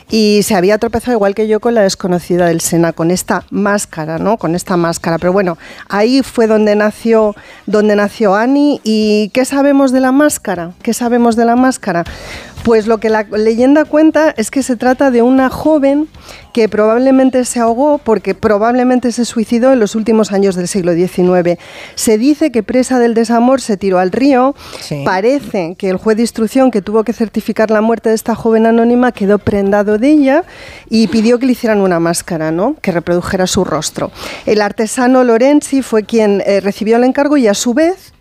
y 0.10 0.42
se 0.44 0.56
había 0.56 0.78
tropezado 0.78 1.16
igual 1.16 1.36
que 1.36 1.48
yo 1.48 1.62
con 1.62 1.74
la 1.74 1.84
desconocida 1.84 2.48
del 2.48 2.60
Sena, 2.60 2.92
con 2.92 3.12
esta 3.12 3.46
máscara, 3.50 4.18
¿no? 4.18 4.38
Con 4.38 4.56
esta 4.56 4.76
máscara. 4.76 5.20
Pero 5.20 5.32
bueno, 5.32 5.58
ahí 5.88 6.22
fue 6.22 6.48
donde 6.48 6.76
nació, 6.76 7.34
donde 7.66 7.96
nació 7.96 8.36
Annie. 8.36 8.82
¿Y 8.84 9.30
qué 9.30 9.46
sabemos 9.46 9.94
de 9.94 10.02
la 10.02 10.12
máscara? 10.12 10.72
¿Qué 10.82 10.94
sabemos 10.94 11.38
de 11.38 11.46
la 11.46 11.56
máscara? 11.56 12.04
Pues 12.68 12.86
lo 12.86 12.98
que 12.98 13.08
la 13.08 13.24
leyenda 13.24 13.86
cuenta 13.86 14.34
es 14.36 14.52
que 14.52 14.62
se 14.62 14.76
trata 14.76 15.10
de 15.10 15.22
una 15.22 15.50
joven 15.50 16.10
que 16.52 16.68
probablemente 16.68 17.46
se 17.46 17.62
ahogó 17.62 17.98
porque 17.98 18.36
probablemente 18.36 19.14
se 19.14 19.24
suicidó 19.24 19.72
en 19.72 19.80
los 19.80 19.96
últimos 19.96 20.34
años 20.34 20.58
del 20.58 20.68
siglo 20.68 20.94
XIX. 20.94 21.58
Se 21.96 22.18
dice 22.18 22.52
que 22.52 22.64
presa 22.64 23.00
del 23.00 23.14
desamor 23.14 23.62
se 23.62 23.78
tiró 23.78 24.00
al 24.00 24.12
río. 24.12 24.54
Parece 25.06 25.76
que 25.78 25.88
el 25.88 25.96
juez 25.96 26.18
de 26.18 26.24
instrucción 26.24 26.70
que 26.70 26.82
tuvo 26.82 27.06
que 27.06 27.14
certificar 27.14 27.72
la 27.72 27.80
muerte 27.80 28.10
de 28.10 28.16
esta 28.16 28.36
joven 28.36 28.66
anónima 28.66 29.14
quedó 29.14 29.40
prendado 29.40 29.98
de 29.98 30.10
ella 30.10 30.44
y 30.90 31.08
pidió 31.08 31.40
que 31.40 31.46
le 31.46 31.54
hicieran 31.54 31.80
una 31.80 32.02
máscara, 32.02 32.52
¿no? 32.52 32.76
Que 32.82 32.92
reprodujera 32.92 33.48
su 33.48 33.64
rostro. 33.64 34.12
El 34.46 34.62
artesano 34.62 35.24
Lorenzi 35.24 35.82
fue 35.82 36.04
quien 36.04 36.44
eh, 36.46 36.60
recibió 36.60 36.98
el 36.98 37.06
encargo 37.06 37.38
y 37.38 37.48
a 37.48 37.54
su 37.54 37.74
vez 37.74 38.12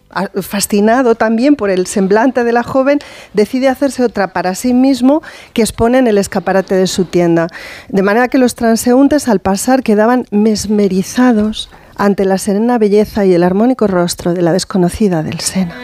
fascinado 0.43 1.15
también 1.15 1.57
por 1.57 1.71
el 1.71 1.87
semblante 1.87 2.45
de 2.45 2.53
la 2.53 2.63
joven, 2.63 2.99
decide 3.35 3.69
hacerse 3.69 4.05
otra 4.05 4.33
para 4.33 4.55
sí 4.55 4.75
mismo 4.75 5.23
que 5.53 5.63
expone 5.63 5.99
en 5.99 6.07
el 6.07 6.19
escaparate 6.19 6.75
de 6.75 6.87
su 6.87 7.05
tienda. 7.05 7.49
De 7.89 8.03
manera 8.03 8.29
que 8.29 8.39
los 8.39 8.55
transeúntes 8.55 9.29
al 9.29 9.41
pasar 9.41 9.83
quedaban 9.83 10.27
mesmerizados 10.31 11.71
ante 11.97 12.25
la 12.25 12.39
serena 12.39 12.79
belleza 12.79 13.25
y 13.25 13.35
el 13.35 13.43
armónico 13.43 13.87
rostro 13.87 14.35
de 14.35 14.43
la 14.43 14.53
desconocida 14.53 15.23
del 15.23 15.41
Sena. 15.41 15.75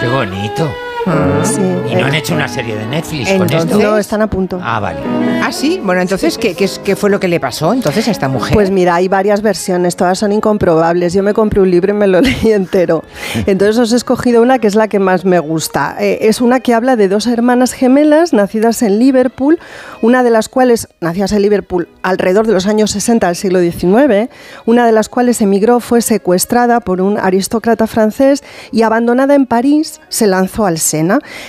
Qué 0.00 0.08
bonito. 0.08 0.70
Sí. 1.44 1.60
¿Y 1.90 1.94
no 1.96 2.06
han 2.06 2.14
hecho 2.14 2.34
una 2.34 2.48
serie 2.48 2.76
de 2.76 2.86
Netflix 2.86 3.28
con 3.32 3.42
Entonces- 3.42 3.64
esto? 3.70 3.78
No, 3.82 3.98
están 3.98 4.22
a 4.22 4.26
punto. 4.28 4.58
Ah, 4.62 4.80
vale. 4.80 4.98
Ah, 5.42 5.52
sí. 5.52 5.80
Bueno, 5.84 6.00
entonces, 6.00 6.38
¿qué, 6.38 6.54
qué, 6.54 6.64
es- 6.64 6.78
qué 6.78 6.96
fue 6.96 7.10
lo 7.10 7.20
que 7.20 7.28
le 7.28 7.38
pasó 7.40 7.72
entonces 7.74 8.08
a 8.08 8.10
esta 8.10 8.28
mujer? 8.28 8.54
Pues 8.54 8.70
mira, 8.70 8.94
hay 8.94 9.08
varias 9.08 9.42
versiones, 9.42 9.96
todas 9.96 10.18
son 10.18 10.32
incomprobables. 10.32 11.12
Yo 11.12 11.22
me 11.22 11.34
compré 11.34 11.60
un 11.60 11.70
libro 11.70 11.92
y 11.92 11.96
me 11.96 12.06
lo 12.06 12.20
leí 12.22 12.52
entero. 12.52 13.04
Entonces 13.46 13.76
os 13.78 13.92
he 13.92 13.96
escogido 13.96 14.40
una 14.40 14.58
que 14.58 14.66
es 14.66 14.74
la 14.74 14.88
que 14.88 14.98
más 14.98 15.24
me 15.26 15.38
gusta. 15.38 15.96
Eh, 16.00 16.18
es 16.22 16.40
una 16.40 16.60
que 16.60 16.72
habla 16.72 16.96
de 16.96 17.08
dos 17.08 17.26
hermanas 17.26 17.72
gemelas 17.72 18.32
nacidas 18.32 18.80
en 18.82 18.98
Liverpool, 18.98 19.58
una 20.00 20.22
de 20.22 20.30
las 20.30 20.48
cuales, 20.48 20.88
nacidas 21.00 21.32
en 21.32 21.42
Liverpool 21.42 21.88
alrededor 22.02 22.46
de 22.46 22.54
los 22.54 22.66
años 22.66 22.90
60 22.92 23.26
del 23.26 23.36
siglo 23.36 23.60
XIX, 23.60 24.30
una 24.64 24.86
de 24.86 24.92
las 24.92 25.08
cuales 25.10 25.40
emigró, 25.42 25.80
fue 25.80 26.00
secuestrada 26.00 26.80
por 26.80 27.02
un 27.02 27.18
aristócrata 27.18 27.86
francés 27.86 28.42
y 28.72 28.82
abandonada 28.82 29.34
en 29.34 29.44
París, 29.46 30.00
se 30.08 30.26
lanzó 30.26 30.64
al 30.66 30.78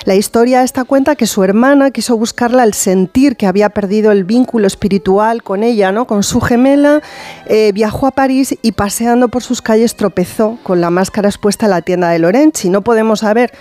La 0.05 0.15
historia 0.15 0.63
esta 0.63 0.84
cuenta 0.84 1.15
que 1.15 1.27
su 1.27 1.43
hermana 1.43 1.91
quiso 1.91 2.17
buscarla 2.17 2.63
al 2.63 2.73
sentir 2.73 3.35
que 3.35 3.45
había 3.45 3.69
perdido 3.69 4.11
el 4.11 4.23
vínculo 4.23 4.65
espiritual 4.65 5.43
con 5.43 5.63
ella, 5.63 5.91
¿no? 5.91 6.05
con 6.05 6.23
su 6.23 6.41
gemela, 6.41 7.01
eh, 7.45 7.72
viajó 7.73 8.07
a 8.07 8.11
París 8.11 8.57
y 8.61 8.72
paseando 8.72 9.27
por 9.27 9.43
sus 9.43 9.61
calles 9.61 9.95
tropezó 9.95 10.57
con 10.63 10.81
la 10.81 10.89
máscara 10.89 11.30
expuesta 11.30 11.65
en 11.65 11.72
la 11.72 11.81
tienda 11.81 12.09
de 12.09 12.19
Lorenzi. 12.19 12.69
No 12.69 12.81
podemos 12.81 13.19
saber 13.19 13.51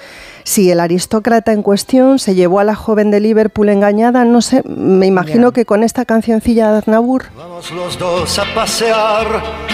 si 0.44 0.70
el 0.70 0.78
aristócrata 0.78 1.52
en 1.52 1.62
cuestión 1.62 2.18
se 2.18 2.34
llevó 2.34 2.60
a 2.60 2.64
la 2.64 2.74
joven 2.74 3.10
de 3.10 3.18
Liverpool 3.18 3.70
engañada, 3.70 4.24
no 4.24 4.42
sé, 4.42 4.62
me 4.64 5.06
imagino 5.06 5.52
que 5.52 5.64
con 5.64 5.82
esta 5.82 6.04
cancioncilla 6.04 6.70
de 6.70 6.78
Aznavour. 6.78 7.24
Vamos 7.36 7.70
los 7.70 7.98
dos 7.98 8.38
a 8.38 8.44
pasear 8.54 9.26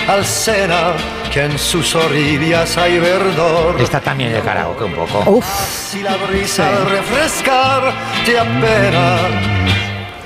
al 0.09 0.25
Sena, 0.25 0.93
que 1.33 1.45
en 1.45 1.59
sus 1.59 1.95
orillas 1.97 2.79
hay 2.79 2.99
verdor. 3.01 3.81
Esta 3.81 4.01
también 4.01 4.33
de 4.33 4.41
karaoke 4.41 4.85
un 4.85 4.95
poco. 4.95 5.43
Si 5.43 6.03
la 6.03 6.17
brisa 6.17 6.69
al 6.69 6.89
refrescar 6.89 7.93
te 8.25 8.39
apena, 8.39 9.19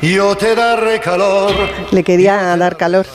yo 0.03 0.37
te 0.37 0.55
daré 0.55 1.01
calor. 1.01 1.53
Le 1.91 2.05
quería 2.05 2.55
dar 2.57 2.77
calor. 2.77 3.07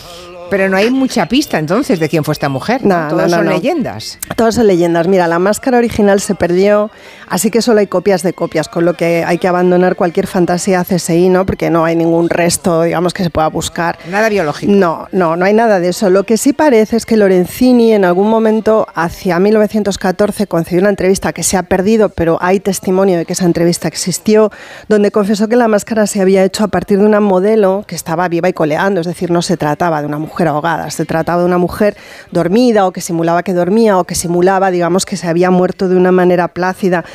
Pero 0.49 0.69
no 0.69 0.77
hay 0.77 0.89
mucha 0.89 1.27
pista 1.27 1.59
entonces 1.59 1.99
de 1.99 2.09
quién 2.09 2.23
fue 2.23 2.33
esta 2.33 2.49
mujer. 2.49 2.85
¿no? 2.85 3.03
No, 3.03 3.09
Todas 3.09 3.31
no, 3.31 3.37
son 3.37 3.49
leyendas. 3.49 4.19
Todas 4.35 4.55
son 4.55 4.67
leyendas. 4.67 5.07
Mira, 5.07 5.27
la 5.27 5.39
máscara 5.39 5.77
original 5.77 6.19
se 6.19 6.35
perdió, 6.35 6.91
así 7.27 7.51
que 7.51 7.61
solo 7.61 7.79
hay 7.79 7.87
copias 7.87 8.23
de 8.23 8.33
copias, 8.33 8.67
con 8.67 8.85
lo 8.85 8.95
que 8.95 9.23
hay 9.25 9.37
que 9.37 9.47
abandonar 9.47 9.95
cualquier 9.95 10.27
fantasía 10.27 10.83
CSI, 10.83 11.29
¿no? 11.29 11.45
Porque 11.45 11.69
no 11.69 11.85
hay 11.85 11.95
ningún 11.95 12.29
resto, 12.29 12.83
digamos, 12.83 13.13
que 13.13 13.23
se 13.23 13.29
pueda 13.29 13.47
buscar. 13.49 13.99
Nada 14.09 14.29
biológico. 14.29 14.71
No, 14.71 15.07
no, 15.11 15.35
no 15.35 15.45
hay 15.45 15.53
nada 15.53 15.79
de 15.79 15.89
eso. 15.89 16.09
Lo 16.09 16.23
que 16.23 16.37
sí 16.37 16.53
parece 16.53 16.97
es 16.97 17.05
que 17.05 17.17
Lorenzini 17.17 17.93
en 17.93 18.05
algún 18.05 18.29
momento, 18.29 18.87
hacia 18.95 19.39
1914, 19.39 20.47
concedió 20.47 20.81
una 20.81 20.89
entrevista 20.89 21.33
que 21.33 21.43
se 21.43 21.57
ha 21.57 21.63
perdido, 21.63 22.09
pero 22.09 22.37
hay 22.41 22.59
testimonio 22.59 23.17
de 23.17 23.25
que 23.25 23.33
esa 23.33 23.45
entrevista 23.45 23.87
existió, 23.87 24.51
donde 24.87 25.11
confesó 25.11 25.47
que 25.47 25.55
la 25.55 25.67
máscara 25.67 26.07
se 26.07 26.21
había 26.21 26.43
hecho 26.43 26.63
a 26.63 26.67
partir 26.67 26.99
de 26.99 27.05
una 27.05 27.19
modelo 27.19 27.83
que 27.87 27.95
estaba 27.95 28.27
viva 28.27 28.49
y 28.49 28.53
coleando, 28.53 29.01
es 29.01 29.07
decir, 29.07 29.31
no 29.31 29.41
se 29.41 29.57
trataba 29.57 30.01
de 30.01 30.07
una 30.07 30.17
mujer 30.17 30.38
ahogada, 30.47 30.89
se 30.91 31.05
trataba 31.05 31.41
de 31.41 31.45
una 31.45 31.57
mujer 31.57 31.97
dormida 32.31 32.85
o 32.85 32.91
que 32.91 33.01
simulaba 33.01 33.43
que 33.43 33.53
dormía 33.53 33.97
o 33.97 34.03
que 34.03 34.15
simulaba, 34.15 34.71
digamos, 34.71 35.05
que 35.05 35.17
se 35.17 35.27
había 35.27 35.51
muerto 35.51 35.89
de 35.89 35.95
una 35.95 36.11
manera 36.11 36.47
plácida. 36.49 37.05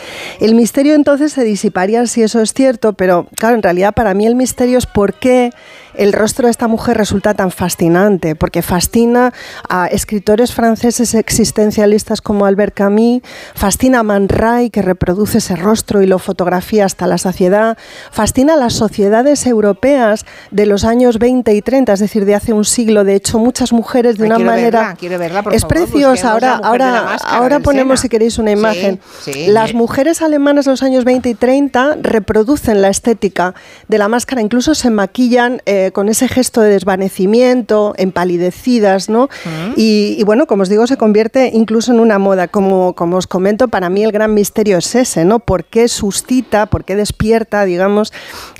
El 0.40 0.55
misterio 0.55 0.94
entonces 0.94 1.32
se 1.32 1.44
disiparía 1.44 2.06
si 2.06 2.22
eso 2.22 2.40
es 2.40 2.52
cierto, 2.52 2.92
pero 2.92 3.26
claro, 3.36 3.56
en 3.56 3.62
realidad 3.62 3.94
para 3.94 4.14
mí 4.14 4.26
el 4.26 4.34
misterio 4.34 4.78
es 4.78 4.86
por 4.86 5.14
qué 5.14 5.51
el 5.96 6.12
rostro 6.12 6.46
de 6.46 6.50
esta 6.50 6.68
mujer 6.68 6.96
resulta 6.96 7.34
tan 7.34 7.50
fascinante, 7.50 8.34
porque 8.36 8.62
fascina 8.62 9.32
a 9.68 9.86
escritores 9.86 10.52
franceses 10.52 11.14
existencialistas 11.14 12.20
como 12.20 12.46
Albert 12.46 12.74
Camus, 12.74 13.22
fascina 13.54 14.00
a 14.00 14.02
Man 14.02 14.28
Ray, 14.28 14.70
que 14.70 14.82
reproduce 14.82 15.38
ese 15.38 15.56
rostro 15.56 16.02
y 16.02 16.06
lo 16.06 16.18
fotografía 16.18 16.84
hasta 16.84 17.06
la 17.06 17.18
saciedad, 17.18 17.78
fascina 18.10 18.54
a 18.54 18.56
las 18.56 18.72
sociedades 18.74 19.46
europeas 19.46 20.24
de 20.50 20.66
los 20.66 20.84
años 20.84 21.18
20 21.18 21.54
y 21.54 21.62
30, 21.62 21.92
es 21.92 22.00
decir, 22.00 22.24
de 22.24 22.34
hace 22.34 22.52
un 22.52 22.64
siglo. 22.64 23.04
De 23.04 23.14
hecho, 23.14 23.38
muchas 23.38 23.72
mujeres 23.72 24.16
de 24.18 24.24
Ay, 24.24 24.26
una 24.30 24.36
quiero 24.36 24.50
manera... 24.50 24.78
verla, 24.80 24.96
quiero 24.96 25.18
verla, 25.18 25.42
por 25.42 25.54
es 25.54 25.62
favor, 25.62 25.76
preciosa. 25.76 26.32
Ahora, 26.32 26.54
ahora, 26.62 27.02
máscara 27.02 27.36
ahora 27.36 27.60
ponemos, 27.60 28.00
si 28.00 28.08
queréis, 28.08 28.38
una 28.38 28.52
Sí, 28.52 28.58
imagen. 28.58 29.00
sí. 29.22 29.46
Las 29.48 29.74
mujeres 29.74 30.22
alemanas 30.22 30.64
de 30.64 30.70
los 30.72 30.82
años 30.82 31.04
20 31.04 31.28
y 31.28 31.34
30 31.34 31.96
reproducen 32.02 32.82
la 32.82 32.88
estética 32.88 33.54
de 33.88 33.98
la 33.98 34.08
máscara, 34.08 34.40
incluso 34.40 34.74
se 34.74 34.90
maquillan 34.90 35.60
eh, 35.66 35.84
con 35.93 36.09
ese 36.09 36.28
gesto 36.28 36.61
de 36.61 36.70
desvanecimiento, 36.70 37.94
empalidecidas, 37.97 39.09
¿no? 39.09 39.28
y, 39.77 40.16
y 40.19 40.24
bueno, 40.24 40.47
como 40.47 40.62
os 40.62 40.69
digo, 40.69 40.86
se 40.86 40.97
convierte 40.97 41.51
incluso 41.52 41.93
en 41.93 42.01
una 42.01 42.19
moda. 42.19 42.48
Como, 42.48 42.94
como 42.94 43.16
os 43.16 43.27
comento, 43.27 43.69
para 43.69 43.89
mí 43.89 44.02
el 44.05 44.12
gran 44.12 44.35
misterio 44.35 44.78
es 44.78 44.94
ese, 44.94 45.24
¿no? 45.24 45.40
¿Por 45.40 45.65
qué 45.65 45.89
suscita, 45.89 46.66
por 46.66 46.85
qué 46.85 46.97
despierta, 46.97 47.65
digamos, 47.65 48.12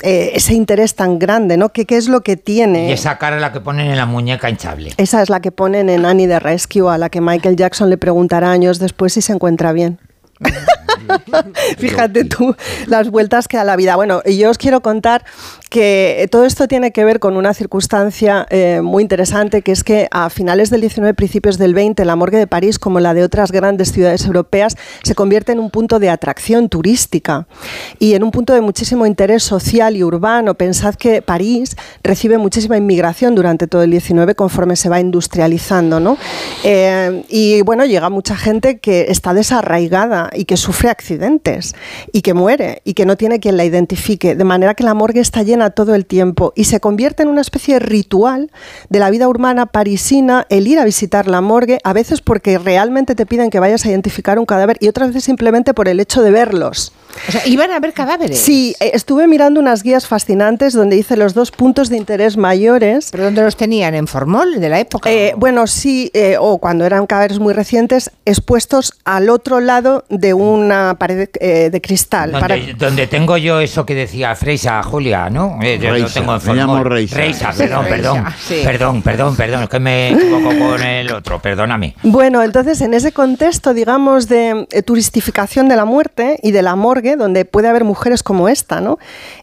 eh, 0.03 0.33
ese 0.35 0.55
interés 0.55 0.95
tan 0.95 1.19
grande, 1.19 1.57
¿no? 1.57 1.71
¿Qué, 1.71 1.85
¿Qué 1.87 1.97
es 1.97 2.09
lo 2.09 2.23
que 2.23 2.37
tiene? 2.37 2.89
Y 2.89 2.93
esa 2.93 3.19
cara 3.19 3.37
es 3.37 3.43
la 3.43 3.53
que 3.53 3.61
ponen 3.61 3.91
en 3.91 3.97
la 3.97 4.07
muñeca 4.07 4.51
hinchable. 4.51 4.93
Esa 4.97 5.23
es 5.23 5.31
la 5.31 5.41
que 5.41 5.53
ponen 5.53 5.91
en 5.91 6.05
Annie 6.05 6.27
the 6.27 6.41
Rescue, 6.41 6.89
a 6.91 6.99
la 6.99 7.11
que 7.11 7.21
Michael 7.21 7.57
Jackson 7.57 7.91
le 7.91 7.97
preguntará 7.97 8.51
años 8.51 8.79
después 8.79 9.13
si 9.13 9.23
se 9.23 9.33
encuentra 9.33 9.73
bien. 9.73 9.99
Fíjate 11.79 12.25
tú 12.25 12.57
las 12.87 13.11
vueltas 13.11 13.49
que 13.49 13.57
da 13.57 13.65
la 13.65 13.77
vida. 13.77 13.97
Bueno, 13.97 14.23
y 14.25 14.37
yo 14.39 14.51
os 14.51 14.59
quiero 14.59 14.81
contar 14.81 15.25
que 15.75 16.29
todo 16.31 16.45
esto 16.45 16.69
tiene 16.69 16.93
que 16.93 17.05
ver 17.05 17.19
con 17.19 17.37
una 17.37 17.53
circunstancia 17.53 18.47
eh, 18.51 18.81
muy 18.81 19.03
interesante, 19.03 19.63
que 19.63 19.73
es 19.73 19.83
que 19.83 20.07
a 20.13 20.31
finales 20.31 20.71
del 20.71 20.81
19, 20.81 21.15
principios 21.15 21.59
del 21.59 21.75
20, 21.75 22.05
la 22.05 22.15
morgue 22.15 22.39
de 22.39 22.47
París, 22.47 22.79
como 22.79 23.01
la 23.01 23.13
de 23.13 23.25
otras 23.25 23.51
grandes 23.51 23.91
ciudades 23.91 24.25
europeas, 24.25 24.77
se 25.03 25.17
convierte 25.17 25.51
en 25.51 25.59
un 25.59 25.71
punto 25.71 25.99
de 25.99 26.11
atracción 26.11 26.69
turística 26.69 27.49
y 27.99 28.15
en 28.15 28.23
un 28.23 28.31
punto 28.31 28.53
de 28.53 28.61
muchísimo 28.61 29.05
interés 29.05 29.43
social 29.43 29.97
y 29.97 30.05
urbano. 30.05 30.55
Pensad 30.55 30.95
que 30.95 31.23
París 31.23 31.77
recibe 32.05 32.39
muchísima 32.39 32.77
inmigración 32.77 33.35
durante 33.35 33.67
todo 33.67 33.83
el 33.83 33.91
19 33.91 34.37
conforme 34.37 34.77
se 34.77 34.89
va 34.89 35.01
industrializando, 35.01 35.99
¿no? 35.99 36.17
Eh, 36.63 37.25
y 37.29 37.63
bueno, 37.63 37.85
llega 37.85 38.11
mucha 38.11 38.37
gente 38.37 38.79
que 38.79 39.07
está 39.09 39.35
desarraigada 39.35 40.31
y 40.37 40.45
que 40.45 40.57
sufre 40.57 40.89
accidentes 40.89 41.75
y 42.13 42.23
que 42.23 42.33
muere 42.33 42.81
y 42.85 42.95
que 42.95 43.07
no 43.07 43.17
tiene 43.17 43.41
quien 43.41 43.57
la 43.57 43.65
identifique, 43.65 44.37
de 44.37 44.45
manera 44.45 44.75
que 44.75 44.85
la 44.85 44.95
morgue 44.95 45.19
está 45.19 45.43
llena 45.43 45.64
todo 45.71 45.95
el 45.95 46.07
tiempo 46.07 46.53
y 46.57 46.65
se 46.65 46.81
convierte 46.81 47.23
en 47.23 47.29
una 47.29 47.41
especie 47.41 47.75
de 47.75 47.81
ritual 47.81 48.51
de 48.89 48.99
la 48.99 49.11
vida 49.11 49.29
urbana 49.29 49.67
parisina 49.67 50.47
el 50.49 50.67
ir 50.67 50.79
a 50.79 50.85
visitar 50.85 51.27
la 51.27 51.41
morgue, 51.41 51.79
a 51.85 51.93
veces 51.93 52.21
porque 52.21 52.59
realmente 52.59 53.15
te 53.15 53.27
piden 53.27 53.51
que 53.51 53.61
vayas 53.61 53.85
a 53.85 53.91
identificar 53.91 54.39
un 54.39 54.47
cadáver 54.47 54.77
y 54.81 54.89
otras 54.89 55.09
veces 55.09 55.25
simplemente 55.25 55.75
por 55.75 55.89
el 55.89 56.01
hecho 56.01 56.23
de 56.23 56.31
verlos. 56.31 56.93
O 57.29 57.33
sea, 57.33 57.47
iban 57.47 57.71
a 57.71 57.81
ver 57.81 57.93
cadáveres. 57.93 58.39
Sí, 58.39 58.75
eh, 58.81 58.91
estuve 58.95 59.27
mirando 59.27 59.61
unas 59.61 59.83
guías 59.83 60.07
fascinantes 60.07 60.73
donde 60.73 60.97
dice 60.97 61.17
los 61.17 61.35
dos 61.35 61.51
puntos 61.51 61.89
de 61.89 61.97
interés 61.97 62.37
mayores. 62.37 63.09
¿Pero 63.11 63.25
dónde 63.25 63.43
los 63.43 63.57
tenían? 63.57 63.95
¿En 63.95 64.07
Formol 64.07 64.61
de 64.61 64.69
la 64.69 64.81
época? 64.81 65.11
Eh, 65.11 65.35
bueno, 65.37 65.67
sí, 65.67 66.11
eh, 66.15 66.37
o 66.39 66.59
cuando 66.59 66.85
eran 66.85 67.07
cadáveres 67.07 67.39
muy 67.39 67.53
recientes, 67.55 68.11
expuestos 68.25 68.95
al 69.05 69.31
otro 69.31 69.61
lado 69.61 70.05
de 70.09 70.35
una 70.35 70.97
pared 70.99 71.29
eh, 71.41 71.71
de 71.71 71.81
cristal. 71.81 72.33
Donde, 72.33 72.41
para- 72.49 72.57
donde 72.77 73.07
tengo 73.07 73.37
yo 73.37 73.61
eso 73.61 73.87
que 73.87 73.95
decía 73.95 74.35
Freisa, 74.35 74.83
Julia, 74.83 75.31
¿no? 75.31 75.59
Eh, 75.63 75.79
yo 75.81 75.91
lo 75.97 76.07
tengo 76.09 76.33
en 76.33 76.39
me 76.39 76.41
Formol. 76.41 76.57
llamo 76.57 76.85
Reisa. 76.85 77.17
Reisa, 77.17 77.53
perdón, 77.57 77.85
Reisa, 77.85 77.97
perdón. 77.97 78.25
sí. 78.47 78.61
Perdón, 78.65 79.03
perdón, 79.03 79.37
perdón, 79.37 79.63
es 79.65 79.69
que 79.69 79.79
me 79.81 80.11
equivoco 80.13 80.49
con 80.59 80.83
el 80.83 81.13
otro, 81.13 81.41
perdóname. 81.41 81.95
Bueno, 82.03 82.43
entonces 82.43 82.81
en 82.81 82.95
ese 82.95 83.13
contexto, 83.13 83.75
digamos, 83.75 84.29
de 84.29 84.67
eh, 84.71 84.83
turistificación 84.83 85.69
de 85.69 85.77
la 85.77 85.85
muerte 85.85 86.39
y 86.43 86.51
de 86.53 86.63
la 86.63 86.77
donde 87.17 87.45
puede 87.45 87.69
haber 87.69 87.85
mujeres 87.85 88.23
como 88.23 88.49
esta, 88.49 88.81
¿no? 88.81 88.99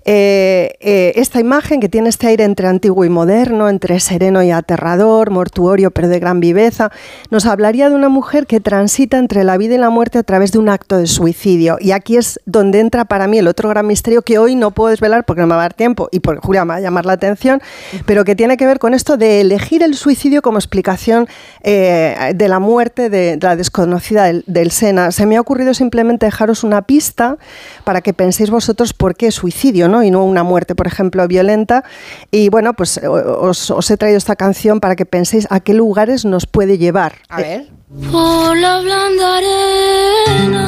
Eh, 0.05 0.73
eh, 0.79 1.13
esta 1.15 1.39
imagen 1.39 1.79
que 1.79 1.89
tiene 1.89 2.09
este 2.09 2.27
aire 2.27 2.43
entre 2.43 2.67
antiguo 2.67 3.05
y 3.05 3.09
moderno, 3.09 3.69
entre 3.69 3.99
sereno 3.99 4.43
y 4.43 4.51
aterrador, 4.51 5.29
mortuorio 5.29 5.91
pero 5.91 6.07
de 6.07 6.19
gran 6.19 6.39
viveza, 6.39 6.91
nos 7.29 7.45
hablaría 7.45 7.89
de 7.89 7.95
una 7.95 8.09
mujer 8.09 8.47
que 8.47 8.59
transita 8.59 9.17
entre 9.17 9.43
la 9.43 9.57
vida 9.57 9.75
y 9.75 9.77
la 9.77 9.89
muerte 9.89 10.17
a 10.17 10.23
través 10.23 10.51
de 10.51 10.59
un 10.59 10.69
acto 10.69 10.97
de 10.97 11.07
suicidio. 11.07 11.77
Y 11.79 11.91
aquí 11.91 12.17
es 12.17 12.39
donde 12.45 12.79
entra 12.79 13.05
para 13.05 13.27
mí 13.27 13.37
el 13.37 13.47
otro 13.47 13.69
gran 13.69 13.87
misterio 13.87 14.21
que 14.23 14.37
hoy 14.37 14.55
no 14.55 14.71
puedo 14.71 14.89
desvelar 14.89 15.25
porque 15.25 15.41
no 15.41 15.47
me 15.47 15.55
va 15.55 15.61
a 15.61 15.65
dar 15.65 15.73
tiempo 15.73 16.09
y 16.11 16.19
porque 16.19 16.41
Julia 16.43 16.65
me 16.65 16.69
va 16.69 16.75
a 16.75 16.81
llamar 16.81 17.05
la 17.05 17.13
atención, 17.13 17.61
pero 18.05 18.25
que 18.25 18.35
tiene 18.35 18.57
que 18.57 18.65
ver 18.65 18.79
con 18.79 18.93
esto 18.93 19.17
de 19.17 19.41
elegir 19.41 19.83
el 19.83 19.95
suicidio 19.95 20.41
como 20.41 20.57
explicación 20.57 21.27
eh, 21.63 22.33
de 22.35 22.47
la 22.47 22.59
muerte 22.59 23.09
de, 23.09 23.37
la 23.39 23.55
desconocida 23.55 24.23
del, 24.23 24.43
del 24.47 24.71
Sena. 24.71 25.11
Se 25.11 25.25
me 25.25 25.37
ha 25.37 25.41
ocurrido 25.41 25.73
simplemente 25.73 26.25
dejaros 26.25 26.63
una 26.63 26.81
pista 26.81 27.37
para 27.83 28.01
que 28.01 28.13
penséis 28.13 28.49
vosotros 28.49 28.93
por 28.93 29.15
qué 29.15 29.31
suicidio, 29.31 29.87
¿no? 29.87 30.03
Y 30.03 30.11
no 30.11 30.23
una 30.23 30.43
muerte, 30.43 30.75
por 30.75 30.87
ejemplo, 30.87 31.27
violenta. 31.27 31.83
Y 32.31 32.49
bueno, 32.49 32.73
pues 32.73 32.99
os, 33.03 33.71
os 33.71 33.91
he 33.91 33.97
traído 33.97 34.17
esta 34.17 34.35
canción 34.35 34.79
para 34.79 34.95
que 34.95 35.05
penséis 35.05 35.47
a 35.49 35.59
qué 35.59 35.73
lugares 35.73 36.25
nos 36.25 36.45
puede 36.45 36.77
llevar. 36.77 37.13
A 37.29 37.37
ver. 37.37 37.67
Por 38.09 38.57
la 38.57 38.79
blanda 38.79 39.37
arena 39.37 40.67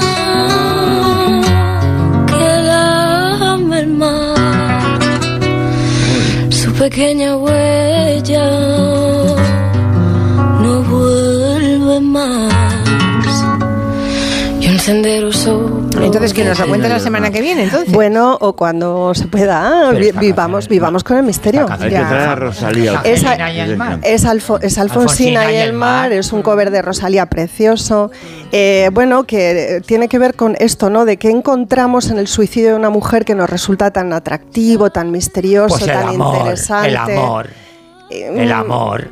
que 2.28 2.64
lame 2.68 3.80
el 3.80 3.88
mar, 3.88 5.00
su 6.50 6.74
pequeña 6.74 7.38
huella 7.38 8.50
no 10.62 10.82
vuelve 10.84 12.00
más. 12.02 12.54
Y 14.60 14.68
un 14.68 14.80
sendero 14.80 15.32
sobre 15.32 15.83
Entonces, 16.06 16.34
que 16.34 16.44
nos 16.44 16.60
lo 16.60 16.68
cuentes 16.68 16.90
la 16.90 17.00
semana 17.00 17.32
que 17.32 17.42
viene, 17.42 17.64
entonces. 17.64 17.92
Bueno, 17.92 18.38
o 18.42 18.54
cuando 18.54 19.14
se 19.14 19.28
pueda, 19.28 19.92
vi- 19.92 20.12
vivamos, 20.12 20.68
vivamos 20.68 21.04
con 21.04 21.18
el 21.18 21.24
misterio. 21.24 21.66
Ya. 21.90 22.32
a 22.32 22.36
Rosalía. 22.36 23.02
Es, 23.04 23.24
es, 24.04 24.26
Alfo- 24.26 24.60
es 24.62 24.78
Alfonsina 24.78 25.52
y 25.52 25.56
el 25.58 25.74
mar, 25.74 26.12
es 26.12 26.32
un 26.34 26.42
cover 26.42 26.72
de 26.72 26.82
Rosalía 26.82 27.26
precioso. 27.28 28.12
Eh, 28.52 28.90
bueno, 28.94 29.24
que 29.24 29.78
eh, 29.78 29.82
tiene 29.82 30.08
que 30.08 30.20
ver 30.20 30.36
con 30.36 30.56
esto, 30.60 30.90
¿no? 30.90 31.06
De 31.06 31.18
qué 31.18 31.30
encontramos 31.30 32.10
en 32.10 32.18
el 32.20 32.28
suicidio 32.28 32.70
de 32.70 32.76
una 32.76 32.90
mujer 32.90 33.26
que 33.26 33.36
nos 33.36 33.50
resulta 33.50 33.92
tan 33.92 34.14
atractivo, 34.14 34.90
tan 34.92 35.12
misterioso, 35.12 35.76
Pues 35.80 35.86
tan 35.86 36.08
amor, 36.10 36.38
interesante. 36.38 36.90
el 36.90 36.98
amor, 36.98 37.50
el 38.10 38.48
mm, 38.50 38.52
amor. 38.52 39.08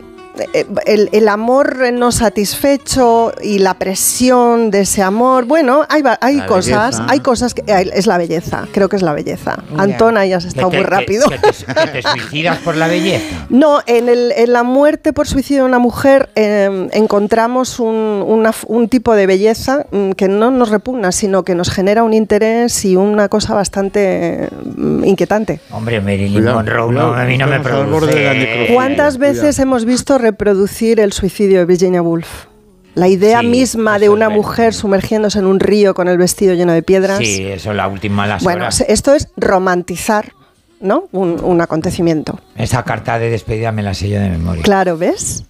Eh, 0.53 0.66
el, 0.86 1.10
el 1.12 1.28
amor 1.28 1.91
no 1.94 2.12
satisfecho 2.12 3.34
y 3.41 3.60
la 3.60 3.74
presión 3.76 4.72
de 4.72 4.82
ese 4.82 5.02
amor. 5.02 5.45
Bueno, 5.45 5.86
hay, 5.90 6.03
hay 6.22 6.38
La 6.38 6.45
cosas, 6.45 6.95
belleza. 6.98 7.06
hay 7.12 7.20
cosas 7.20 7.53
que 7.53 7.62
eh, 7.68 7.91
es 7.94 8.08
la 8.08 8.18
belleza. 8.18 8.68
Creo 8.72 8.90
que 8.90 8.95
es 8.95 9.02
la 9.02 9.14
belleza. 9.14 9.58
Ya. 9.76 9.84
Antón, 9.84 10.18
ahí 10.18 10.34
has 10.34 10.45
estado 10.45 10.70
Que 10.70 10.78
muy 10.78 10.86
rápido. 10.86 11.28
Que, 11.30 11.38
que 11.38 11.52
te, 11.52 11.74
que 11.91 12.02
te 12.02 12.02
suicidas 12.20 12.58
por 12.60 12.76
la 12.76 12.88
belleza. 12.88 13.45
No, 13.49 13.80
en, 13.86 14.10
el- 14.10 14.32
en 14.36 14.53
la 14.53 14.64
muerte 14.64 15.14
por 15.14 15.28
suicidio 15.28 15.64
de 15.64 15.68
una 15.70 15.80
mujer 15.80 16.30
eh, 16.36 16.90
encontramos 16.94 17.80
un, 17.80 18.24
una 18.28 18.52
un 18.68 18.90
tipo 18.90 19.14
de 19.16 19.28
belleza 19.28 19.86
mm, 19.91 20.12
que 20.12 20.28
no 20.28 20.52
nos 20.52 20.70
repugna, 20.70 21.12
sino 21.12 21.44
que 21.44 21.56
nos 21.56 21.70
genera 21.70 22.03
un 22.03 22.14
interés 22.14 22.84
y 22.86 22.95
una 22.95 23.28
cosa 23.30 23.53
bastante 23.53 24.49
mm, 24.76 25.03
inquietante. 25.06 25.60
Hombre, 25.72 26.02
Marilyn 26.02 26.44
Monroe, 26.44 26.91
no, 26.94 27.14
a 27.14 27.24
mí 27.26 27.38
no 27.38 27.48
me 27.48 27.60
produce. 27.60 28.70
¿Cuántas 28.74 29.18
veces 29.18 29.58
hemos 29.60 29.86
visto 29.86 30.18
reproducir 30.22 30.99
el 30.99 31.11
suicidio 31.14 31.60
de 31.60 31.65
Virginia 31.65 32.02
Woolf? 32.02 32.45
La 32.93 33.07
idea 33.07 33.39
Sí, 33.39 33.48
misma 33.48 33.99
de 33.99 34.06
es 34.07 34.11
una 34.11 34.30
mujer 34.30 34.73
sumergiéndose 34.73 35.39
en 35.39 35.45
un 35.45 35.60
río 35.60 35.93
con 35.93 36.07
el 36.10 36.18
vestido 36.18 36.53
lleno 36.53 36.73
de 36.73 36.84
piedras. 36.84 37.19
Sí, 37.19 37.45
eso 37.45 37.73
la 37.73 37.88
última 37.88 38.27
las 38.27 38.43
bueno, 38.43 38.64
horas. 38.64 38.81
esto 38.88 39.14
es 39.14 39.30
romantizar 39.38 40.34
¿no? 40.81 41.06
un, 41.14 41.41
un 41.43 41.61
acontecimiento. 41.61 42.39
Esa 42.57 42.84
carta 42.84 43.18
de 43.18 43.30
despedida 43.30 43.72
me 43.72 43.81
la 43.81 43.93
sé 43.93 44.10
yo 44.10 44.19
de 44.19 44.30
memoria. 44.30 44.64
Claro, 44.64 44.98
¿ves? 44.98 45.45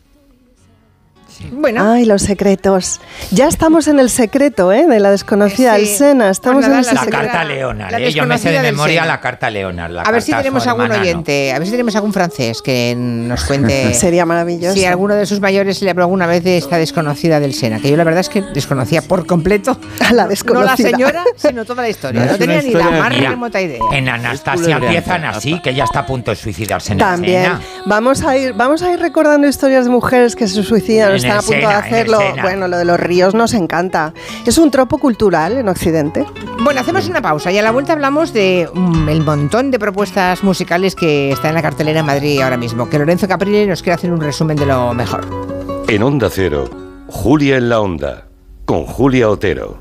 Bueno. 1.52 1.91
Ay, 1.91 2.06
los 2.06 2.22
secretos. 2.22 2.99
Ya 3.32 3.48
estamos 3.48 3.88
en 3.88 3.99
el 3.99 4.10
secreto, 4.10 4.72
¿eh? 4.72 4.86
De 4.88 4.99
la 4.99 5.12
desconocida 5.12 5.76
Sí. 5.76 5.82
del 5.82 5.88
Sena. 5.88 6.30
Estamos 6.30 6.66
Pues 6.66 6.68
nada, 6.68 6.80
en 6.82 6.86
La 6.95 7.02
secreto. 7.02 7.18
carta 7.18 7.44
Leonard, 7.44 7.91
la 7.91 7.99
¿eh? 7.99 8.12
yo 8.12 8.26
me 8.26 8.38
sé 8.38 8.49
de 8.49 8.53
desconocida 8.56 8.62
memoria 8.72 9.02
Sena. 9.02 9.14
la 9.14 9.22
carta 9.22 9.49
Leonard. 9.49 9.91
la 9.91 10.02
a 10.03 10.12
ver 10.12 10.22
si 10.22 10.32
tenemos 10.34 10.68
algún 10.68 10.84
hermana, 10.86 11.03
no. 11.03 11.10
oyente, 11.10 11.52
a 11.53 11.58
ver 11.60 11.66
si 11.66 11.72
tenemos 11.72 11.95
algún 11.95 12.14
francés 12.14 12.62
que 12.62 12.94
nos 12.98 13.44
cuente. 13.45 13.94
Sería 13.94 14.26
maravilloso. 14.26 14.74
Si 14.76 14.86
alguno 14.86 15.16
de 15.16 15.26
sus 15.26 15.40
mayores 15.40 15.82
le 15.82 15.90
habló 15.90 16.03
alguna 16.03 16.28
vez 16.28 16.44
de 16.44 16.58
esta 16.58 16.78
desconocida 16.78 17.40
del 17.40 17.53
Sena, 17.53 17.80
que 17.80 17.90
yo 17.90 17.98
la 17.98 18.03
verdad 18.03 18.22
es 18.22 18.30
que 18.30 18.41
desconocía 18.41 19.02
por 19.02 19.26
completo. 19.26 19.78
A 19.99 20.03
la 20.06 20.10
No 20.12 20.16
la 20.24 20.28
desconocida. 20.28 20.90
señora, 20.90 21.24
sino 21.36 21.66
toda 21.66 21.82
la 21.84 21.90
historia. 21.90 22.26
No, 22.26 22.38
tenía 22.38 22.62
ni 22.62 22.72
la 22.72 22.90
más 22.91 23.16
remota 23.18 23.60
idea. 23.62 23.80
En 23.94 24.10
Anastasia 24.10 24.78
empiezan 24.78 25.26
así, 25.26 25.60
que 25.62 25.74
ya 25.74 25.84
está 25.86 25.99
a 25.99 26.06
punto 26.06 26.32
de 26.32 26.36
suicidarse 26.38 26.94
en 26.94 26.99
el 26.99 27.06
También. 27.06 27.44
Sena. 27.44 27.62
Vamos 27.86 28.24
a 28.24 28.38
ir, 28.38 28.53
vamos 28.53 28.82
a 28.84 28.91
ir 28.94 28.99
recordando 28.99 29.48
historias 29.48 29.86
de 29.86 29.91
mujeres 29.91 30.36
que 30.36 30.48
se 30.48 30.62
suicidan 30.64 31.12
están 31.23 31.38
a 31.38 31.41
punto 31.41 31.61
Sena, 31.61 31.69
de 31.69 31.76
hacerlo. 31.76 32.19
Bueno, 32.41 32.68
lo 32.68 32.77
de 32.77 32.85
los 32.85 32.99
ríos 32.99 33.34
nos 33.34 33.53
encanta. 33.53 34.14
Es 34.45 34.57
un 34.57 34.72
tropo 34.72 34.98
cultural 34.98 35.57
en 35.57 35.68
Occidente. 35.68 36.26
Bueno, 36.60 36.81
hacemos 36.81 37.07
una 37.07 37.22
pausa 37.22 37.52
y 37.52 37.57
a 37.57 37.61
la 37.61 37.72
vuelta 37.72 37.93
hablamos 37.93 38.34
de 38.34 38.69
mm, 38.73 39.10
el 39.10 39.22
montón 39.22 39.72
de 39.72 39.80
propuestas 39.80 40.43
musicales 40.43 40.95
que 40.95 41.31
está 41.31 41.49
en 41.49 41.56
la 41.56 41.61
cartelera 41.61 42.02
en 42.02 42.06
Madrid 42.06 42.41
ahora 42.41 42.57
mismo. 42.57 42.89
Que 42.89 42.99
Lorenzo 42.99 43.27
Caprile 43.27 43.68
nos 43.68 43.81
quiere 43.81 43.95
hacer 43.95 44.11
un 44.11 44.22
resumen 44.22 44.57
de 44.57 44.65
lo 44.65 44.93
mejor. 44.93 45.26
En 45.88 46.03
Onda 46.03 46.30
Cero, 46.30 46.69
Julia 47.07 47.57
en 47.57 47.69
la 47.69 47.81
Onda, 47.81 48.27
con 48.65 48.85
Julia 48.85 49.30
Otero. 49.30 49.81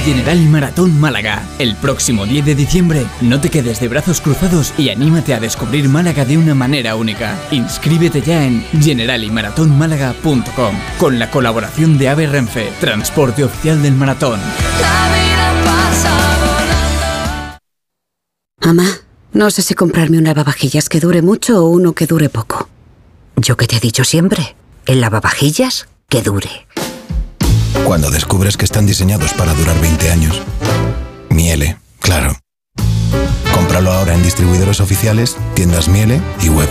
Vuelve 0.00 0.12
General 0.12 0.38
Maratón 0.48 1.00
Málaga. 1.00 1.42
El 1.58 1.74
próximo 1.76 2.26
10 2.26 2.44
de 2.44 2.54
diciembre, 2.54 3.06
no 3.20 3.40
te 3.40 3.48
quedes 3.48 3.80
de 3.80 3.88
brazos 3.88 4.20
cruzados 4.20 4.72
y 4.78 4.90
anímate 4.90 5.34
a 5.34 5.40
descubrir 5.40 5.88
Málaga 5.88 6.24
de 6.24 6.38
una 6.38 6.54
manera 6.54 6.94
única. 6.96 7.36
Inscríbete 7.50 8.22
ya 8.22 8.44
en 8.44 8.62
generaliMaratónmálaga.com 8.80 10.74
con 10.98 11.18
la 11.18 11.30
colaboración 11.30 11.98
de 11.98 12.08
AVE 12.08 12.26
Renfe, 12.26 12.70
transporte 12.80 13.44
oficial 13.44 13.82
del 13.82 13.94
maratón. 13.94 14.40
Mamá, 18.64 18.86
no 19.32 19.50
sé 19.50 19.62
si 19.62 19.74
comprarme 19.74 20.18
un 20.18 20.24
lavavajillas 20.24 20.88
que 20.88 21.00
dure 21.00 21.22
mucho 21.22 21.64
o 21.64 21.68
uno 21.68 21.94
que 21.94 22.06
dure 22.06 22.28
poco. 22.28 22.68
Yo 23.36 23.56
que 23.56 23.66
te 23.66 23.76
he 23.76 23.80
dicho 23.80 24.04
siempre, 24.04 24.56
el 24.86 25.00
lavavajillas 25.00 25.88
que 26.08 26.22
dure. 26.22 26.66
Cuando 27.84 28.10
descubres 28.10 28.56
que 28.56 28.64
están 28.64 28.86
diseñados 28.86 29.32
para 29.34 29.54
durar 29.54 29.80
20 29.80 30.10
años. 30.10 30.42
Miele, 31.28 31.78
claro. 32.00 32.36
Cómpralo 33.54 33.92
ahora 33.92 34.14
en 34.14 34.22
distribuidores 34.22 34.80
oficiales, 34.80 35.36
tiendas 35.54 35.88
Miele 35.88 36.20
y 36.42 36.48
web. 36.48 36.68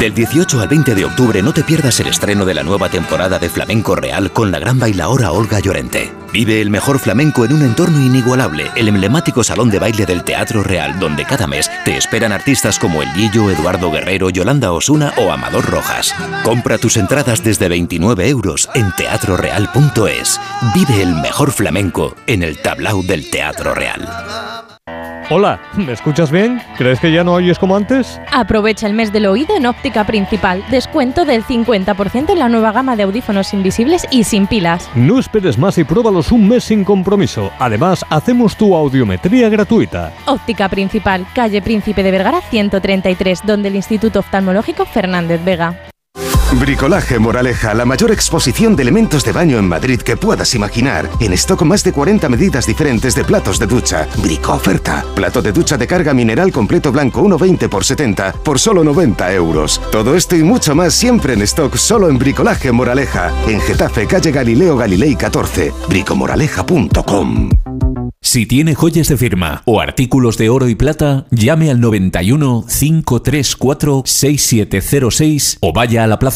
Del 0.00 0.12
18 0.12 0.60
al 0.60 0.68
20 0.68 0.94
de 0.94 1.06
octubre 1.06 1.42
no 1.42 1.54
te 1.54 1.64
pierdas 1.64 1.98
el 2.00 2.08
estreno 2.08 2.44
de 2.44 2.52
la 2.52 2.62
nueva 2.62 2.90
temporada 2.90 3.38
de 3.38 3.48
Flamenco 3.48 3.96
Real 3.96 4.30
con 4.30 4.50
la 4.50 4.58
gran 4.58 4.78
bailaora 4.78 5.32
Olga 5.32 5.58
Llorente. 5.58 6.12
Vive 6.34 6.60
el 6.60 6.68
mejor 6.68 6.98
flamenco 6.98 7.46
en 7.46 7.54
un 7.54 7.62
entorno 7.62 7.98
inigualable, 8.02 8.70
el 8.76 8.88
emblemático 8.88 9.42
Salón 9.42 9.70
de 9.70 9.78
Baile 9.78 10.04
del 10.04 10.22
Teatro 10.22 10.62
Real, 10.62 11.00
donde 11.00 11.24
cada 11.24 11.46
mes 11.46 11.70
te 11.86 11.96
esperan 11.96 12.32
artistas 12.32 12.78
como 12.78 13.02
El 13.02 13.10
Guillo, 13.14 13.50
Eduardo 13.50 13.90
Guerrero, 13.90 14.28
Yolanda 14.28 14.70
Osuna 14.70 15.14
o 15.16 15.32
Amador 15.32 15.64
Rojas. 15.64 16.14
Compra 16.44 16.76
tus 16.76 16.98
entradas 16.98 17.42
desde 17.42 17.70
29 17.70 18.28
euros 18.28 18.68
en 18.74 18.92
teatroreal.es. 18.92 20.40
Vive 20.74 21.02
el 21.02 21.14
mejor 21.14 21.52
flamenco 21.52 22.14
en 22.26 22.42
el 22.42 22.58
tablao 22.58 23.02
del 23.02 23.30
Teatro 23.30 23.74
Real. 23.74 24.65
Hola, 25.28 25.58
¿me 25.74 25.92
escuchas 25.92 26.30
bien? 26.30 26.62
¿Crees 26.78 27.00
que 27.00 27.10
ya 27.10 27.24
no 27.24 27.32
oyes 27.32 27.58
como 27.58 27.74
antes? 27.74 28.20
Aprovecha 28.30 28.86
el 28.86 28.92
mes 28.92 29.12
del 29.12 29.26
oído 29.26 29.56
en 29.56 29.66
Óptica 29.66 30.06
Principal. 30.06 30.62
Descuento 30.70 31.24
del 31.24 31.42
50% 31.42 32.30
en 32.30 32.38
la 32.38 32.48
nueva 32.48 32.70
gama 32.70 32.94
de 32.94 33.02
audífonos 33.02 33.52
invisibles 33.52 34.06
y 34.12 34.22
sin 34.22 34.46
pilas. 34.46 34.88
No 34.94 35.18
esperes 35.18 35.58
más 35.58 35.78
y 35.78 35.84
pruébalos 35.84 36.30
un 36.30 36.46
mes 36.46 36.62
sin 36.62 36.84
compromiso. 36.84 37.50
Además, 37.58 38.06
hacemos 38.08 38.56
tu 38.56 38.76
audiometría 38.76 39.48
gratuita. 39.48 40.12
Óptica 40.26 40.68
Principal, 40.68 41.26
calle 41.34 41.60
Príncipe 41.60 42.04
de 42.04 42.12
Vergara 42.12 42.40
133, 42.40 43.40
donde 43.44 43.66
el 43.66 43.74
Instituto 43.74 44.20
Oftalmológico 44.20 44.84
Fernández 44.84 45.42
Vega. 45.44 45.76
Bricolaje 46.52 47.18
Moraleja, 47.18 47.74
la 47.74 47.84
mayor 47.84 48.12
exposición 48.12 48.76
de 48.76 48.82
elementos 48.82 49.24
de 49.24 49.32
baño 49.32 49.58
en 49.58 49.68
Madrid 49.68 50.00
que 50.00 50.16
puedas 50.16 50.54
imaginar. 50.54 51.10
En 51.20 51.32
stock 51.32 51.62
más 51.62 51.82
de 51.82 51.92
40 51.92 52.28
medidas 52.28 52.66
diferentes 52.66 53.14
de 53.14 53.24
platos 53.24 53.58
de 53.58 53.66
ducha. 53.66 54.06
Brico 54.22 54.52
oferta. 54.52 55.04
Plato 55.14 55.42
de 55.42 55.52
ducha 55.52 55.76
de 55.76 55.86
carga 55.86 56.14
mineral 56.14 56.52
completo 56.52 56.92
blanco 56.92 57.22
1,20 57.22 57.68
por 57.68 57.84
70 57.84 58.32
por 58.44 58.58
solo 58.58 58.84
90 58.84 59.32
euros. 59.32 59.80
Todo 59.90 60.14
esto 60.14 60.36
y 60.36 60.42
mucho 60.42 60.74
más 60.74 60.94
siempre 60.94 61.34
en 61.34 61.42
stock 61.42 61.76
solo 61.76 62.08
en 62.08 62.18
Bricolaje 62.18 62.70
Moraleja. 62.70 63.32
En 63.48 63.60
Getafe, 63.60 64.06
calle 64.06 64.30
Galileo 64.30 64.76
Galilei 64.76 65.16
14. 65.16 65.72
bricomoraleja.com. 65.88 67.50
Si 68.26 68.44
tiene 68.44 68.74
joyas 68.74 69.06
de 69.06 69.16
firma 69.16 69.62
o 69.66 69.80
artículos 69.80 70.36
de 70.36 70.48
oro 70.48 70.68
y 70.68 70.74
plata, 70.74 71.26
llame 71.30 71.70
al 71.70 71.80
91 71.80 72.64
534 72.66 74.02
6706 74.04 75.58
o 75.60 75.72
vaya 75.72 76.02
a 76.02 76.06
la 76.08 76.18
Plaza 76.18 76.35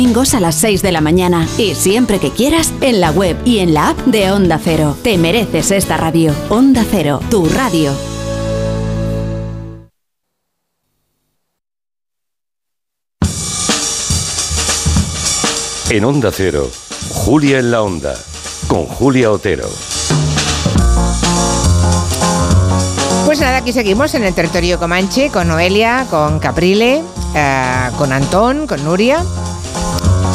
a 0.00 0.40
las 0.40 0.54
6 0.54 0.80
de 0.80 0.92
la 0.92 1.02
mañana. 1.02 1.46
Y 1.58 1.74
siempre 1.74 2.18
que 2.18 2.30
quieras, 2.30 2.72
en 2.80 3.00
la 3.00 3.10
web 3.10 3.36
y 3.44 3.58
en 3.58 3.74
la 3.74 3.90
app 3.90 3.98
de 4.06 4.32
Onda 4.32 4.58
Cero. 4.62 4.96
Te 5.02 5.18
mereces 5.18 5.70
esta 5.70 5.98
radio. 5.98 6.34
Onda 6.48 6.86
Cero, 6.90 7.20
tu 7.30 7.44
radio. 7.46 7.92
En 15.90 16.04
Onda 16.04 16.30
Cero, 16.32 16.70
Julia 17.10 17.58
en 17.58 17.70
la 17.70 17.82
Onda, 17.82 18.14
con 18.68 18.86
Julia 18.86 19.30
Otero. 19.30 19.68
Pues 23.26 23.38
nada, 23.38 23.58
aquí 23.58 23.72
seguimos 23.72 24.14
en 24.14 24.24
el 24.24 24.34
territorio 24.34 24.78
Comanche 24.78 25.30
con 25.30 25.48
Noelia, 25.48 26.06
con 26.08 26.38
Caprile, 26.38 27.02
eh, 27.34 27.90
con 27.98 28.12
Antón, 28.12 28.66
con 28.66 28.82
Nuria. 28.82 29.22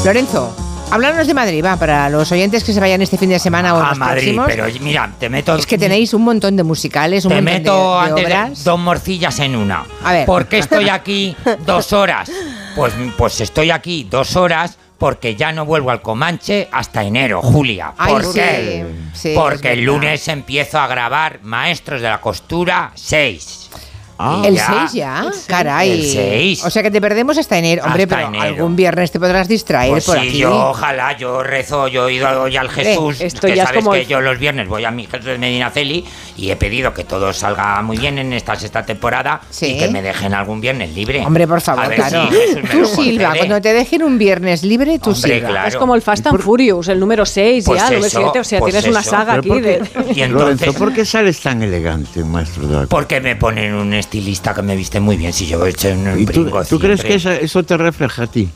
Lorenzo, 0.06 0.56
háblanos 0.91 1.26
de 1.26 1.34
Madrid, 1.34 1.64
va, 1.65 1.77
para 1.77 2.10
los 2.11 2.32
oyentes 2.32 2.64
que 2.64 2.72
se 2.73 2.80
vayan 2.80 3.02
este 3.02 3.18
fin 3.18 3.30
de 3.30 3.40
semana 3.40 3.73
o 3.73 3.82
A 3.82 3.90
los 3.90 3.98
Madrid, 3.98 4.36
próximos. 4.36 4.45
pero 4.48 4.84
mira, 4.86 5.11
te 5.19 5.30
meto. 5.30 5.56
Es 5.56 5.65
que 5.65 5.80
tenéis 5.80 6.14
un 6.14 6.22
montón 6.23 6.56
de 6.56 6.64
musicales, 6.64 7.26
un 7.26 7.30
Te 7.30 7.36
montón 7.41 7.53
de- 7.53 7.60
meto 7.60 7.94
de, 8.02 8.07
antes 8.10 8.15
de- 8.15 8.23
obras. 8.34 8.64
dos 8.64 8.80
morcillas 8.80 9.40
en 9.40 9.56
una. 9.56 9.84
A 10.03 10.14
ver. 10.14 10.26
¿Por 10.27 10.48
qué 10.48 10.60
estoy 10.60 10.90
aquí 10.90 11.36
dos 11.65 11.91
horas? 11.91 12.30
Pues, 12.76 12.94
pues 13.18 13.41
estoy 13.41 13.72
aquí 13.72 14.06
dos 14.10 14.36
horas 14.36 14.77
porque 14.99 15.36
ya 15.36 15.52
no 15.52 15.65
vuelvo 15.65 15.90
al 15.90 16.02
Comanche 16.03 16.69
hasta 16.72 17.03
enero, 17.03 17.41
Julia. 17.41 17.91
¿Por 18.07 18.32
qué? 18.32 18.86
sí, 19.14 19.34
porque 19.36 19.73
el 19.73 19.82
lunes 19.86 20.27
empiezo 20.27 20.77
a 20.80 20.86
grabar 20.88 21.40
Maestros 21.41 22.02
de 22.02 22.10
la 22.10 22.22
Costura 22.22 22.91
6. 22.94 23.69
Y 24.18 24.48
¿El 24.48 24.56
ya- 24.56 24.88
6 24.88 24.94
ya? 24.94 25.26
Caray. 25.48 25.92
El 25.92 26.06
6. 26.06 26.64
O 26.66 26.70
sea 26.70 26.82
que 26.84 26.90
te 26.92 27.02
perdemos 27.02 27.38
hasta 27.38 27.58
enero. 27.58 27.84
Hombre, 27.84 28.04
Hasta 28.04 28.16
pero 28.16 28.28
enero. 28.30 28.44
algún 28.44 28.76
viernes 28.76 29.12
te 29.12 29.20
podrás 29.20 29.48
distraer 29.50 29.92
Pues 29.92 30.06
por 30.06 30.20
sí, 30.20 30.28
aquí. 30.30 30.38
yo 30.38 30.70
ojalá, 30.70 31.18
yo 31.18 31.44
rezo, 31.44 31.88
yo 31.90 32.08
he 32.08 32.14
ido 32.14 32.44
hoy 32.44 32.56
al 32.56 32.70
Jesús, 32.70 33.20
esto 33.20 33.48
que 33.48 33.56
ya 33.56 33.64
es 33.64 33.70
sabes 33.70 33.84
como 33.84 33.92
que 33.94 34.02
el- 34.02 34.08
yo 34.08 34.22
los 34.22 34.40
viernes 34.40 34.68
voy 34.70 34.86
a 34.86 34.92
mi 34.92 35.06
Jesús 35.06 35.26
de 35.26 35.38
Medinaceli 35.38 36.06
y 36.38 36.50
he 36.50 36.56
pedido 36.56 36.94
que 36.94 37.04
todo 37.04 37.34
salga 37.34 37.82
muy 37.82 37.98
bien 37.98 38.18
en 38.18 38.32
esta 38.32 38.56
sexta 38.56 38.86
temporada 38.86 39.42
Sí. 39.50 39.66
y 39.74 39.78
que 39.80 39.90
me 39.90 40.02
dejen 40.02 40.34
algún 40.34 40.62
viernes 40.62 40.94
libre. 40.96 41.26
Hombre, 41.26 41.46
por 41.48 41.60
favor, 41.60 41.84
A 41.84 41.88
ver 41.90 41.98
claro. 41.98 42.30
si 42.32 42.56
Tú 42.78 42.86
silba, 42.86 43.34
cuando 43.36 43.60
te 43.62 43.74
dejen 43.74 44.02
un 44.04 44.18
viernes 44.18 44.64
libre, 44.64 44.98
tú 45.00 45.12
Hombre, 45.12 45.36
silba. 45.40 45.50
claro. 45.50 45.68
Es 45.68 45.76
como 45.76 45.94
el 45.94 46.02
Fast 46.02 46.26
and 46.28 46.40
Furious, 46.40 46.88
el 46.88 47.00
número 47.02 47.26
6 47.26 47.66
Pues 47.66 47.82
ya, 47.82 47.88
el 47.90 47.94
número 47.96 48.08
eso, 48.08 48.20
7, 48.22 48.40
o 48.40 48.44
sea, 48.46 48.60
pues 48.60 48.74
tienes 48.74 48.90
una 48.90 49.02
eso. 49.02 49.10
saga 49.10 49.26
Pero 49.34 49.40
aquí 49.40 49.50
¿por 49.50 49.62
qué- 49.62 49.68
de... 49.68 50.14
Y 50.16 50.22
entonces- 50.22 50.32
Lorenzo, 50.32 50.74
¿por 50.74 50.94
qué 50.94 51.06
sales 51.06 51.40
tan 51.42 51.62
elegante, 51.62 52.24
maestro 52.24 52.88
Porque 52.90 53.20
me 53.20 53.36
ponen 53.36 53.74
un 53.74 53.94
estilista 54.06 54.53
que 54.53 54.61
me 54.61 54.76
viste 54.76 54.99
muy 54.99 55.18
bien 55.18 55.34
si 55.34 55.45
yo 55.48 55.65
he 55.65 55.69
hecho 55.72 55.90
un 55.90 56.19
¿Y 56.19 56.26
tú, 56.26 56.41
brinco 56.44 56.64
tú 56.65 56.80
crees 56.80 57.03
que 57.03 57.15
eso 57.15 57.64
te 57.64 57.76
refleja 57.77 58.23
a 58.23 58.27
ti? 58.27 58.49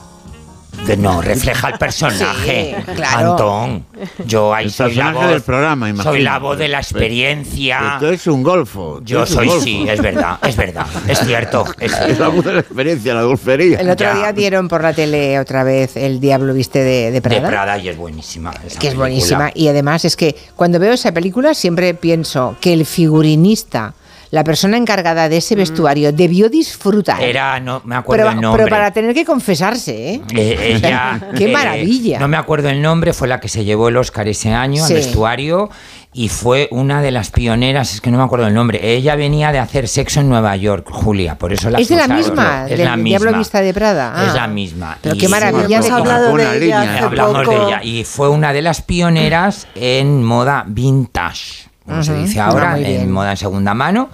No, 0.97 1.21
refleja 1.21 1.69
el 1.69 1.77
personaje, 1.77 2.73
Sí, 2.85 2.91
claro. 2.95 3.31
Antón. 3.31 3.85
Yo 4.25 4.53
ahí 4.53 4.65
El 4.65 4.71
soy 4.71 4.95
la 4.95 5.11
voz. 5.11 5.27
del 5.27 5.41
programa, 5.41 5.89
imagino. 5.89 6.11
Soy 6.13 6.21
la 6.21 6.39
voz 6.39 6.57
de 6.57 6.67
la 6.67 6.79
experiencia. 6.79 7.97
tú 7.99 8.05
eres 8.07 8.25
un 8.27 8.41
golfo. 8.41 8.99
Yo 9.03 9.25
soy, 9.25 9.47
golfo. 9.47 9.61
sí, 9.63 9.85
es 9.87 10.01
verdad, 10.01 10.39
es 10.47 10.55
verdad, 10.55 10.87
es 11.07 11.19
cierto. 11.19 11.65
Es, 11.79 11.91
Es 11.91 12.17
la 12.17 12.29
voz 12.29 12.45
de 12.45 12.53
la 12.53 12.59
experiencia, 12.61 13.13
la 13.13 13.23
golfería. 13.23 13.77
El 13.79 13.89
otro 13.89 14.13
día 14.15 14.31
dieron 14.31 14.67
por 14.67 14.81
la 14.81 14.93
tele 14.93 15.37
otra 15.39 15.63
vez 15.63 15.95
El 15.97 16.19
Diablo 16.19 16.53
Viste 16.53 16.79
de, 16.79 17.05
de 17.05 17.11
de 17.11 17.21
Prada. 17.21 17.47
Prada 17.49 17.77
y 17.77 17.89
es 17.89 17.97
buenísima. 17.97 18.51
esa 18.51 18.61
que 18.61 18.67
es 18.67 18.79
película. 18.79 18.99
buenísima. 18.99 19.51
Y 19.53 19.67
además 19.67 20.05
es 20.05 20.15
que 20.15 20.35
cuando 20.55 20.79
veo 20.79 20.93
esa 20.93 21.11
película 21.11 21.53
siempre 21.53 21.93
pienso 21.93 22.55
que 22.61 22.73
el 22.73 22.85
figurinista 22.85 23.93
la 24.31 24.43
persona 24.43 24.77
encargada 24.77 25.27
de 25.29 25.37
ese 25.37 25.55
vestuario 25.55 26.11
debió 26.13 26.49
disfrutar. 26.49 27.21
Era, 27.21 27.59
no 27.59 27.81
me 27.85 27.95
acuerdo 27.95 28.25
pero, 28.25 28.35
el 28.35 28.41
nombre. 28.41 28.63
pero 28.63 28.75
para 28.75 28.91
tener 28.91 29.13
que 29.13 29.25
confesarse, 29.25 30.13
¿eh? 30.15 30.21
Eh, 30.35 30.73
ella, 30.75 31.19
¡Qué 31.37 31.45
eh, 31.45 31.51
maravilla! 31.53 32.19
No 32.19 32.27
me 32.27 32.37
acuerdo 32.37 32.69
el 32.69 32.81
nombre, 32.81 33.13
fue 33.13 33.27
la 33.27 33.39
que 33.39 33.47
se 33.49 33.63
llevó 33.65 33.89
el 33.89 33.97
Oscar 33.97 34.27
ese 34.27 34.51
año 34.53 34.85
Sí. 34.85 34.93
al 34.93 34.99
vestuario 34.99 35.69
y 36.13 36.29
fue 36.29 36.67
una 36.71 37.01
de 37.03 37.11
las 37.11 37.29
pioneras, 37.31 37.93
es 37.93 38.01
que 38.01 38.09
no 38.11 38.17
me 38.17 38.23
acuerdo 38.23 38.47
el 38.47 38.53
nombre. 38.53 38.79
Ella 38.95 39.15
venía 39.15 39.51
de 39.51 39.59
hacer 39.59 39.87
sexo 39.87 40.19
en 40.21 40.29
Nueva 40.29 40.55
York, 40.55 40.87
Julia, 40.91 41.35
por 41.35 41.53
eso 41.53 41.69
la 41.69 41.79
es 41.79 41.87
de 41.87 41.95
la 41.95 42.07
misma, 42.07 42.63
Es 42.67 42.77
del 42.77 42.85
la 42.87 42.95
Diablo 42.97 43.27
misma. 43.29 43.37
Vista 43.37 43.61
de 43.61 43.73
Prada. 43.73 44.13
Es 44.25 44.31
Ah. 44.31 44.35
la 44.35 44.47
misma. 44.47 44.97
Pero 45.01 45.15
Y- 45.15 45.17
qué 45.19 45.29
maravilla. 45.29 45.81
De- 45.81 45.89
hablado 45.89 46.35
de 46.35 46.65
ella 46.65 47.03
Hablamos 47.05 47.45
poco. 47.45 47.51
de 47.51 47.65
ella 47.67 47.83
y 47.83 48.03
fue 48.05 48.27
una 48.29 48.53
de 48.53 48.61
las 48.63 48.81
pioneras 48.81 49.67
en 49.75 50.23
moda 50.23 50.65
vintage, 50.67 51.68
como 51.85 52.03
se 52.03 52.13
dice 52.15 52.39
Ah, 52.39 52.47
ahora, 52.47 52.77
en 52.79 53.11
moda 53.11 53.31
en 53.31 53.37
segunda 53.37 53.73
mano. 53.73 54.09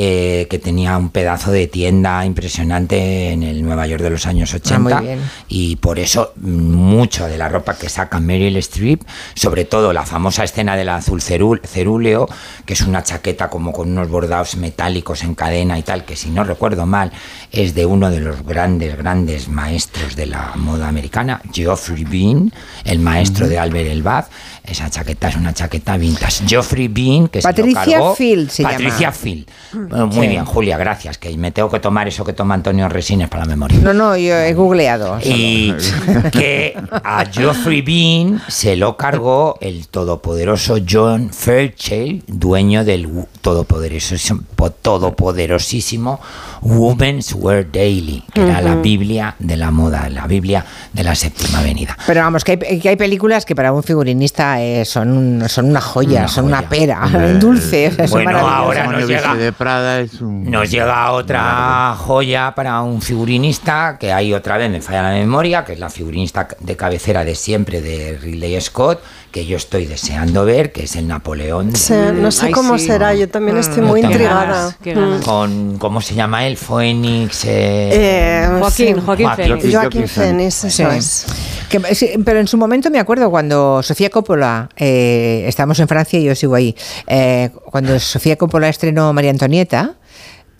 Eh, 0.00 0.46
que 0.48 0.60
tenía 0.60 0.96
un 0.96 1.08
pedazo 1.10 1.50
de 1.50 1.66
tienda 1.66 2.24
impresionante 2.24 3.30
en 3.32 3.42
el 3.42 3.64
Nueva 3.64 3.84
York 3.88 4.00
de 4.02 4.10
los 4.10 4.26
años 4.26 4.54
80 4.54 4.98
Ah, 4.98 5.02
y 5.48 5.74
por 5.76 5.98
eso 5.98 6.32
mm, 6.36 6.48
mucho 6.72 7.26
de 7.26 7.36
la 7.36 7.48
ropa 7.48 7.74
que 7.76 7.88
saca 7.88 8.20
Meryl 8.20 8.56
Streep, 8.58 9.02
sobre 9.34 9.64
todo 9.64 9.92
la 9.92 10.04
famosa 10.04 10.44
escena 10.44 10.76
del 10.76 10.88
azul 10.90 11.20
cerú- 11.20 11.60
cerúleo, 11.66 12.28
que 12.64 12.74
es 12.74 12.82
una 12.82 13.02
chaqueta 13.02 13.50
como 13.50 13.72
con 13.72 13.90
unos 13.90 14.08
bordados 14.08 14.56
metálicos 14.56 15.24
en 15.24 15.34
cadena 15.34 15.76
y 15.78 15.82
tal, 15.82 16.04
que 16.04 16.14
si 16.14 16.30
no 16.30 16.44
recuerdo 16.44 16.86
mal 16.86 17.10
es 17.50 17.74
de 17.74 17.84
uno 17.86 18.08
de 18.10 18.20
los 18.20 18.44
grandes, 18.44 18.96
grandes 18.96 19.48
maestros 19.48 20.14
de 20.14 20.26
la 20.26 20.52
moda 20.54 20.86
americana, 20.88 21.40
Geoffrey 21.52 22.04
Bean, 22.04 22.52
el 22.84 23.00
maestro 23.00 23.48
de 23.48 23.58
Albert 23.58 23.88
Elbaz. 23.90 24.28
Esa 24.64 24.90
chaqueta 24.90 25.28
es 25.28 25.36
una 25.36 25.54
chaqueta 25.54 25.96
vintage. 25.96 26.44
Geoffrey 26.46 26.88
Bean, 26.88 27.28
que 27.28 27.40
se 27.40 27.48
lo 27.48 27.54
Patricia 27.54 27.98
cargó- 27.98 28.14
Field 28.14 28.50
se 28.50 28.62
Patricia 28.62 28.98
llama. 28.98 29.12
Field. 29.12 29.46
Bueno, 29.88 30.06
muy 30.08 30.26
Sí. 30.26 30.28
bien, 30.32 30.44
Julia, 30.44 30.76
gracias, 30.78 31.18
que 31.18 31.36
me 31.36 31.50
tengo 31.52 31.70
que 31.70 31.80
tomar 31.80 32.06
eso 32.08 32.24
que 32.24 32.32
toma 32.32 32.54
Antonio 32.54 32.88
Resines 32.88 33.28
para 33.28 33.44
la 33.44 33.48
memoria. 33.50 33.78
No, 33.80 33.92
no, 33.92 34.16
yo 34.16 34.34
he 34.36 34.52
googleado. 34.54 35.18
Y 35.24 35.74
que 36.32 36.76
a 37.04 37.24
Geoffrey 37.26 37.82
Bean 37.82 38.40
se 38.48 38.76
lo 38.76 38.96
cargó 38.96 39.56
el 39.60 39.88
todopoderoso 39.88 40.78
John 40.88 41.30
Fairchild, 41.32 42.24
dueño 42.26 42.84
del 42.84 43.08
todopoderosísimo, 43.40 44.42
po- 44.56 44.70
todopoderosísimo 44.70 46.20
Women's 46.62 47.32
Wear 47.34 47.70
Daily, 47.70 48.22
que 48.32 48.42
era 48.42 48.60
la. 48.60 48.74
Biblia 48.78 49.34
de 49.38 49.56
la 49.56 49.70
moda, 49.70 50.08
la 50.08 50.26
Biblia 50.26 50.64
de 50.92 51.02
la 51.02 51.14
séptima 51.14 51.58
avenida. 51.60 51.96
Pero 52.06 52.20
vamos, 52.20 52.44
que 52.44 52.52
hay, 52.52 52.78
que 52.78 52.88
hay 52.90 52.96
películas 52.96 53.44
que 53.44 53.54
para 53.56 53.72
un 53.72 53.82
figurinista 53.82 54.62
eh, 54.62 54.84
son, 54.84 55.10
un- 55.16 55.48
son 55.48 55.66
una 55.66 55.80
joya, 55.80 56.28
son 56.28 56.44
una 56.46 56.62
pera, 56.62 57.02
un 57.12 57.38
dulce. 57.40 57.88
o 57.88 57.92
sea, 57.92 58.06
son 58.08 58.22
Bueno, 58.24 58.40
maravillosas. 58.40 58.58
ahora 58.86 58.86
nos 58.86 59.08
llega- 59.08 59.34
Es 60.00 60.20
un... 60.20 60.50
Nos 60.50 60.70
llega 60.70 61.12
otra 61.12 61.94
joya 61.96 62.54
para 62.54 62.80
un 62.82 63.00
figurinista, 63.02 63.96
que 63.98 64.12
ahí 64.12 64.32
otra 64.32 64.56
vez 64.56 64.70
me 64.70 64.80
falla 64.80 65.02
la 65.02 65.10
memoria, 65.10 65.64
que 65.64 65.72
es 65.72 65.78
la 65.78 65.90
figurinista 65.90 66.48
de 66.60 66.76
cabecera 66.76 67.24
de 67.24 67.34
siempre 67.34 67.80
de 67.80 68.18
Ridley 68.18 68.60
Scott, 68.60 69.00
que 69.30 69.44
yo 69.46 69.56
estoy 69.56 69.86
deseando 69.86 70.44
ver, 70.44 70.72
que 70.72 70.84
es 70.84 70.96
el 70.96 71.06
Napoleón. 71.06 71.72
de- 71.72 71.78
Sí, 71.78 71.94
no 72.14 72.30
sé 72.30 72.50
cómo 72.50 72.78
será, 72.78 73.14
yo 73.14 73.28
también 73.28 73.56
estoy 73.58 73.82
muy 73.82 74.00
intrigada. 74.00 74.44
ganas, 74.44 74.76
Mm. 74.80 74.84
ganas. 74.94 75.24
Con, 75.24 75.78
¿cómo 75.78 76.00
se 76.00 76.14
llama 76.14 76.46
él? 76.46 76.56
Phoenix. 76.56 77.44
eh, 77.44 77.90
Eh, 77.92 78.46
Joaquín, 78.58 78.96
sí. 78.96 79.02
Joaquín 79.04 79.28
Phoenix. 79.36 79.72
Joaquín 79.74 80.08
Phoenix, 80.08 80.64
eso 80.64 80.90
Sí. 80.90 80.96
es. 80.96 81.26
Que- 81.68 81.94
sí, 81.94 82.10
pero 82.24 82.40
en 82.40 82.48
su 82.48 82.56
momento 82.56 82.90
me 82.90 82.98
acuerdo 82.98 83.30
cuando 83.30 83.82
Sofía 83.82 84.08
Coppola, 84.08 84.70
eh, 84.76 85.44
estábamos 85.46 85.78
en 85.80 85.88
Francia 85.88 86.18
y 86.18 86.24
yo 86.24 86.34
sigo 86.34 86.54
ahí, 86.54 86.74
eh, 87.06 87.50
cuando 87.70 87.98
Sofía 88.00 88.36
Coppola 88.36 88.68
estrenó 88.70 89.12
María 89.12 89.30
Antonieta, 89.30 89.96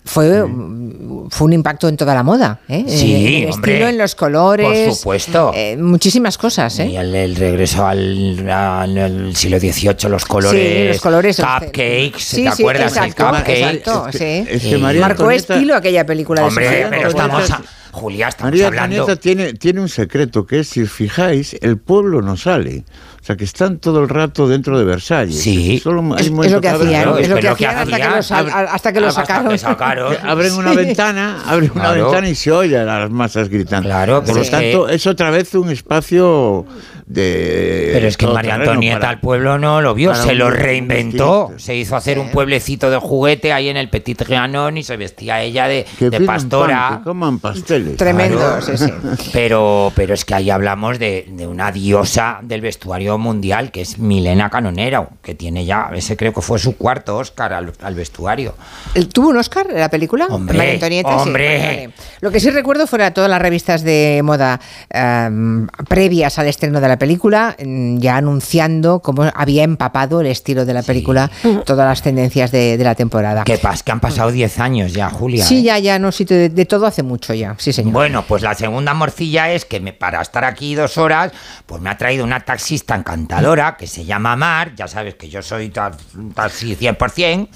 fue, 0.09 0.43
fue 1.29 1.45
un 1.45 1.53
impacto 1.53 1.87
en 1.87 1.95
toda 1.95 2.15
la 2.15 2.23
moda. 2.23 2.59
¿eh? 2.67 2.83
Sí, 2.87 3.13
en 3.37 3.43
el 3.43 3.51
hombre, 3.53 3.71
estilo, 3.73 3.87
en 3.89 3.97
los 3.97 4.15
colores. 4.15 4.87
por 4.87 4.95
supuesto. 4.95 5.51
eh, 5.55 5.77
muchísimas 5.77 6.37
cosas. 6.37 6.77
¿eh? 6.79 6.87
Y 6.87 6.95
el, 6.97 7.13
el 7.15 7.35
regreso 7.35 7.85
al, 7.85 8.49
al- 8.49 8.97
al 8.97 9.35
siglo 9.35 9.59
XVIII, 9.59 10.09
los 10.09 10.25
colores. 10.25 10.77
Sí, 10.83 10.87
los 10.87 11.01
colores. 11.01 11.37
Cupcakes, 11.37 12.13
Sí, 12.17 12.43
¿te 12.43 12.51
sí, 12.51 12.61
acuerdas? 12.63 12.91
exacto, 12.97 13.23
el 13.23 13.35
cupcake. 13.35 13.49
exacto, 13.83 14.07
sí. 14.11 14.45
es 14.49 14.61
que 14.63 14.77
Marcó 14.77 15.29
estilo 15.31 15.75
aquella 15.75 16.05
película 16.05 16.41
de 16.41 16.47
Hombre, 16.47 16.87
pero 16.89 17.09
estamos. 17.09 17.51
a- 17.51 17.61
Julia, 17.91 18.27
estamos 18.27 18.51
María 18.51 18.67
hablando. 18.67 18.95
Antonieta 19.01 19.21
tiene, 19.21 19.53
tiene 19.53 19.81
un 19.81 19.89
secreto 19.89 20.45
que 20.45 20.59
es, 20.59 20.67
si 20.69 20.81
os 20.81 20.91
fijáis, 20.91 21.55
el 21.61 21.77
pueblo 21.77 22.21
no 22.21 22.37
sale. 22.37 22.83
O 23.21 23.25
sea, 23.29 23.35
que 23.35 23.43
están 23.43 23.79
todo 23.79 23.99
el 24.01 24.09
rato 24.09 24.47
dentro 24.47 24.77
de 24.79 24.85
Versalles. 24.85 25.39
Sí. 25.41 25.79
Solo 25.83 26.01
hay 26.15 26.21
Es- 26.25 26.31
lo 26.31 26.61
que 26.61 26.69
abren- 26.69 26.75
hacían, 26.75 27.03
Claro, 27.03 27.17
es 27.17 27.29
lo 27.29 27.35
que 27.35 27.41
pero 27.41 27.53
hacían 27.53 27.77
hasta 27.77 27.97
que 27.97 28.15
lo 28.15 28.23
sal- 28.23 28.45
Abren- 28.49 28.67
hasta 28.71 28.93
que 28.93 28.99
lo 29.01 29.07
Hasta 29.07 29.21
sacaron. 29.25 29.51
que 29.51 29.57
sacaron. 29.57 30.15
que 30.15 30.19
abren 30.27 30.53
una 30.53 30.69
Sí. 30.71 30.77
ventana, 30.77 31.43
abren 31.45 31.71
una 31.75 31.91
ventana 31.91 32.29
y 32.29 32.35
se 32.35 32.51
oye 32.51 32.77
a 32.77 32.83
las 32.85 33.09
masas 33.11 33.49
gritando. 33.49 33.89
Claro, 33.89 34.23
Por 34.23 34.37
lo 34.37 34.43
tanto, 34.45 34.87
es 34.89 35.05
otra 35.05 35.29
vez 35.31 35.53
un 35.55 35.69
espacio 35.69 36.65
de. 37.05 37.89
Pero 37.93 38.07
es 38.07 38.17
que 38.17 38.27
María 38.27 38.55
Antonieta 38.55 38.99
para- 38.99 39.09
al 39.11 39.19
pueblo 39.19 39.57
no 39.59 39.81
lo 39.81 39.93
vio, 39.93 40.15
se 40.15 40.33
lo 40.35 40.49
reinventó. 40.49 41.51
Se 41.57 41.75
hizo 41.75 41.95
hacer 41.95 42.19
un 42.19 42.31
pueblecito 42.31 42.89
de 42.89 42.97
juguete 42.97 43.51
ahí 43.51 43.69
en 43.69 43.77
el 43.77 43.89
Petit 43.89 44.17
Trianon 44.17 44.77
y 44.77 44.83
se 44.83 44.95
vestía 44.97 45.41
ella 45.41 45.67
de, 45.67 45.85
Que 45.97 46.09
de 46.09 46.19
pidan 46.19 46.25
pastora. 46.35 46.89
pan, 46.89 46.97
que 46.99 47.03
coman 47.03 47.39
Tremendo, 47.97 48.37
Claro. 48.37 48.61
sí, 48.61 48.77
sí. 48.77 48.91
Pero, 49.33 49.91
pero 49.95 50.13
es 50.13 50.25
que 50.25 50.33
ahí 50.35 50.49
hablamos 50.49 50.99
de, 50.99 51.27
de 51.29 51.45
una 51.47 51.71
diosa 51.71 52.39
del 52.41 52.61
vestuario 52.61 53.17
mundial, 53.17 53.71
que 53.71 53.81
es 53.81 53.97
Milena 53.99 54.49
Canonero, 54.49 55.09
que 55.21 55.35
tiene 55.35 55.65
ya, 55.65 55.89
ese 55.93 56.15
creo 56.17 56.33
que 56.33 56.41
fue 56.41 56.59
su 56.59 56.75
cuarto 56.77 57.17
Oscar 57.17 57.53
al, 57.53 57.73
al 57.81 57.95
vestuario. 57.95 58.55
¿Tuvo 59.13 59.29
un 59.29 59.37
Oscar 59.37 59.67
en 59.69 59.79
la 59.79 59.89
película? 59.89 60.27
Hombre, 60.29 60.57
María 60.57 60.73
Antonieta, 60.73 61.09
sí. 61.19 61.27
hombre. 61.27 61.89
Lo 62.21 62.31
que 62.31 62.39
sí 62.39 62.49
recuerdo 62.49 62.87
fueron 62.87 63.13
todas 63.13 63.29
las 63.29 63.41
revistas 63.41 63.83
de 63.83 64.21
moda 64.23 64.59
em, 64.89 65.67
previas 65.87 66.37
al 66.39 66.47
estreno 66.47 66.81
de 66.81 66.87
la 66.87 66.97
película, 66.97 67.55
mm, 67.63 67.97
ya 67.99 68.17
anunciando 68.17 68.99
cómo 68.99 69.23
había 69.33 69.63
empapado 69.63 70.21
el 70.21 70.27
estilo 70.27 70.65
de 70.65 70.73
la 70.73 70.83
película, 70.83 71.29
todas 71.65 71.87
las 71.87 72.01
tendencias 72.01 72.51
de, 72.51 72.77
de 72.77 72.83
la 72.83 72.95
temporada. 72.95 73.43
Que 73.43 73.57
pas, 73.57 73.83
que 73.83 73.91
han 73.91 73.99
pasado 73.99 74.31
10 74.31 74.59
años 74.59 74.93
ya, 74.93 75.09
Julia. 75.09 75.43
Sí, 75.45 75.59
¿eh? 75.59 75.63
ya, 75.63 75.79
ya, 75.79 75.99
no, 75.99 76.11
sí, 76.11 76.25
de, 76.25 76.49
de 76.49 76.65
todo 76.65 76.85
hace 76.85 77.03
mucho 77.03 77.33
ya, 77.33 77.55
sí, 77.57 77.68
señor. 77.73 77.93
Bueno, 77.93 78.23
pues 78.27 78.41
la 78.43 78.53
segunda 78.55 78.93
morcilla 78.93 79.51
es 79.51 79.65
que 79.65 79.79
me, 79.79 79.93
para 79.93 80.21
estar 80.21 80.43
aquí 80.45 80.75
dos 80.75 80.97
horas, 80.97 81.31
pues 81.65 81.81
me 81.81 81.89
ha 81.89 81.97
traído 81.97 82.23
una 82.23 82.39
taxista 82.41 82.95
encantadora 82.95 83.75
que 83.77 83.87
se 83.87 84.05
llama 84.05 84.35
Mar, 84.35 84.73
ya 84.75 84.87
sabes 84.87 85.15
que 85.15 85.29
yo 85.29 85.41
soy 85.41 85.69
ta- 85.69 85.91
taxi 86.35 86.75
100%, 86.75 87.49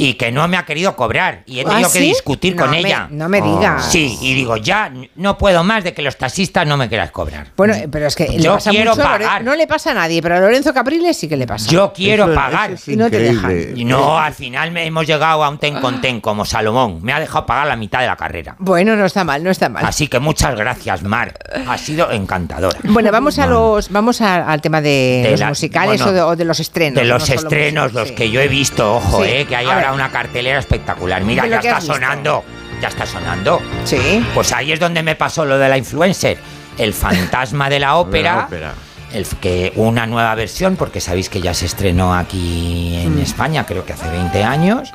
y 0.00 0.14
que 0.14 0.32
no 0.32 0.46
me 0.48 0.56
ha 0.56 0.64
querido 0.64 0.94
cobrar 0.96 1.42
y 1.46 1.58
he 1.60 1.62
¿Ah, 1.62 1.68
tenido 1.70 1.92
que 1.92 1.98
sí? 1.98 2.04
discutir 2.06 2.56
No 2.56 2.62
con 2.62 2.70
me- 2.72 2.78
ella. 2.80 3.08
no 3.10 3.28
me 3.28 3.40
digas. 3.40 3.86
Sí, 3.90 4.18
y 4.20 4.34
digo, 4.34 4.56
ya 4.56 4.92
no 5.16 5.38
puedo 5.38 5.62
más 5.64 5.84
de 5.84 5.92
que 5.94 6.02
los 6.02 6.16
taxistas 6.16 6.66
no 6.66 6.76
me 6.76 6.88
quieras 6.88 7.10
cobrar. 7.10 7.48
Bueno, 7.56 7.74
pero 7.90 8.06
es 8.06 8.14
que 8.16 8.28
le 8.28 8.38
Yo 8.42 8.54
pasa 8.54 8.70
quiero 8.70 8.90
mucho 8.92 9.02
a 9.02 9.12
Lore- 9.18 9.24
pagar. 9.24 9.44
no 9.44 9.54
le 9.56 9.66
pasa 9.66 9.90
a 9.90 9.94
nadie, 9.94 10.22
pero 10.22 10.36
a 10.36 10.40
Lorenzo 10.40 10.72
Capriles 10.72 11.16
sí 11.16 11.28
que 11.28 11.36
le 11.36 11.46
pasa. 11.46 11.70
Yo 11.70 11.92
quiero 11.92 12.24
Eso- 12.24 12.34
pagar. 12.34 12.70
eso 12.72 12.82
es 12.82 12.88
Y 12.88 12.96
no 12.96 13.10
te 13.10 13.18
dejan. 13.18 13.76
Y 13.76 13.84
no, 13.84 14.18
al 14.18 14.32
final 14.34 14.70
me 14.70 14.86
hemos 14.86 15.06
llegado 15.06 15.44
a 15.44 15.48
un 15.48 15.58
ten 15.58 15.80
con 15.80 16.00
ten 16.00 16.20
como 16.20 16.44
Salomón. 16.44 17.00
Me 17.02 17.12
ha 17.12 17.20
dejado 17.20 17.46
pagar 17.46 17.66
la 17.66 17.76
mitad 17.76 18.00
de 18.00 18.06
la 18.06 18.16
carrera. 18.16 18.56
Bueno, 18.58 18.96
no 18.96 19.04
está 19.04 19.24
mal, 19.24 19.42
no 19.42 19.50
está 19.50 19.59
mal. 19.68 19.84
Así 19.84 20.08
que 20.08 20.18
muchas 20.18 20.54
gracias, 20.56 21.02
Mar. 21.02 21.34
Ha 21.68 21.76
sido 21.78 22.10
encantadora. 22.10 22.78
Bueno, 22.84 23.10
vamos 23.12 23.38
a 23.38 23.46
los 23.46 23.90
vamos 23.90 24.20
a- 24.20 24.50
al 24.50 24.60
tema 24.60 24.80
de, 24.80 25.20
De 25.24 25.30
los 25.32 25.40
la- 25.40 25.48
musicales 25.48 26.00
bueno, 26.00 26.06
o, 26.06 26.12
de, 26.14 26.22
o 26.22 26.36
de 26.36 26.44
los 26.44 26.60
estrenos. 26.60 26.94
De 27.02 27.04
los 27.08 27.28
no 27.28 27.34
estrenos, 27.34 27.84
música, 27.84 28.00
los 28.00 28.08
sí. 28.08 28.14
que 28.14 28.30
yo 28.30 28.40
he 28.40 28.48
visto, 28.48 28.96
ojo, 28.96 29.22
Sí. 29.24 29.30
eh, 29.30 29.46
que 29.46 29.56
hay 29.56 29.66
A 29.66 29.74
ahora 29.74 29.86
ver. 29.90 29.94
una 29.94 30.10
cartelera 30.10 30.58
espectacular. 30.58 31.22
Mira, 31.22 31.46
ya 31.46 31.58
está 31.58 31.80
sonando. 31.80 32.44
Ya 32.80 32.88
está 32.88 33.04
sonando. 33.04 33.60
Sí. 33.84 34.24
Pues 34.34 34.52
ahí 34.52 34.72
es 34.72 34.80
donde 34.80 35.02
me 35.02 35.14
pasó 35.14 35.44
lo 35.44 35.58
de 35.58 35.68
la 35.68 35.76
influencer. 35.76 36.38
El 36.78 36.94
fantasma 36.94 37.68
de 37.68 37.78
la 37.80 37.96
ópera. 37.96 38.44
ópera. 38.46 38.72
El, 39.12 39.26
que 39.26 39.72
una 39.74 40.06
nueva 40.06 40.34
versión, 40.36 40.76
porque 40.76 41.00
sabéis 41.00 41.28
que 41.28 41.40
ya 41.40 41.52
se 41.52 41.66
estrenó 41.66 42.14
aquí 42.14 42.94
en 43.02 43.16
Mm. 43.16 43.22
España, 43.22 43.66
creo 43.66 43.84
que 43.84 43.92
hace 43.92 44.08
20 44.08 44.44
años, 44.44 44.92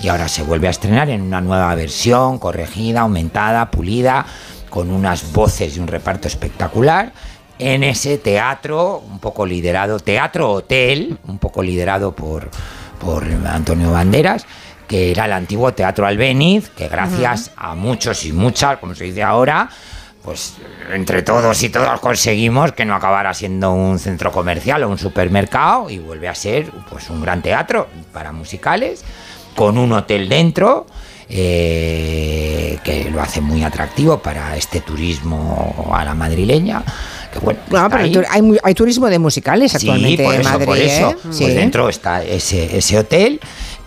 y 0.00 0.08
ahora 0.08 0.28
se 0.28 0.42
vuelve 0.42 0.68
a 0.68 0.70
estrenar 0.70 1.10
en 1.10 1.22
una 1.22 1.40
nueva 1.40 1.74
versión, 1.74 2.38
corregida, 2.38 3.00
aumentada, 3.00 3.70
pulida, 3.70 4.24
con 4.70 4.90
unas 4.90 5.32
voces 5.32 5.76
y 5.76 5.80
un 5.80 5.88
reparto 5.88 6.28
espectacular, 6.28 7.12
en 7.58 7.82
ese 7.82 8.18
teatro, 8.18 8.98
un 8.98 9.18
poco 9.18 9.44
liderado, 9.44 9.98
teatro 9.98 10.52
hotel, 10.52 11.18
un 11.26 11.38
poco 11.38 11.62
liderado 11.62 12.12
por, 12.12 12.50
por 13.00 13.24
Antonio 13.24 13.90
Banderas, 13.90 14.46
que 14.86 15.10
era 15.10 15.24
el 15.24 15.32
antiguo 15.32 15.74
Teatro 15.74 16.06
Albéniz, 16.06 16.70
que 16.70 16.88
gracias 16.88 17.50
a 17.56 17.74
muchos 17.74 18.24
y 18.24 18.32
muchas, 18.32 18.78
como 18.78 18.94
se 18.94 19.04
dice 19.04 19.22
ahora, 19.22 19.68
pues 20.22 20.54
entre 20.92 21.22
todos 21.22 21.62
y 21.62 21.68
todas 21.68 22.00
conseguimos 22.00 22.72
que 22.72 22.84
no 22.84 22.94
acabara 22.94 23.34
siendo 23.34 23.72
un 23.72 23.98
centro 23.98 24.30
comercial 24.30 24.82
o 24.84 24.88
un 24.88 24.98
supermercado 24.98 25.90
y 25.90 25.98
vuelve 25.98 26.28
a 26.28 26.34
ser 26.34 26.70
pues 26.88 27.10
un 27.10 27.20
gran 27.20 27.42
teatro 27.42 27.88
para 28.12 28.32
musicales 28.32 29.04
con 29.58 29.76
un 29.76 29.90
hotel 29.92 30.28
dentro 30.28 30.86
eh, 31.28 32.78
que 32.84 33.10
lo 33.10 33.20
hace 33.20 33.40
muy 33.40 33.62
atractivo 33.64 34.18
para 34.18 34.56
este 34.56 34.80
turismo 34.80 35.90
a 35.92 36.04
la 36.04 36.14
madrileña 36.14 36.82
que 37.32 37.38
bueno, 37.40 37.60
No, 37.70 37.76
está 37.78 37.88
pero 37.90 38.04
ahí. 38.04 38.12
tu- 38.12 38.58
hay, 38.62 38.74
turismo 38.74 39.08
de 39.08 39.18
musicales 39.18 39.74
actualmente 39.74 40.22
Sí, 40.22 40.24
por 40.24 40.34
en 40.34 40.40
eso, 40.40 40.50
Madrid. 40.50 40.66
por 40.66 40.78
eso. 40.78 41.10
¿eh? 41.10 41.16
Pues 41.22 41.36
Sí. 41.36 41.46
dentro 41.46 41.88
está 41.88 42.22
ese, 42.22 42.78
ese 42.78 42.98
hotel 42.98 43.40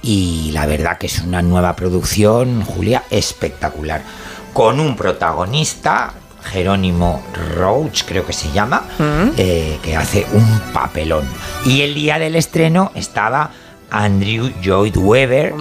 y 0.04 0.52
la 0.54 0.66
verdad 0.66 0.98
que 0.98 1.08
es 1.08 1.20
una 1.20 1.42
nueva 1.42 1.76
producción, 1.76 2.62
Julia, 2.64 3.04
espectacular, 3.10 4.02
con 4.54 4.80
un 4.80 4.96
protagonista, 4.96 6.14
Jerónimo 6.52 7.24
Roach, 7.56 8.04
creo 8.06 8.26
que 8.26 8.34
se 8.34 8.52
llama, 8.52 8.84
eh, 9.38 9.78
que 9.82 9.96
hace 9.96 10.26
un 10.34 10.60
papelón. 10.74 11.24
Y 11.66 11.82
el 11.82 11.94
día 11.96 12.20
del 12.20 12.36
estreno 12.36 12.92
estaba 12.96 13.52
Andrew 13.92 14.50
Lloyd 14.62 14.96
Webber, 14.98 15.54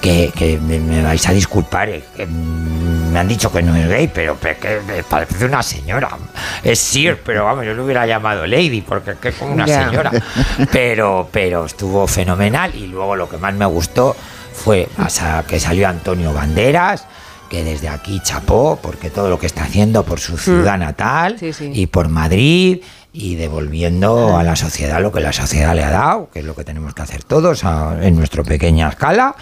que, 0.00 0.30
que 0.36 0.58
me, 0.58 0.78
me 0.78 1.02
vais 1.02 1.26
a 1.26 1.32
disculpar, 1.32 1.88
eh, 1.88 2.04
que, 2.14 2.26
mm, 2.26 3.10
me 3.10 3.18
han 3.18 3.26
dicho 3.26 3.50
que 3.50 3.62
no 3.62 3.74
es 3.74 3.88
gay, 3.88 4.10
pero, 4.12 4.38
que 4.38 5.02
parece 5.08 5.46
una 5.46 5.62
señora. 5.62 6.10
Es 6.62 6.78
Sir, 6.78 7.20
pero 7.24 7.44
vamos, 7.44 7.64
yo 7.64 7.74
lo 7.74 7.84
hubiera 7.84 8.06
llamado 8.06 8.46
Lady, 8.46 8.82
porque 8.82 9.16
es 9.22 9.34
como 9.34 9.54
una 9.54 9.66
señora. 9.66 10.10
Pero, 10.70 11.28
pero 11.32 11.64
estuvo 11.64 12.06
fenomenal 12.06 12.74
y 12.74 12.86
luego 12.86 13.16
lo 13.16 13.28
que 13.28 13.38
más 13.38 13.54
me 13.54 13.66
gustó 13.66 14.14
fue 14.52 14.88
hasta 14.98 15.42
que 15.44 15.58
salió 15.58 15.88
Antonio 15.88 16.32
Banderas, 16.32 17.06
que 17.48 17.64
desde 17.64 17.88
aquí 17.88 18.20
chapó, 18.22 18.78
porque 18.80 19.10
todo 19.10 19.28
lo 19.28 19.38
que 19.38 19.46
está 19.46 19.64
haciendo 19.64 20.04
por 20.04 20.20
su 20.20 20.36
ciudad 20.38 20.78
natal 20.78 21.36
y 21.40 21.86
por 21.86 22.08
Madrid 22.08 22.80
y 23.12 23.34
devolviendo 23.36 24.36
a 24.36 24.42
la 24.44 24.54
sociedad 24.56 25.00
lo 25.00 25.10
que 25.12 25.20
la 25.20 25.32
sociedad 25.32 25.74
le 25.74 25.82
ha 25.84 25.90
dado, 25.90 26.30
que 26.30 26.40
es 26.40 26.44
lo 26.44 26.54
que 26.54 26.64
tenemos 26.64 26.94
que 26.94 27.02
hacer 27.02 27.24
todos 27.24 27.64
a- 27.64 27.98
en 28.06 28.16
nuestra 28.16 28.42
pequeña 28.44 28.88
escala. 28.88 29.34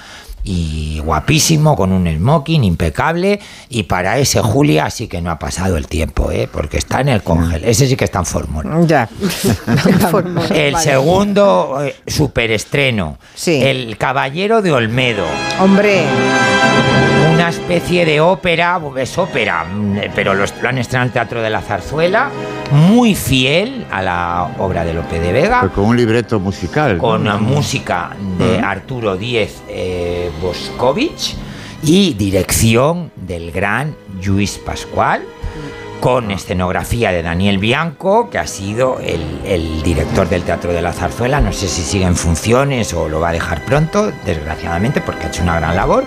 Y 0.50 0.98
guapísimo, 1.04 1.76
con 1.76 1.92
un 1.92 2.06
smoking 2.10 2.64
impecable. 2.64 3.38
Y 3.68 3.82
para 3.82 4.16
ese 4.16 4.40
Julia 4.40 4.88
sí 4.88 5.06
que 5.06 5.20
no 5.20 5.30
ha 5.30 5.38
pasado 5.38 5.76
el 5.76 5.86
tiempo, 5.88 6.30
¿eh? 6.30 6.48
porque 6.50 6.78
está 6.78 7.02
en 7.02 7.10
el 7.10 7.22
congel. 7.22 7.64
Ese 7.64 7.86
sí 7.86 7.96
que 7.96 8.06
está 8.06 8.20
en 8.20 8.24
fórmula. 8.24 8.80
Ya. 8.86 9.08
El 10.54 10.72
Vale. 10.72 10.84
segundo 10.84 11.78
eh, 11.84 11.94
superestreno. 12.06 13.18
El 13.46 13.98
Caballero 13.98 14.62
de 14.62 14.72
Olmedo. 14.72 15.24
Hombre. 15.60 16.04
Una 17.34 17.50
especie 17.50 18.04
de 18.04 18.20
ópera, 18.20 18.80
es 18.96 19.16
ópera, 19.18 19.64
mm, 19.64 19.98
pero 20.14 20.34
lo, 20.34 20.44
lo 20.62 20.68
han 20.68 20.78
estrenado 20.78 21.04
en 21.04 21.08
el 21.08 21.12
Teatro 21.12 21.42
de 21.42 21.50
la 21.50 21.60
Zarzuela, 21.60 22.30
muy 22.72 23.14
fiel 23.14 23.86
a 23.92 24.02
la 24.02 24.48
obra 24.58 24.84
de 24.84 24.92
Lope 24.94 25.20
de 25.20 25.32
Vega, 25.32 25.60
Pero 25.60 25.72
con 25.72 25.84
un 25.84 25.96
libreto 25.96 26.40
musical. 26.40 26.98
con 26.98 27.22
¿no? 27.24 27.30
la 27.32 27.36
música 27.38 28.10
de 28.38 28.56
Ujú. 28.56 28.64
Arturo 28.66 29.16
Díez 29.16 29.62
eh, 29.68 30.30
Boscovich 30.40 31.34
y 31.82 32.14
dirección 32.14 33.10
del 33.16 33.50
gran 33.52 33.94
Luis 34.24 34.58
Pascual, 34.58 35.22
con 36.00 36.30
escenografía 36.30 37.10
de 37.10 37.22
Daniel 37.22 37.58
Bianco, 37.58 38.30
que 38.30 38.38
ha 38.38 38.46
sido 38.46 38.98
el, 39.00 39.20
el 39.44 39.82
director 39.82 40.28
del 40.28 40.42
Teatro 40.42 40.72
de 40.72 40.80
la 40.82 40.92
Zarzuela. 40.92 41.40
No 41.40 41.52
sé 41.52 41.66
si 41.68 41.82
sigue 41.82 42.04
en 42.04 42.14
funciones 42.16 42.94
o 42.94 43.08
lo 43.08 43.18
va 43.20 43.30
a 43.30 43.32
dejar 43.32 43.64
pronto, 43.64 44.12
desgraciadamente, 44.24 45.00
porque 45.00 45.24
ha 45.26 45.28
hecho 45.28 45.42
una 45.42 45.56
gran 45.58 45.74
labor. 45.74 46.04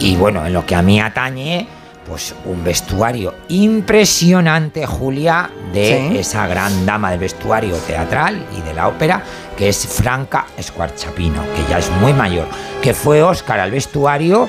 Y 0.00 0.16
bueno, 0.16 0.44
en 0.44 0.52
lo 0.52 0.66
que 0.66 0.74
a 0.74 0.82
mí 0.82 1.00
atañe, 1.00 1.68
pues 2.08 2.34
un 2.44 2.64
vestuario 2.64 3.34
impresionante, 3.48 4.84
Julia, 4.84 5.48
de 5.72 6.08
Sí. 6.10 6.18
esa 6.18 6.46
gran 6.46 6.84
dama 6.84 7.10
del 7.12 7.20
vestuario 7.20 7.76
teatral 7.76 8.44
y 8.56 8.60
de 8.62 8.74
la 8.74 8.88
ópera, 8.88 9.22
que 9.56 9.68
es 9.68 9.86
Franca 9.86 10.46
Escuarchapino, 10.56 11.42
que 11.54 11.70
ya 11.70 11.78
es 11.78 11.90
muy 12.00 12.12
mayor, 12.12 12.46
que 12.82 12.94
fue 12.94 13.22
Oscar 13.22 13.60
al 13.60 13.70
vestuario 13.70 14.48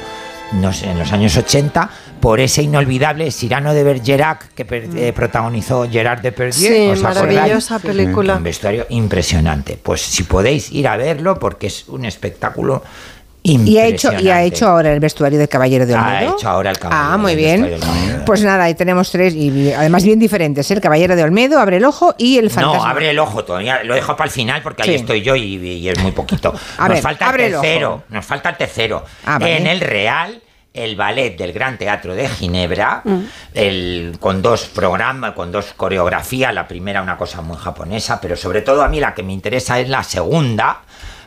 no 0.54 0.72
sé, 0.72 0.90
en 0.92 1.00
los 1.00 1.12
años 1.12 1.36
80 1.36 1.90
por 2.20 2.40
ese 2.40 2.62
inolvidable 2.62 3.30
Cyrano 3.32 3.74
de 3.74 3.84
Bergerac 3.84 4.54
que 4.54 4.64
per- 4.64 4.88
eh, 4.96 5.12
protagonizó 5.12 5.88
Gerard 5.90 6.22
Depardieu. 6.22 6.96
Sí, 6.96 7.02
maravillosa 7.02 7.80
película. 7.80 8.36
Un 8.36 8.44
vestuario 8.44 8.86
impresionante. 8.90 9.78
Pues 9.82 10.02
si 10.02 10.24
podéis 10.24 10.72
ir 10.72 10.88
a 10.88 10.98
verlo 10.98 11.40
porque 11.40 11.68
es 11.68 11.88
un 11.90 12.06
espectáculo 12.06 12.84
Y 13.48 13.78
ha, 13.78 13.86
hecho, 13.86 14.12
y 14.20 14.30
ha 14.30 14.42
hecho 14.42 14.68
ahora 14.68 14.92
el 14.92 15.00
vestuario 15.00 15.38
del 15.38 15.48
Caballero 15.48 15.86
de 15.86 15.94
Ha 15.94 16.04
Olmedo. 16.04 16.36
hecho 16.38 16.50
ahora 16.50 16.72
el 16.72 16.80
caballero. 16.80 17.14
Ah, 17.14 17.18
muy 17.18 17.32
el 17.34 17.38
bien. 17.38 17.80
Pues 18.26 18.42
nada, 18.44 18.64
ahí 18.64 18.74
tenemos 18.74 19.12
tres, 19.12 19.36
y 19.36 19.72
además 19.72 20.04
bien 20.04 20.18
diferentes. 20.20 20.70
¿eh? 20.72 20.74
El 20.74 20.82
Caballero 20.82 21.16
de 21.16 21.24
Olmedo, 21.24 21.60
Abre 21.60 21.78
el 21.78 21.86
Ojo 21.86 22.16
y 22.18 22.38
El 22.40 22.50
Fantasma. 22.50 22.78
No, 22.80 22.86
abre 22.86 23.10
el 23.12 23.20
ojo 23.20 23.44
todavía. 23.46 23.84
Lo 23.84 23.94
dejo 23.94 24.16
para 24.18 24.26
el 24.28 24.32
final 24.32 24.62
porque 24.64 24.82
ahí 24.84 24.96
estoy 24.96 25.22
yo 25.22 25.36
y, 25.36 25.56
y 25.58 25.88
es 25.90 26.00
muy 26.00 26.12
poquito. 26.12 26.54
A 26.78 26.88
nos 26.88 26.96
ver, 26.96 27.04
falta 27.04 27.30
abre 27.30 27.48
el 27.48 27.54
el 27.54 27.62
tercero. 27.62 27.90
ojo. 27.94 28.04
Nos 28.10 28.26
falta 28.26 28.50
el 28.50 28.58
tercero. 28.58 29.06
Ah, 29.26 29.38
vale. 29.38 29.58
En 29.58 29.68
el 29.68 29.80
Real, 29.80 30.42
el 30.74 30.96
ballet 30.96 31.38
del 31.38 31.54
Gran 31.54 31.78
Teatro 31.78 32.16
de 32.16 32.28
Ginebra, 32.28 33.02
Mm. 33.06 33.20
el, 33.54 34.18
con 34.20 34.42
dos 34.42 34.66
programas, 34.66 35.34
con 35.34 35.52
dos 35.52 35.74
coreografías. 35.78 36.52
La 36.54 36.68
primera, 36.68 37.02
una 37.02 37.16
cosa 37.18 37.42
muy 37.42 37.58
japonesa, 37.58 38.20
pero 38.20 38.36
sobre 38.36 38.62
todo 38.62 38.82
a 38.84 38.88
mí 38.90 39.00
la 39.00 39.14
que 39.14 39.22
me 39.24 39.34
interesa 39.34 39.80
es 39.80 39.88
la 39.88 40.04
segunda, 40.04 40.82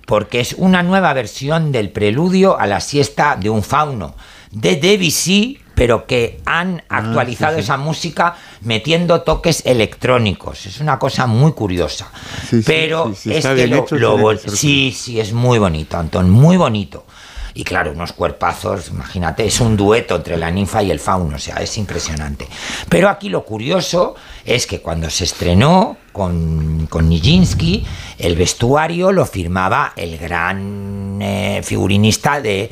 porque 0.09 0.41
es 0.41 0.55
una 0.55 0.83
nueva 0.83 1.13
versión 1.13 1.71
del 1.71 1.91
preludio 1.91 2.59
a 2.59 2.67
la 2.67 2.81
siesta 2.81 3.37
de 3.37 3.51
un 3.51 3.63
fauno 3.63 4.15
de 4.51 4.77
Debussy, 4.77 5.61
pero 5.75 6.07
que 6.07 6.41
han 6.47 6.83
actualizado 6.89 7.57
sí, 7.57 7.61
sí. 7.61 7.65
esa 7.65 7.77
música 7.77 8.35
metiendo 8.63 9.21
toques 9.21 9.67
electrónicos. 9.67 10.65
Es 10.65 10.81
una 10.81 10.99
cosa 10.99 11.27
muy 11.27 11.53
curiosa. 11.53 12.11
Sí, 12.49 12.63
pero 12.65 13.09
sí, 13.09 13.17
sí, 13.17 13.35
es 13.35 13.47
que 13.47 13.67
lo, 13.67 13.87
lo 13.91 14.39
sí, 14.39 14.97
sí, 14.97 15.21
es 15.21 15.35
muy 15.35 15.59
bonito, 15.59 15.99
Antón, 15.99 16.31
muy 16.31 16.57
bonito. 16.57 17.05
Y 17.53 17.65
claro, 17.65 17.91
unos 17.93 18.13
cuerpazos, 18.13 18.89
imagínate, 18.89 19.45
es 19.45 19.61
un 19.61 19.77
dueto 19.77 20.17
entre 20.17 20.37
la 20.37 20.51
ninfa 20.51 20.83
y 20.83 20.91
el 20.91 21.01
fauno, 21.01 21.37
o 21.37 21.41
sea, 21.41 21.57
es 21.57 21.77
impresionante. 21.77 22.49
Pero 22.89 23.09
aquí 23.09 23.29
lo 23.29 23.45
curioso 23.45 24.15
es 24.49 24.67
que 24.67 24.81
cuando 24.81 25.11
se 25.11 25.25
estrenó 25.25 25.99
con, 26.13 26.87
con 26.89 27.09
Nijinsky, 27.09 27.85
el 28.19 28.35
vestuario 28.35 29.13
lo 29.13 29.27
firmaba 29.27 29.93
el 29.95 30.17
gran 30.17 31.19
eh, 31.21 31.61
figurinista 31.63 32.41
de 32.41 32.71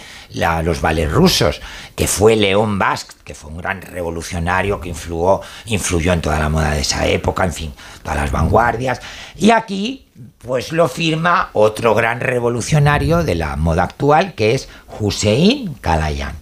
los 0.65 0.81
ballets 0.81 1.13
rusos, 1.13 1.61
que 1.95 2.07
fue 2.07 2.35
León 2.35 2.79
Basque, 2.79 3.15
que 3.25 3.35
fue 3.35 3.51
un 3.51 3.59
gran 3.59 3.83
revolucionario 3.83 4.81
que 4.81 4.89
influyó, 4.89 5.43
influyó 5.67 6.13
en 6.13 6.23
toda 6.23 6.39
la 6.39 6.49
moda 6.49 6.73
de 6.73 6.81
esa 6.81 7.07
época, 7.07 7.45
en 7.45 7.53
fin, 7.53 7.73
todas 8.03 8.17
las 8.17 8.33
vanguardias. 8.33 9.01
Y 9.37 9.51
aquí 9.51 10.07
pues 10.39 10.73
lo 10.73 10.89
firma 10.89 11.51
otro 11.53 11.95
gran 11.95 12.21
revolucionario 12.21 13.23
de 13.23 13.35
la 13.35 13.57
moda 13.57 13.85
actual, 13.85 14.35
que 14.35 14.55
es 14.55 14.69
Hussein 14.99 15.75
Kalayan, 15.75 16.37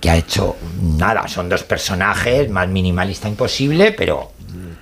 que 0.00 0.10
ha 0.10 0.16
hecho 0.16 0.56
nada, 0.80 1.28
son 1.28 1.48
dos 1.48 1.62
personajes, 1.62 2.50
más 2.50 2.68
minimalista 2.68 3.28
imposible, 3.28 3.92
pero 3.92 4.32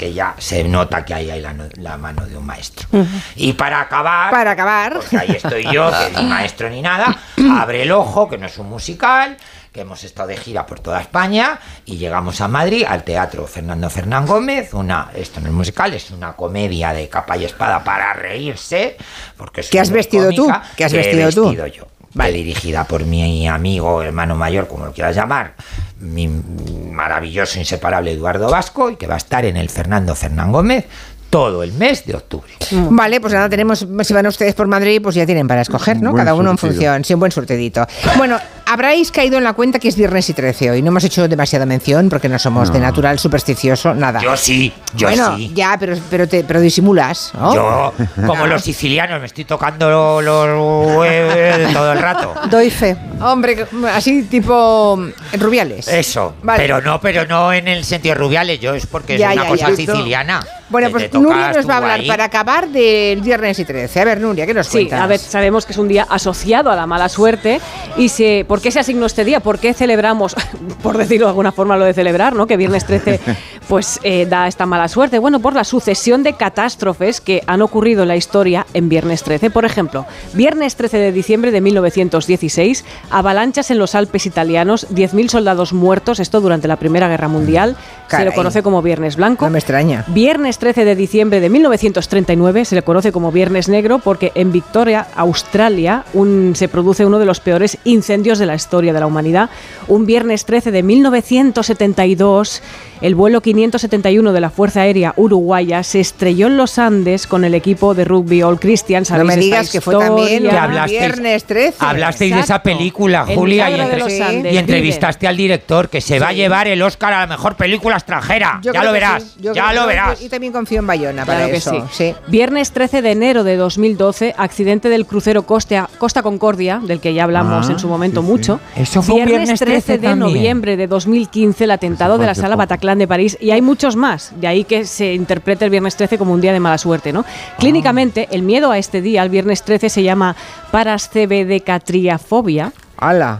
que 0.01 0.15
ya 0.15 0.35
se 0.39 0.65
nota 0.65 1.05
que 1.05 1.13
hay 1.13 1.31
ahí 1.31 1.43
la, 1.43 1.53
no- 1.53 1.69
la 1.75 1.99
mano 1.99 2.25
de 2.25 2.35
un 2.35 2.47
maestro. 2.47 2.89
Y 3.37 3.53
para 3.53 3.83
acabar, 3.83 4.31
Para 4.31 4.53
acabar. 4.53 4.99
ahí 5.19 5.33
estoy 5.33 5.65
yo, 5.71 5.91
que 5.91 6.17
ni 6.23 6.27
maestro 6.27 6.71
ni 6.71 6.81
nada, 6.81 7.19
abre 7.61 7.83
el 7.83 7.93
ojo, 7.93 8.27
que 8.27 8.39
no 8.39 8.47
es 8.47 8.57
un 8.57 8.71
musical, 8.71 9.37
que 9.73 9.83
hemos 9.83 10.03
estado 10.03 10.29
de 10.29 10.39
gira 10.39 10.65
por 10.65 10.81
toda 10.81 11.03
España 11.03 11.61
y 11.85 11.99
llegamos 11.99 12.41
a 12.41 12.49
Madrid 12.49 12.87
al 12.89 13.05
Teatro 13.05 13.47
Fernando 13.47 13.91
Fernán 13.91 14.25
Gómez, 14.27 14.73
una, 14.73 15.11
esto 15.15 15.39
no 15.43 15.49
es 15.49 15.53
musical, 15.53 15.93
es 15.93 16.11
una 16.13 16.33
comedia 16.33 16.95
de 16.95 17.07
capa 17.11 17.37
y 17.37 17.45
espada 17.45 17.85
para 17.85 18.15
reírse, 18.15 18.97
porque 19.37 19.61
es 19.61 19.69
¿Qué 19.69 19.81
has 19.81 19.91
vestido 19.91 20.31
tú? 20.33 20.51
¿Qué 20.77 20.85
has 20.87 20.93
que 20.93 20.99
he 20.99 21.15
vestido 21.15 21.31
tú? 21.31 21.53
yo. 21.67 21.87
Vale. 22.15 22.33
dirigida 22.33 22.85
por 22.85 23.05
mi 23.05 23.49
amigo, 23.49 24.03
hermano 24.03 24.35
mayor, 24.35 24.67
como 24.67 24.87
lo 24.87 24.93
quieras 24.93 25.15
llamar, 25.15 25.55
mi 26.01 26.29
maravilloso, 26.29 27.59
inseparable 27.59 28.13
Eduardo 28.13 28.51
Vasco, 28.51 28.91
y 28.91 28.97
que 28.97 29.07
va 29.07 29.15
a 29.15 29.19
estar 29.19 29.45
en 29.45 29.57
el 29.57 29.69
Fernando 29.69 30.15
Fernán 30.15 30.53
Gómez 30.53 30.87
todo 31.31 31.63
el 31.63 31.73
mes 31.73 32.05
de 32.05 32.17
octubre. 32.17 32.53
Vale, 32.73 33.21
pues 33.21 33.33
nada, 33.33 33.49
tenemos, 33.49 33.87
si 34.03 34.13
van 34.13 34.27
ustedes 34.27 34.55
por 34.55 34.67
Madrid, 34.67 35.01
pues 35.01 35.15
ya 35.15 35.25
tienen 35.25 35.47
para 35.47 35.63
escoger, 35.63 36.03
¿no? 36.03 36.11
Buen 36.11 36.25
Cada 36.25 36.35
uno 36.35 36.51
en 36.51 36.59
función, 36.59 37.05
sí, 37.05 37.15
un 37.15 37.21
buen 37.21 37.31
surtidito. 37.31 37.87
Bueno, 38.17 38.39
habráis 38.73 39.11
caído 39.11 39.37
en 39.39 39.45
la 39.45 39.53
cuenta 39.55 39.79
que 39.79 39.89
es 39.89 39.97
viernes 39.97 40.29
y 40.31 40.33
13 40.35 40.71
hoy. 40.71 40.83
No 40.83 40.89
hemos 40.89 41.05
hecho 41.05 41.27
demasiada 41.29 41.67
mención 41.67 42.09
porque 42.09 42.29
no 42.29 42.39
somos 42.39 42.73
de 42.73 42.79
natural 42.79 43.19
supersticioso, 43.19 43.95
nada. 43.95 44.21
Yo 44.21 44.37
sí, 44.37 44.73
yo 44.95 45.09
bueno, 45.09 45.37
sí. 45.37 45.51
ya, 45.55 45.77
pero, 45.79 45.97
pero, 46.09 46.29
te, 46.29 46.45
pero 46.45 46.61
disimulas, 46.61 47.33
¿no? 47.35 47.55
Yo, 47.55 47.93
como 48.27 48.47
los 48.47 48.63
sicilianos, 48.63 49.21
me 49.21 49.27
estoy 49.27 49.45
tocando 49.45 50.21
los 50.23 50.97
huevos 50.97 51.73
todo 51.73 51.93
el 51.93 51.99
rato. 51.99 52.35
Doy 52.49 52.71
fe. 52.71 52.97
Hombre, 53.21 53.67
así 53.93 54.23
tipo 54.25 54.99
rubiales. 55.39 55.89
Eso, 55.89 56.35
Vale. 56.43 56.61
pero 56.63 56.81
no, 56.81 57.01
pero 57.01 57.27
no 57.27 57.53
en 57.53 57.69
el 57.69 57.85
sentido 57.85 58.15
rubiales, 58.15 58.61
yo 58.61 58.75
es 58.75 58.87
porque 58.87 59.19
Ya, 59.19 59.31
es 59.31 59.35
una 59.35 59.45
ya, 59.45 59.49
cosa 59.51 59.71
ya. 59.71 59.77
siciliana. 59.77 60.47
Bueno, 60.71 60.89
pues 60.91 61.13
Nuria 61.13 61.53
nos 61.53 61.69
va 61.69 61.75
a 61.75 61.77
hablar 61.79 62.01
ahí. 62.01 62.07
para 62.07 62.25
acabar 62.25 62.69
del 62.69 63.21
viernes 63.23 63.59
y 63.59 63.65
13. 63.65 64.01
A 64.01 64.05
ver, 64.05 64.21
Nuria, 64.21 64.47
¿qué 64.47 64.55
nos 64.55 64.69
Sí, 64.69 64.79
cuentas? 64.87 65.01
a 65.01 65.07
ver, 65.09 65.19
sabemos 65.19 65.67
que 65.67 65.73
es 65.73 65.79
un 65.79 65.89
día 65.89 66.07
asociado 66.09 66.71
a 66.71 66.77
la 66.77 66.87
mala 66.87 67.09
suerte. 67.09 67.61
¿Y 67.97 68.09
se, 68.09 68.45
por 68.47 68.60
qué 68.61 68.71
se 68.71 68.81
asignó 68.81 69.07
este 69.07 69.25
día? 69.25 69.41
¿Por 69.41 69.59
qué 69.59 69.75
celebramos, 69.75 70.37
por 70.83 70.99
decirlo 70.99 71.27
de 71.27 71.31
alguna 71.31 71.53
forma, 71.53 71.77
lo 71.77 71.85
de 71.85 71.95
celebrar, 71.95 72.35
¿no? 72.35 72.47
Que 72.47 72.57
viernes 72.57 72.85
13 72.85 73.21
pues 73.71 74.01
eh, 74.03 74.27
da 74.29 74.49
esta 74.49 74.67
mala 74.67 74.89
suerte? 74.89 75.21
Bueno, 75.21 75.39
por 75.39 75.55
la 75.55 75.63
sucesión 75.63 76.25
de 76.25 76.33
catástrofes 76.33 77.21
que 77.21 77.45
han 77.47 77.63
ocurrido 77.63 78.03
en 78.03 78.09
la 78.09 78.17
historia 78.17 78.67
en 78.75 78.89
Viernes 78.89 79.23
13. 79.23 79.49
Por 79.51 79.65
ejemplo, 79.65 80.07
Viernes 80.35 80.75
13 80.75 80.97
de 80.99 81.13
diciembre 81.13 81.53
de 81.53 81.61
1916, 81.61 82.85
avalanchas 83.11 83.71
en 83.71 83.79
los 83.79 83.95
Alpes 83.95 84.27
italianos, 84.27 84.89
10.000 84.91 85.29
soldados 85.29 85.73
muertos, 85.73 86.19
esto 86.19 86.41
durante 86.41 86.67
la 86.67 86.77
Primera 86.77 87.09
Guerra 87.09 87.29
Mundial, 87.29 87.77
se 88.09 88.25
lo 88.25 88.33
conoce 88.33 88.65
como 88.65 88.83
Viernes 88.83 89.15
Blanco. 89.15 89.45
No 89.45 89.53
me 89.53 89.61
extraña. 89.61 90.05
Viernes 90.09 90.59
13 90.59 90.85
de 90.85 90.97
diciembre 90.97 91.39
de 91.39 91.49
1939 91.49 92.65
se 92.65 92.75
le 92.75 92.83
conoce 92.83 93.13
como 93.13 93.31
Viernes 93.31 93.69
Negro 93.69 94.01
porque 94.01 94.33
en 94.35 94.51
Victoria, 94.51 95.07
Australia, 95.15 96.05
un- 96.13 96.55
se 96.57 96.67
produce 96.69 97.07
uno 97.07 97.21
de 97.21 97.25
los 97.25 97.39
peores 97.39 97.79
incendios 97.85 98.41
de 98.41 98.47
la 98.47 98.57
historia 98.57 98.93
de 98.93 98.99
la 98.99 99.07
humanidad. 99.07 99.49
Un 99.87 100.07
viernes 100.07 100.45
13 100.45 100.73
de 100.73 100.83
1972, 100.83 102.63
el 103.01 103.15
vuelo 103.15 103.41
571 103.41 104.33
de 104.33 104.41
la 104.41 104.51
Fuerza 104.51 104.83
Aérea 104.83 105.15
Uruguaya 105.17 105.83
se 105.83 106.01
estrelló 106.01 106.47
en 106.49 106.57
los 106.57 106.79
Andes 106.79 107.27
con 107.27 107.45
el 107.45 107.55
equipo 107.55 107.95
de 107.95 108.05
rugby 108.05 108.43
All 108.43 108.59
Christians. 108.61 109.11
No 109.11 109.17
¿Sabéis 109.17 109.37
me 109.37 109.43
digas 109.43 109.71
que 109.71 109.81
fue 109.81 109.97
también? 109.97 110.43
Que 110.43 110.51
hablasteis- 110.51 110.89
Viernes 110.91 111.45
13. 111.45 111.77
Hablasteis 111.79 112.35
de 112.35 112.41
esa 112.41 112.63
película, 112.63 113.25
El 113.29 113.37
Julia, 113.37 113.71
y, 113.71 113.81
entre- 113.81 113.99
los 113.99 114.21
Andes, 114.21 114.53
y 114.55 114.57
entrevistaste 114.59 115.27
al 115.27 115.37
director 115.37 115.89
que 115.89 116.01
se 116.01 116.19
va 116.19 116.29
a 116.29 116.33
llevar 116.33 116.69
el 116.69 116.83
Oscar 116.83 117.13
a 117.13 117.21
la 117.21 117.27
mejor 117.27 117.57
película 117.57 117.97
extranjera. 117.97 118.61
Yo 118.63 118.73
ya 118.73 118.81
lo 118.83 118.89
que 118.89 118.93
verás, 118.93 119.23
sí. 119.23 119.49
Ya 119.55 119.73
lo 119.73 119.87
verás. 119.87 120.21
Y 120.23 120.29
también 120.29 120.53
confío 120.53 120.81
en 120.81 120.87
Bayona 120.87 121.25
para 121.25 121.39
Claro 121.39 121.53
que 121.53 121.57
eso. 121.59 121.89
sí. 121.93 122.15
Viernes 122.29 122.73
13 122.73 123.03
de 123.03 123.13
enero 123.13 123.45
de 123.45 123.57
2012, 123.57 124.35
accidente 124.37 124.89
del 124.89 125.07
crucero 125.07 125.43
Costa, 125.45 125.89
Costa 125.99 126.23
Concordia, 126.23 126.81
del 126.85 127.01
que 127.01 127.15
ya 127.15 127.25
hablamos 127.25 127.69
Ah, 127.69 127.73
en 127.73 127.79
su 127.79 127.89
momento 127.89 128.21
sí, 128.21 128.27
sí. 128.27 128.31
mucho. 128.33 128.61
Eso 128.77 129.03
fue 129.03 129.17
un 129.17 129.25
viernes 129.27 129.59
13 129.61 129.93
de 129.99 130.09
también. 130.09 130.19
noviembre 130.19 130.77
de 130.77 130.87
2015, 130.87 131.65
el 131.65 131.71
atentado 131.71 132.19
de 132.19 132.27
la 132.27 132.35
sala 132.35 132.51
poco. 132.57 132.63
De 132.99 133.09
París. 133.09 133.39
Y 133.41 133.51
hay 133.51 133.63
muchos 133.63 133.97
más. 133.97 134.33
De 134.41 134.47
ahí 134.47 134.65
que 134.65 134.85
se 134.85 135.15
interprete 135.15 135.65
el 135.65 135.71
viernes 135.71 135.97
13 135.97 136.19
como 136.19 136.33
un 136.33 136.41
día 136.41 136.53
de 136.53 136.61
mala 136.61 136.79
suerte, 136.79 137.13
¿no? 137.13 137.21
Ah. 137.21 137.57
Clínicamente, 137.59 138.29
el 138.33 138.43
miedo 138.43 138.71
a 138.71 138.79
este 138.79 139.01
día, 139.01 139.23
el 139.23 139.31
viernes 139.31 139.63
13, 139.63 139.89
se 139.89 140.03
llama 140.03 140.37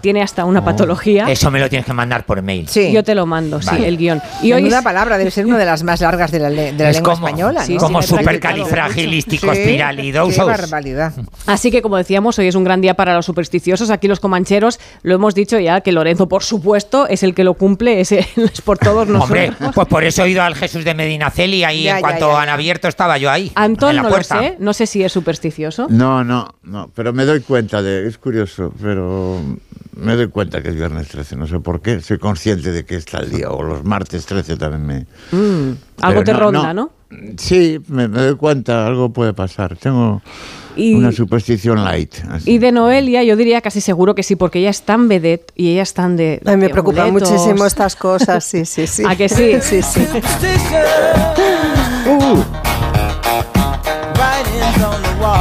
Tiene 0.01 0.23
hasta 0.23 0.45
una 0.45 0.65
patología. 0.65 1.27
Eso 1.31 1.51
me 1.51 1.61
lo 1.61 1.69
tienes 1.69 1.87
que 1.87 1.93
mandar 1.93 2.25
por 2.25 2.41
mail. 2.43 2.69
Sí. 2.69 2.91
Yo 2.93 3.05
te 3.05 3.15
lo 3.15 3.27
mando, 3.27 3.61
sí, 3.63 3.77
el 3.85 3.97
guion. 3.97 4.21
Y 4.43 4.53
hoy 4.53 4.67
es- 4.67 4.83
palabra, 4.83 5.19
debe 5.19 5.31
ser 5.31 5.47
una 5.47 5.59
de 5.59 5.67
las 5.67 5.83
más 5.83 6.01
largas 6.01 6.31
de 6.31 6.39
la, 6.39 6.51
le- 6.51 6.73
de 6.73 6.85
la 6.85 6.91
Es 6.91 6.97
lengua 6.97 7.15
como- 7.15 7.27
española, 7.29 7.65
sí, 7.65 7.75
¿no? 7.75 7.81
como 7.81 8.01
Como 8.01 8.03
supercalifragilístico 8.03 9.53
Sí, 9.55 10.39
barbaridad. 10.39 11.13
Así 11.47 11.71
que, 11.71 11.83
como 11.83 11.97
decíamos, 11.97 12.39
hoy 12.39 12.49
es 12.49 12.55
un 12.55 12.65
gran 12.65 12.81
día 12.81 12.95
para 12.95 13.15
los 13.15 13.27
supersticiosos. 13.27 13.91
Aquí 13.91 14.09
los 14.09 14.21
comancheros 14.21 14.81
lo 15.03 15.15
hemos 15.15 15.35
dicho 15.35 15.59
ya 15.59 15.81
que 15.81 15.93
Lorenzo, 15.93 16.29
por 16.29 16.43
supuesto, 16.43 17.07
es 17.09 17.23
el 17.23 17.35
que 17.35 17.45
lo 17.45 17.55
cumple, 17.55 18.01
es, 18.01 18.13
el- 18.13 18.25
es 18.37 18.61
por 18.61 18.79
todos 18.79 19.07
nosotros. 19.09 19.49
Hombre, 19.51 19.53
pues 19.75 19.89
por 19.89 20.05
eso 20.05 20.25
he 20.25 20.31
ido 20.31 20.43
al 20.43 20.55
Jesús 20.55 20.85
de 20.85 20.95
Medinaceli 20.95 21.65
ahí 21.65 21.85
Ya, 21.85 21.91
en 21.93 21.97
ya, 21.97 22.01
cuanto 22.01 22.33
ya, 22.33 22.43
han 22.43 22.49
abierto 22.49 22.89
estaba 22.89 23.19
yo 23.19 23.31
ahí. 23.31 23.53
Antón 23.55 23.91
en 23.91 23.97
la 23.97 24.03
no 24.03 24.09
lo 24.11 24.23
sé, 24.23 24.57
no 24.59 24.73
sé 24.73 24.87
si 24.87 25.03
es 25.03 25.13
supersticioso. 25.13 25.87
No, 25.91 26.25
no, 26.25 26.55
no, 26.63 26.91
pero 26.95 27.13
me 27.13 27.25
doy 27.25 27.41
cuenta 27.41 27.83
de, 27.83 28.07
es 28.07 28.19
curioso, 28.19 28.73
pero 28.81 29.41
me 30.01 30.17
doy 30.17 30.29
cuenta 30.29 30.63
que 30.63 30.71
es 30.71 30.75
viernes 30.75 31.09
13, 31.09 31.37
no 31.37 31.47
sé 31.47 31.61
por 31.61 31.81
qué, 31.81 32.01
soy 32.01 32.19
consciente 32.19 32.73
de 32.73 32.85
que 32.85 32.97
está 32.97 33.19
el 33.19 33.31
día, 33.31 33.51
o 33.51 33.63
los 33.63 33.85
martes 33.85 34.27
13 34.27 34.57
también 34.57 34.87
me... 34.87 35.07
Mm, 35.37 35.77
algo 36.01 36.25
te 36.25 36.33
no, 36.33 36.41
ronda, 36.41 36.75
¿no? 36.75 36.91
Sí, 37.39 37.81
me, 37.89 38.07
me 38.09 38.19
doy 38.21 38.37
cuenta, 38.37 38.87
algo 38.87 39.13
puede 39.13 39.35
pasar, 39.35 39.77
tengo 39.77 40.23
Y- 40.77 40.95
una 40.95 41.11
superstición 41.11 41.83
light. 41.85 42.15
así. 42.31 42.53
Y 42.53 42.59
de 42.59 42.71
Noelia, 42.71 43.25
yo 43.25 43.35
diría 43.37 43.61
casi 43.61 43.81
seguro 43.81 44.15
que 44.15 44.23
sí, 44.23 44.37
porque 44.37 44.61
ella 44.61 44.71
es 44.71 44.83
tan 44.83 45.09
vedette 45.09 45.53
y 45.57 45.71
ella 45.73 45.83
es 45.83 45.93
tan 45.93 46.17
de. 46.17 46.41
Ay, 46.47 46.57
me 46.57 46.67
de 46.67 46.71
preocupan 46.71 47.09
amuletos. 47.09 47.33
muchísimo 47.33 47.67
estas 47.67 47.97
cosas, 47.97 48.45
sí, 48.45 48.65
sí, 48.65 48.87
sí. 48.87 49.03
¿A 49.09 49.17
que 49.17 49.29
sí? 49.29 49.55
Sí, 49.61 49.83
sí. 49.83 50.07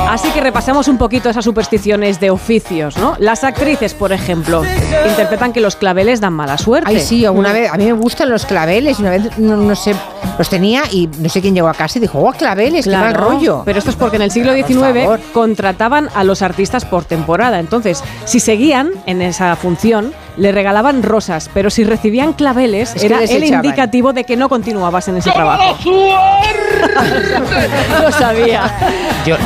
Así 0.09 0.29
que 0.29 0.41
repasamos 0.41 0.87
un 0.87 0.97
poquito 0.97 1.29
esas 1.29 1.45
supersticiones 1.45 2.19
de 2.19 2.29
oficios, 2.29 2.97
¿no? 2.97 3.15
Las 3.19 3.43
actrices, 3.43 3.93
por 3.93 4.11
ejemplo, 4.11 4.63
interpretan 5.07 5.53
que 5.53 5.61
los 5.61 5.75
claveles 5.75 6.19
dan 6.19 6.33
mala 6.33 6.57
suerte. 6.57 6.89
Ay, 6.89 6.99
sí, 6.99 7.25
alguna 7.25 7.53
vez, 7.53 7.71
a 7.71 7.77
mí 7.77 7.85
me 7.85 7.93
gustan 7.93 8.29
los 8.29 8.45
claveles, 8.45 8.99
una 8.99 9.11
vez, 9.11 9.37
no, 9.37 9.55
no 9.55 9.75
sé, 9.75 9.95
los 10.37 10.49
tenía 10.49 10.83
y 10.91 11.07
no 11.19 11.29
sé 11.29 11.41
quién 11.41 11.53
llegó 11.53 11.67
a 11.67 11.73
casa 11.73 11.99
y 11.99 12.01
dijo, 12.01 12.19
oh, 12.19 12.31
claveles, 12.31 12.85
qué 12.85 12.91
mal 12.91 13.13
rollo. 13.13 13.61
Pero 13.65 13.79
esto 13.79 13.91
es 13.91 13.95
porque 13.95 14.17
en 14.17 14.23
el 14.23 14.31
siglo 14.31 14.53
XIX 14.53 15.21
contrataban 15.33 16.09
a 16.15 16.23
los 16.23 16.41
artistas 16.41 16.85
por 16.85 17.05
temporada. 17.05 17.59
Entonces, 17.59 18.03
si 18.25 18.39
seguían 18.39 18.91
en 19.05 19.21
esa 19.21 19.55
función, 19.55 20.13
le 20.39 20.51
regalaban 20.51 21.03
rosas, 21.03 21.49
pero 21.53 21.69
si 21.69 21.83
recibían 21.83 22.33
claveles, 22.33 22.95
Es 22.95 23.03
era 23.03 23.23
el 23.23 23.43
indicativo 23.43 24.13
de 24.13 24.23
que 24.23 24.37
no 24.37 24.49
continuabas 24.49 25.07
en 25.07 25.17
ese 25.17 25.31
trabajo. 25.31 25.77
Lo 28.01 28.11
sabía. 28.11 28.71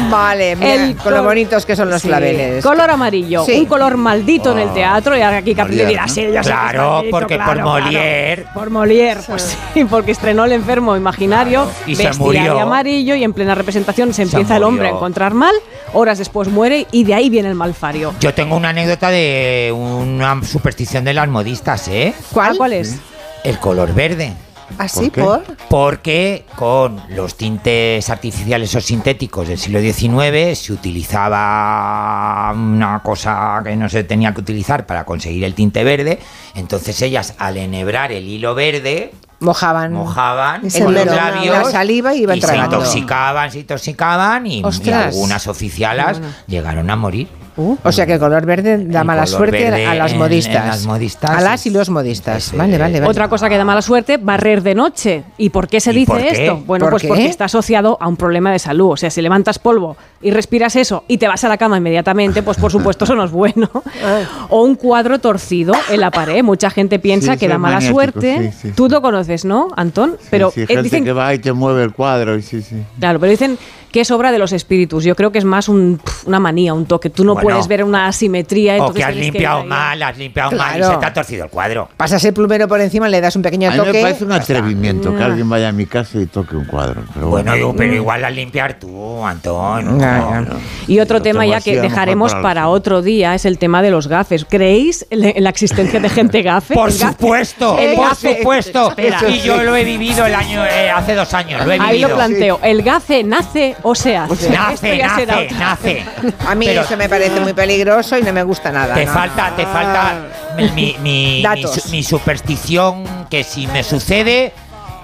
Vale, 0.10 0.56
mira, 0.56 0.74
El 0.86 0.96
con 0.96 1.14
lo 1.14 1.24
bonitos 1.24 1.66
que 1.66 1.76
son 1.76 1.90
los 1.90 2.02
Sí, 2.02 2.08
claveles. 2.08 2.64
Color 2.64 2.92
amarillo, 2.92 3.44
Sí. 3.46 3.54
un 3.60 3.66
color 3.66 3.98
maldito 3.98 4.52
en 4.52 4.60
el 4.60 4.74
teatro. 4.74 5.18
Y 5.18 5.22
ahora 5.22 5.38
aquí 5.38 5.54
Capri 5.56 5.76
Molière, 5.78 5.88
dirá, 5.88 6.08
sí, 6.08 6.22
yo 6.34 6.42
Claro, 6.42 6.92
maldito, 6.94 7.12
porque 7.18 7.36
por 7.38 7.46
claro, 7.56 7.62
claro". 7.64 7.86
Molière. 7.86 8.46
Por 8.54 8.70
Molière, 8.70 9.20
pues 9.28 9.58
sí, 9.74 9.86
porque 9.86 10.12
estrenó 10.12 10.46
el 10.46 10.52
enfermo 10.54 10.96
imaginario, 10.96 11.68
Y 11.88 11.96
se 11.96 12.12
murió. 12.14 12.56
de 12.56 12.62
amarillo 12.62 13.16
y 13.16 13.24
en 13.24 13.34
plena 13.34 13.56
representación 13.56 14.10
se 14.14 14.24
Se 14.26 14.38
empieza 14.38 14.58
el 14.58 14.64
hombre 14.64 14.88
a 14.88 14.92
encontrar 14.92 15.34
mal, 15.34 15.54
horas 15.94 16.18
después 16.18 16.48
muere 16.48 16.88
y 16.92 17.04
de 17.04 17.14
ahí 17.14 17.30
viene 17.30 17.50
el 17.50 17.56
malfario. 17.56 18.14
Yo 18.20 18.34
tengo 18.34 18.56
una 18.56 18.70
anécdota 18.70 19.10
de 19.10 19.74
una 19.76 20.42
superstición 20.44 21.04
de 21.04 21.14
las 21.14 21.28
modistas, 21.28 21.88
¿eh? 21.88 22.14
¿Cuál? 22.32 22.58
¿Cuál 22.58 22.74
es? 22.74 22.98
El 23.44 23.60
color 23.60 23.94
verde. 23.94 24.34
¿Así 24.78 25.10
por? 25.10 25.44
Porque 25.70 26.46
con 26.56 27.02
los 27.10 27.36
tintes 27.36 28.10
artificiales 28.10 28.74
o 28.76 28.82
sintéticos 28.82 29.48
del 29.48 29.58
siglo 29.58 29.80
XIX 29.80 30.58
se 30.58 30.74
utilizaba 30.74 32.52
una 32.56 33.02
cosa 33.04 33.62
que 33.64 33.76
no 33.76 33.90
se 33.90 34.04
tenía 34.04 34.34
que 34.34 34.42
utilizar 34.42 34.86
para 34.86 35.06
conseguir 35.06 35.44
el 35.44 35.54
tinte 35.54 35.84
verde. 35.84 36.20
Entonces 36.56 37.02
ellas 37.02 37.36
al 37.38 37.58
enhebrar 37.58 38.12
el 38.12 38.28
hilo 38.28 38.56
verde 38.56 39.12
mojaban, 39.44 39.94
mojaban 39.94 40.66
Y 40.66 40.70
se 40.70 40.84
con 40.84 40.94
los 40.94 41.06
labios 41.06 41.58
La 41.58 41.66
saliva 41.66 42.16
y 42.16 42.24
iban 42.24 42.42
se 42.42 42.58
intoxicaban, 42.58 43.52
se 43.52 43.60
intoxicaban 43.60 44.48
y, 44.48 44.64
algunas 44.92 45.48
oficialas 45.48 46.22
llegaron 46.48 46.90
a 46.90 46.96
morir. 46.96 47.28
O 47.56 47.92
sea 47.92 48.06
que 48.06 48.14
el 48.14 48.20
color 48.20 48.46
verde 48.46 48.78
da 48.86 49.04
mala 49.04 49.26
suerte 49.26 49.68
a 49.86 49.96
las 49.96 50.14
modistas. 50.16 50.62
en 50.64 50.68
las 50.70 50.86
modistas 50.86 51.32
A 51.32 51.42
las 51.42 51.66
y 51.66 51.70
los 51.70 51.90
modistas. 51.90 52.52
Vale, 52.56 52.78
vale, 52.78 53.00
vale. 53.00 53.10
Otra 53.10 53.28
cosa 53.28 53.50
que 53.50 53.58
da 53.58 53.66
mala 53.66 53.82
suerte, 53.82 54.18
barrer 54.18 54.62
de 54.64 54.76
noche. 54.76 55.24
¿Y 55.38 55.50
por 55.50 55.68
qué 55.68 55.80
se 55.80 55.92
¿Y 55.92 55.96
dice 55.98 56.14
qué? 56.18 56.30
esto? 56.44 56.64
Bueno, 56.66 56.86
¿Por 56.86 56.92
pues 56.92 57.02
qué? 57.04 57.08
porque 57.08 57.26
está 57.26 57.46
asociado 57.46 57.98
a 58.00 58.08
un 58.08 58.18
problema 58.18 58.52
de 58.52 58.60
salud. 58.60 58.92
O 58.92 58.98
sea, 58.98 59.10
si 59.10 59.22
levantas 59.22 59.60
polvo 59.60 59.98
y 60.22 60.32
respiras 60.32 60.76
eso 60.76 61.04
y 61.08 61.18
te 61.18 61.28
vas 61.28 61.44
a 61.44 61.50
la 61.50 61.58
cama 61.58 61.78
inmediatamente, 61.78 62.44
pues 62.44 62.58
por 62.58 62.72
supuesto 62.72 63.06
eso 63.06 63.16
no 63.16 63.24
es 63.26 63.32
bueno. 63.32 63.70
o 64.50 64.64
un 64.64 64.76
cuadro 64.76 65.20
torcido 65.20 65.74
en 65.90 66.00
la 66.00 66.12
pared. 66.12 66.44
Mucha 66.44 66.70
gente 66.70 67.00
piensa 67.00 67.34
Sí, 67.34 67.40
que 67.40 67.48
da 67.48 67.58
mala 67.58 67.76
maniático, 67.76 67.94
suerte. 68.00 68.52
sí, 68.54 68.58
sí, 68.70 68.72
Tú 68.76 68.90
lo 68.90 69.02
conoces, 69.02 69.46
¿no, 69.46 69.68
Antón? 69.76 70.18
Pero 70.30 70.52
sí, 70.52 70.62
eh, 70.62 70.68
gente 70.68 70.84
dicen 70.84 71.04
que 71.04 71.14
va 71.14 71.34
y 71.34 71.40
te 71.40 71.54
mueve 71.54 71.84
el 71.84 71.94
cuadro, 71.94 72.40
sí, 72.42 72.62
sí. 72.62 72.84
Claro, 73.00 73.20
pero 73.20 73.30
dicen 73.32 73.58
que 73.94 74.02
es 74.02 74.12
obra 74.12 74.32
de 74.34 74.40
los 74.40 74.52
espíritus. 74.52 75.04
Yo 75.06 75.16
creo 75.16 75.32
que 75.32 75.38
es 75.38 75.46
más 75.46 75.70
un- 75.70 76.02
una 76.26 76.40
manía, 76.40 76.74
un 76.74 76.86
toque. 76.86 77.10
Tú 77.10 77.24
no 77.24 77.34
Bueno. 77.36 77.48
puedes 77.50 77.68
ver 77.68 77.84
una 77.84 78.08
asimetría. 78.08 78.84
O 78.84 78.92
que 78.94 79.04
has 79.04 79.16
limpiado 79.16 79.64
mal, 79.64 80.02
has 80.04 80.18
limpiado 80.18 80.52
mal 80.58 80.80
y 80.80 80.84
se 80.84 80.98
te 80.98 81.06
ha 81.06 81.14
torcido 81.14 81.46
el 81.46 81.50
cuadro. 81.50 81.88
Pasas 81.96 82.26
el 82.26 82.34
plumero 82.34 82.68
por 82.68 82.82
encima, 82.82 83.08
le 83.08 83.22
das 83.22 83.36
un 83.36 83.42
pequeño 83.44 83.70
A 83.70 83.72
mí 83.72 83.78
toque. 83.78 83.94
me 83.94 84.02
parece 84.02 84.26
un 84.26 84.32
atrevimiento 84.34 85.16
que 85.16 85.24
alguien 85.24 85.48
vaya 85.50 85.70
a 85.70 85.72
mi 85.72 85.86
casa 85.86 86.20
y 86.20 86.26
toque 86.26 86.56
un 86.56 86.66
cuadro. 86.66 87.04
Pero 87.14 87.28
Bueno, 87.30 87.52
bueno, 87.52 87.68
yo- 87.72 87.76
pero 87.78 87.94
igual 87.94 88.26
al 88.26 88.36
limpiar 88.36 88.80
tú, 88.80 89.24
Antón. 89.26 89.98
No, 90.00 90.42
no. 90.42 90.56
Y 90.88 91.00
otro 91.00 91.22
tema 91.22 91.46
ya 91.46 91.62
que 91.62 91.78
a 91.78 91.82
dejaremos 91.82 92.32
para 92.34 92.44
para 92.54 92.68
otro 92.68 93.02
día 93.02 93.34
es 93.36 93.46
el 93.46 93.58
tema 93.58 93.82
de 93.82 93.90
los 93.92 94.08
gafes. 94.08 94.46
¿Creéis 94.48 95.06
en 95.10 95.44
la 95.44 95.50
existencia 95.50 96.00
de 96.00 96.08
gente 96.10 96.42
gafe? 96.42 96.74
Por 96.74 96.90
El 96.90 96.96
gafe- 96.96 97.12
supuesto, 97.18 97.78
el 97.80 97.96
por 97.96 98.06
gafe- 98.10 98.38
supuesto. 98.38 98.90
Espera. 98.90 99.20
Y 99.30 99.40
yo 99.42 99.62
lo 99.64 99.76
he 99.76 99.84
vivido 99.84 100.26
el 100.26 100.36
año 100.36 100.64
eh, 100.66 100.90
hace 100.92 101.16
dos 101.16 101.34
años, 101.34 101.66
lo 101.66 101.72
he 101.72 101.80
Ahí 101.80 101.92
vivido. 101.98 102.10
lo 102.10 102.16
planteo. 102.16 102.60
¿El 102.64 102.82
gafe 102.84 103.24
nace 103.24 103.76
o 103.84 103.94
se 103.94 104.16
hace? 104.18 104.50
Nace, 104.50 104.74
Esto 104.74 104.94
ya 104.94 105.16
será 105.16 105.36
nace, 105.36 105.46
otra- 105.46 105.60
nace. 105.60 106.06
A 106.48 106.56
mí 106.56 106.66
Pero 106.66 106.82
eso 106.82 106.98
me 106.98 107.08
parece 107.10 107.40
muy 107.42 107.54
peligroso 107.54 108.18
y 108.18 108.24
no 108.24 108.34
me 108.34 108.44
gusta 108.44 108.72
nada. 108.72 108.96
Te 108.96 109.06
¿no? 109.06 109.12
falta, 109.14 109.54
te 109.56 109.66
falta 109.66 110.16
mi, 110.58 110.70
mi- 110.72 110.96
mi- 111.02 111.44
mi 111.56 111.64
su- 111.68 111.90
mi 111.90 112.04
superstición 112.04 113.04
que 113.30 113.44
si 113.44 113.68
me 113.68 113.84
sucede, 113.84 114.54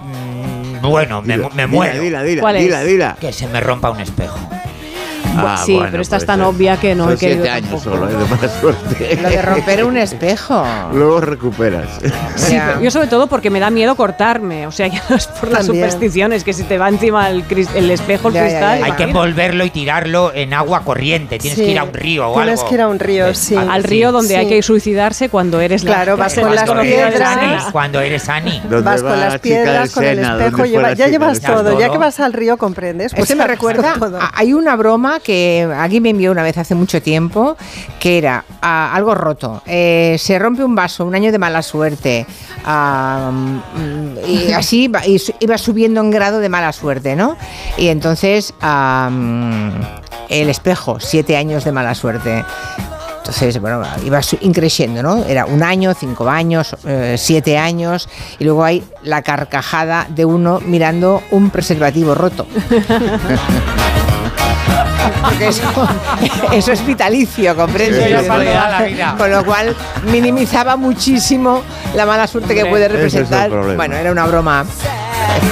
mm, 0.04 0.82
bueno, 0.82 1.22
me, 1.22 1.36
Dila, 1.38 1.50
me 1.50 1.56
dila, 1.64 1.68
muero. 1.68 2.02
dila, 2.02 2.24
dila, 2.24 2.42
¿Cuál 2.42 2.58
dila, 2.58 2.82
es? 2.82 2.88
dila. 2.88 3.18
Que 3.20 3.34
se 3.34 3.48
me 3.48 3.60
rompa 3.60 3.90
un 3.90 4.00
espejo. 4.00 4.38
Ah, 5.38 5.62
sí, 5.66 5.74
bueno, 5.76 5.90
pero 5.92 6.02
esta 6.02 6.18
es 6.18 6.26
tan 6.26 6.40
ser. 6.40 6.46
obvia 6.48 6.78
que 6.78 6.96
no 6.96 7.06
Son 7.06 7.14
he 7.14 7.18
querido 7.18 7.44
siete 7.44 7.50
años 7.50 7.70
tampoco. 7.84 7.96
solo, 7.98 8.10
¿eh? 8.10 8.14
de 8.24 8.36
mala 8.36 8.50
suerte. 8.60 9.16
Lo 9.22 9.30
de 9.30 9.42
romper 9.42 9.84
un 9.86 9.98
espejo. 9.98 10.66
Luego 10.94 11.22
recuperas. 11.22 11.88
Sí, 12.36 12.58
yo 12.82 12.92
sobre 12.92 13.08
todo 13.08 13.28
porque 13.28 13.50
me 13.50 13.60
da 13.60 13.70
miedo 13.70 13.96
cortarme, 13.96 14.68
o 14.68 14.72
sea, 14.72 14.88
ya 14.90 15.02
no 15.10 15.16
es 15.16 15.28
por 15.28 15.50
las 15.52 15.66
supersticiones, 15.66 16.44
que 16.44 16.54
si 16.54 16.64
te 16.64 16.78
va 16.78 16.90
encima 16.90 17.30
el, 17.30 17.44
el 17.76 17.92
espejo, 17.92 18.30
el 18.30 18.34
Ya, 18.34 18.42
ya, 18.42 18.48
cristal... 18.50 18.80
ya, 18.80 18.86
Hay 18.86 18.92
que 18.94 19.04
envolverlo 19.04 19.64
y 19.66 19.70
tirarlo 19.70 20.32
en 20.34 20.54
agua 20.54 20.82
corriente. 20.84 21.38
Tienes 21.40 21.58
Sí, 21.60 21.66
que 21.66 21.72
ir 21.72 21.80
a 21.80 21.84
un 21.84 21.94
río 21.94 22.30
o 22.32 22.36
tienes 22.36 22.60
algo. 22.60 22.70
que 22.70 22.76
ir 22.76 22.82
a 22.82 22.88
un 22.88 23.00
río, 23.00 23.34
sí. 23.34 23.56
Al 23.56 23.84
río 23.84 24.12
donde 24.12 24.38
hay 24.38 24.48
que 24.48 24.62
suicidarse 24.62 25.30
cuando 25.30 25.60
eres 25.62 25.84
la- 25.84 25.90
Claro, 25.96 26.18
vas 26.18 26.34
con 26.36 26.54
la 26.56 26.66
las 26.66 26.82
piedras. 26.82 27.66
Cuando 27.72 28.00
eres 28.02 28.30
Ani. 28.30 28.60
¿Dónde 28.62 28.82
Vas 28.82 29.04
va 29.04 29.10
con 29.10 29.20
la 29.20 29.30
las 29.30 29.40
piedras, 29.40 29.92
con 29.92 30.04
el 30.04 30.20
espejo, 30.20 30.38
¿Dónde 30.40 30.58
fue 30.58 30.70
lleva- 30.70 30.82
la 30.90 30.94
ya 30.94 31.08
llevas 31.08 31.40
todo, 31.42 31.80
ya 31.80 31.90
que 31.92 31.98
vas 31.98 32.20
al 32.20 32.34
río 32.34 32.58
comprendes. 32.58 33.14
Este 33.16 33.36
me 33.36 33.44
has 33.44 33.50
recuerda, 33.50 33.96
hay 34.34 34.54
una 34.54 34.76
broma 34.76 35.19
que 35.20 35.68
alguien 35.76 36.04
me 36.04 36.10
envió 36.10 36.32
una 36.32 36.44
vez 36.44 36.58
hace 36.58 36.76
mucho 36.76 37.02
tiempo, 37.02 37.58
que 38.00 38.18
era 38.18 38.44
ah, 38.62 38.92
algo 38.94 39.16
roto. 39.16 39.62
Eh, 39.66 40.16
se 40.20 40.40
rompe 40.40 40.64
un 40.64 40.76
vaso, 40.76 41.06
un 41.06 41.16
año 41.16 41.32
de 41.32 41.40
mala 41.40 41.62
suerte. 41.62 42.26
ah, 42.66 43.32
mm, 43.32 44.18
y 44.28 44.52
así 44.54 44.92
iba 45.40 45.58
subiendo 45.58 46.02
en 46.02 46.12
grado 46.12 46.40
de 46.40 46.50
mala 46.50 46.72
suerte, 46.74 47.16
¿no? 47.16 47.38
Y 47.78 47.88
entonces 47.88 48.54
el 50.30 50.50
espejo, 50.50 51.00
siete 51.00 51.38
años 51.38 51.64
de 51.64 51.72
mala 51.72 51.96
suerte. 51.96 52.44
Entonces, 53.30 53.62
bueno, 53.62 53.84
iba 54.04 54.22
increciendo, 54.42 55.04
¿no? 55.04 55.24
Era 55.26 55.46
un 55.46 55.62
año, 55.62 55.94
cinco 55.94 56.28
años, 56.28 56.76
eh, 56.84 57.16
siete 57.16 57.60
años, 57.60 58.10
y 58.40 58.44
luego 58.44 58.64
hay 58.64 58.84
la 59.04 59.22
carcajada 59.22 60.08
de 60.10 60.26
uno 60.26 60.60
mirando 60.66 61.22
un 61.30 61.52
preservativo 61.52 62.16
roto. 62.16 62.48
Porque 65.24 65.48
eso, 65.48 65.64
eso 66.52 66.72
es 66.72 66.86
vitalicio, 66.86 67.56
¿comprendes? 67.56 68.28
Con 69.18 69.32
lo 69.32 69.46
cual 69.46 69.76
minimizaba 70.12 70.76
muchísimo 70.76 71.64
la 71.96 72.06
mala 72.06 72.28
suerte 72.28 72.56
que 72.56 72.66
puede 72.66 72.88
representar. 72.88 73.50
Bueno, 73.50 73.96
era 73.96 74.12
una 74.12 74.26
broma 74.26 74.66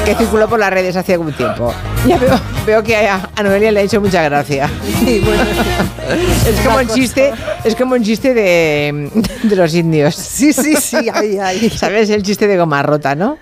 que 0.05 0.15
circuló 0.15 0.47
por 0.47 0.59
las 0.59 0.69
redes 0.71 0.95
hace 0.95 1.13
algún 1.13 1.33
tiempo. 1.33 1.73
Ya 2.05 2.17
veo, 2.17 2.39
veo 2.65 2.83
que 2.83 2.95
a, 2.95 3.29
a 3.35 3.43
Noelia 3.43 3.71
le 3.71 3.81
ha 3.81 3.83
hecho 3.83 3.99
mucha 3.99 4.23
gracia. 4.23 4.69
Sí, 4.99 5.21
bueno, 5.25 5.43
Es 6.47 6.59
como 6.65 6.77
un 6.77 6.87
chiste, 6.87 7.33
es 7.65 7.75
como 7.75 7.95
un 7.95 8.03
chiste 8.03 8.33
de, 8.33 9.09
de 9.43 9.55
los 9.57 9.73
indios. 9.75 10.15
sí, 10.15 10.53
sí, 10.53 10.75
sí, 10.77 11.09
ay, 11.13 11.37
ay. 11.37 11.69
¿Sabes 11.69 12.09
el 12.09 12.23
chiste 12.23 12.47
de 12.47 12.57
goma 12.57 12.81
rota, 12.81 13.13
no? 13.15 13.37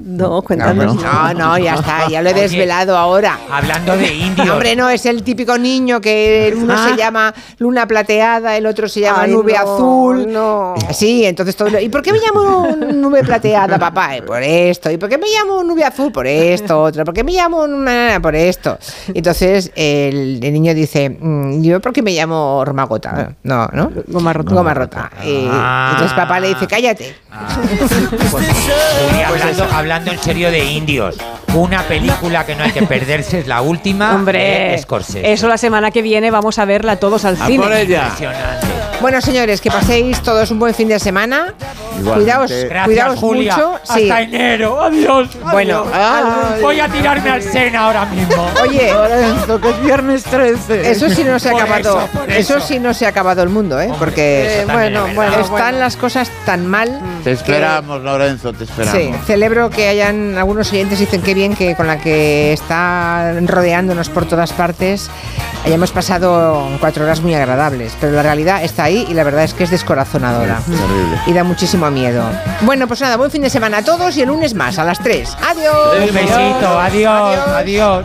No, 0.00 0.42
cuéntanos. 0.42 0.96
No, 0.96 1.34
no, 1.34 1.58
ya 1.58 1.74
está, 1.74 2.08
ya 2.08 2.20
lo 2.22 2.30
he 2.30 2.32
Oye, 2.32 2.42
desvelado 2.42 2.96
ahora. 2.96 3.38
Hablando 3.50 3.96
de 3.96 4.12
indios. 4.12 4.50
Hombre, 4.50 4.74
no, 4.74 4.88
es 4.90 5.06
el 5.06 5.22
típico 5.22 5.56
niño 5.56 6.00
que 6.00 6.52
uno 6.56 6.74
Ah. 6.76 6.88
se 6.90 6.96
llama 6.96 7.32
luna 7.58 7.86
plateada, 7.86 8.56
el 8.56 8.66
otro 8.66 8.88
se 8.88 9.00
llama 9.00 9.22
Ay, 9.22 9.30
nube 9.32 9.52
no, 9.52 9.58
azul. 9.60 10.32
no. 10.32 10.74
Sí, 10.92 11.24
entonces 11.24 11.54
todo. 11.54 11.68
lo- 11.70 11.80
¿Y 11.80 11.88
por 11.88 12.02
qué 12.02 12.12
me 12.12 12.18
llamo 12.18 12.66
nube 12.94 13.22
plateada, 13.22 13.78
papá? 13.78 14.16
Eh, 14.16 14.22
Por 14.22 14.42
esto. 14.42 14.90
¿Y 14.90 14.96
por 14.96 15.08
qué 15.08 15.18
me 15.18 15.26
llamo 15.28 15.62
nube 15.62 15.77
azul? 15.82 16.12
Por 16.12 16.26
esto, 16.26 16.80
otro. 16.82 17.04
¿Por 17.04 17.14
qué 17.14 17.24
me 17.24 17.32
llamo 17.32 17.62
una- 17.62 18.18
por 18.22 18.34
esto? 18.34 18.78
Entonces 19.12 19.70
el, 19.74 20.40
el 20.42 20.52
niño 20.52 20.74
dice, 20.74 21.10
mm, 21.10 21.62
¿yo 21.62 21.80
por 21.80 21.92
qué 21.92 22.02
me 22.02 22.12
llamo 22.12 22.64
Romagota? 22.64 23.32
No, 23.42 23.68
¿no? 23.72 23.90
Goma 24.06 24.32
rota. 24.32 24.54
Goma 24.54 24.74
rota. 24.74 25.10
Y 25.24 25.46
Ah. 25.50 25.90
entonces 25.92 26.14
papá 26.16 26.40
le 26.40 26.48
dice, 26.48 26.66
cállate. 26.66 27.14
Juli, 28.30 29.22
hablando, 29.22 29.64
hablando 29.72 30.12
en 30.12 30.18
serio 30.18 30.50
de 30.50 30.64
indios, 30.64 31.16
una 31.54 31.82
película 31.82 32.44
que 32.44 32.54
no 32.54 32.64
hay 32.64 32.72
que 32.72 32.82
perderse 32.82 33.40
es 33.40 33.46
la 33.46 33.62
última 33.62 34.14
Hombre, 34.14 34.70
de 34.72 34.78
Scorsese. 34.78 35.32
eso 35.32 35.48
la 35.48 35.58
semana 35.58 35.90
que 35.90 36.02
viene 36.02 36.30
vamos 36.30 36.58
a 36.58 36.64
verla 36.64 36.96
todos 36.96 37.24
al 37.24 37.40
¡A 37.40 37.46
cine. 37.46 37.62
por 37.64 37.72
ella! 37.72 38.04
Impresionante. 38.04 38.66
Bueno, 39.00 39.20
señores, 39.20 39.60
que 39.60 39.70
paséis 39.70 40.20
todos 40.22 40.50
un 40.50 40.58
buen 40.58 40.74
fin 40.74 40.88
de 40.88 40.98
semana. 40.98 41.54
Igualmente. 42.00 42.14
Cuidaos, 42.32 42.50
Gracias, 42.50 42.84
cuidaos 42.84 43.18
Julia. 43.20 43.54
mucho. 43.56 43.74
Hasta 43.76 43.94
Sí. 43.94 44.08
enero. 44.10 44.82
Adiós. 44.82 45.28
Bueno, 45.58 45.84
ay. 45.92 46.62
voy 46.62 46.78
a 46.80 46.88
tirarme 46.88 47.30
al 47.30 47.42
Sena 47.42 47.80
ahora 47.86 48.04
mismo. 48.06 48.46
Oye, 48.62 48.92
Lorenzo, 48.92 49.60
que 49.60 49.70
es 49.70 49.82
viernes 49.82 50.22
13. 50.24 50.90
eso 50.90 51.10
sí 51.10 51.24
no 51.24 51.38
se 51.38 51.48
ha 51.48 51.52
Por 51.52 51.62
acabado. 51.62 51.98
eso, 52.00 52.08
por 52.18 52.30
eso. 52.30 52.56
eso. 52.58 52.66
sí 52.66 52.78
no 52.78 52.94
se 52.94 53.06
ha 53.06 53.08
acabado 53.08 53.42
el 53.42 53.48
mundo, 53.48 53.80
¿eh? 53.80 53.90
Porque 53.98 54.60
Eh, 54.60 54.64
bueno, 54.70 55.06
bueno, 55.14 55.32
están 55.32 55.48
bueno. 55.50 55.78
las 55.78 55.96
cosas 55.96 56.30
tan 56.46 56.66
mal. 56.66 57.00
Te 57.24 57.32
esperamos, 57.32 58.02
Lorenzo, 58.02 58.52
te 58.52 58.64
esperamos. 58.64 59.00
Sí, 59.00 59.10
celebro 59.26 59.70
que 59.70 59.88
hayan 59.88 60.38
algunos 60.38 60.70
oyentes 60.72 60.98
dicen 61.00 61.22
que 61.22 61.34
bien 61.34 61.56
que 61.56 61.74
con 61.74 61.86
la 61.86 61.98
que 61.98 62.52
está 62.52 63.32
rodeándonos 63.46 64.08
por 64.10 64.26
todas 64.26 64.52
partes 64.52 65.10
hayamos 65.64 65.90
pasado 65.90 66.68
cuatro 66.80 67.04
horas 67.04 67.20
muy 67.20 67.34
agradables, 67.34 67.92
pero 68.00 68.12
la 68.12 68.22
realidad 68.22 68.62
está 68.62 68.84
ahí 68.84 69.06
y 69.08 69.14
la 69.14 69.24
verdad 69.24 69.42
es 69.44 69.54
que 69.54 69.64
es 69.64 69.70
descorazonadora 69.70 70.60
Terrible. 70.64 71.18
y 71.26 71.32
da 71.32 71.42
muchísimo 71.44 71.90
miedo. 71.90 72.22
Bueno, 72.62 72.86
pues 72.86 73.00
nada, 73.00 73.16
buen 73.16 73.30
fin 73.30 73.42
de 73.42 73.50
semana 73.50 73.78
a 73.78 73.82
todos 73.84 74.16
y 74.16 74.22
el 74.22 74.28
lunes 74.28 74.54
más 74.54 74.78
a 74.78 74.84
las 74.84 74.98
3. 75.00 75.36
Adiós. 75.48 75.98
Un 75.98 76.12
besito, 76.12 76.66
adiós. 76.78 77.38
adiós. 77.56 78.04